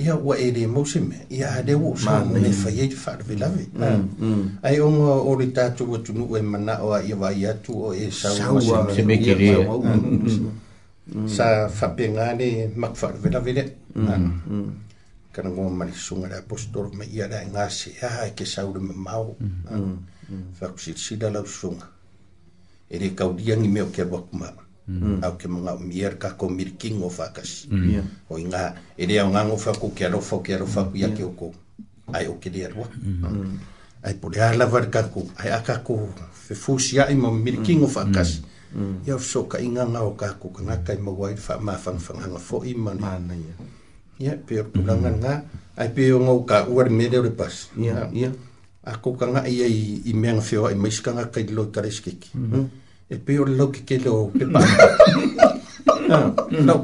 ia 0.00 0.14
wa 0.18 0.34
e 0.34 0.50
de 0.50 0.66
mo 0.66 0.82
se 0.88 0.98
me 0.98 1.28
ia 1.30 1.52
ade 1.54 1.76
wo 1.78 1.94
so 1.94 2.10
me 2.26 2.50
fa 2.50 2.70
ye 2.74 2.88
fa 2.90 3.14
de 3.20 3.36
lave 3.38 3.68
ai 4.66 4.80
o 4.82 4.88
ngo 4.90 5.30
o 5.30 5.30
ri 5.38 5.52
ta 5.54 5.70
tu 5.70 5.86
tu 6.02 6.10
nu 6.16 6.32
e 6.34 6.40
mana 6.42 6.80
o 6.82 6.96
iya 6.98 7.14
vai 7.14 7.36
ia 7.44 7.54
tu 7.60 7.76
o 7.86 7.94
e 7.94 8.10
sa 8.10 8.32
o 8.50 8.58
se 8.88 9.02
me 9.06 9.14
ke 9.22 9.36
ri 9.38 9.52
mm, 9.54 10.18
mm, 11.14 11.28
sa 11.30 11.68
fa 11.70 11.92
pe 11.94 12.08
ngane 12.10 12.72
mak 12.74 12.96
fa 12.98 13.12
de 13.14 13.28
lave 13.30 13.52
de 13.54 13.64
kana 15.30 15.48
ngo 15.52 15.70
mali 15.70 15.92
sunga 15.94 16.26
da 16.28 16.40
postor 16.42 16.88
ma 16.96 17.04
ia 17.04 17.28
da 17.28 17.44
e 17.44 17.48
ngasi 17.54 17.94
ia 18.02 18.32
ke 18.34 18.42
sa 18.48 18.64
o 18.66 18.72
me 18.80 18.94
mau 18.96 19.30
mm. 19.38 19.68
Ah, 19.70 20.15
fakusilisilala 20.60 21.42
usuga 21.42 21.86
e 22.90 22.98
le 22.98 23.10
kauliagi 23.14 23.68
mea 23.68 23.84
o 23.84 23.86
ke 23.86 24.02
alua 24.02 24.24
au 25.22 25.36
ke 25.38 25.48
magaumia 25.48 26.10
le 26.10 26.16
kakomilikigo 26.16 27.10
faakasi 27.10 27.68
o 28.30 28.38
iga 28.38 28.74
e 28.96 29.06
le 29.06 29.18
aogago 29.20 29.56
fakou 29.56 29.90
ke 29.90 30.06
alofa 30.06 30.36
o 30.36 30.40
ke 30.40 30.54
alofa 30.54 30.80
aku 30.80 30.96
ia 30.96 31.08
ke 31.10 31.24
okou 31.24 31.54
ae 32.12 32.26
o 32.28 32.38
ke 32.38 32.50
le 32.50 32.66
alua 32.66 32.86
ae 34.02 34.14
po 34.14 34.28
le 34.28 34.40
a 34.40 34.54
lava 34.56 34.80
le 34.80 34.86
kakou 34.90 35.26
ae 35.38 35.50
a 35.50 35.60
kakou 35.62 36.08
fefusiaʻi 36.48 37.14
ma 37.18 37.30
milikigo 37.30 37.86
faakasi 37.86 38.42
ia 39.06 39.14
o 39.14 39.18
fesoʻokaʻigaga 39.18 40.02
o 40.02 40.10
kakou 40.14 40.50
kagaka 40.54 40.94
i 40.94 40.98
maua 40.98 41.28
ai 41.28 41.34
le 41.34 41.40
faamafagafagaga 41.40 42.38
foʻi 42.38 42.74
ma 42.78 42.94
ia 44.18 44.32
pe 44.38 44.60
o 44.62 44.64
tulaga 44.70 45.10
lgā 45.10 45.42
ae 45.76 45.88
pe 45.90 46.12
o 46.12 46.18
gau 46.18 46.42
kaua 46.46 46.84
le 46.84 46.90
mele 46.90 47.18
o 47.18 47.22
le 47.22 47.30
pasi 47.30 47.66
a 48.86 48.94
kukanga 49.02 49.42
i 49.50 49.54
i 49.62 50.00
i 50.06 50.12
mea 50.14 50.40
feo 50.40 50.70
i 50.70 50.74
maisikanga 50.74 51.24
kai 51.32 51.44
lo 51.50 51.62
i 51.64 51.72
kareskiki. 51.72 52.30
Mhm. 52.34 52.62
E 53.10 53.16
pio 53.16 53.44
le 53.44 53.56
lau 53.56 53.68
ke 53.70 53.82
ke 53.84 54.04
lo 54.04 54.30
ke 54.30 55.46
ah, 56.16 56.30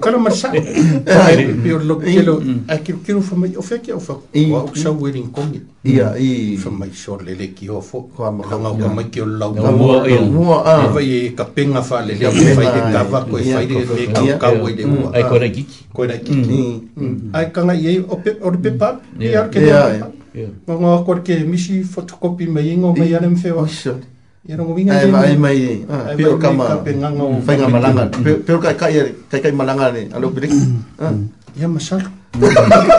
kala 0.03 0.19
masai. 0.19 0.59
E 1.43 1.55
pio 1.63 1.79
le 1.79 1.85
lau 1.87 1.97
ke 2.03 2.23
lo, 2.27 2.41
mm. 2.41 2.65
a 2.67 2.77
kiru 2.79 2.99
kiru 3.07 3.21
fa 3.23 3.37
mai, 3.39 3.55
o 3.57 3.63
fea 3.63 3.79
ke 3.79 3.93
wa 3.95 4.59
o 4.67 4.75
sa 4.75 4.91
ueri 4.91 5.21
in 5.23 5.31
kongi. 5.31 5.61
Ia, 5.87 6.15
i. 6.19 6.57
Fa 6.59 6.71
mai 6.71 6.91
shor 6.91 7.23
lele 7.23 7.39
le 7.39 7.47
ki 7.55 7.69
fo 7.87 8.03
kwa 8.15 8.33
ngau 8.33 8.75
ka 8.81 8.89
mai 8.95 9.05
ke 9.15 9.23
o 9.23 9.27
lau. 9.27 9.53
Ka 9.55 9.71
mua, 9.71 10.03
i. 10.11 10.19
Mua, 10.27 10.57
a. 10.67 10.75
E 10.83 10.89
vai 10.91 11.07
e 11.07 11.21
ka 11.39 11.45
penga 11.45 11.83
fa 11.83 12.03
lele 12.05 12.19
le, 12.19 12.27
a 12.31 12.33
me 12.33 12.55
fai 12.59 12.73
de 12.75 12.81
kawa, 12.97 13.23
ko 13.31 13.39
e 13.39 13.45
fai 13.47 13.67
de 13.67 13.85
me 13.95 14.09
kau 14.17 14.27
kau 14.43 14.67
e 14.69 14.75
de 14.75 14.85
mua. 14.91 15.13
Ai 15.15 15.23
koe 15.31 15.39
na 15.39 15.49
kiki. 15.55 15.79
Mm. 15.87 15.95
Koe 15.95 16.07
na 16.11 16.17
kiki. 16.19 16.65
Mm. 16.97 17.31
Ai 17.33 17.47
kanga 17.55 17.75
i 17.79 17.95
e, 17.95 18.01
o 18.03 18.19
le 18.51 18.59
pepa, 18.59 18.91
i 19.23 19.37
ar 19.39 19.47
ke 19.55 19.71
Yeah. 20.33 20.49
Ngā 20.65 20.93
kua 21.05 21.19
rike 21.19 21.37
misi 21.45 21.83
fotokopi 21.85 22.47
mai 22.49 22.71
ingo 22.73 22.95
mai 22.97 23.15
ane 23.15 23.29
mwhewa. 23.29 23.63
Oh, 23.63 23.67
sure. 23.67 24.01
Ia 24.49 24.57
ngō 24.57 24.75
wingan 24.75 24.97
dēmi. 24.97 25.19
Ai 25.21 25.29
eh. 25.29 25.81
ah, 25.93 26.05
mai, 26.09 26.15
peo 26.17 26.39
ka 26.41 26.51
ma, 26.57 26.69
whai 26.81 26.95
ngā 26.97 27.69
malanga. 27.71 28.07
Mm. 28.17 28.39
Peo 28.49 28.57
ka 28.63 28.73
kai 28.81 28.95
ere, 28.97 29.13
kai 29.31 29.43
kai 29.45 29.53
malanga 29.53 29.91
ne, 29.95 30.07
alo 30.17 30.31
pirik. 30.35 30.51
Mm. 30.57 30.81
Ah. 30.99 31.13
Mm. 31.13 31.61
Ia 31.61 31.69
masaka. 31.69 32.09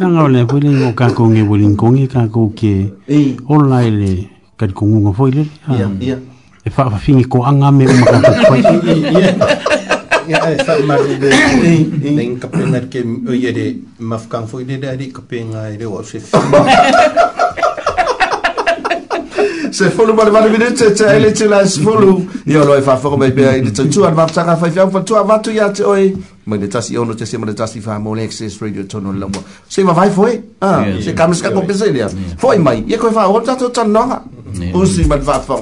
Nā 0.00 0.08
ngā 0.08 0.24
wale, 0.24 0.42
pwere 0.48 0.72
ngō 0.78 0.90
kāko 0.96 1.28
ngē 1.34 1.44
wale 1.52 1.68
ngōngi, 1.76 2.06
kāko 2.16 2.46
ke 2.56 2.72
online 3.52 3.94
le 4.00 4.10
kari 4.56 4.72
kōngu 4.72 5.02
ngō 5.04 5.14
foile. 5.20 5.44
Ia, 5.76 5.92
ia. 6.00 6.16
E 6.64 6.72
whaafafingi 6.72 7.28
ko 7.28 7.44
anga 7.44 7.70
me 7.72 7.86
o 7.86 8.00
makata 8.00 8.34
kwaiti. 8.46 8.76
Ia, 8.88 9.20
ia. 9.20 9.98
ya 10.30 10.46
sa 10.62 10.78
ma 10.86 10.94
de 11.02 11.26
ning 12.14 12.38
kapenga 12.38 12.80
ke 12.92 13.02
o 13.26 13.34
ye 13.34 13.50
de 13.50 13.64
mafkan 14.10 14.46
fo 14.50 14.62
de 14.68 14.76
de 14.78 15.06
kapenga 15.16 15.66
de 15.80 15.84
o 15.86 15.98
se 16.06 16.22
se 19.78 19.84
folu 19.94 20.12
ma 20.14 20.24
ma 20.36 20.46
de 20.46 20.70
te 20.78 20.86
te 20.98 21.10
ele 21.16 21.32
te 21.38 21.48
la 21.50 21.60
folu 21.86 22.14
yo 22.54 22.62
lo 22.68 22.78
fa 22.88 22.94
fo 23.02 23.16
me 23.18 23.30
pe 23.34 23.58
de 23.66 23.70
tu 23.90 24.04
an 24.06 24.14
va 24.20 24.24
tsaka 24.30 24.54
fa 24.62 24.70
fa 24.78 24.88
fa 24.96 25.02
tu 25.08 25.14
va 25.32 25.36
tu 25.44 25.50
ya 25.58 25.68
te 25.76 25.82
oi 25.96 26.06
ma 26.46 26.54
de 26.62 26.68
tasi 26.74 26.96
ono 27.02 27.14
te 27.18 27.26
se 27.30 27.36
ma 27.42 27.46
de 27.50 27.54
tasi 27.60 27.80
fa 27.86 27.98
mo 28.06 28.14
radio 28.14 28.82
tono 28.92 29.10
la 29.20 29.26
mo 29.34 29.40
se 29.68 29.82
va 29.90 29.98
vai 30.00 30.10
foi 30.18 30.34
ah 30.70 30.80
se 31.04 31.10
kamis 31.20 31.42
ka 31.44 31.50
ko 31.58 31.62
pese 31.70 31.86
dia 31.96 32.08
fo 32.42 32.54
mai 32.66 32.80
ye 32.92 32.96
ko 33.02 33.10
fa 33.20 33.26
o 33.36 33.38
ta 33.46 33.56
to 33.62 33.68
tan 33.76 33.90
no 33.94 34.04
o 34.78 34.80
si 34.92 35.02
ma 35.10 35.18
fo 35.50 35.60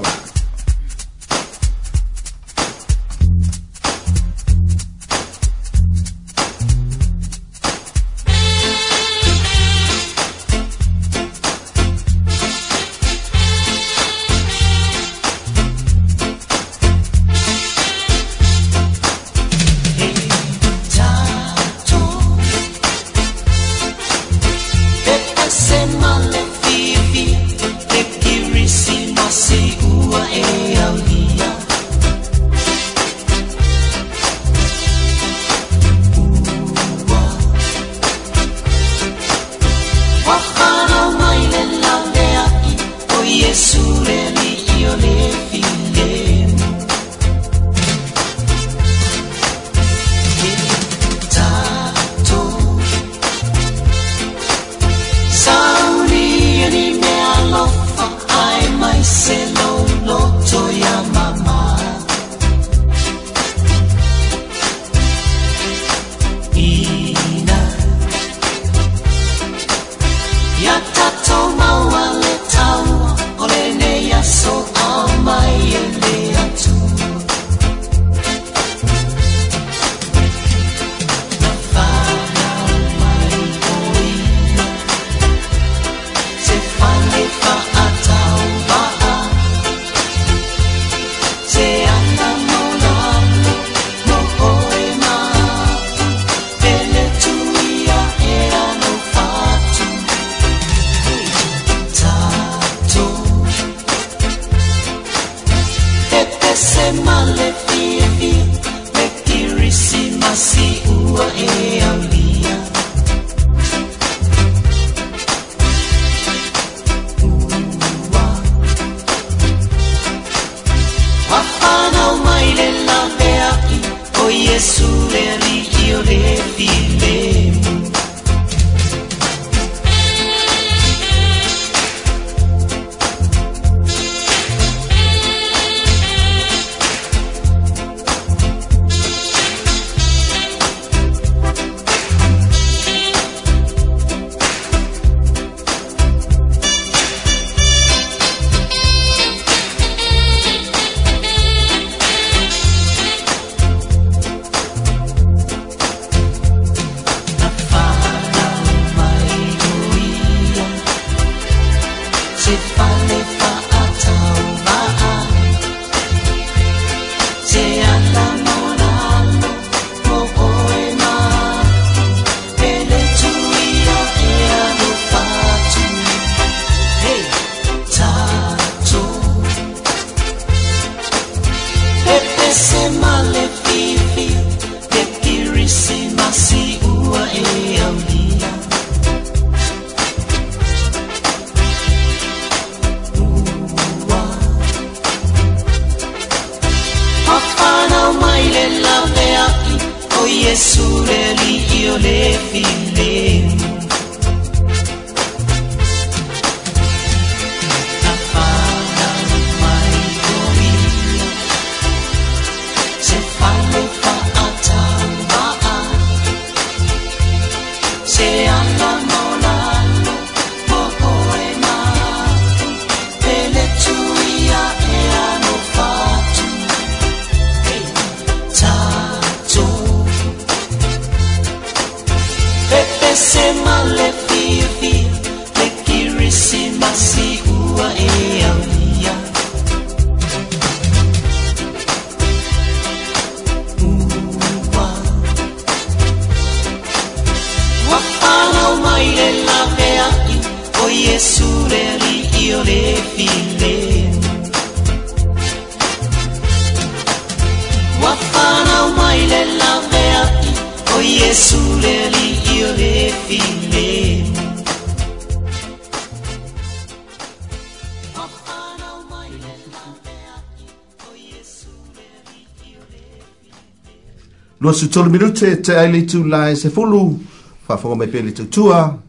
Lua 274.69 274.87
tolu 274.89 275.09
minute 275.09 275.61
te 275.63 275.71
ai 275.75 275.91
le 275.91 276.05
tu 276.05 276.23
lai 276.25 276.55
se 276.55 276.69
fulu. 276.69 277.19
fa 277.65 277.73
Whafonga 277.73 277.95
mai 277.95 278.07
pele 278.07 278.31
tu 278.31 278.45
tua. 278.49 278.99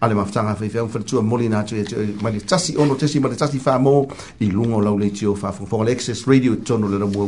Ale 0.00 0.12
maftanga 0.14 0.48
mafutanga 0.50 0.60
whi 0.60 0.70
whiang 0.72 0.88
whanatua 0.92 1.22
moli 1.22 1.48
na 1.48 1.62
tu 1.62 1.76
e 1.76 1.84
tu 1.84 1.94
le 1.96 2.40
tasi 2.44 2.74
ono 2.76 2.96
tesi 2.96 3.20
mai 3.20 3.30
le 3.30 3.36
tasi 3.36 3.60
mo 3.78 4.06
I 4.40 4.50
lungo 4.50 4.80
lau 4.80 4.98
le 4.98 5.12
tio 5.12 5.36
fa 5.36 5.54
whafonga 5.56 5.84
le 5.84 5.92
Access 5.92 6.26
Radio 6.26 6.56
tono 6.56 6.88
le 6.88 6.98
ramua 6.98 7.26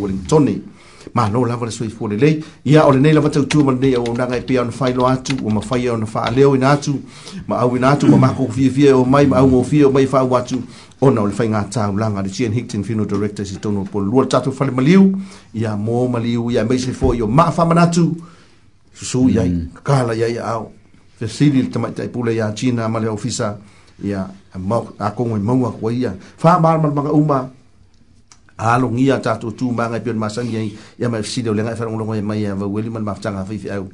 ma 1.12 1.28
malo 1.30 1.46
lava 1.46 1.64
le 1.66 1.70
sui 1.70 1.86
soifua 1.88 2.08
lelei 2.08 2.44
ia 2.64 2.84
ole 2.88 2.98
nei 2.98 3.12
lava 3.12 3.28
tautua 3.28 3.62
ma 3.62 3.70
nei 3.70 3.80
lenei 3.92 3.94
auaunaga 3.94 4.34
e 4.34 4.42
pea 4.42 4.62
ona 4.62 4.72
failo 4.72 5.06
atu 5.06 5.36
o 5.44 5.48
ma 5.50 5.60
ua 5.60 5.92
on 5.92 6.02
ona 6.12 6.30
leo 6.30 6.56
ina 6.56 6.70
atu 6.70 7.00
ma 7.46 7.58
au 7.58 7.76
ina 7.76 7.90
atu 7.90 8.08
ma 8.08 8.16
mako 8.16 8.48
fiafia 8.50 8.88
e 8.90 8.92
o 8.94 9.04
mai 9.04 9.24
ma 9.28 9.36
au 9.36 9.46
mo 9.46 9.58
mofia 9.58 9.86
o 9.86 9.90
mai 9.92 10.06
faau 10.06 10.26
watu 10.28 10.60
ona 11.00 11.20
ole 11.20 11.30
le 11.30 11.36
faigatau 11.36 11.96
langa 11.96 12.22
le 12.22 12.28
chien 12.28 12.52
higton 12.52 12.82
fino 12.82 13.04
director 13.04 13.46
si 13.46 13.56
tonu 13.60 13.84
polulua 13.84 14.22
le 14.24 14.28
tatou 14.28 14.50
falemaliu 14.52 15.14
ia 15.56 15.72
mo 15.72 16.04
maliu 16.04 16.52
ia 16.52 16.68
mai 16.68 16.76
se 16.76 16.92
fo 16.92 17.16
yo 17.16 17.24
ma 17.26 17.48
fa 17.50 17.64
manatu 17.64 18.04
su 18.92 19.28
ia 19.32 19.42
mm. 19.48 19.80
kala 19.80 20.12
ia 20.12 20.28
ia 20.28 20.44
au 20.52 20.64
fesili 21.18 21.60
te 21.72 21.78
mai 21.80 21.92
tai 21.96 22.08
pula 22.12 22.28
ia 22.30 22.52
china 22.52 22.82
ma 22.92 22.98
le 23.00 23.08
ofisa 23.08 23.48
ia 24.04 24.20
ma 24.68 24.76
a 25.06 25.16
kongo 25.16 25.36
i 25.40 25.40
maua 25.40 25.70
ko 25.72 25.88
ia 25.88 26.12
fa 26.42 26.60
mar 26.62 26.76
mar 26.84 26.92
maga 26.92 27.12
uma 27.16 27.38
alo 28.60 28.88
ngia 28.92 29.16
ta 29.24 29.32
tu 29.40 29.48
tu 29.58 29.66
ma 29.76 29.88
ngai 29.90 30.02
pion 30.04 30.18
masang 30.22 30.44
ia 30.52 30.60
ia 31.00 31.08
mai 31.08 31.24
fesili 31.24 31.48
le 31.56 31.62
ngai 31.64 31.76
fa 31.78 31.84
ngolo 31.88 32.04
ngai 32.12 32.20
mai 32.28 32.38
ia 32.44 32.52
weli 32.52 32.90
man 32.92 33.02
ma 33.08 33.14
fa 33.16 33.20
changa 33.32 33.42
fi 33.48 33.56
fi 33.62 33.68
au 33.72 33.88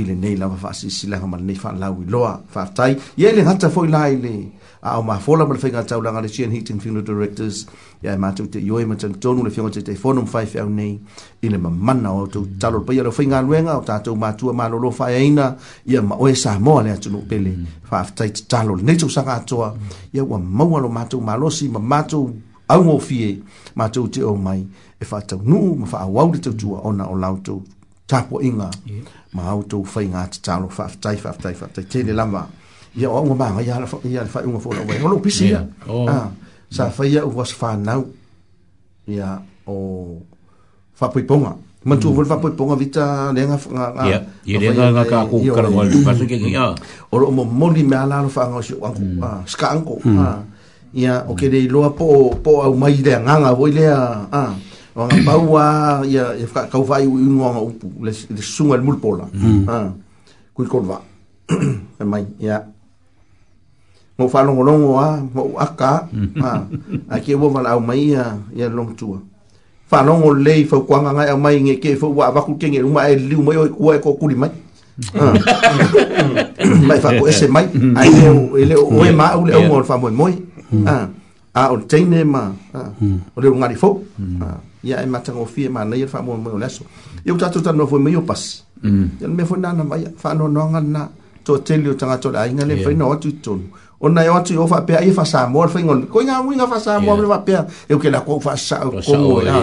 ile 0.00 0.14
nei 0.16 0.36
la 0.40 0.48
fa 0.48 0.72
si 0.72 0.88
si 0.88 1.04
la 1.12 1.20
ma 1.28 1.36
nei 1.36 1.52
fa 1.54 1.72
la 1.76 1.88
wi 1.92 2.04
loa 2.08 2.40
fa 2.46 2.64
tai 2.72 2.96
ia 3.20 3.28
le 3.36 3.42
hata 3.44 3.68
fo 3.68 3.84
ila 3.84 4.08
ile 4.08 4.60
a 4.82 4.96
o 4.98 5.02
ma 5.02 5.16
fola 5.18 5.46
mo 5.46 5.54
le 5.54 5.58
fenga 5.60 5.86
tau 5.86 6.02
langa 6.02 6.20
le 6.20 6.28
chien 6.28 6.50
heating 6.50 6.80
fino 6.80 7.00
directors 7.00 7.66
ya 8.02 8.16
ma 8.16 8.32
tu 8.32 8.48
te 8.48 8.58
yoi 8.58 8.84
ma 8.84 8.96
tu 8.96 9.08
tonu 9.14 9.44
le 9.44 9.50
fenga 9.50 9.70
te 9.70 9.80
te 9.82 9.94
fonum 9.94 10.26
fai 10.26 10.44
fiau 10.44 10.68
nei 10.68 10.98
i 11.40 11.48
le 11.48 11.56
mamana 11.56 12.10
o 12.12 12.26
tu 12.26 12.42
talo 12.58 12.80
pa 12.82 12.92
ya 12.92 13.04
le 13.04 13.12
fenga 13.12 13.38
luenga 13.46 13.78
o 13.78 13.82
tatou 13.86 14.16
ma 14.18 14.32
tu 14.32 14.52
ma 14.52 14.66
lolo 14.66 14.90
fai 14.90 15.14
aina 15.22 15.56
ya 15.86 16.02
ma 16.02 16.16
oe 16.18 16.34
sa 16.34 16.58
moa 16.58 16.82
le 16.82 16.90
atunu 16.90 17.22
pele 17.28 17.54
fa 17.86 18.00
aftai 18.02 18.30
te 18.34 18.42
talo 18.48 18.74
le 18.74 18.82
netu 18.82 19.08
sanga 19.08 19.34
atoa 19.38 19.76
ya 20.12 20.24
wa 20.24 20.38
maua 20.38 20.80
lo 20.80 20.88
ma 20.88 21.04
tu 21.06 21.20
ma 21.20 21.36
losi 21.38 21.68
ma 21.70 21.78
ma 21.78 22.02
tu 22.02 22.34
au 22.68 22.90
o 22.90 22.98
fie 22.98 23.38
ma 23.78 23.86
tu 23.88 24.08
te 24.08 24.20
o 24.26 24.34
mai 24.34 24.66
e 24.98 25.04
fa 25.04 25.22
tau 25.22 25.38
nuu 25.44 25.76
ma 25.78 25.86
fa 25.86 25.98
awau 26.02 26.32
le 26.34 26.40
tau 26.40 26.52
tua 26.58 26.80
ona 26.82 27.06
o 27.06 27.14
lau 27.14 27.38
tu 27.38 27.62
tapo 28.10 28.42
inga 28.42 28.68
ma 29.38 29.46
au 29.46 29.62
tu 29.62 29.84
fai 29.84 30.10
ngā 30.10 30.26
te 30.34 30.42
talo 30.42 30.66
fa 30.68 30.90
aftai 30.90 31.16
fa 31.22 31.30
aftai 31.30 31.54
fa 31.54 31.70
aftai 31.70 31.84
te 31.86 32.02
le 32.02 32.12
lama 32.18 32.40
mm 32.40 32.42
-hmm 32.46 32.61
ya 32.92 33.08
o 33.08 33.24
ngoma 33.24 33.56
nga 33.58 33.62
ia 33.64 33.76
fa 33.88 33.96
ia 34.04 34.22
fa 34.28 34.44
ngofo 34.44 34.68
no 34.76 34.84
wai 34.84 35.00
lo 35.00 35.16
pisi 35.18 35.48
ia 35.50 35.64
ah 36.04 36.28
sa 36.68 36.92
fa 36.92 37.02
ia 37.08 37.24
was 37.24 37.52
fa 37.52 37.72
nau 37.76 38.04
ia 39.08 39.40
o 39.66 39.74
fa 40.92 41.08
pui 41.08 41.24
ponga 41.24 41.56
man 41.88 41.96
tu 41.96 42.12
vol 42.12 42.28
fa 42.28 42.36
mm. 42.36 42.42
pui 42.44 42.52
ponga 42.52 42.76
vita 42.76 43.32
le 43.32 43.48
nga 43.48 43.56
nga 43.56 43.84
ia 44.04 44.18
ia 44.44 44.56
le 44.60 44.70
nga 44.76 45.04
ka 45.08 45.24
ku 45.24 45.40
kar 45.48 45.66
wal 45.72 45.88
pa 46.04 46.12
se 46.12 46.28
ke 46.28 46.36
ia 46.36 46.68
o 47.08 47.14
lo 47.16 47.32
mo 47.32 47.48
mo 47.48 47.72
ni 47.72 47.80
mala 47.84 48.20
lo 48.20 48.28
fa 48.28 48.52
nga 48.52 48.60
si 48.60 48.76
wa 48.76 48.92
ku 48.92 49.00
mm. 49.00 49.20
ah 49.24 49.40
ska 49.48 49.66
anko 49.72 49.96
mm. 50.04 50.16
ah 50.20 50.38
ia 50.92 51.24
o 51.24 51.32
ke 51.32 51.48
dei 51.48 51.64
lo 51.72 51.88
po 51.96 52.36
po 52.44 52.60
au 52.60 52.76
mai 52.76 53.00
le 53.00 53.12
nga 53.24 53.34
nga 53.40 53.50
voi 53.56 53.72
le 53.72 53.88
ah 53.88 54.52
wa 54.92 55.08
nga 55.08 55.16
pau 55.24 55.42
wa 55.56 55.64
ia 56.04 56.36
fa 56.44 56.68
ka 56.68 56.76
u 56.76 56.84
vai 56.84 57.08
u 57.08 57.16
ngo 57.16 57.48
nga 57.56 57.62
upu 57.64 57.88
le 58.04 58.12
sunga 58.44 58.76
le 58.76 58.84
mulpola 58.84 59.26
ah 59.72 59.88
ku 60.52 60.60
kolva 60.68 61.00
e 62.00 62.04
mai 62.04 62.22
ia 62.36 62.60
mo 64.22 64.30
fa 64.30 64.40
long 64.46 64.62
long 64.62 64.80
wa 64.86 65.06
mo 65.34 65.58
aka 65.58 66.06
ha 66.38 66.50
mm. 66.70 67.10
a 67.10 67.16
ke 67.18 67.34
bo 67.34 67.50
mala 67.50 67.74
mai 67.82 68.14
ya 68.14 68.38
ya 68.54 68.70
long 68.70 68.94
tua 68.98 69.18
fa 69.90 70.06
long 70.06 70.22
le 70.46 70.54
fa 70.70 70.78
kwa 70.86 70.98
nga 71.02 71.10
nga 71.12 71.34
mai 71.44 71.56
nge 71.66 71.76
ke 71.82 71.90
fo 72.00 72.06
wa 72.16 72.30
ba 72.34 72.40
ku 72.46 72.54
ke 72.60 72.66
nge 72.70 72.80
ma 72.96 73.10
e 73.10 73.14
li 73.18 73.34
mo 73.36 73.50
yo 73.58 73.62
ku 73.78 73.84
e 73.90 73.98
ko 74.04 74.14
ku 74.20 74.24
li 74.30 74.36
mai 74.42 74.52
mm. 74.54 75.34
mai 76.88 76.98
fa 77.04 77.10
ko 77.18 77.26
ese 77.30 77.46
mai 77.50 77.66
a 77.98 78.02
mm. 78.08 78.22
e 78.24 78.28
o 78.30 78.32
ele 78.62 78.74
e 78.78 78.78
e 78.78 78.84
o 78.94 78.94
e 79.10 79.12
ma 79.20 79.26
o 79.38 79.42
le 79.48 79.52
o 79.58 79.82
fa 79.90 79.98
mo 80.00 80.06
mo 80.14 80.26
ha 80.88 80.94
a 81.60 81.62
o 81.74 81.76
te 81.90 81.98
ne 82.12 82.20
ma 82.34 82.42
o 83.36 83.38
le 83.42 83.46
nga 83.58 83.66
di 83.70 83.74
fo 83.82 83.90
ya 84.86 85.02
e 85.04 85.06
ma 85.12 85.18
tsa 85.22 85.34
go 85.34 85.44
fie 85.54 85.66
ma 85.74 85.82
na 85.88 85.94
ye 86.00 86.06
fa 86.14 86.22
mo 86.24 86.38
mo 86.38 86.54
le 86.62 86.68
so 86.76 86.86
yo 87.26 87.34
tsa 87.38 87.50
tsa 87.50 87.74
no 87.74 87.90
fo 87.90 87.98
mo 88.02 88.08
yo 88.16 88.22
pas 88.30 88.62
ya 89.20 89.26
me 89.26 89.42
fo 89.50 89.54
na 89.64 89.74
na 89.78 89.82
mai 89.90 90.06
fa 90.22 90.30
no 90.38 90.46
no 90.54 90.70
nga 90.72 90.80
na 90.94 91.02
to 91.42 91.58
tell 91.66 91.82
you 91.86 91.98
tanga 91.98 92.22
to 92.22 92.28
la 92.34 92.46
ingale 92.46 92.74
fa 92.86 92.90
no 92.98 93.04
tu 93.22 93.28
tonu 93.44 93.66
ona 94.02 94.24
e 94.24 94.30
oti 94.30 94.56
o 94.58 94.66
faapea 94.66 95.04
ia 95.04 95.14
fasamoa 95.14 95.66
le 95.66 95.72
faigona 95.72 96.06
koiga 96.06 96.40
uiga 96.42 96.66
fasamoa 96.66 97.16
le 97.16 97.28
faapea 97.28 97.66
eu 97.88 97.98
ke 97.98 98.10
lakou 98.10 98.40
faasaʻo 98.40 98.98
kogoa 99.06 99.62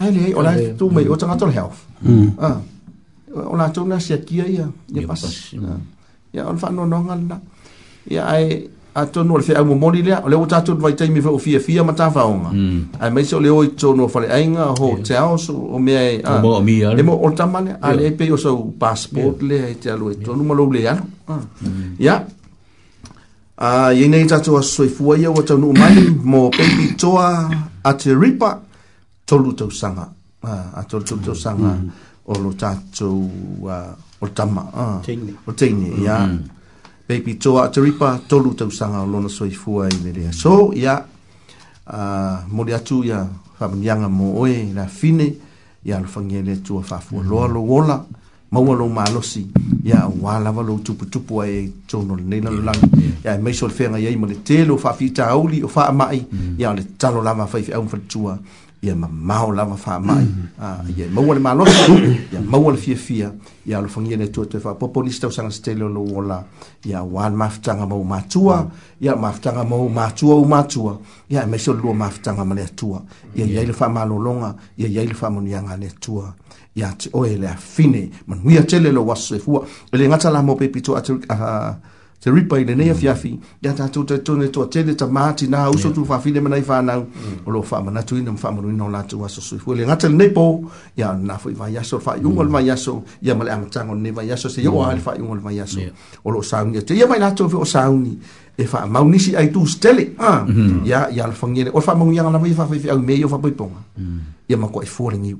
ae 0.00 0.10
leai 0.10 0.34
o 0.34 0.42
latu 0.42 0.90
mai 0.90 1.06
o 1.08 1.16
tagata 1.16 1.46
le 1.46 1.52
heaofa 1.52 1.84
mm. 2.02 2.30
ah. 2.42 2.56
o 3.46 3.56
latou 3.56 3.86
na 3.86 4.00
siakia 4.00 4.46
ia 4.48 4.66
ia 4.94 5.06
pasi 5.06 5.56
ah. 5.62 5.78
ia 6.34 6.44
o 6.48 6.52
le 6.52 6.58
faanoanoaga 6.58 7.14
lana 7.14 7.40
ia 8.10 8.26
ae 8.26 8.66
atonu 8.96 9.34
o 9.38 9.38
le 9.38 9.44
feau 9.46 9.62
momoli 9.64 10.02
lea 10.02 10.18
o 10.26 10.26
le 10.28 10.34
ua 10.36 10.46
tatou 10.50 10.74
le 10.74 10.80
vaitaimi 10.82 11.22
faofiafia 11.22 11.84
ma 11.86 11.92
tafaoga 11.92 12.50
mm. 12.50 12.98
ae 13.00 13.10
mai 13.14 13.24
se 13.24 13.36
o 13.38 13.40
le 13.40 13.48
oi 13.54 13.68
tonu 13.78 14.08
faleaiga 14.10 14.74
ho 14.74 14.88
teaos 15.06 15.46
o 15.54 15.78
mea 15.78 16.02
e 16.18 16.18
ah, 16.26 16.42
mo 16.42 17.14
ole 17.22 17.34
tama 17.38 17.60
lea 17.62 17.78
aleai 17.82 18.10
pei 18.10 18.32
o 18.34 18.36
sau 18.36 18.72
passport 18.78 19.38
lea 19.46 19.68
e 19.70 19.74
te 19.78 19.88
alu 19.94 20.10
e 20.18 20.18
tonu 20.18 20.42
ma 20.42 20.54
lou 20.54 20.70
Ah. 21.30 21.38
Ya. 21.98 22.26
Mm 22.26 22.39
a 23.60 23.90
ye 23.92 24.08
nei 24.08 24.26
tatu 24.28 24.56
a 24.56 24.62
soi 24.62 24.88
fua 24.88 25.16
ia 25.20 25.30
wa 25.30 25.42
tau 25.44 25.58
mai 25.60 26.08
mo 26.24 26.48
pepi 26.50 26.94
toa 26.98 27.28
a 27.84 27.92
te 28.00 28.14
ripa 28.16 28.58
tolu 29.28 29.52
tau 29.58 29.70
sanga 29.70 30.04
a 30.40 30.80
tolu 30.88 31.04
tau 31.08 31.18
tau 31.26 31.34
sanga 31.36 31.70
mm. 31.76 31.90
o 32.24 32.32
lo 32.42 32.50
tatu 32.60 33.10
o 34.20 34.26
tama 34.34 34.62
o 35.46 35.52
teine 35.52 35.88
ia 36.02 36.16
pepi 37.06 37.32
mm. 37.36 37.40
toa 37.42 37.66
a 37.68 37.70
te 37.72 37.80
ripa 37.84 38.18
tolu 38.28 38.50
tau 38.58 38.70
sanga 38.72 38.98
o 39.04 39.06
lona 39.06 39.28
soi 39.28 39.50
fua 39.52 39.84
i 39.92 39.96
mele 40.04 40.32
so 40.32 40.72
ia 40.72 40.96
mo 42.50 42.64
le 42.64 42.72
atu 42.74 43.04
ia 43.04 43.28
whamunianga 43.60 44.08
mo 44.08 44.40
oe 44.40 44.72
la 44.74 44.86
fine 44.88 45.28
ia 45.84 46.00
lo 46.00 46.08
fangele 46.08 46.56
tua 46.64 46.80
whafua 46.90 47.20
loa 47.28 47.44
lo 47.48 47.60
wola 47.60 47.96
mm 47.96 48.14
maua 48.50 48.74
lou 48.76 48.88
malosi 48.90 49.44
ia 49.84 50.00
auā 50.04 50.38
lava 50.42 50.62
lou 50.62 50.78
tuputupu 50.82 51.40
ae 51.42 51.68
tonolenei 51.86 52.40
lalolagi 52.40 52.86
mm. 52.86 53.12
ia 53.24 53.34
e 53.34 53.38
maiso 53.38 53.68
le 53.68 53.72
feagai 53.74 54.06
ai 54.06 54.16
ma 54.16 54.26
le 54.26 54.40
tele 54.44 54.72
o 54.74 54.78
faafiitauli 54.78 55.62
o 55.64 55.68
faamaʻi 55.70 56.22
mm. 56.32 56.60
ia 56.60 56.70
o 56.70 56.74
le 56.74 56.84
talo 56.98 57.22
lava 57.22 57.46
faifeʻau 57.46 57.82
mafaletua 57.82 58.38
ia 58.82 58.94
mamao 58.96 59.52
lava 59.52 59.76
faamaʻi 59.78 60.26
mm. 60.26 60.48
ah, 60.58 60.82
ia 60.96 61.06
e 61.06 61.10
maua 61.14 61.34
le 61.34 61.40
malosi 61.40 62.16
ia 62.32 62.40
maua 62.40 62.72
le 62.72 62.78
fiafia 62.78 63.30
ia 63.66 63.78
alofagia 63.78 64.16
le 64.16 64.26
tuatoe 64.28 64.60
faapoopo 64.60 65.02
nisi 65.04 65.20
tausaga 65.20 65.50
se 65.50 65.62
tele 65.62 65.84
o 65.86 65.88
lou 65.88 66.18
ola 66.18 66.42
ia 66.84 66.98
auā 67.04 67.30
le 67.30 67.36
mafutaga 67.36 67.86
mau 67.86 68.02
matua 68.04 68.64
ia 69.00 69.14
mafutaga 69.16 69.64
mau 69.64 69.88
matua 69.88 70.34
ou 70.34 70.44
matua 70.44 70.98
ia 71.30 71.42
e 71.44 71.46
maiso 71.46 71.72
le 71.72 71.80
lua 71.82 71.94
mafutaga 71.94 72.44
ma 72.44 72.54
le 72.54 72.62
atua 72.66 73.02
ia 73.36 73.46
iai 73.46 73.66
le 73.66 73.72
faamalologa 73.72 74.54
ia 74.78 74.88
iai 74.88 75.06
le 75.06 75.14
faamoniaga 75.14 75.70
a 75.78 75.78
le 75.78 75.86
atua 75.86 76.34
ya 76.76 76.92
te 76.94 77.10
oe 77.12 77.36
le 77.38 77.48
fine 77.58 78.10
man 78.26 78.40
wi 78.44 78.58
atele 78.58 78.92
lo 78.92 79.02
wase 79.02 79.38
fu 79.42 79.58
e 79.90 79.96
le 79.96 80.08
ngata 80.08 80.30
la 80.30 80.42
mo 80.42 80.54
pepi 80.54 80.80
to 80.82 80.96
atu 80.96 81.18
a 81.28 81.74
te 82.22 82.30
ripa 82.30 82.58
i 82.60 82.64
le 82.64 82.74
nea 82.76 82.92
mm. 82.94 82.98
fiafi 83.00 83.40
ya 83.62 83.72
ta 83.74 83.88
tu 83.88 84.04
te 84.06 84.18
tone 84.22 84.48
to 84.52 84.62
atele 84.62 84.94
ta 84.94 85.06
mati 85.06 85.48
na 85.48 85.68
uso 85.70 85.90
tu 85.90 86.04
fa 86.04 86.18
fine 86.20 86.40
manai 86.40 86.62
fa 86.62 86.80
na 86.82 86.96
mm. 87.00 87.42
o 87.46 87.50
lo 87.50 87.62
fa 87.62 87.80
mana 87.82 88.02
tu 88.02 88.16
ina 88.16 88.32
mfa 88.32 88.52
manu 88.52 88.70
ina 88.70 88.88
la 88.88 89.02
tu 89.02 89.20
wase 89.20 89.40
su 89.40 89.58
fu 89.58 89.72
le 89.74 89.86
ngata 89.86 90.08
le 90.08 90.14
nepo 90.14 90.70
ya 90.96 91.12
na 91.14 91.38
fu 91.38 91.50
va 91.50 91.68
yaso 91.70 91.98
fa 91.98 92.16
yu 92.16 92.28
mm. 92.28 92.34
ngol 92.34 92.48
va 92.48 92.60
yaso 92.62 93.02
ya 93.22 93.34
male 93.34 93.48
am 93.50 93.66
tango 93.70 93.94
ne 93.94 94.10
va 94.12 94.22
yaso 94.22 94.48
se 94.48 94.60
yo 94.62 94.84
al 94.84 94.98
fa 95.00 95.16
yu 95.18 95.24
ngol 95.24 95.40
va 95.40 95.50
yaso 95.52 95.80
o 96.24 96.30
lo 96.30 96.42
saungi 96.42 96.84
te 96.84 96.94
ya 96.96 97.06
mai 97.08 97.18
la 97.18 97.32
tu 97.32 97.44
o 97.50 97.64
saungi 97.64 98.18
e 98.56 98.64
fa 98.66 98.86
maunisi 98.86 99.34
ai 99.34 99.50
tu 99.50 99.66
stele 99.66 100.12
ha 100.18 100.46
ya 100.84 101.08
ya 101.10 101.24
al 101.24 101.32
fangi 101.32 101.64
le 101.64 101.70
o 101.74 101.80
fa 101.80 101.94
mangu 101.96 102.12
ya 102.12 102.22
na 102.22 102.38
va 102.38 102.46
fa 102.54 102.66
fa 102.66 102.76
fa 102.78 102.90
au 102.92 103.00
meio 103.02 103.28
fa 103.28 103.38
poiponga 103.38 103.80
ya 104.48 104.56
ma 104.56 104.68
ko 104.68 104.82
e 104.82 104.86
fo 104.86 105.10
le 105.10 105.18
ni 105.18 105.34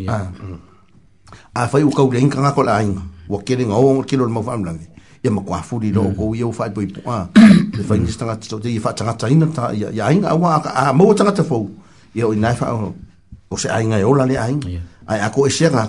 Yeah. 0.00 0.30
Ah. 0.30 0.32
Mm 0.32 0.56
a 1.54 1.66
fai 1.68 1.82
u 1.82 1.90
kaule 1.90 2.20
inga 2.20 2.40
ngako 2.40 2.62
la 2.62 2.82
inga 2.82 3.02
wa 3.28 3.42
kere 3.42 3.64
nga 3.66 3.74
oa 3.74 4.04
kilo 4.04 4.26
le 4.26 4.32
mawha 4.32 4.54
amlangi 4.54 4.86
ia 5.24 5.30
ma 5.30 5.40
kwa 5.42 5.58
afuri 5.58 5.92
lo 5.92 6.00
o 6.02 6.08
mm. 6.08 6.14
kou 6.14 6.34
iau 6.34 6.52
fai 6.52 6.70
poipo 6.72 7.10
a 7.10 7.28
le 7.76 7.82
fai 7.84 7.98
nisi 7.98 8.18
tangata 8.18 8.46
so 8.48 8.58
te 8.58 8.68
i 8.72 8.78
fai 8.80 8.94
tangata 8.96 9.28
ina 9.28 9.46
ta 9.46 9.72
ia 9.74 10.12
inga 10.12 10.28
a 10.32 10.58
ka 10.64 10.70
a 10.74 10.92
mawa 10.92 11.14
tangata 11.14 11.44
fau 11.44 11.70
ia 12.14 12.26
o 12.28 12.32
inai 12.34 12.54
fai 12.56 12.70
o 13.50 13.56
se 13.56 13.68
a 13.68 13.80
e 13.82 14.04
ola 14.04 14.24
le 14.26 14.36
a 14.38 14.46
a 15.06 15.14
a 15.26 15.30
ko 15.30 15.46
e 15.46 15.50
se 15.50 15.66
a 15.66 15.84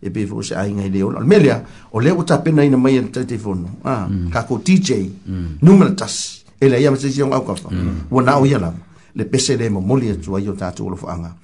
e 0.00 0.10
pe 0.10 0.26
fai 0.26 0.38
o 0.38 0.42
se 0.42 0.54
a 0.54 0.66
inga 0.66 0.84
e 0.86 0.90
le 0.90 1.02
ola 1.02 1.20
melea 1.20 1.60
o 1.92 1.98
leo 2.00 2.22
ta 2.24 2.38
pena 2.38 2.62
ina 2.64 2.76
mai 2.76 2.96
ina 2.96 3.06
e 3.06 3.10
tete 3.10 3.38
fono 3.38 3.76
a 3.84 4.06
mm. 4.08 4.30
ka 4.30 4.42
ko 4.46 4.58
DJ 4.64 4.88
mm. 5.26 5.58
numera 5.62 5.90
tas 5.94 6.44
e 6.60 6.68
le 6.68 6.80
ia 6.80 6.90
ma 6.90 6.96
se 6.96 7.10
si 7.10 7.20
au 7.22 7.30
kafa 7.42 7.68
wa 8.10 8.22
na 8.22 8.38
o 8.38 8.46
ia 8.46 8.58
la 8.58 8.72
le 9.14 9.24
pese 9.24 9.56
le 9.56 9.68
mo 9.68 9.80
moli 9.80 10.08
e 10.10 10.16
tu 10.16 10.36
a 10.36 10.40
iotatu 10.40 10.86
anga 11.08 11.34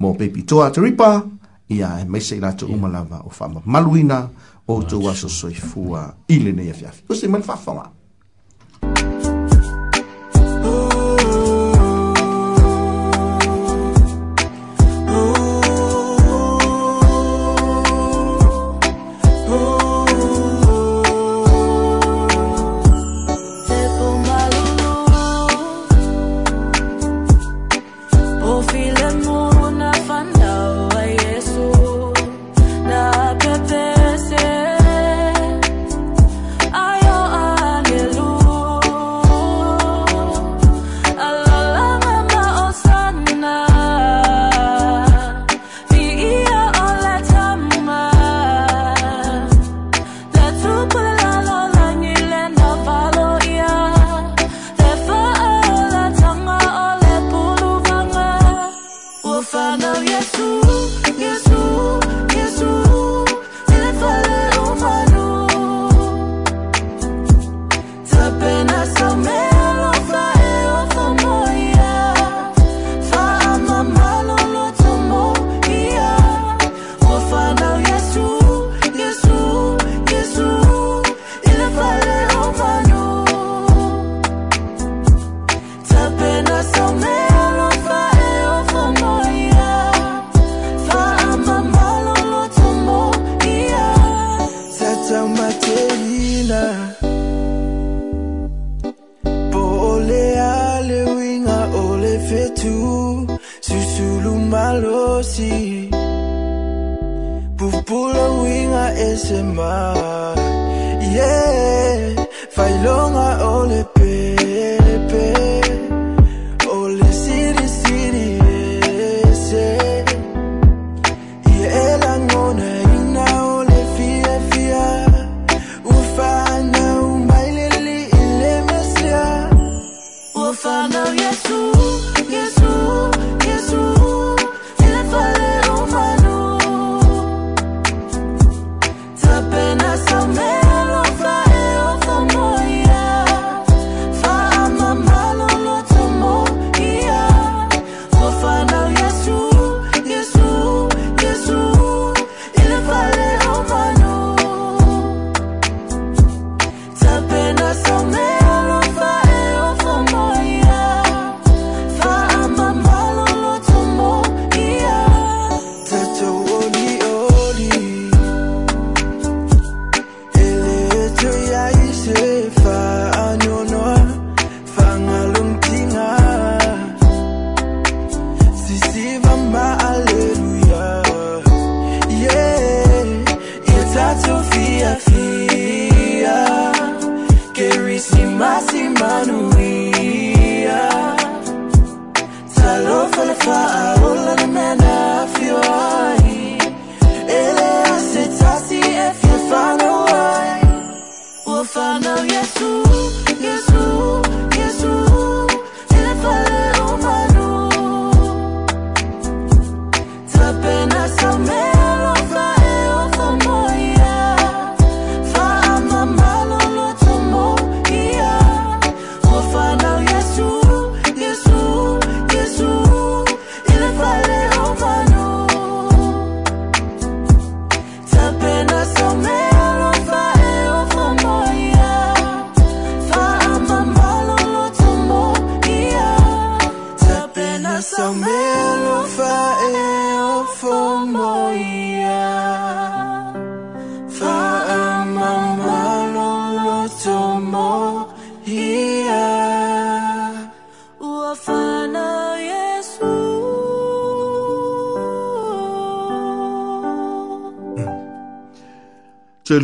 mo 0.00 0.14
pepi 0.14 0.42
toa 0.42 0.70
teripa 0.70 1.22
ia 1.68 1.98
e 2.00 2.04
maise 2.04 2.36
i 2.36 2.40
lato 2.40 2.66
umalava 2.66 3.22
o 3.26 3.30
whama 3.40 3.60
maluina 3.64 4.28
o 4.66 4.80
tō 4.82 5.10
aso 5.10 5.28
soifua 5.28 6.14
i 6.28 6.38
le 6.42 6.52
nei 6.52 6.70
a 6.70 6.74
fiafi. 6.74 7.04
Kose 7.06 7.28
mani 7.28 7.44
whawhanga. 7.46 7.90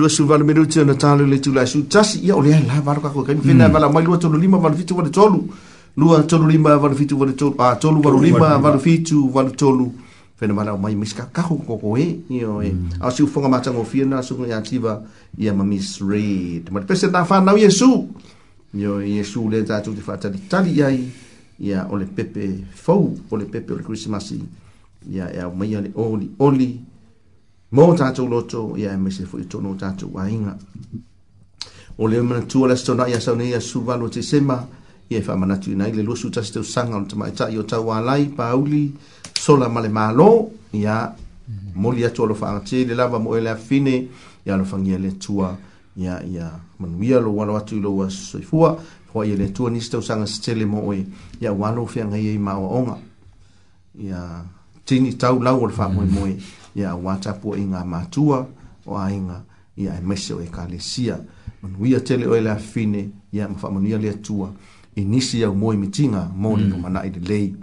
lua 0.02 0.08
suvale 0.10 0.42
minuti 0.44 0.81
ona 0.81 0.94
talo 0.94 1.24
le 1.26 1.39
tulasu 1.39 1.84
tasi 1.86 2.18
ia 2.26 2.34
o 2.34 2.42
leai 2.42 2.66
lava 2.66 2.90
alokako 2.92 3.22
kaimi 3.22 3.42
fena 3.47 3.68
valamai 3.68 4.02
lua 4.02 4.18
tolulima 4.18 4.58
lima 4.58 4.58
valetolu 4.58 5.40
lua 5.97 6.22
tolulima 6.24 6.76
valafitu 6.78 7.14
valetolu 7.16 7.55
a 7.62 7.76
tolu 7.76 7.98
ah, 8.00 8.02
valulima 8.02 8.58
valafitu 8.58 9.31
valetolu 9.31 9.92
fina 10.36 10.55
valau 10.55 10.78
mai 10.82 10.94
mis 10.98 11.14
kakahu 11.14 11.58
koko 11.62 11.94
e 11.98 12.18
io 12.31 12.62
e 12.62 12.74
a 13.00 13.10
si 13.10 13.22
ufonga 13.22 13.48
matango 13.48 13.84
fia 13.84 14.05
na 14.05 14.22
sunga 14.22 14.48
ya 14.48 14.60
tiva 14.60 14.98
ia 15.39 15.55
ma 15.55 15.62
miss 15.64 16.00
reid 16.00 16.66
ma 16.72 16.81
pese 16.81 17.06
na 17.06 17.22
fa 17.24 17.39
na 17.40 17.52
yesu 17.55 18.08
io 18.74 19.00
yesu 19.00 19.47
le 19.50 19.62
ta 19.62 19.81
tu 19.81 19.94
ti 19.94 20.00
fata 20.00 20.28
di 20.28 20.40
tali 20.48 20.82
ai 20.82 21.10
ia 21.60 21.86
ole 21.90 22.06
pepe 22.10 22.58
fou 22.74 23.14
ole 23.31 23.44
pepe 23.44 23.72
ole 23.72 23.82
christmas 23.86 24.34
ia 25.10 25.31
ia 25.31 25.47
mai 25.55 25.76
ole 25.76 25.90
oli 25.94 26.26
oli 26.40 26.70
mo 27.73 27.94
tatou 27.97 28.28
loto 28.28 28.76
ia 28.76 28.92
e 28.92 28.97
mese 29.01 29.25
foʻi 29.25 29.49
tonu 29.49 29.70
o 29.73 29.78
tatou 29.81 30.10
uaiga 30.12 30.55
o 31.99 32.07
le 32.09 32.20
manatua 32.20 32.68
le 32.68 32.73
asotona 32.76 33.09
ia 33.09 33.20
sau 33.20 33.34
neia 33.36 33.60
suvalu 33.60 34.09
tesema 34.10 34.60
ia 35.10 35.18
e 35.18 35.23
faamanatu 35.23 35.70
ina 35.73 35.84
ai 35.89 35.92
le 35.97 36.02
lusu 36.02 36.31
tasi 36.31 36.52
tausaga 36.52 36.97
ona 36.97 37.07
tamaʻitaʻi 37.09 37.59
o 37.59 37.62
tauālai 37.65 38.26
pauli 38.36 38.91
sola 39.41 39.68
ma 39.73 39.81
le 39.81 39.89
mālō 39.89 40.31
ia 40.76 41.12
moli 41.75 42.05
atu 42.05 42.23
o 42.25 42.26
lo 42.26 42.34
faagatē 42.36 42.84
le 42.89 42.94
lava 42.94 43.18
mo 43.18 43.36
ele 43.36 43.51
afine 43.51 44.09
ia 44.47 44.55
alofagia 44.55 44.99
le 44.99 45.09
atua 45.17 45.57
ia 45.97 46.20
ia 46.28 46.51
manuia 46.78 47.20
lou 47.25 47.41
alo 47.41 47.57
atu 47.57 47.76
i 47.81 47.81
lou 47.81 48.02
asosoifua 48.05 48.76
hoai 49.15 49.33
e 49.33 49.36
le 49.36 49.44
atua 49.49 49.70
nisi 49.70 49.89
tausaga 49.91 50.26
setele 50.28 50.65
mo 50.68 50.89
oe 50.92 51.07
ia 51.41 51.52
ua 51.52 51.68
alo 51.73 51.86
feagaiai 51.89 52.39
maoaoga 52.39 52.99
ia 54.05 54.44
tini 54.84 55.17
tau 55.17 55.41
lau 55.41 55.62
o 55.65 55.67
le 55.67 55.73
faamoemoe 55.73 56.28
mm 56.28 56.36
-hmm. 56.36 56.60
ia 56.75 56.91
auā 56.91 57.17
tapuaʻiga 57.20 57.84
matua 57.84 58.47
o 58.86 58.97
aiga 58.99 59.42
ia 59.76 59.94
e 59.97 60.01
mese 60.01 60.34
o 60.34 60.41
ekalesia 60.42 61.18
manuia 61.62 62.01
tele 62.01 62.26
mm. 62.26 62.31
o 62.31 62.34
ah, 62.34 62.39
mm. 62.39 62.41
e 62.41 62.44
le 62.44 62.51
afine 62.51 63.10
ia 63.33 63.49
ma 63.49 63.59
faamanuia 63.59 63.99
le 63.99 64.10
atua 64.10 64.52
i 64.97 65.05
nisi 65.05 65.44
au 65.44 65.55
moe 65.55 65.76
mitiga 65.76 66.28
mo 66.34 66.57
le 66.57 66.65
lumanaʻi 66.68 67.10
lelei 67.20 67.55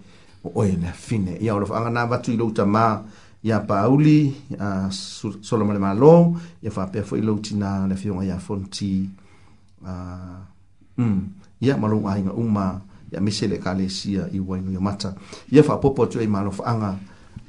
o 0.43 0.51
oe 0.59 0.71
le 0.75 0.87
afine 0.87 1.37
ia 1.41 1.55
o 1.55 1.59
le 1.59 1.65
faagana 1.65 2.05
vatu 2.05 2.31
i 2.33 2.37
lou 2.37 2.51
tamā 2.53 3.01
ia 3.43 3.59
paauli 3.59 4.33
ia 4.51 4.89
sola 5.41 5.65
ma 5.65 5.73
le 5.73 5.79
mālō 5.81 6.13
ia 6.63 6.71
faapea 6.71 7.03
foʻi 7.03 7.21
lou 7.25 7.39
tinā 7.41 7.87
le 7.87 7.93
afioga 7.97 8.23
iā 8.25 8.37
fonti 8.39 9.09
ia 11.59 11.77
ma 11.77 11.87
lou 11.87 12.07
aiga 12.09 12.31
uma 12.33 12.79
ia 13.11 13.19
mese 13.21 13.47
le 13.47 13.55
ekalesia 13.57 14.29
i 14.31 14.39
uainuia 14.39 14.79
mata 14.79 15.15
ia 15.51 15.63
faapopo 15.63 16.03
atu 16.03 16.19
ai 16.19 16.27
malofaaga 16.27 16.97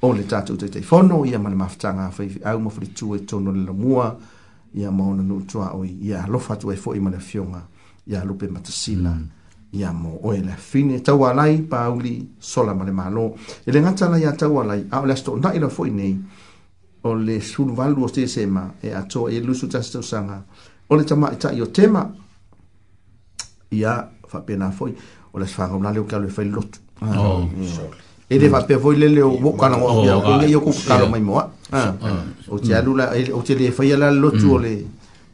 o 0.03 0.13
le 0.15 0.25
tatou 0.25 0.57
taitaifono 0.57 1.25
ia 1.27 1.39
ma 1.39 1.49
le 1.51 1.55
mafataga 1.57 2.11
faifiau 2.11 2.59
ma 2.61 2.71
falitu 2.71 3.15
e 3.15 3.19
tono 3.21 3.53
le 3.53 3.65
lamua 3.67 4.17
ia 4.75 4.91
ma 4.91 5.05
ona 5.05 5.23
nuutuaoi 5.23 5.99
ia 6.03 6.25
alofa 6.25 6.55
atu 6.55 6.71
ai 6.71 6.77
foʻi 6.77 7.01
ma 7.01 7.11
le 7.11 7.17
afioga 7.17 7.63
ia 8.07 8.23
alupe 8.23 8.49
matasila 8.49 9.11
mm. 9.11 9.27
ia 9.73 9.93
mo 9.93 10.19
oe 10.23 10.39
le 10.41 10.53
afine 10.53 11.03
taualai 11.03 11.59
pauli 11.59 12.29
sola 12.39 12.75
ma 12.75 12.85
le 12.85 12.93
malo 12.93 13.35
e 13.67 13.73
le 13.73 13.81
gata 13.81 14.09
la 14.09 14.17
iā 14.19 14.33
taualai 14.37 14.85
ao 14.91 15.05
le 15.07 15.13
asotoonaʻi 15.15 15.61
lao 15.61 15.69
foʻi 15.71 15.91
nei 15.93 16.19
o 17.03 17.15
le 17.15 17.41
sulvalu 17.41 18.05
o 18.05 18.09
tesema 18.09 18.71
e 18.83 18.95
atoa 18.95 19.31
ia 19.31 19.39
e 19.39 19.45
lusu 19.45 19.69
tasi 19.69 19.93
tausaga 19.93 20.43
o 20.89 20.97
le 20.97 21.03
tamaʻitaʻi 21.03 21.59
e 21.59 21.63
o 21.63 21.67
tema 21.67 22.11
ia 23.71 24.07
faapena 24.29 24.71
foʻi 24.73 24.95
o 25.33 25.39
le 25.39 25.45
asofagaulale 25.45 26.01
o 26.01 26.05
ke 26.05 26.17
alu 26.17 26.27
e 26.27 26.31
failotu 26.31 26.81
oh, 27.05 27.51
yeah. 27.61 28.09
ele 28.31 28.47
hmm. 28.47 28.53
va 28.53 28.61
pe 28.63 28.75
voi 28.77 28.97
lele 28.97 29.23
o 29.23 29.51
kana 29.59 29.77
o 29.77 30.05
ya 30.05 30.17
o 30.17 30.37
le 30.39 30.53
ko 30.55 30.73
kala 30.87 31.07
mai 31.09 31.21
moa 31.21 31.43
hmm. 31.73 31.75
Ah. 31.75 31.93
Hmm. 32.01 32.35
o 32.55 32.59
te 32.59 32.73
alu 32.75 32.97
la 32.97 33.11
e 33.19 33.31
o 33.33 33.43
te 33.43 33.55
le 33.59 33.71
fa 33.71 33.85
ya 33.85 33.97
la 33.99 34.11
lotu 34.11 34.53
o 34.55 34.59
le 34.59 34.85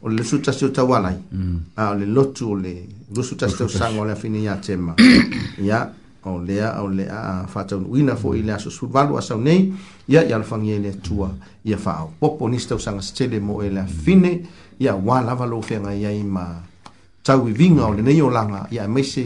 o 0.01 0.09
le 0.09 0.23
suta 0.23 0.51
se 0.51 0.71
ta 0.73 0.83
wala 0.83 1.13
a 1.75 1.93
le 1.93 2.05
lotu 2.05 2.51
o 2.51 2.55
le 2.55 2.73
lo 3.15 3.21
suta 3.23 3.47
se 3.49 3.67
sa 3.67 3.91
ngo 3.93 4.05
le 4.05 4.15
fini 4.15 4.43
ya 4.45 4.55
tema 4.57 4.95
ya 5.61 5.93
o 6.25 6.41
le 6.43 6.57
a 6.59 6.81
o 6.81 6.87
le 6.89 7.05
a 7.07 7.45
fa 7.47 7.63
ta 7.63 7.75
wina 7.75 8.15
fo 8.15 8.33
ile 8.35 8.51
aso 8.51 8.69
su 8.69 8.89
a 8.93 9.17
asa 9.17 9.35
nei 9.35 9.71
ya 10.09 10.23
ya 10.23 10.41
fangi 10.41 10.71
e 10.71 10.79
le 10.79 10.91
tua 10.99 11.29
ya 11.65 11.77
fa 11.77 12.01
o 12.03 12.11
popo 12.19 12.49
ni 12.49 12.57
sta 12.59 12.77
se 12.79 12.91
stele 12.99 13.39
mo 13.39 13.61
ele 13.61 13.85
fine 13.85 14.41
ya 14.79 14.95
wala 14.95 15.35
valo 15.35 15.61
fenga 15.61 15.93
ya 15.93 16.11
ima 16.11 16.61
tawi 17.23 17.51
vinga 17.51 17.85
o 17.85 17.93
le 17.93 18.01
nei 18.01 18.21
o 18.21 18.29
langa 18.29 18.67
ya 18.71 18.83
e 18.85 18.87
mese 18.87 19.23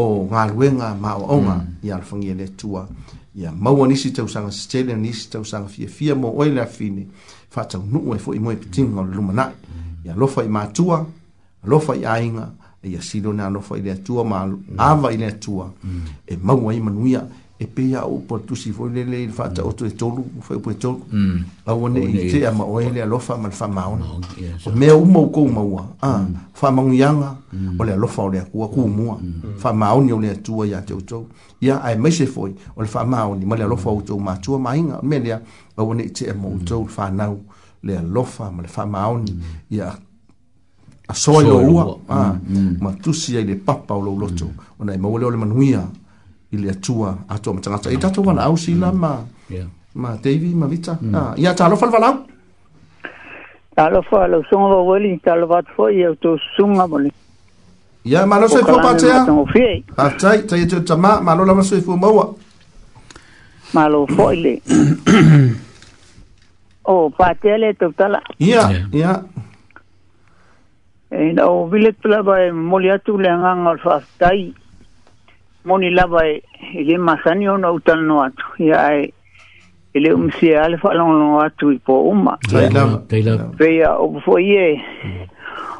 o 0.00 0.22
ngā 0.30 0.44
luenga 0.54 0.92
mā 0.98 1.14
o 1.20 1.26
onga 1.36 1.56
mm. 1.60 1.72
i 1.86 1.92
alfangi 1.96 2.32
e 2.32 2.36
le 2.40 2.46
tua. 2.58 2.84
Ia 3.38 3.52
maua 3.52 3.86
nisi 3.88 4.10
tau 4.16 4.28
sanga 4.28 4.50
stelea 4.52 4.96
nisi 4.96 5.28
tau 5.30 5.44
sanga 5.46 5.68
fia 5.70 5.88
fia 5.88 6.16
mō 6.18 6.32
oi 6.42 6.48
lea 6.54 6.66
fine. 6.70 7.06
Wha 7.54 7.64
tau 7.68 7.82
nuu 7.84 8.14
e 8.14 8.18
fo 8.22 8.34
i 8.34 8.38
moe 8.42 8.56
pitinga 8.56 8.90
mm. 8.90 8.98
o 9.02 9.04
le 9.04 9.14
lumanai. 9.14 9.54
Ia 10.04 10.14
lofa 10.16 10.44
i 10.46 10.50
mā 10.50 10.64
tua, 10.72 11.04
lofa 11.68 11.94
i 11.96 12.06
ainga, 12.08 12.48
ia 12.88 13.02
silo 13.04 13.32
na 13.36 13.50
lofa 13.52 13.78
i 13.78 13.82
lea 13.84 13.96
tua, 14.04 14.24
mā 14.24 14.44
mm. 14.48 14.76
awa 14.86 15.12
i 15.12 15.16
lea 15.20 15.36
tua. 15.42 15.68
Mm. 15.84 16.00
E 16.26 16.36
maua 16.42 16.74
i 16.74 16.80
manuia, 16.80 17.26
e 17.60 17.66
pe 17.66 17.88
ya 17.90 18.00
mm. 18.06 18.12
o 18.12 18.18
por 18.26 18.40
tu 18.48 18.56
si 18.56 18.72
foi 18.72 18.88
lele 18.90 19.20
il 19.20 19.30
fatta 19.32 19.62
otto 19.66 19.84
e 19.84 19.90
tolu 19.94 20.24
foi 20.40 20.58
poi 20.60 20.78
tolu 20.78 21.04
la 21.66 21.74
one 21.74 21.98
i 22.00 22.30
te 22.30 22.46
ama 22.46 22.64
o 22.64 22.80
ele 22.80 23.04
lo 23.04 23.18
fa 23.18 23.36
mal 23.36 23.52
fa 23.52 23.66
ma 23.68 23.86
ona 23.88 24.04
o 24.64 24.70
me 24.74 24.90
u 24.90 25.04
mo 25.04 25.26
ko 25.28 25.44
ma 25.46 25.60
wa 25.60 25.94
a 26.00 26.24
fa 26.54 26.70
ma 26.70 26.80
un 26.82 26.92
yanga 26.94 27.36
o 27.78 27.84
le 27.84 27.96
lo 27.96 28.06
fa 28.06 28.22
o 28.22 28.28
le 28.30 28.40
ku 28.50 28.66
ku 28.66 28.86
mo 28.88 29.20
fa 29.58 29.74
ma 29.74 29.92
o 29.92 30.00
ni 30.02 30.10
o 30.12 30.18
le 30.18 30.40
tu 30.40 30.64
ya 30.64 30.80
te 30.80 30.94
o 30.94 31.00
tolu 31.02 31.28
ya 31.60 31.80
ai 31.84 31.98
me 31.98 32.10
se 32.10 32.24
foi 32.24 32.54
o 32.76 32.80
le 32.80 32.88
fa 32.88 33.04
ma 33.04 33.26
o 33.28 33.34
ni 33.36 33.44
ma 33.44 33.56
le 33.56 33.64
mm. 33.64 33.68
lo 33.70 33.76
fa 33.76 33.90
o 33.90 34.00
tolu 34.00 34.20
ma 34.22 34.36
tu 34.38 34.56
ma 34.56 34.74
inga 34.74 35.00
me 35.02 35.18
le 35.18 35.30
a 35.34 35.82
one 35.84 36.00
i 36.02 36.10
te 36.10 36.30
ama 36.30 36.48
o 36.48 36.58
tolu 36.64 36.88
fa 36.88 37.10
na 37.10 37.28
le 37.82 38.00
lo 38.08 38.24
fa 38.24 38.50
ma 38.50 38.62
le 38.62 38.68
fa 38.68 38.86
ma 38.86 39.06
o 39.10 39.18
ni 39.18 39.36
ya 39.70 39.98
a 41.10 41.14
soa 41.14 41.42
ua, 41.42 41.98
ma 42.80 42.92
tusi 43.02 43.36
ai 43.36 43.44
le 43.44 43.56
papa 43.56 43.94
o 43.94 44.00
lo 44.00 44.14
loto, 44.14 44.44
mm. 44.44 44.58
o 44.78 44.84
nei 44.84 44.96
maule 44.96 45.24
o 45.24 45.30
le 45.30 45.36
manuia, 45.36 45.82
i 46.52 46.58
le 46.58 46.70
atua 46.70 47.18
atua 47.28 47.52
matangata. 47.54 47.90
E 47.90 47.96
tato 47.96 48.22
wana 48.22 48.42
au 48.42 48.56
si 48.56 48.74
lama, 48.78 49.24
mm. 49.50 49.56
ma 49.94 50.16
Davy, 50.22 50.52
ma 50.54 50.66
Vita. 50.66 50.98
Mm. 51.00 51.14
Ah, 51.14 51.32
ia, 51.36 51.54
talo 51.54 51.76
falvalau. 51.76 52.24
Talo 53.76 54.02
falau, 54.02 54.42
sunga 54.50 54.66
wa 54.76 54.84
weli, 54.94 55.18
talo 55.24 55.46
watu 55.46 55.70
fo, 55.76 55.88
iau 55.88 56.14
to 56.16 56.36
sunga 56.56 56.86
moli. 56.88 57.12
Ia, 58.04 58.26
ma 58.26 58.38
lo 58.38 58.48
sui 58.48 58.62
fu 58.62 58.74
patea. 58.80 59.24
Patei, 59.26 59.84
ah, 59.96 60.10
tai 60.48 60.60
etu 60.62 60.82
tama, 60.82 61.20
ma 61.20 61.34
lo 61.34 61.44
lama 61.44 61.62
sui 61.62 61.80
fu 61.80 61.96
maua. 61.96 62.34
Ma 63.72 63.86
lo 63.88 64.06
fo 64.06 64.30
ili. 64.32 64.62
O, 66.90 67.10
patea 67.12 67.58
le 67.60 67.74
tau 67.76 67.92
tala. 67.92 68.18
Ia, 68.40 68.64
ia. 68.96 69.12
E 71.12 71.28
na 71.36 71.44
o 71.46 71.68
vile 71.70 71.92
tula 71.92 72.22
bai 72.24 72.48
moli 72.50 72.90
atu 72.90 73.18
le 73.20 73.28
nganga 73.30 73.70
alfa 73.76 74.00
tai. 74.18 74.40
Ia 74.48 74.52
moni 75.64 75.90
lava 75.90 76.26
e 76.26 76.42
e 76.78 76.84
le 76.84 76.96
masani 76.98 77.48
ona 77.48 77.72
utan 77.72 78.06
no 78.06 78.22
atu 78.22 78.44
ia 78.58 78.96
e 79.02 79.12
e 79.94 79.98
le 80.00 80.12
umsi 80.14 80.48
e 80.48 80.56
ale 80.56 80.76
fa 80.78 80.94
lono 80.94 81.38
atu 81.40 81.70
i 81.72 81.78
po 81.78 82.02
uma 82.08 82.38
peia 83.58 83.90
o 83.98 84.20
fo 84.20 84.38
ie 84.38 84.80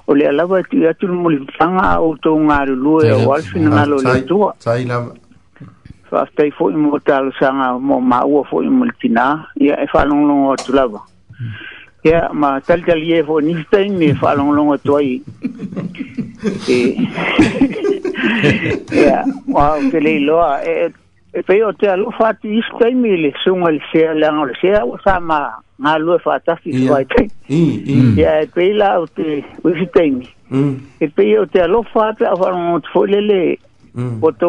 o 0.06 0.14
le 0.14 0.32
lava 0.32 0.60
e 0.60 0.64
tui 0.64 0.86
atu 0.86 1.08
mo 1.08 1.28
li 1.30 1.46
fanga 1.58 2.00
o 2.00 2.16
to 2.16 2.36
ngaru 2.36 2.76
lue 2.76 3.12
o 3.26 3.32
alfi 3.32 3.58
na 3.60 3.70
nalo 3.70 3.96
le 4.02 4.20
tua 4.26 4.52
fa 6.10 6.26
stai 6.32 6.50
fo 6.50 6.70
imo 6.70 6.98
talo 7.00 7.30
sanga 7.38 7.78
mo 7.78 8.00
maua 8.00 8.44
fo 8.44 8.62
imo 8.62 8.84
le 8.84 8.92
tina 9.00 9.46
ia 9.56 9.80
e 9.80 9.86
fa 9.86 10.04
lono 10.04 10.52
atu 10.52 10.72
lava 10.72 11.00
ya 12.04 12.28
ma 12.32 12.60
tal 12.64 12.80
tal 12.86 13.02
ye 13.04 13.20
fo 13.24 13.38
ni 13.44 13.54
stein 13.66 13.98
ni 14.00 14.12
fa 14.16 14.32
long 14.34 14.50
long 14.56 14.72
to 14.84 14.96
ai 14.96 15.20
e 16.68 16.80
ya 18.88 19.24
wa 19.54 19.76
ke 19.92 20.00
le 20.00 20.14
lo 20.24 20.40
a 20.40 20.64
e 20.64 20.88
pe 21.46 21.60
o 21.64 21.70
te 21.76 21.88
alu 21.92 22.08
fa 22.16 22.32
ti 22.40 22.60
stein 22.72 23.00
mi 23.04 23.16
le 23.20 23.32
sung 23.44 23.66
el 23.68 23.78
se 23.92 24.06
le 24.16 24.26
ang 24.26 24.44
le 24.48 24.54
se 24.64 24.72
o 24.80 24.96
sa 25.04 25.20
ma 25.20 25.42
na 25.78 25.96
lu 26.00 26.16
fa 26.24 26.38
ta 26.40 26.56
si 26.64 26.86
to 26.88 26.94
ai 26.96 27.04
mm. 27.04 28.16
ke 28.16 28.20
ya 28.22 28.38
e 28.48 28.48
pe 28.54 28.72
la 28.80 28.96
o 29.04 29.04
te 29.04 29.42
u 29.62 29.70
stein 29.84 30.16
mi 30.24 30.28
e 31.04 31.06
pe 31.06 31.28
o 31.40 31.44
te 31.46 31.60
alu 31.68 31.84
fa 31.92 32.14
pe 32.16 32.24
fa 32.24 32.48
long 32.48 32.80
to 32.88 33.04
le 33.12 33.20
le 33.20 33.40
mm. 33.94 34.18
o 34.24 34.32
to 34.32 34.48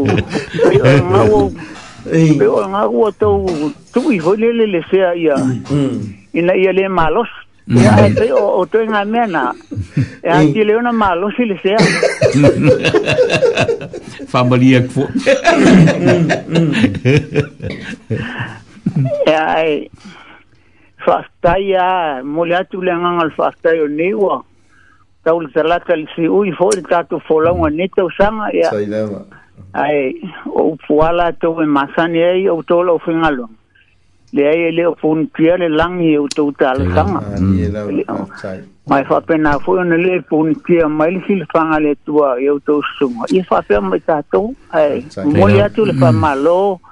ma 1.07 1.22
o 1.23 2.67
ma 2.67 2.82
o 2.83 3.11
to 3.15 3.48
tu 3.95 4.11
i 4.11 4.19
fole 4.19 4.43
mm. 4.51 4.56
le 4.59 4.65
le 4.75 4.82
se 4.91 4.98
ya 4.99 5.35
mm. 5.72 6.35
ina 6.35 6.51
ya 6.56 6.73
le 6.75 6.90
malos 6.91 7.30
ya 7.72 7.95
e 8.06 8.11
te 8.11 8.27
o 8.35 8.59
o 8.59 8.65
te 8.67 8.83
na 8.85 9.06
mena 9.07 9.53
e 10.22 10.27
anti 10.30 10.64
le 10.67 10.75
una 10.83 10.91
malo 10.91 11.32
si 11.32 11.45
le 11.48 11.56
se 11.64 11.73
a 11.80 11.80
familia 14.27 14.82
e 19.25 19.33
ai 19.55 19.89
fastaia 21.05 22.22
mole 22.23 22.55
atu 22.57 22.81
le 22.81 22.93
ngal 22.97 23.31
fastaio 23.35 23.88
niwa 23.88 24.43
tau 25.23 25.39
le 25.41 25.49
salata 25.53 25.95
le 25.95 26.05
si 26.15 26.27
ui 26.27 26.51
fo 26.51 26.69
le 26.75 26.81
tatu 26.81 27.19
fo 27.27 27.39
la 27.41 27.51
ngal 27.51 27.73
ne 27.75 27.88
tau 27.95 28.09
sanga 28.17 28.47
ya 28.53 28.69
ai 29.73 30.13
o 30.45 30.75
puala 30.88 31.31
to 31.41 31.51
e 31.61 31.65
masani 31.65 32.23
ai 32.23 32.47
o 32.49 32.61
to 32.61 32.81
lo 32.83 32.97
fo 32.97 33.11
ngal 33.11 33.38
le 34.33 34.43
ai 34.49 34.61
e 34.69 34.72
le 34.72 34.83
fo 35.01 35.09
un 35.13 35.27
tia 35.35 35.57
le 35.57 35.67
lang 35.69 35.99
i 36.01 36.17
o 36.17 36.27
to 36.27 36.51
tal 36.57 36.77
sanga 36.95 37.19
mai 38.88 39.03
fa 39.09 39.17
pena 39.27 39.57
fo 39.63 39.81
ne 39.83 39.97
le 39.97 40.22
fo 40.30 40.38
un 40.43 40.53
tia 40.65 40.88
mai 40.88 41.11
le 41.15 41.19
fil 41.25 41.41
sanga 41.53 41.80
le 41.80 41.93
tua 42.05 42.35
e 42.39 42.49
o 42.55 42.59
to 42.59 42.80
sumo 42.97 43.25
i 43.35 43.43
fa 43.49 43.61
pe 43.67 43.80
mai 43.80 43.99
tatu 44.07 44.53
ai 44.72 45.03
mole 45.38 45.59
atu 45.63 45.85
le 45.85 45.93
pa 45.99 46.09
malo 46.11 46.77
mm. 46.80 46.91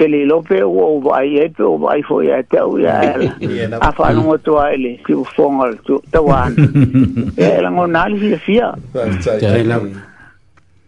tele 0.00 0.24
lope 0.24 0.62
o 0.64 0.98
vai 1.04 1.28
e 1.36 1.48
pe 1.54 1.62
o 1.62 1.76
vai 1.76 2.02
foi 2.02 2.32
até 2.32 2.62
o 2.64 2.78
ia 2.78 2.90
ela 3.04 3.78
a 3.82 3.92
falar 3.92 4.14
no 4.14 4.38
to 4.38 4.54
ele 4.66 4.98
que 5.04 5.14
o 5.14 5.24
fongal 5.36 5.74
tu 5.86 6.00
tá 6.10 6.20
wan 6.22 6.48
e, 7.36 7.42
ela 7.44 7.68
no 7.70 7.82
análise 7.84 8.30
de 8.30 8.38
fia 8.40 8.74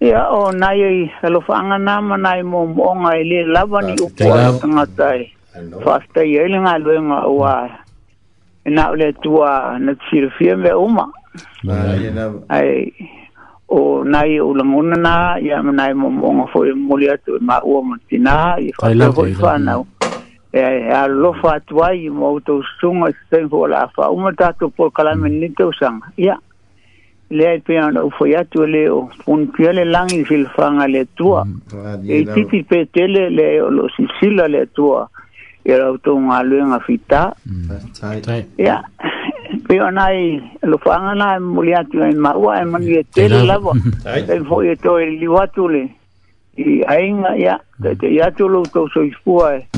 ya 0.00 0.20
o 0.32 0.50
nai 0.52 0.81
ele 0.81 1.41
fanga 1.47 1.76
na 1.78 2.00
manai 2.00 2.42
mo 2.42 2.65
mo 2.66 2.94
nga 3.05 3.10
ele 3.20 3.44
lava 3.52 3.82
ni 3.82 3.92
o 4.00 4.08
ko 4.08 4.32
tanga 4.60 4.86
tai 4.97 5.28
fasta 5.84 6.24
ye 6.24 6.39
ele 6.44 6.57
nga 6.65 6.78
lwe 6.78 6.97
nga 7.05 7.18
wa 7.28 7.55
na 8.65 8.92
le 8.97 9.10
e 9.12 9.18
tua 9.23 9.76
na 9.78 9.92
tsir 9.94 10.32
fia 10.39 10.57
me 10.57 10.73
uma 10.73 11.07
ai 12.49 12.89
o 13.73 14.02
nai 14.05 14.39
o 14.41 14.52
langona 14.55 14.97
na 14.97 15.12
ia 15.41 15.62
me 15.62 15.73
nai 15.73 15.92
mo 15.94 16.10
mo 16.10 16.47
fo 16.52 16.65
e 16.65 16.75
moli 16.76 17.09
atu 17.09 17.39
ma 17.41 17.59
o 17.65 17.81
mo 17.83 17.97
tina 18.09 18.57
i 18.60 18.70
fa 18.76 18.92
te 18.92 19.05
ho 19.17 19.25
i 19.25 19.33
fa 19.34 19.57
na 19.59 19.81
e 20.52 20.62
a 20.92 21.07
lo 21.09 21.33
fa 21.41 21.59
tua 21.65 21.94
i 21.97 22.10
mo 22.12 22.34
auto 22.36 22.60
sunga 22.78 23.09
i 23.10 23.15
ten 23.33 23.49
ho 23.49 23.67
la 23.67 23.86
fa 23.97 24.10
o 24.12 24.17
mata 24.20 24.52
to 24.60 24.68
po 24.68 24.91
kala 24.91 25.15
me 25.17 25.31
ni 25.31 25.49
te 25.57 25.65
usang 25.65 26.05
ia 26.20 26.36
le 27.31 27.49
ai 27.49 27.60
pe 27.65 27.78
ana 27.81 28.05
fo 28.18 28.26
ia 28.28 28.44
tu 28.44 28.67
le 28.75 28.84
o 28.99 29.01
fun 29.25 29.49
pia 29.57 29.73
le 29.73 29.89
lang 29.89 30.12
i 30.12 30.20
fil 30.28 30.44
fa 30.52 30.68
nga 30.76 30.86
le 30.94 31.07
tua 31.17 31.49
e 32.05 32.23
titi 32.34 32.60
pe 32.68 32.84
tele 32.92 33.31
le 33.33 33.47
o 33.65 33.70
lo 33.73 33.89
sicila 33.97 34.49
le 34.52 34.68
tua 34.76 35.09
e 35.65 35.73
auto 35.81 36.20
ngalo 36.20 36.60
nga 36.68 36.78
fita 36.84 37.23
ia 38.60 38.84
pe 39.69 39.81
ona 39.81 40.07
i 40.15 40.41
lo 40.63 40.79
fanga 40.79 41.15
na 41.15 41.41
mulia 41.41 41.85
tu 41.85 42.01
en 42.03 42.17
marua 42.19 42.61
en 42.63 42.69
mani 42.73 43.05
te 43.15 43.29
la 43.29 43.57
vo 43.59 43.73
e 44.35 44.41
foi 44.49 44.69
e 44.73 44.77
to 44.77 44.97
i 45.01 45.29
watule 45.29 45.83
i 46.57 46.81
ainga 46.89 47.37
ya 47.37 47.59
te 48.01 48.07
ya 48.15 48.31
tu 48.31 48.49
to 48.73 48.89
so 48.93 49.03
ispua 49.05 49.55
e, 49.61 49.69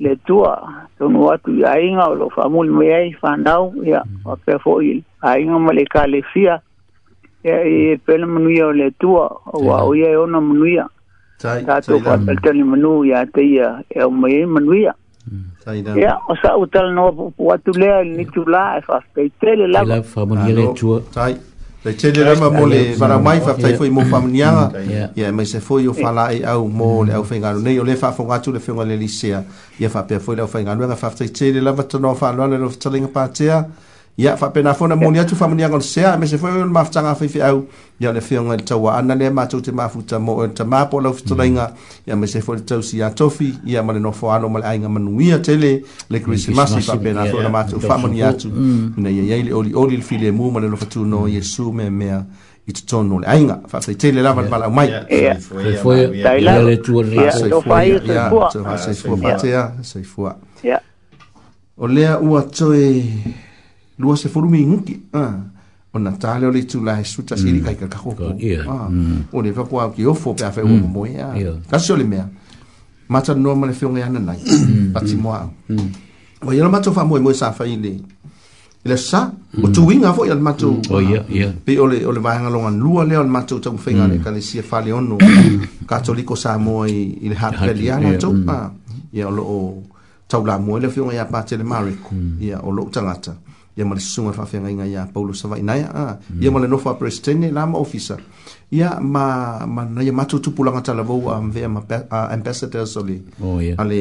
le 0.00 0.16
tua 0.26 0.58
to 0.98 1.08
no 1.08 1.30
atu 1.30 1.50
ainga 1.66 2.06
lo 2.18 2.28
fa 2.34 2.48
me 2.50 2.94
ai 2.94 3.12
fandau 3.22 3.70
ya 3.86 4.02
o 4.24 4.34
mm. 4.36 4.40
pe 4.44 4.58
foi 4.58 5.02
ainga 5.22 5.58
mali 5.58 5.84
kale 5.86 6.18
e 6.18 7.96
pe 8.04 8.14
le 8.18 8.26
mani 8.26 8.62
o 8.62 8.72
le 8.72 8.90
tua 8.98 9.28
o 9.54 9.62
wa 9.64 9.82
o 9.86 9.94
ye 9.94 10.16
ona 10.16 10.40
mani 10.40 10.78
ta 11.40 11.78
to 11.80 11.98
fa 12.02 12.16
te 12.42 12.50
le 12.52 12.64
mani 12.66 13.14
te 13.32 13.40
ya 13.54 13.82
e 13.88 14.02
o 14.02 14.10
me 14.10 14.46
mani 14.46 14.88
Mm. 15.30 15.94
Ia, 16.02 16.18
o 16.26 16.34
sa 16.34 16.58
utal 16.58 16.90
no 16.90 17.30
po 17.30 17.52
atu 17.54 17.70
lea 17.78 18.02
ni 18.02 18.26
tu 18.26 18.42
la 18.42 18.74
e 18.82 18.82
fa 18.82 18.98
fai 19.14 19.30
tele 19.38 19.68
la. 19.70 19.86
Ila 19.86 20.02
fa 20.02 20.26
moni 20.26 20.50
le 20.52 20.72
tu. 20.74 20.98
Tai. 21.14 21.32
Le 21.84 21.92
tele 21.94 22.24
le 22.26 22.34
ma 22.42 22.50
mole 22.50 22.96
para 22.98 23.18
mai 23.22 23.38
fa 23.40 23.54
mm, 23.54 23.60
tai 23.62 23.74
foi 23.78 23.88
mo 23.90 24.00
fa 24.02 24.18
moni 24.18 24.38
ya. 24.42 24.50
Ia, 25.14 25.30
mai 25.32 25.46
se 25.46 25.60
foi 25.62 25.86
o 25.86 25.92
fala 25.94 26.32
e 26.34 26.42
au 26.44 26.66
mo 26.66 27.02
le 27.06 27.12
au 27.14 27.22
fenga 27.22 27.54
nei 27.54 27.78
o 27.78 27.84
le 27.86 27.94
fa 27.94 28.10
fo 28.10 28.24
gatu 28.26 28.50
le 28.52 28.58
fenga 28.58 28.82
le 28.84 28.96
lisea. 28.98 29.44
Ia 29.78 29.88
fa 29.88 30.02
pe 30.02 30.18
foi 30.18 30.34
le 30.36 30.40
au 30.42 30.46
fenga 30.50 30.74
no 30.74 30.90
fa 30.96 31.08
tai 31.10 31.28
tele 31.30 31.60
la 31.62 31.70
va 31.70 31.84
tono 31.86 32.14
fa 32.14 32.32
lo 32.34 32.46
le 32.50 32.56
lo 32.58 32.68
tselinga 32.68 33.06
pa 33.14 33.28
tia. 33.28 33.46
Ia. 33.62 33.68
ia 34.16 34.36
faapenafona 34.36 34.96
moni 34.96 35.18
atu 35.18 35.36
faamaniaga 35.36 35.80
sea 35.80 36.16
me 36.16 36.26
se 36.26 36.38
foi 36.38 36.50
ona 36.50 36.66
mafataga 36.66 37.14
faifeau 37.14 37.64
ia 38.00 38.12
le 38.12 38.20
feoga 38.20 38.54
i 38.54 38.56
le 38.58 38.62
tauaana 38.64 39.14
lea 39.14 39.30
matou 39.30 39.60
te 39.62 39.72
mafuta 39.72 40.18
mo 40.18 40.36
le 40.42 40.48
eh, 40.48 40.54
tamā 40.54 40.84
po 40.90 41.00
lau 41.00 41.14
fetolaiga 41.14 41.68
mm. 41.68 41.76
ia 42.06 42.16
me 42.16 42.26
se 42.26 42.40
foi 42.40 42.56
le 42.56 42.62
tausia 42.62 43.10
tofi 43.10 43.54
ia 43.66 43.82
ma 43.82 43.92
le 43.92 44.00
nofoano 44.00 44.48
ma 44.48 44.58
le 44.60 44.66
aiga 44.66 44.88
manuia 44.88 45.38
tele 45.38 45.84
le 46.10 46.20
krisimasi 46.20 46.80
faapenafona 46.80 47.48
matou 47.48 47.80
faamani 47.80 48.22
mm. 48.22 48.28
atu 48.28 48.48
ina 48.98 49.10
iaiai 49.10 49.42
le 49.42 49.52
olioli 49.52 49.96
le 49.96 50.02
filemu 50.02 50.50
ma 50.50 50.60
le 50.60 50.68
lofatuno 50.68 51.28
iesu 51.28 51.64
mm. 51.72 51.76
meamea 51.76 52.24
i 52.68 52.72
totonu 52.72 53.20
le 53.20 53.26
aiga 53.26 53.60
faafeitele 53.68 54.22
lava 54.22 54.42
le 54.42 54.48
malau 54.48 54.70
mai 54.70 54.90
soifua 58.80 59.16
patea 59.22 59.72
soifua 59.80 60.36
o 61.78 61.88
lea 61.88 62.18
ua 62.20 62.42
toe 62.42 63.04
lua 64.02 64.16
se 64.16 64.28
folu 64.28 64.48
mingi 64.48 65.00
ah 65.14 65.34
ona 65.94 66.12
tale 66.12 66.50
le 66.52 66.66
tu 66.66 66.82
la 66.84 67.02
su 67.04 67.22
ta 67.24 67.36
siri 67.36 67.58
hmm. 67.58 67.64
kai 67.64 67.76
ka 67.88 67.98
ko 67.98 68.10
ah 68.68 68.90
ona 69.32 69.52
fa 69.54 69.62
ko 69.64 69.76
ki 69.96 70.06
ofo 70.06 70.30
oh, 70.30 70.34
pe 70.34 70.44
afa 70.44 70.62
o 70.64 70.68
mo 70.68 71.04
ya 71.06 71.30
ka 71.70 71.78
so 71.78 71.96
le 71.96 72.04
mea 72.04 72.26
mata 73.08 73.34
normal 73.34 73.72
fe 73.74 73.86
ngai 73.86 74.02
ana 74.02 74.18
nai 74.20 74.38
hmm. 74.38 74.66
hmm. 74.66 74.92
pati 74.92 75.16
mo 75.16 75.30
o 76.46 76.50
yela 76.52 76.68
mata 76.68 76.90
fa 76.92 77.04
mo 77.04 77.16
mo 77.20 77.32
sa 77.32 77.52
fa 77.52 77.64
ile 77.66 78.00
ile 78.84 78.96
sa 78.96 79.30
o 79.62 79.68
tu 79.68 79.86
winga 79.86 80.12
fo 80.16 80.24
yela 80.26 80.40
mata 80.40 80.66
o 80.66 80.80
oh, 80.90 81.00
ya 81.00 81.22
ya 81.28 81.52
pe 81.64 81.78
ole 81.78 82.02
ole 82.06 82.18
va 82.20 82.34
hanga 82.34 82.50
longa 82.50 82.70
lua 82.70 83.02
le 83.04 83.16
ole 83.16 83.28
mata 83.30 83.58
tu 83.62 83.78
fe 83.78 83.94
ngale 83.94 84.18
ka 84.24 84.30
le 84.34 84.40
si 84.40 84.62
fa 84.62 84.80
le 84.84 84.92
ono 84.92 85.16
ka 85.22 85.30
katoliko 85.86 86.34
sa 86.36 86.58
mo 86.58 86.82
ile 86.86 87.34
hat 87.40 87.54
peliana 87.66 88.16
tu 88.18 88.30
ah 88.48 88.68
ya 89.12 89.30
lo 89.30 89.78
tau 90.26 90.44
la 90.48 90.58
mo 90.58 90.78
le 90.80 90.88
fe 90.88 91.00
un 91.04 91.12
ya 91.12 91.24
pa 91.32 91.42
tele 91.48 91.62
mariko 91.70 92.14
ya 92.40 92.58
o 92.68 92.70
lo 92.72 92.88
tangata 92.94 93.36
ia 93.72 93.88
ma 93.88 93.96
le 93.96 94.02
susuga 94.04 94.32
le 94.32 94.36
faafeagaiga 94.36 94.84
iā 94.84 95.02
paulo 95.12 95.32
savainai 95.32 95.80
a 95.88 96.20
ia 96.44 96.50
ma 96.52 96.60
le 96.60 96.68
nofa 96.68 96.92
presitene 97.00 97.48
la 97.48 97.64
ma 97.64 97.80
ofisa 97.80 98.18
ia 98.72 99.00
ma 99.00 99.64
manaia 99.64 100.12
matutupulaga 100.12 100.84
talavou 100.92 101.30
a 101.32 101.40
mavea 101.40 101.68
ma 101.72 101.80
ambassadors 102.28 103.00
ole 103.00 103.16
ale 103.78 104.00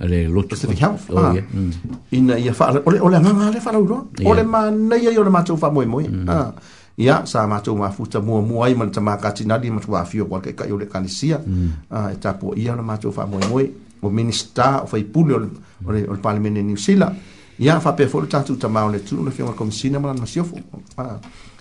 ale 0.00 0.18
lotu 0.32 0.48
Pacific 0.56 0.78
Health. 0.80 1.10
Oh, 1.12 1.28
yeah. 1.36 1.44
mm. 1.44 1.72
Ina 2.16 2.34
ia 2.40 2.54
fa 2.56 2.72
ole 2.72 2.96
ole 2.96 3.20
nga 3.20 3.32
nga 3.36 3.50
le 3.52 3.60
fa 3.60 3.68
lo. 3.76 4.08
Ole 4.24 4.42
ma 4.48 4.70
nei 4.72 5.04
ia 5.04 5.12
ole 5.20 5.28
ma 5.28 5.42
tu 5.44 5.58
fa 5.60 5.68
moi 5.68 5.84
moi. 5.84 6.08
Mm. 6.08 6.24
Ah. 6.24 6.56
Ia 6.96 7.20
sa 7.28 7.44
ma 7.44 7.60
tu 7.60 7.76
ma 7.76 7.92
futa 7.92 8.16
mo 8.24 8.40
mo 8.40 8.64
ai 8.64 8.72
ma 8.72 8.88
tama 8.88 9.12
ka 9.20 9.28
tina 9.36 9.60
di 9.60 9.68
ma 9.68 9.76
tu 9.84 9.92
afi 9.92 10.16
o 10.24 10.24
kwalke 10.24 10.56
ka 10.56 10.64
ole 10.72 10.88
kanisia. 10.88 11.36
Mm. 11.44 11.92
Ah, 11.92 12.08
e 12.16 12.16
ta 12.16 12.32
po 12.32 12.56
ia 12.56 12.72
ole 12.72 12.80
ma 12.80 12.96
tu 12.96 13.12
fa 13.12 13.28
moi 13.28 13.44
moi. 13.52 13.68
O 14.00 14.08
minister 14.08 14.88
o 14.88 14.88
fa 14.88 14.96
ipule 14.96 15.32
ole 15.36 15.48
ole, 15.84 16.00
ole 16.08 16.16
parlement 16.24 16.56
ni 16.56 16.80
sila. 16.80 17.12
Mm 17.12 17.28
ia 17.60 17.80
fa 17.80 17.92
pe 17.92 18.04
folo 18.08 18.26
tatu 18.26 18.56
ta 18.56 18.68
maone 18.68 19.00
tu 19.04 19.20
na 19.22 19.30
fiona 19.30 19.50
kom 19.52 19.70
sina 19.70 19.98
mala 20.00 20.14
na 20.18 20.26
sio 20.26 20.46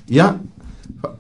ia 0.10 0.36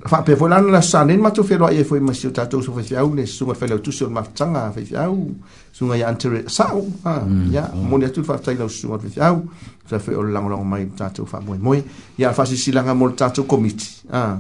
fa 0.08 0.22
pe 0.24 0.35
folo 0.35 0.49
na 0.56 0.61
la 0.61 0.82
sane 0.82 1.17
ma 1.19 1.32
tu 1.32 1.43
fiona 1.43 1.69
ia 1.72 1.80
e 1.82 1.83
foi 1.83 1.99
ma 1.99 2.14
sio 2.14 2.32
tatu 2.32 2.61
so 2.64 2.72
fa 2.72 2.82
sia 2.82 3.03
un 3.03 3.25
su 3.25 3.45
fa 3.53 3.66
le 3.67 3.82
tu 3.82 3.91
sio 3.91 4.09
ma 4.09 4.22
tanga 4.22 4.72
fa 4.72 4.82
sia 4.85 5.09
u 5.11 5.35
su 5.72 5.85
nga 5.85 5.95
ia 5.98 6.08
antere 6.08 6.48
sa 6.48 6.74
u 6.75 6.85
mm, 7.03 7.51
ia 7.51 7.69
mm. 7.75 7.90
mo 7.90 7.98
ne 7.98 8.09
tu 8.09 8.24
fa 8.24 8.38
tai 8.38 8.56
la 8.56 8.67
su 8.69 8.88
fa 8.88 8.98
sia 9.09 9.32
u 9.33 9.43
sa 9.85 9.99
fa 9.99 10.11
o 10.17 10.24
lang 10.24 10.48
lang 10.48 10.64
mai 10.64 10.88
tatu 10.95 11.25
fa 11.25 11.41
moi 11.41 11.58
moi 11.59 11.83
ia 12.17 12.32
fa 12.32 12.45
si 12.45 12.56
silanga 12.56 12.93
mo 12.93 13.09
tatu 13.11 13.43
komit 13.45 13.83
a 14.11 14.38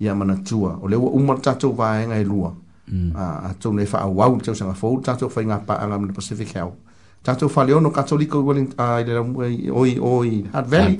ia 0.00 0.14
mana 0.14 0.36
tua 0.40 0.78
o 0.80 0.86
le 0.88 0.96
u 0.96 1.18
mo 1.20 1.36
tatu 1.38 1.74
va 1.74 2.00
nga 2.06 2.16
e 2.16 2.24
lua 2.24 2.50
mm. 2.88 3.10
a 3.14 3.52
tu 3.60 3.72
ne 3.74 3.84
fa 3.84 4.06
wa 4.06 4.26
u 4.26 4.38
tu 4.40 4.54
sa 4.54 4.72
fa 4.72 4.88
tatu 5.02 5.28
fa 5.28 5.42
nga 5.44 5.58
pa 5.58 5.74
anga 5.74 5.98
na 5.98 6.12
pacific 6.14 6.48
health 6.56 6.80
tatou 7.22 7.48
faleono 7.48 7.90
katolika 7.90 8.38
uh, 8.38 8.56
i 8.98 9.04
le 9.04 9.14
lamua 9.14 9.44
oi 9.74 9.98
oi 10.00 10.44
Hart 10.52 10.68
Valley 10.68 10.98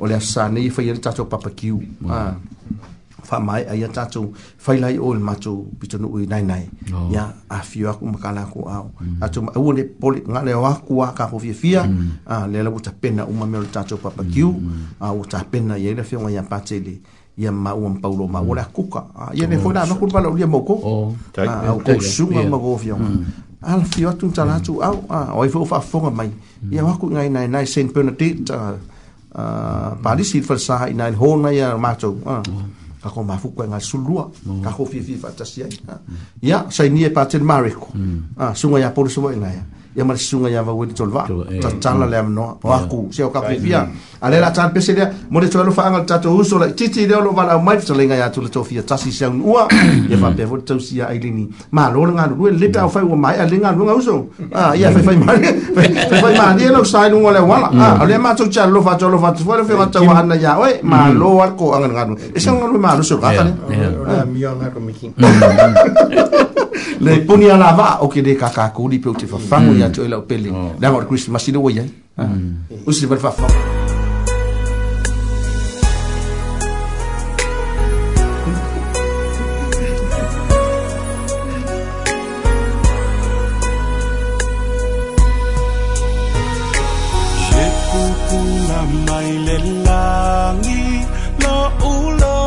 o 0.00 0.06
le 0.06 0.14
asa 0.14 0.48
nei 0.48 0.66
e 0.66 0.70
faia 0.70 0.92
le 0.94 0.98
tatou 1.00 1.26
papakiu 1.26 1.82
faamaeʻa 3.28 3.74
mm. 3.74 3.80
ia 3.80 3.88
tatou 3.88 4.32
failai 4.58 4.98
o 4.98 5.14
le 5.14 5.20
matou 5.20 5.66
pitonuu 5.80 6.20
i 6.20 6.26
nainai 6.26 6.68
ia 7.12 7.32
afio 7.50 7.90
aku 7.90 8.06
ma 8.06 8.18
kalako 8.18 8.68
ao 8.70 8.90
mm. 9.00 9.16
tatou 9.20 9.42
maua 9.42 9.74
le 9.74 9.84
pole 9.84 10.22
gale 10.26 10.54
o 10.54 10.64
aku 10.66 11.02
a 11.02 11.12
kako 11.12 11.38
fiafia 11.38 11.82
mm. 11.84 12.10
le 12.52 12.62
laua 12.62 12.80
tapena 12.80 13.26
uma 13.26 13.46
mea 13.46 13.60
o 13.60 13.62
le 13.62 13.68
tatou 13.72 13.98
papakiu 13.98 14.54
ua 15.00 15.24
tapena 15.28 15.78
iai 15.78 15.94
le 15.94 16.02
feoga 16.02 16.30
iā 16.30 16.42
patele 16.42 17.00
ia 17.38 17.52
maua 17.52 17.88
mapaulo 17.90 18.28
maua 18.28 18.54
le 18.54 18.60
akuka 18.60 19.04
ia 19.34 19.46
le 19.46 19.58
foi 19.58 19.74
lanakulu 19.74 20.12
palaulia 20.12 20.46
maoko 20.46 21.12
au 21.38 21.80
kousuga 21.80 22.48
ma 22.48 22.58
kofioga 22.58 23.04
ala 23.62 23.84
fi 23.84 24.04
atu 24.06 24.28
ta 24.30 24.44
la 24.44 24.60
tu 24.60 24.72
au 24.80 24.98
a 25.08 25.32
o 25.34 25.44
i 25.44 25.48
fo 25.48 25.64
fa 25.64 25.80
fo 25.80 25.98
mai 26.10 26.30
mm. 26.30 26.72
ia 26.72 26.84
wa 26.84 26.92
ku 27.00 27.06
ngai 27.10 27.28
nai 27.30 27.46
nai 27.50 27.66
sen 27.66 27.88
pe 27.92 28.02
na 28.02 28.12
te 28.14 28.28
ta 28.46 28.56
a 29.34 29.44
pa 30.02 30.14
di 30.16 30.22
sil 30.30 30.44
fa 30.48 30.54
sa 30.58 30.86
i 30.86 30.94
nai 30.94 31.12
ho 31.20 31.36
na 31.36 31.50
ia 31.58 31.74
ma 31.76 31.92
tu 32.02 32.14
a 32.24 32.38
mm. 32.38 32.68
ka 33.02 33.08
ko 33.14 33.22
ma 33.22 33.34
fu 33.42 33.48
ko 33.54 33.64
e 33.64 33.68
ngai 33.68 33.82
sulu 33.90 34.14
a 34.24 34.26
mm. 34.30 34.62
ka 34.64 34.70
ko 34.76 34.84
fi 34.86 35.00
fi 35.06 35.14
fa 35.22 35.28
ta 35.38 35.42
si 35.44 35.62
ai 35.66 35.72
ia 36.48 36.58
sai 36.70 36.88
ni 36.94 37.02
e 37.08 37.10
pa 37.10 37.26
te 37.30 37.38
mariko 37.50 37.88
a 38.42 38.54
su 38.60 38.66
ngai 38.70 38.82
e 38.82 38.86
a 38.88 38.90
po 38.94 39.08
su 39.14 39.20
ngai 39.20 39.58
Eh. 39.88 39.88
Hmm. 39.88 39.88
ia 39.88 39.88
ya 39.88 39.88
ya, 39.88 39.88
ya 40.04 40.04
ma 40.04 40.14
sunga 40.16 40.48
ya 40.48 40.60
iava 40.60 40.72
tolva 40.92 41.24
ta 41.60 41.68
tolova 41.80 42.06
le 42.06 42.16
amanoa 42.16 42.56
o 42.62 42.72
aku 42.72 43.08
se 43.12 43.22
o 43.22 43.30
kafifia 43.30 43.88
a 44.20 44.26
ale 44.28 44.40
la 44.40 44.50
tala 44.52 44.70
pese 44.70 44.92
le 44.92 45.04
mo 45.30 45.40
le 45.40 45.48
toelo 45.48 45.72
faaga 45.72 45.98
le 46.00 46.04
tatou 46.04 46.38
uso 46.38 46.58
la 46.58 46.68
titi 46.72 47.06
lea 47.06 47.18
lo 47.18 47.32
loo 47.32 47.58
mai 47.62 47.76
le 47.76 47.82
talaiga 47.84 48.14
iā 48.14 48.30
tu 48.30 48.42
le 48.42 48.48
tofia 48.50 48.82
tasi 48.82 49.10
seaunua 49.12 49.66
ia 50.10 50.16
faapea 50.16 50.46
foi 50.46 50.58
le 50.60 50.64
tausia 50.64 51.08
ailini 51.08 51.48
malo 51.72 52.04
nga 52.08 52.26
galulue 52.26 52.52
le 52.56 52.68
tau 52.70 52.88
fai 52.88 53.02
ua 53.02 53.16
maea 53.16 53.44
ah, 53.44 53.44
ah, 53.44 53.46
iya, 53.48 53.48
le 53.50 53.60
galuega 53.60 53.94
uso 53.96 54.26
ia 54.76 54.88
faifai 54.92 56.34
malie 56.36 56.68
lau 56.70 56.84
sailuga 56.84 57.28
o 57.28 57.32
le 57.32 57.38
auala 57.40 57.68
lo 57.98 58.04
lea 58.06 58.18
matou 58.18 58.48
fa 58.84 58.90
atolofa 58.92 59.32
fa 59.32 59.60
foi 59.64 59.64
le 59.64 60.28
na 60.28 60.34
ya 60.36 60.58
oi 60.60 60.80
ma 60.84 61.08
hmm. 61.08 61.16
lo 61.18 61.34
wa 61.40 61.46
ko 61.56 61.72
aga 61.72 61.88
nga 61.88 62.04
galu 62.04 62.14
e 62.28 62.38
lo 62.38 63.16
ta 63.18 63.28
ah. 63.32 64.26
le 67.02 67.12
le 67.14 67.20
puni 67.26 67.46
ala 67.46 67.70
lava 67.70 68.02
o 68.02 68.08
ke 68.10 68.22
di 68.22 68.34
pe 68.34 69.08
o 69.08 69.12
te 69.14 69.26
atu 69.88 70.02
ela 70.04 70.20
pele 70.22 70.50
la 70.80 70.90
mor 70.92 71.04
christmas 71.08 71.44
ino 71.48 71.60
waya 71.64 71.84
usi 72.88 73.06
bal 73.10 73.20
fa 73.24 73.30
fa 73.38 73.46
mai 89.08 89.30
le 89.46 89.56
langi 89.86 90.86
lo 91.42 91.56
ulo 91.92 92.40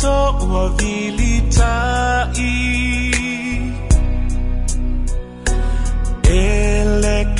to 0.00 0.18
wa 0.52 0.64
vilitai 0.78 2.71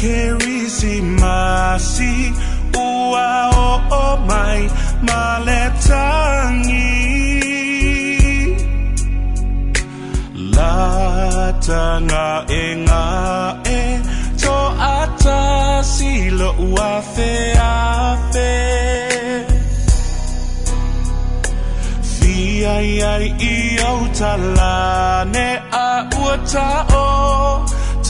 kerisi 0.03 0.97
masi 1.23 2.15
ua 2.77 3.33
o 3.69 3.71
o 4.07 4.07
mai 4.29 4.63
ma 5.07 5.23
le 5.47 5.63
tangi 5.87 7.03
la 10.57 10.77
tanga 11.67 12.27
e 12.63 12.65
nga 12.87 13.05
e 13.79 13.83
to 14.43 14.59
ata 14.99 15.41
si 15.93 16.15
lo 16.39 16.51
ua 16.75 16.93
fe 17.15 17.33
a 17.73 17.77
fe 18.33 18.53
Ai 22.77 22.95
ai 23.13 23.25
i 23.55 23.55
au 23.89 24.01
ta 24.19 24.33
la 24.57 24.71
ne 25.35 25.49
a 25.89 25.91
ua 26.23 26.35
ta 26.53 26.69
o 26.95 27.05
oh. 27.05 27.72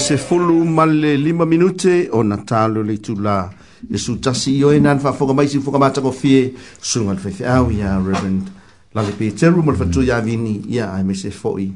se 0.00 0.16
folu 0.16 0.64
male 0.64 1.16
lima 1.16 1.44
minute 1.44 2.08
o 2.12 2.22
na 2.22 2.36
talo 2.38 2.82
le 2.82 2.96
tula 3.00 3.50
e 3.88 3.98
su 3.98 4.18
tasi 4.18 4.56
i 4.56 4.64
oe 4.64 4.80
na 4.80 4.90
ana 4.92 5.00
faafoga 5.00 5.32
mai 5.34 5.48
siufoga 5.48 5.78
matakofie 5.78 6.52
suga 6.80 7.12
le 7.12 7.18
faifeau 7.20 7.70
ya 7.70 7.98
reverend 7.98 8.48
lale 8.94 9.12
peteru 9.18 9.62
ma 9.62 9.72
le 9.72 9.78
fatuu 9.78 10.02
iavini 10.02 10.62
ia 10.68 11.02
me 11.04 11.14
se 11.14 11.28
foʻi 11.30 11.68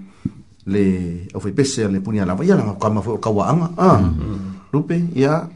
le 0.66 0.84
aufai 1.34 1.52
le 1.90 2.16
ya 2.18 2.24
lava 2.26 2.44
ia 2.44 2.56
lagakama 2.56 3.02
foi 3.02 3.14
o 3.14 3.18
kauaaga 3.18 3.70
a 3.76 4.00
lupe 4.72 4.96
ia 5.14 5.48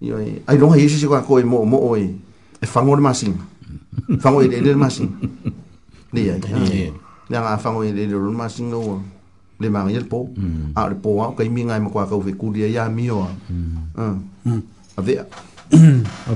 ioe 0.00 0.40
ailoga 0.46 0.78
iesi 0.78 0.98
se 0.98 1.08
kako 1.08 1.38
e 1.38 1.42
moʻomoʻo 1.44 1.98
e 2.00 2.10
e 2.62 2.66
fago 2.66 2.96
le 2.96 3.02
masiga 3.02 3.36
fango 4.20 4.40
eleele 4.42 4.72
le 4.72 4.76
masin 4.76 5.08
leia 6.12 6.34
le 7.28 7.36
agafago 7.38 7.84
eleele 7.84 8.14
o 8.14 8.30
le 8.30 8.36
masiga 8.36 8.68
no 8.70 9.02
le 9.60 9.68
ma 9.68 9.82
ngir 9.84 10.04
po 10.08 10.28
a 10.74 10.88
le 10.88 10.94
po 10.96 11.22
au 11.22 11.32
kai 11.32 11.48
mi 11.48 11.62
ngai 11.64 11.80
ma 11.80 11.88
kwa 11.90 12.06
ka 12.08 12.16
ve 12.18 12.32
kulia 12.36 12.66
ya 12.68 12.88
mi 12.88 13.10
o 13.10 13.22
a 13.24 14.02
a 14.96 15.00
ve 15.02 15.18
a 15.20 15.24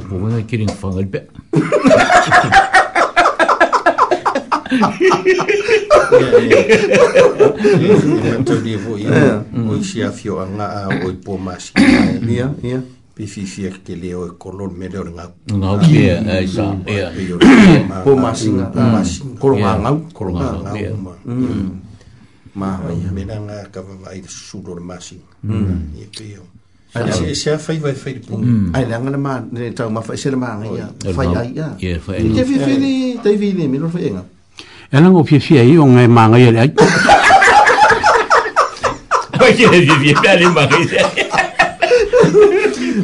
po 0.09 0.27
na 0.29 0.41
kiring 0.49 0.69
fa 0.71 0.89
ngal 0.89 1.07
pe 1.09 1.21
Tadi 8.47 8.75
vo 8.81 8.95
ia 8.97 9.45
o 9.67 9.75
isi 9.77 10.01
a 10.03 10.11
fio 10.13 10.39
anga 10.41 10.87
a 10.89 10.89
o 11.05 11.09
po 11.25 11.37
mas. 11.37 11.73
Ia 11.77 12.49
ia. 12.65 12.81
Pifi 13.15 13.43
fia 13.45 13.71
ke 13.85 13.97
le 13.99 14.15
o 14.15 14.25
kolon 14.39 14.71
mele 14.79 14.99
o 15.03 15.05
nga. 15.11 15.27
Nga 15.51 15.69
o 15.75 15.79
kia 15.83 16.15
e 16.39 16.47
sa. 16.47 16.71
Po 18.07 18.15
masinga. 18.17 18.71
Koronga 19.43 19.73
ngau. 19.83 19.97
Koronga 20.15 20.49
ngau. 20.63 21.80
Um, 22.55 22.63
mena 23.15 23.39
nga 23.47 23.59
kava 23.71 23.95
vai 23.95 24.19
sudor 24.27 24.83
masi 24.83 25.23
mm. 25.47 25.95
ye 25.95 26.07
pio 26.11 26.43
ai 26.99 27.07
se 27.15 27.31
se 27.39 27.55
fai 27.63 27.79
vai 27.79 27.95
fai 27.95 28.19
pu 28.19 28.35
ai 28.75 28.89
la 28.91 28.99
nga 28.99 29.15
ma 29.17 29.39
ne 29.49 29.71
ta 29.73 29.87
ma 29.89 30.01
fai 30.03 30.17
se 30.19 30.35
ma 30.35 30.59
nga 30.59 30.67
ya 30.67 30.87
fai 31.15 31.31
ai 31.33 31.53
ya 31.55 31.69
ye 31.79 31.95
fai 32.03 32.21
ni 32.27 32.35
te 32.35 32.43
vi 32.43 32.57
vi 32.59 32.75
ni 32.79 32.93
te 33.23 33.31
vi 33.39 33.53
ni 33.55 33.69
mi 33.71 33.79
lo 33.79 33.87
fai 33.89 34.11
nga 34.11 34.25
ela 34.91 35.07
ngo 35.15 35.23
fi 35.23 35.39
fi 35.39 35.59
ai 35.63 35.79
ngai 35.79 36.09
ma 36.11 36.27
nga 36.27 36.39
ye 36.43 36.51
ai 36.59 36.73
ai 39.47 39.53
ye 39.55 39.69
vi 39.71 39.95
vi 40.03 40.11
pa 40.13 40.35
ni 40.35 40.47
ma 40.51 40.67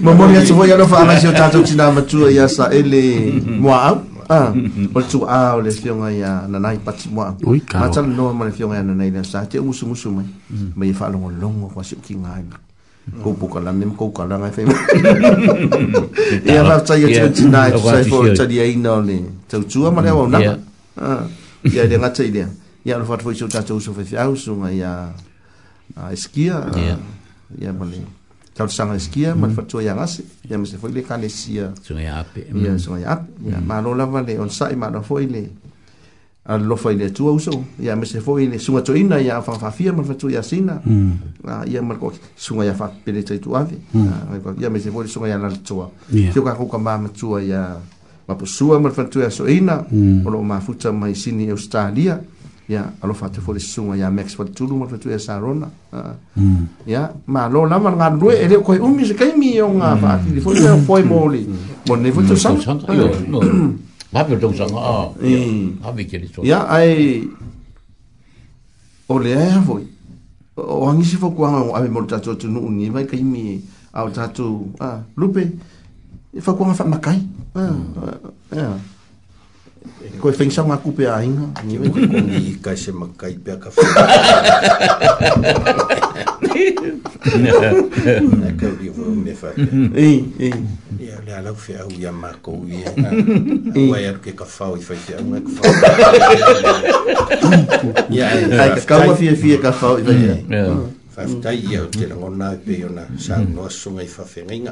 ma 0.03 0.11
mo 0.11 0.23
ni 0.27 0.43
se 0.45 0.53
voi 0.59 0.67
ya 0.75 0.75
lo 0.77 0.89
fa 0.91 1.05
na 1.07 1.15
se 1.23 1.31
ta 1.31 1.47
tu 1.49 1.63
ci 1.63 1.77
na 1.79 1.91
ma 1.95 2.03
tu 2.03 2.27
ya 2.27 2.49
sa 2.51 2.67
ele 2.75 3.31
mo 3.63 3.71
ah 4.27 4.51
o 4.51 4.55
hmm. 4.55 4.91
hmm. 4.91 4.91
ya, 4.91 4.91
ya. 4.91 4.91
hmm. 4.91 4.91
ya. 4.91 5.11
tu 5.11 5.19
a 5.27 5.43
o 5.55 5.59
le 5.63 5.71
fionga 5.71 6.09
ia 6.11 6.33
na 6.51 6.59
nai 6.59 6.79
pat 6.83 6.99
mo 7.11 7.23
ma 7.81 7.87
tan 7.95 8.11
no 8.15 8.33
ma 8.35 8.45
le 8.51 8.53
fionga 8.53 8.83
na 8.83 8.95
nai 8.99 9.11
sa 9.25 9.47
te 9.47 9.59
musu 9.63 9.87
musu 9.87 10.11
mai 10.11 10.27
mai 10.75 10.91
fa 10.93 11.07
longo 11.11 11.31
longo 11.31 11.67
kwa 11.71 11.83
si 11.87 11.95
ki 12.03 12.15
ngai 12.19 12.43
ko 13.23 13.31
po 13.39 13.47
kala 13.47 13.71
nem 13.71 13.95
ko 13.95 14.11
kala 14.11 14.35
ngai 14.43 14.51
fe 14.55 14.63
ia 16.43 16.63
la 16.67 16.81
tsa 16.83 16.95
ia 16.99 17.07
tsi 17.31 17.47
nai 17.49 17.71
tsa 17.79 18.03
fo 18.11 18.27
tsa 18.35 18.45
dia 18.51 18.65
ni. 18.67 18.83
le 19.09 19.19
tau 19.47 19.63
tu 19.65 19.87
ma 19.95 20.01
le 20.03 20.11
o 20.11 20.27
na 20.27 20.39
ia 21.63 21.83
le 21.87 21.97
ngatsa 22.03 22.23
ia 22.27 22.51
ia 22.83 22.95
lo 22.99 23.05
fat 23.07 23.23
fo 23.23 23.31
so 23.33 23.47
tsa 23.47 23.63
usu 23.73 23.91
fe 23.99 24.03
fiau 24.11 24.35
su 24.35 24.51
ngai 24.59 24.77
ia 24.83 24.93
a 25.95 26.15
skia 26.19 26.67
ia 27.57 27.71
ma 27.73 27.85
le 27.87 28.25
tau 28.57 28.69
sanga 28.69 28.95
e 28.97 29.01
skia 29.01 29.35
mm-hmm. 29.35 29.49
mm. 29.49 29.57
ma 29.57 29.63
fatu 29.63 29.81
ya 29.81 29.93
ngasi 29.95 30.25
ya 30.49 30.59
mesti 30.59 30.77
foi 30.81 30.93
le 30.93 31.03
kalesia 31.03 31.73
sunga 31.85 32.03
ya 32.03 32.19
ape 32.25 32.49
mm. 32.49 32.65
ya 32.65 32.73
sunga 32.81 32.99
ya 33.05 33.09
ape 33.13 33.29
ya 33.53 33.59
mm. 33.61 33.67
ma 33.69 33.81
lo 33.85 33.93
lava 33.95 34.23
le 34.23 34.39
on 34.41 34.49
sai 34.51 34.75
ma 34.77 34.89
lo 34.89 35.03
foi 35.05 35.27
le 35.29 35.43
a 36.49 36.57
lo 36.57 36.77
foi 36.77 36.97
le 36.97 37.13
tu 37.13 37.29
uso 37.29 37.53
ya 37.79 37.97
mesti 37.97 38.21
foi 38.21 38.49
le 38.49 38.57
sunga 38.59 38.81
tu 38.81 38.97
ina 38.97 39.21
ya 39.21 39.43
fa 39.45 39.53
fa 39.61 39.71
firma 39.71 40.03
fatu 40.05 40.31
ya 40.33 40.41
sina 40.43 40.81
mm. 40.81 41.13
ah, 41.45 41.65
ya 41.69 41.83
ma 41.83 42.01
ko 42.01 42.13
sunga 42.37 42.65
ya 42.65 42.73
fa 42.73 42.89
pele 42.89 43.21
tu 43.25 43.37
tu 43.41 43.53
ave 43.55 43.77
mm. 43.93 44.09
ah, 44.09 44.55
ya 44.57 44.71
mesti 44.73 44.89
foi 44.89 45.05
sunga 45.09 45.29
ya 45.29 45.37
la 45.37 45.53
tu 45.53 45.85
yo 46.13 46.41
ka 46.41 46.57
ko 46.57 46.65
ma 46.81 46.97
ma 46.97 47.13
tu 47.13 47.37
ya 47.39 47.77
ma 48.27 48.35
pusua 48.35 48.81
ma 48.81 48.89
fatu 48.89 49.21
ya 49.21 49.29
so 49.29 49.45
ina 49.45 49.85
mm. 49.85 50.25
o 50.25 50.31
lo 50.33 50.41
ma 50.41 50.61
futa 50.65 50.89
mai 50.97 51.13
sini 51.13 51.53
australia 51.53 52.17
ya 52.69 52.91
alo 53.01 53.15
fa 53.15 53.29
te 53.31 53.39
fole 53.41 53.59
sunga 53.63 53.95
ya 53.95 54.11
max 54.11 54.35
fa 54.35 54.43
tu 54.45 54.67
lu 54.67 54.77
ma 54.83 54.87
fa 54.91 54.97
tu 54.99 55.07
esa 55.11 55.39
rona 55.39 55.71
ah, 55.95 56.15
hmm. 56.35 56.63
ya 56.85 57.15
ma 57.31 57.47
lo 57.47 57.63
la 57.65 57.79
ma 57.79 57.95
nga 57.95 58.11
lu 58.11 58.31
e 58.35 58.43
ko 58.63 58.73
umi 58.75 59.05
se 59.07 59.15
kai 59.15 59.35
mi 59.39 59.55
yo 59.55 59.71
nga 59.79 59.95
hmm. 59.95 60.01
fa 60.03 60.11
ti 60.19 60.39
fo 60.43 60.51
se 60.55 60.67
hmm. 60.67 60.83
fo 60.83 60.99
moli 61.07 61.47
bon 61.87 62.01
ne 62.03 62.11
fo 62.11 62.21
tu 62.27 62.35
sa 62.35 62.51
no 62.51 63.39
ma 64.11 64.21
pe 64.27 64.35
tu 64.39 64.51
sa 64.53 64.65
nga 64.67 64.81
ah, 64.83 65.07
a 65.15 65.39
a 65.87 65.89
vi 65.95 66.05
ke 66.11 66.19
li 66.19 66.27
ya 66.43 66.67
ai 66.67 67.23
o 69.07 69.15
le 69.23 69.31
a 69.37 69.63
fo 69.63 69.79
o 70.59 70.89
angi 70.91 71.05
se 71.07 71.17
fo 71.23 71.31
ku 71.31 71.45
a 71.47 71.63
a 71.71 71.79
mo 71.87 72.03
ta 72.05 72.19
tu 72.19 72.35
tu 72.37 72.49
nu 72.51 72.67
ni 72.69 72.87
e 72.91 72.91
vai 72.91 73.05
kai 73.07 73.23
mi 73.23 73.63
a 73.95 74.03
ta 74.11 74.27
tu 74.27 74.73
a 74.83 74.87
ah, 74.99 74.99
lupe 75.15 75.43
e 76.35 76.39
fa 76.43 76.51
ku 76.53 76.65
nga 76.67 76.75
fa 76.75 76.83
makai 76.83 77.19
ya 78.59 78.75
Ko 80.21 80.33
fing 80.35 80.51
sa 80.51 80.65
ngaku 80.67 80.89
pe 81.03 81.05
ainga. 81.07 81.47
Ni 81.63 81.79
ka 82.61 82.73
se 82.75 82.91
makai 82.91 83.37
pe 83.41 83.55
ka. 83.61 83.69
Na 88.07 88.49
ka 88.59 88.69
ri 88.81 88.89
vo 88.95 89.05
me 89.13 89.33
fa. 89.37 89.51
E 89.99 90.09
e. 90.41 90.49
Ya 91.03 91.19
le 91.27 91.33
ala 91.37 91.53
fe 91.55 91.75
au 91.79 91.91
ya 91.99 92.11
ma 92.11 92.31
ko 92.43 92.55
ye. 92.67 92.83
Wa 93.91 93.99
ya 94.01 94.15
ke 94.23 94.33
ka 94.35 94.47
fa 94.49 94.73
o 94.75 94.77
fa 94.81 94.95
ya 94.95 95.19
ma 95.27 95.37
ka 95.43 95.51
fa. 95.59 95.65
Ya 98.11 98.31
ai 98.33 98.75
ka 98.83 98.97
ka 99.07 99.13
fi 99.19 99.35
fi 99.39 99.55
ka 99.63 99.71
fa 99.75 99.95
o 99.95 99.99
fa 100.03 100.13
ya. 100.13 100.65
Fa 101.15 101.21
ta 101.43 101.51
ye 101.55 101.79
te 101.95 102.07
ngona 102.11 102.55
e 102.59 102.59
pe 102.63 102.75
ona 102.89 103.05
sa 103.21 103.39
no 103.43 103.69
so 103.71 103.91
ngai 103.95 104.07
fa 104.11 104.23
fe 104.27 104.43
ngai 104.47 104.63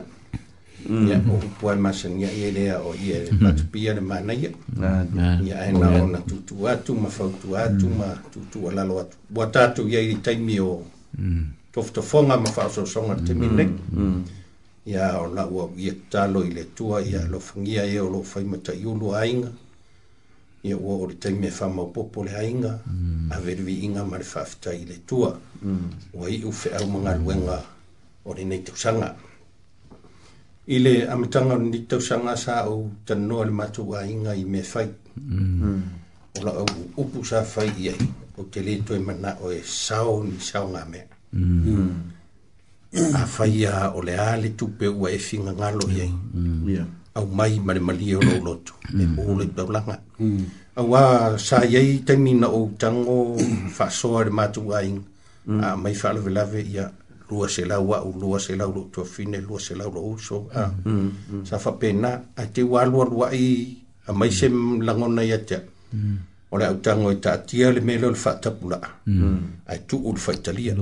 ya 0.85 1.17
mm. 1.17 1.31
o 1.33 1.37
po 1.57 1.73
masen 1.73 2.21
ya 2.21 2.29
ye 2.29 2.53
lea 2.53 2.77
o 2.77 2.93
ye 2.93 3.25
pat 3.41 3.57
mm. 3.57 3.69
pia 3.73 3.97
de 3.97 4.03
mana 4.05 4.33
ye 4.37 4.53
ya 5.49 5.65
e 5.65 5.73
na 5.73 5.87
ona 6.05 6.21
tu 6.29 6.45
tu 6.45 6.61
atu 6.69 6.93
ma 6.93 7.09
fa 7.09 7.25
tu 7.41 7.57
atu 7.57 7.89
mm. 7.89 7.97
ma 7.97 8.09
tu 8.29 8.45
tu 8.53 8.69
ala 8.69 8.85
lo 8.85 9.01
atu 9.01 9.17
wa 9.33 9.49
ta 9.49 9.73
tu 9.73 9.89
ye 9.89 10.13
i 10.13 10.21
tai 10.21 10.37
mi 10.37 10.61
o 10.61 10.85
tof 11.73 11.89
to 11.93 12.01
fonga 12.05 12.37
ma 12.37 12.45
fa 12.53 12.69
so 12.69 12.85
songa 12.85 13.17
te 13.25 13.33
mi 13.33 13.49
nek 13.49 13.71
ya 14.85 15.17
o 15.25 15.33
na 15.33 15.49
wa 15.49 15.73
ye 15.77 15.97
ta 16.13 16.29
lo 16.29 16.45
ile 16.45 16.69
tu 16.77 16.93
a 16.93 17.01
ya 17.01 17.25
lo 17.33 17.41
fungia 17.41 17.89
ye 17.89 17.99
o 18.05 18.11
lo 18.13 18.21
fa 18.23 18.41
ma 18.45 18.61
ta 18.61 18.77
yu 18.77 18.93
lo 18.93 19.17
ainga 19.17 19.49
ya 20.65 20.77
wo 20.77 21.09
o 21.09 21.09
te 21.17 21.31
mi 21.33 21.49
fa 21.49 21.65
ma 21.69 21.89
po 21.89 22.05
po 22.13 22.25
le 22.29 22.37
ainga 22.37 22.85
e 23.33 23.33
a 23.33 23.41
ver 23.41 23.57
vi 23.57 23.89
inga 23.89 24.05
ma 24.05 24.21
fa 24.21 24.45
fa 24.45 24.69
ile 24.77 25.01
tu 25.09 25.25
a 25.25 25.33
wa 26.13 26.27
i 26.29 26.45
u 26.45 26.53
fe 26.53 26.77
au 26.77 26.87
manga 26.93 27.17
luenga 27.17 27.57
o 28.29 28.35
le 28.37 28.45
nei 28.45 28.61
tu 28.61 28.77
sanga 28.77 29.09
mm 29.17 29.24
Ile 30.67 31.05
le 31.05 31.09
amataga 31.13 31.55
lni 31.61 31.79
tausaga 31.85 32.33
sa 32.41 32.65
ou 32.73 32.89
tannoa 33.05 33.45
le 33.45 33.53
matou 33.53 33.93
aiga 34.01 34.33
i 34.35 34.45
me 34.49 34.63
fai 34.65 34.87
mm. 35.17 35.83
o 36.41 36.41
laou 36.45 36.67
upu 36.97 37.21
sa 37.25 37.43
fai 37.45 37.69
i 37.79 37.89
ai 37.93 37.99
ou 38.39 38.45
te 38.49 38.61
lē 38.65 38.79
toe 38.85 38.99
manao 38.99 39.53
e 39.53 39.61
sao 39.63 40.23
ni 40.25 40.41
saoga 40.41 40.87
mea 40.89 41.05
mm. 41.33 42.01
afai 43.13 43.51
ia 43.61 43.93
o 43.95 44.01
le 44.01 44.17
a 44.17 44.33
le 44.41 44.55
tupe 44.57 44.89
ua 44.89 45.11
e 45.13 45.19
figagalo 45.19 45.85
i 45.93 46.01
ai 46.01 46.09
mm. 46.33 46.87
au 47.15 47.27
mai 47.29 47.61
ma 47.61 47.75
mali 47.77 48.11
e 48.17 48.17
o 48.17 48.23
lou 48.25 48.41
lotu 48.45 48.73
e 49.01 49.05
mole 49.07 49.47
taulaga 49.57 50.01
auā 50.81 51.37
sa 51.39 51.61
iai 51.69 52.01
taimina 52.09 52.49
ou 52.49 52.73
tago 52.79 53.37
faasoa 53.77 54.25
le 54.25 54.31
matou 54.33 54.73
aiga 54.73 55.01
aamai 55.61 55.93
faalavelave 55.95 56.63
ia 56.65 56.89
lua 57.31 57.49
se 57.49 57.65
lau 57.65 57.93
au, 57.93 58.09
lua 58.21 58.37
se 58.39 58.55
lau 58.57 58.73
lua 58.73 58.85
tua 58.93 59.05
fine, 59.05 59.37
lua 59.41 59.59
se 59.59 59.75
lau 59.75 59.89
lau 59.95 60.05
uso. 60.15 60.45
Mm. 60.85 61.11
Mm. 61.41 61.45
Sa 61.47 61.57
fa 61.59 61.73
pena, 61.81 62.19
a 62.37 62.45
te 62.47 62.63
wā 62.63 62.85
lua 62.89 63.05
lua 63.09 63.31
i 63.33 63.77
a 64.07 64.13
mai 64.13 64.31
se 64.33 64.49
mm. 64.49 64.81
langona 64.85 65.25
i 65.25 65.33
atea. 65.33 65.59
Mm. 65.59 65.99
Mm-hmm. 65.99 66.19
O 66.51 66.57
le 66.59 66.67
au 66.71 66.77
tango 66.79 67.11
i 67.11 67.17
tātia 67.19 67.71
le 67.75 67.81
melo 67.83 68.11
le 68.11 68.17
fata 68.17 68.51
pula. 68.55 68.77
Mm-hmm. 68.79 69.39
Mm. 69.39 69.63
A 69.67 69.75
tu 69.91 69.99
u 70.03 70.13
le 70.15 70.21
faitalia. 70.23 70.75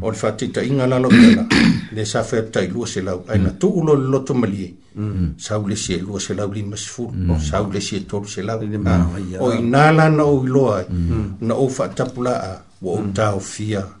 O 0.00 0.10
le 0.10 0.16
fata 0.16 0.46
i 0.46 0.52
ta 0.52 0.62
inga 0.64 0.86
lalo 0.86 1.10
kena, 1.12 1.44
le 1.92 2.04
sa 2.08 2.22
fa 2.24 2.40
tai 2.52 2.68
lua 2.72 2.86
se 2.88 3.02
lau. 3.04 3.24
Aina 3.28 3.50
mm. 3.52 3.58
tu 3.60 3.68
u 3.74 3.84
lo 3.84 3.94
le 3.98 4.08
loto 4.12 4.32
malie. 4.34 4.70
Mm. 4.96 5.34
Sa 5.40 5.58
ule 5.60 5.76
si 5.76 5.98
e 5.98 6.00
lua 6.00 6.20
se 6.20 6.32
lau 6.38 6.48
lima 6.52 6.76
se 6.76 6.88
fulu. 6.88 7.18
Mm. 7.36 7.40
Sa 7.50 7.60
ule 7.66 7.82
si 7.84 7.98
e 8.00 8.06
tolu 8.06 8.24
se 8.30 8.40
lau. 8.46 8.56
Ah. 8.60 8.64
Mm. 9.12 9.36
O 9.44 9.50
i 9.52 9.60
nala 9.60 10.08
na 10.08 10.24
o 10.24 10.38
i 10.44 10.48
loa, 10.48 10.80
mm. 10.88 11.42
na 11.44 11.58
o 11.60 11.68
fata 11.68 12.06
pula 12.08 12.32
a, 12.40 12.52
o 12.80 12.96
mm. 13.02 13.12
tau 13.18 13.36
fia. 13.44 13.82
Mm. 13.84 14.00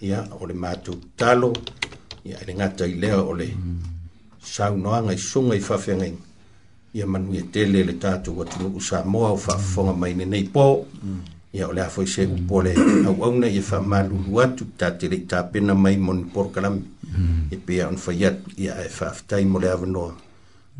ia 0.00 0.24
o 0.40 0.46
le 0.46 0.54
talo 1.16 1.52
ia 2.24 2.36
le 2.46 2.54
ngata 2.54 2.86
i 2.86 2.94
lea 2.94 3.22
o 3.22 3.32
le 3.34 3.46
sau 4.42 4.76
noa 4.76 5.02
ngai 5.02 5.18
sunga 5.18 5.54
i 5.54 5.60
whawhenga 5.60 6.06
ia 6.94 7.06
manu 7.06 7.32
i 7.32 7.38
e 7.38 7.42
tele 7.50 7.84
le 7.84 7.92
tātou 7.98 8.36
watu 8.38 8.62
nuku 8.62 8.80
sa 8.80 9.04
moa 9.04 9.32
o 9.32 9.36
whawhonga 9.36 9.92
mai 9.98 10.14
ne 10.14 10.24
nei 10.24 10.48
pō 10.52 10.84
ia 11.52 11.68
ole 11.68 11.74
le 11.74 11.82
afoi 11.82 12.06
se 12.06 12.24
upo 12.26 12.62
le 12.62 12.74
au 13.06 13.22
au 13.22 13.38
nei 13.38 13.56
e 13.56 13.60
whamalu 13.60 14.16
huatu 14.30 14.64
tā 14.78 14.96
tere 14.98 15.14
i 15.16 15.26
tāpena 15.26 15.74
mai 15.74 15.96
moni 15.96 16.24
porkalami 16.24 16.82
e 17.50 17.56
pē 17.56 17.86
on 17.86 17.96
whaiat 17.96 18.36
ia 18.58 18.74
e 18.84 18.88
whawhtai 19.00 19.44
mo 19.44 19.58
le 19.58 19.70
avanoa 19.70 20.12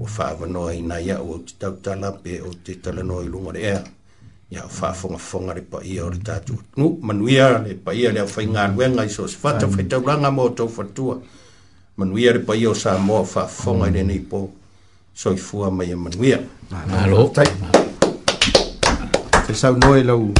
o 0.01 0.05
whawanoa 0.05 0.75
i 0.75 0.83
nai 0.83 1.11
au 1.11 1.29
au 1.35 1.39
te 1.43 1.55
tautala 1.59 2.11
pē 2.23 2.41
o 2.43 2.51
te 2.65 2.77
no 3.03 3.23
i 3.23 3.29
lunga 3.29 3.53
le 3.53 3.61
ea 3.63 3.85
Ya, 4.55 4.63
ia 4.63 4.69
faafogafoga 4.69 5.55
le 5.55 5.61
paia 5.67 6.05
o 6.07 6.11
le 6.11 6.19
tatou 6.23 6.55
tunu 6.75 6.99
manuia 7.03 7.59
le 7.59 7.75
paia 7.75 8.13
le 8.13 8.21
aufaigaluega 8.23 9.03
i 9.05 9.09
so 9.11 9.27
se 9.27 9.35
fata 9.37 9.67
faitaulaga 9.69 10.31
mo 10.31 10.49
tou 10.55 10.69
fatua 10.69 11.19
manuia 11.99 12.33
le 12.33 12.39
paia 12.39 12.71
o 12.71 12.75
sa 12.75 12.97
moa 12.99 13.25
faafofoga 13.27 13.89
i 13.91 13.91
lenei 13.91 14.21
po 14.21 14.51
soifua 15.15 15.71
mai 15.73 15.91
e 15.91 15.97
manuia 15.97 16.39
e 19.51 19.55
saunoe 19.55 20.05
lau 20.05 20.31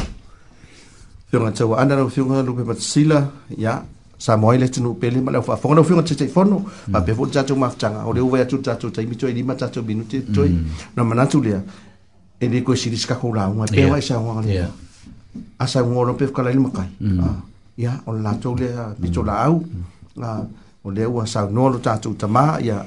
fioga 1.29 1.51
tauaana 1.51 1.95
lau 1.95 2.09
fioga 2.09 2.41
lupe 2.41 2.63
matasila 2.63 3.19
ia 3.49 3.59
ya, 3.69 3.81
sa 4.17 4.37
moa 4.37 4.55
i 4.55 4.59
le 4.59 4.69
pele 4.99 5.19
ma 5.21 5.31
le 5.31 5.37
aufaafoga 5.37 5.75
lau 5.75 5.83
fioga 5.83 6.03
taitaifono 6.03 6.63
ma 6.87 6.99
mm. 6.99 7.05
pea 7.05 7.15
foʻi 7.15 7.51
o 8.07 8.13
le 9.27 9.31
lima 9.33 9.55
minute 9.85 10.23
mm. 10.23 11.03
manatu 11.03 11.41
e 12.39 12.47
le 12.47 12.61
koe 12.63 12.75
siri 12.75 12.97
skako 12.97 13.33
la 13.33 13.49
unwa, 13.49 13.65
pe 13.67 13.85
wai 13.89 14.01
sa 14.01 14.19
unwa 14.19 14.41
lia. 14.41 14.67
Asa 15.59 15.83
unwa 15.83 16.01
ono 16.03 16.13
pe 16.13 16.25
fukala 16.27 16.51
ili 16.51 16.59
makai. 16.59 16.87
Mm. 16.99 17.19
Ah, 17.19 17.35
ia, 17.77 17.99
o 18.05 18.11
le 18.13 18.21
lātou 18.23 18.55
lea, 18.59 18.93
mito 18.99 19.23
la 19.23 19.37
au, 19.45 19.57
mm. 19.59 20.23
ah, 20.23 20.41
o 20.83 20.91
le 20.91 21.05
ua 21.05 21.25
sa 21.27 21.45
unwa 21.45 21.69
lo 21.71 21.79
tātou 21.79 22.15
tamā, 22.15 22.59
ia, 22.63 22.83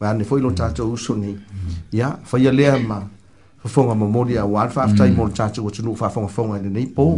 wa 0.00 0.10
ane 0.10 0.24
foi 0.24 0.40
lo 0.40 0.50
tātou 0.52 0.92
uso 0.92 1.16
ni. 1.16 1.32
Mm. 1.32 1.78
Ia, 1.96 2.10
fai 2.24 2.46
a 2.48 2.52
lea 2.52 2.76
ma, 2.78 3.00
fafonga 3.62 3.94
ma 3.94 4.06
mori 4.08 4.36
a 4.38 4.44
wāl, 4.44 4.70
fa 4.72 4.84
aftai 4.86 5.12
mo 5.16 5.26
le 5.28 5.32
tātou 5.36 5.64
wa 5.68 5.72
tunu 5.72 5.94
fafonga 5.96 6.28
fonga 6.28 6.58
ili 6.60 6.68
nei 6.74 6.86
po, 6.94 7.14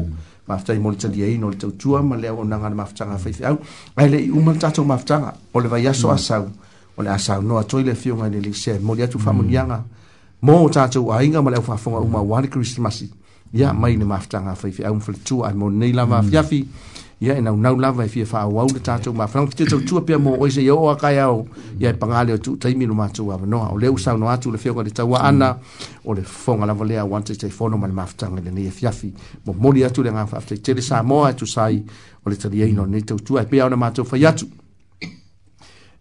ma 0.46 0.56
aftai 0.58 0.78
mo 0.82 0.90
le 0.90 0.96
tali 1.02 1.22
ei 1.26 1.38
no 1.38 1.50
le 1.50 1.56
tau 1.58 1.70
tua, 1.74 2.02
ma 2.02 2.16
lea 2.16 2.34
o 2.34 2.44
nangana 2.44 2.74
ma 2.78 2.82
aftanga 2.86 3.18
fai 3.18 3.32
fi 3.32 3.44
au. 3.50 3.58
Ai 3.96 4.06
le 4.10 4.18
i 4.22 4.30
uma 4.30 4.52
le 4.54 4.58
tātou 4.62 4.86
ma 4.86 4.94
aftanga, 5.00 5.34
o 5.52 5.60
le 5.62 5.68
vai 5.70 5.86
aso 5.90 6.10
asau, 6.14 6.46
o 6.96 7.02
le 7.02 7.08
asau 7.10 7.42
noa 7.42 7.64
toile 7.66 7.94
fionga 7.98 8.30
ili 8.30 8.54
se, 8.54 8.78
mori 8.78 9.02
atu 9.02 9.18
famunianga, 9.18 9.80
mm 9.84 9.98
mo 10.42 10.56
o 10.64 10.68
tātou 10.74 11.12
a 11.14 11.20
inga 11.24 11.38
male 11.42 11.60
au 11.60 11.62
whafonga 11.70 12.00
o 12.04 12.08
mawa 12.10 12.40
ni 12.42 12.48
Christmasi. 12.50 13.10
Ia 13.54 13.72
mai 13.76 13.96
ni 13.96 14.04
maafitanga 14.08 14.50
a 14.50 14.56
whaifi 14.62 14.84
au 14.88 14.94
mwhiritu 14.96 15.42
ai 15.46 15.52
mo 15.54 15.68
nei 15.70 15.92
lava 15.92 16.22
mm. 16.22 16.26
a 16.26 16.30
fiafi. 16.30 16.64
Ia 17.22 17.36
ina 17.38 17.50
e 17.50 17.52
unau 17.54 17.76
lava 17.78 18.02
e 18.04 18.08
fia 18.10 18.24
wha 18.32 18.40
au 18.40 18.58
au 18.60 18.66
le 18.72 18.80
tātou 18.82 19.14
ma 19.14 19.26
whanau 19.30 19.46
kitetou 19.46 19.84
tua 19.86 20.00
pia 20.02 20.16
mo 20.18 20.32
oise 20.42 20.58
i 20.64 20.70
o 20.74 20.88
a 20.90 20.96
kai 20.98 21.18
au. 21.22 21.44
Ia 21.78 21.90
e 21.90 21.92
pangale 21.94 22.32
o 22.34 22.38
tu 22.42 22.56
taimi 22.56 22.86
no 22.90 22.94
mātou 22.98 23.30
a 23.32 23.36
wanoa. 23.38 23.68
O 23.72 23.76
leo 23.78 23.94
sau 24.02 24.16
no 24.18 24.26
atu 24.28 24.50
le 24.50 24.58
whiaka 24.58 24.82
le 24.82 24.90
taua 24.90 25.20
ana 25.28 25.52
mm. 25.52 25.98
o 26.04 26.14
le 26.18 26.24
whonga 26.26 26.66
lava 26.66 26.84
lea 26.88 27.04
wante 27.06 27.36
tei 27.38 27.52
whono 27.60 27.78
ma 27.78 27.86
le 27.86 27.92
maafitanga 27.94 28.40
le 28.42 28.50
nei 28.50 28.66
e 28.66 28.70
fiafi. 28.74 29.12
Mo 29.46 29.52
mori 29.54 29.84
atu 29.86 30.02
le 30.02 30.10
ngā 30.10 30.26
whaafitai 30.32 30.58
tere 30.60 30.82
sa 30.82 31.02
moa 31.06 31.30
e 31.30 31.38
tu 31.38 31.46
sai 31.46 31.78
o 32.26 32.30
le 32.32 32.36
tali 32.36 32.64
eino 32.66 32.86
nei 32.90 33.02
tau 33.04 33.18
tua 33.20 33.42
e 33.42 33.46
pia 33.46 33.64
au 33.64 33.70
na 33.70 33.76
mātou 33.78 34.08
whai 34.10 34.26
atu 34.26 34.50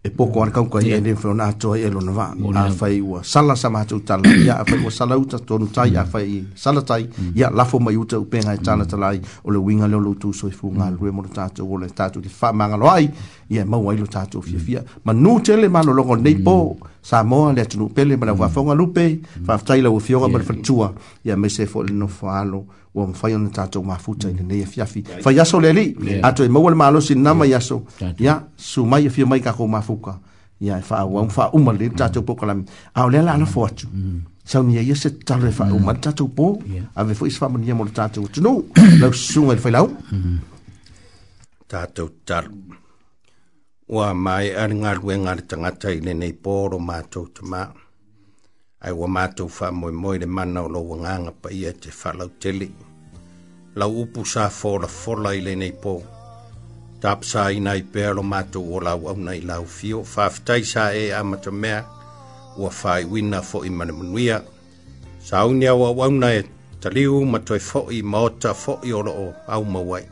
e 0.04 0.10
poko 0.10 0.42
ana 0.42 0.50
kau 0.50 0.66
kai 0.66 0.90
ele 0.90 1.14
fo 1.14 1.30
e 1.30 1.34
na 1.34 1.52
to 1.52 1.76
ele 1.76 1.94
no 2.02 2.10
va 2.12 2.34
a 2.54 2.70
fai 2.70 3.00
wa 3.00 3.22
sala 3.22 3.54
sama 3.54 3.84
tu 3.84 4.00
tala 4.02 4.26
ya 4.34 4.54
a 4.62 4.64
fai 4.64 4.78
wa 4.82 4.90
sala 4.90 5.14
uta 5.16 5.38
to 5.38 5.58
no 5.58 5.66
tai 5.66 5.94
a 5.94 6.04
fai 6.04 6.42
sala 6.56 6.82
tai 6.82 7.06
ya 7.34 7.50
mm. 7.50 7.54
la 7.56 7.64
fo 7.64 7.78
mai 7.78 7.94
uta 7.94 8.18
upen 8.18 8.42
e 8.42 8.42
mm. 8.42 8.48
mm. 8.48 8.58
ai 8.58 8.58
tana 8.66 8.84
tala 8.84 9.06
ai 9.12 9.20
o 9.46 9.50
le 9.54 9.58
winga 9.58 9.86
le 9.86 10.00
lotu 10.02 10.32
so 10.34 10.48
i 10.48 10.50
fu 10.50 10.74
nga 10.74 10.90
lue 10.90 11.10
mo 11.12 11.22
ta 11.22 11.48
to 11.54 11.62
o 11.70 11.76
le 11.78 11.86
ta 11.94 12.10
to 12.10 12.18
ki 12.20 12.28
fa 12.28 12.50
manga 12.52 12.74
lo 12.76 12.88
ai 12.90 13.06
ya 13.48 13.64
ma 13.64 13.76
wa 13.76 13.94
ilo 13.94 14.06
ta 14.06 14.26
to 14.26 14.40
fi 14.42 14.56
fi 14.58 14.76
ma 15.04 15.12
no 15.12 15.38
tele 15.40 15.68
ma 15.68 15.80
no 15.82 15.92
longo 15.92 16.16
nei 16.16 16.34
po 16.34 16.76
sa 17.00 17.22
mo 17.22 17.52
le 17.52 17.64
tu 17.66 17.86
pele 17.94 18.16
ma 18.16 18.32
va 18.32 18.48
fo 18.48 18.64
nga 18.66 18.74
lupe 18.74 19.20
fa 19.46 19.56
tai 19.58 19.80
la 19.86 19.90
u 19.90 20.00
fio 20.00 20.18
ga 20.18 20.28
per 20.34 20.42
fatua 20.42 20.92
ya 21.22 21.36
me 21.36 21.48
se 21.48 21.64
fo 21.66 21.86
no 21.86 22.08
fa 22.08 22.42
wa 22.94 23.06
mafai 23.06 23.34
ona 23.34 23.50
tatou 23.50 23.82
mafuta 23.84 24.28
i 24.30 24.34
lenei 24.34 24.62
afiafi 24.62 25.02
fai 25.24 25.38
aso 25.40 25.60
le 25.60 25.68
alii 25.70 26.20
atoe 26.22 26.48
maua 26.48 26.70
le 26.70 26.76
malosi 26.76 27.14
nama 27.14 27.46
i 27.46 27.54
aso 27.54 27.82
ia 28.18 28.42
sumai 28.56 29.06
afia 29.06 29.26
mai 29.26 29.40
kakou 29.40 29.68
mafuka 29.68 30.18
ia 30.60 30.78
e 30.78 30.82
faauau 30.82 31.30
faauma 31.30 31.72
le 31.72 31.88
tatou 31.90 32.22
po 32.22 32.34
kalami 32.34 32.64
ao 32.94 33.10
lea 33.10 33.22
la 33.22 33.34
atu 33.34 33.86
saunia 34.44 34.82
ia 34.82 34.94
se 34.96 35.10
tatalo 35.10 35.48
e 35.48 35.52
faauma 35.52 35.92
le 35.92 35.98
tatou 36.00 36.26
pō 36.28 36.58
ave 36.96 37.12
foʻi 37.14 37.30
se 37.30 37.38
faamania 37.38 37.74
mo 37.74 37.84
le 37.84 37.90
tatou 37.90 38.26
atunuu 38.26 38.64
laususuga 39.00 39.46
i 39.46 39.54
le 39.54 39.60
failau 39.60 39.88
tatou 41.68 42.08
talo 42.24 42.50
ua 43.88 44.12
mae 44.14 44.52
aligaluega 44.56 45.34
le 45.34 45.42
tagata 45.42 45.88
i 45.92 46.00
lenei 46.00 46.32
pō 46.32 46.70
lo 46.72 46.78
matou 46.78 47.26
tamā 47.32 47.70
ai 48.82 48.90
wa 48.98 49.06
mātou 49.06 49.46
wha 49.46 49.68
moe 49.70 49.92
moe 49.94 50.14
le 50.18 50.26
mana 50.26 50.62
o 50.64 50.68
lau 50.68 50.96
nganga 51.02 51.30
pa 51.42 51.52
ia 51.54 51.70
e 51.70 51.76
te 51.82 51.90
whalau 51.94 52.30
tele. 52.42 52.68
Lau 53.78 53.90
upu 54.02 54.24
sa 54.26 54.48
fola 54.50 54.88
fola 54.90 55.32
i 55.34 55.40
le 55.40 55.54
nei 55.56 55.72
pō. 55.82 55.94
Tāp 57.02 57.24
sa 57.26 57.48
i 57.54 57.60
nai 57.62 57.84
pēro 57.94 58.24
mātou 58.26 58.74
o 58.76 58.80
lau 58.82 59.06
au 59.10 59.16
nei 59.18 59.40
lau 59.46 59.64
fio. 59.64 60.02
Whaftai 60.02 60.64
sa 60.66 60.88
e 60.98 61.06
amata 61.14 61.50
mea 61.54 61.84
ua 62.58 62.70
whai 62.82 63.04
wina 63.06 63.42
fo 63.42 63.62
i 63.64 63.70
mana 63.70 63.92
munuia. 63.94 64.40
Sa 65.22 65.44
au 65.46 65.54
nea 65.54 65.74
wa 65.78 65.92
au 66.04 66.10
nei 66.10 66.42
taliu 66.82 67.22
matoi 67.24 67.60
fo 67.62 67.86
i 67.94 68.02
maota 68.02 68.54
fo 68.54 68.80
i 68.82 68.92
oro 68.92 69.12
o 69.12 69.28
au 69.46 69.64
mawai. 69.64 70.02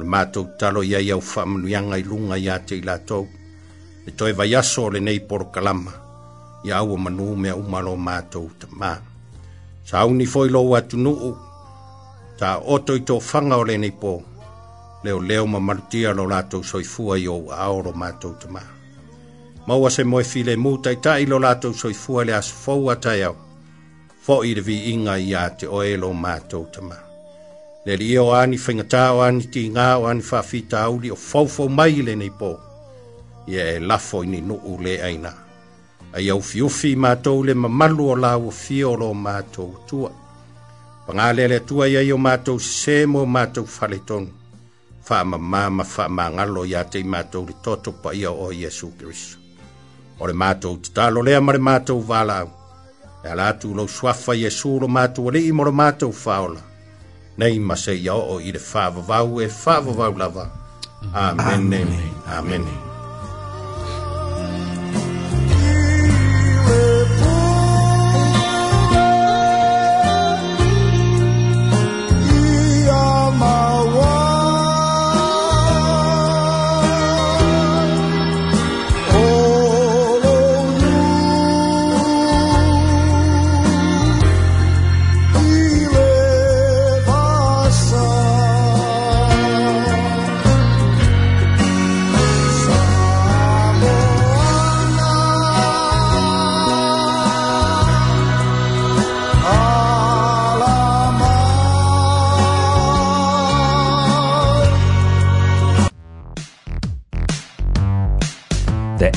Le 0.00 0.04
mātou 0.10 0.48
talo 0.58 0.82
ia 0.82 0.98
iau 1.04 1.20
wha 1.20 1.44
manuianga 1.46 1.98
i 1.98 2.02
lunga 2.08 2.36
ia 2.40 2.56
te 2.58 2.78
i 2.78 2.82
lātou. 2.82 3.28
Le 4.06 4.12
toi 4.20 4.32
vai 4.32 4.54
aso 4.56 4.88
le 4.90 5.00
nei 5.00 5.20
poro 5.20 5.50
kalama. 5.52 5.84
kalama 5.90 6.02
ia 6.64 6.82
ua 6.82 6.96
manu 6.98 7.34
mea 7.36 7.56
umaro 7.56 7.94
mātou 7.96 8.46
ta 8.58 8.66
mā. 8.80 8.94
Sa 9.84 10.00
au 10.00 10.14
ni 10.14 10.24
foilo 10.26 10.62
wa 10.64 10.80
tunuu, 10.80 11.34
ta 12.40 12.56
oto 12.58 12.96
i 12.96 13.02
tō 13.04 13.18
whanga 13.20 13.58
o 13.60 13.64
le 13.68 13.76
nei 13.78 13.92
pō, 13.92 14.12
leo 15.04 15.20
leo 15.20 15.46
ma 15.46 15.60
marutia 15.60 16.14
lo 16.16 16.24
lātou 16.26 16.64
soifua 16.64 17.18
i 17.20 17.28
o 17.28 17.36
aoro 17.52 17.92
mātou 17.92 18.32
ta 18.40 18.48
mā. 18.48 18.62
Maua 19.66 19.90
se 19.90 20.04
moe 20.04 20.24
file 20.24 20.56
mū 20.56 20.78
tai 20.84 20.96
ta 21.04 21.18
i 21.20 21.26
lo 21.28 21.38
lātou 21.38 21.76
soifua 21.76 22.24
le 22.24 22.34
as 22.38 22.48
fau 22.48 22.88
atai 22.94 23.22
au, 23.28 23.36
fo 24.24 24.40
i 24.48 24.54
revi 24.56 24.78
inga 24.94 25.18
i 25.20 25.34
a 25.36 25.44
te 25.52 25.68
oe 25.68 25.92
lo 26.00 26.14
mātou 26.16 26.64
ta 26.72 26.80
mā. 26.84 26.96
Le 27.84 27.98
li 28.00 28.14
o 28.18 28.30
ani 28.32 28.56
whingatā 28.56 29.10
o 29.12 29.20
ani 29.20 29.44
ti 29.52 29.66
ngā 29.68 29.88
o 30.00 30.06
ani 30.08 30.24
whawhita 30.32 30.80
auli 30.88 31.12
o 31.12 31.20
fau 31.28 31.44
fau 31.52 31.68
mai 31.68 32.00
le 32.06 32.16
nei 32.16 32.32
pō, 32.32 32.54
ia 33.52 33.68
e 33.76 33.80
lafo 33.84 34.24
i 34.24 34.32
ni 34.32 34.40
nuu 34.40 34.78
le 34.80 35.00
aina. 35.04 35.32
Ia 35.34 35.43
ai 36.14 36.28
au 36.30 36.40
fiofi 36.46 36.94
mātou 37.02 37.40
le 37.42 37.54
mamalu 37.58 38.04
o 38.12 38.16
lau 38.16 38.50
fiolo 38.54 39.08
mātou 39.18 39.72
tua. 39.88 40.10
Pangale 41.06 41.48
le 41.50 41.58
tua 41.68 41.88
iai 41.90 42.12
o 42.14 42.18
mātou 42.18 42.60
semo 42.62 43.24
mātou 43.26 43.66
faletonu. 43.68 44.30
Wha 45.04 45.18
ma 45.24 45.36
māma 45.38 45.84
wha 45.84 46.06
ma 46.08 46.28
ngalo 46.32 46.62
ia 46.64 46.84
te 46.86 47.02
mātou 47.04 47.44
le 47.48 47.56
toto 47.66 47.92
pa 48.02 48.14
ia 48.16 48.30
o 48.32 48.52
Iesu 48.56 48.92
Kristu. 48.98 49.40
O 50.20 50.30
le 50.30 50.32
mātou 50.32 50.78
te 50.80 50.94
talo 50.96 51.20
lea 51.26 51.42
ma 51.42 51.52
le 51.56 51.60
mātou 51.60 52.00
wālau. 52.08 52.46
E 53.24 53.28
ala 53.32 53.50
atu 53.50 53.74
lo 53.74 53.86
swafa 53.88 54.38
Iesu 54.38 54.76
lo 54.80 54.88
mātou 54.88 55.32
ali 55.32 55.48
imo 55.50 55.66
lo 55.66 55.72
mātou 55.74 56.14
whaola. 56.24 56.62
Nei 57.42 57.58
ma 57.58 57.74
se 57.74 57.98
ia 57.98 58.14
o 58.14 58.38
i 58.38 58.54
le 58.54 58.62
whaavavau 58.62 59.40
e 59.42 59.50
whaavavau 59.50 60.18
lava. 60.22 60.46
Amen. 61.10 61.72
Amen. 61.74 61.96
Amen. 62.38 62.68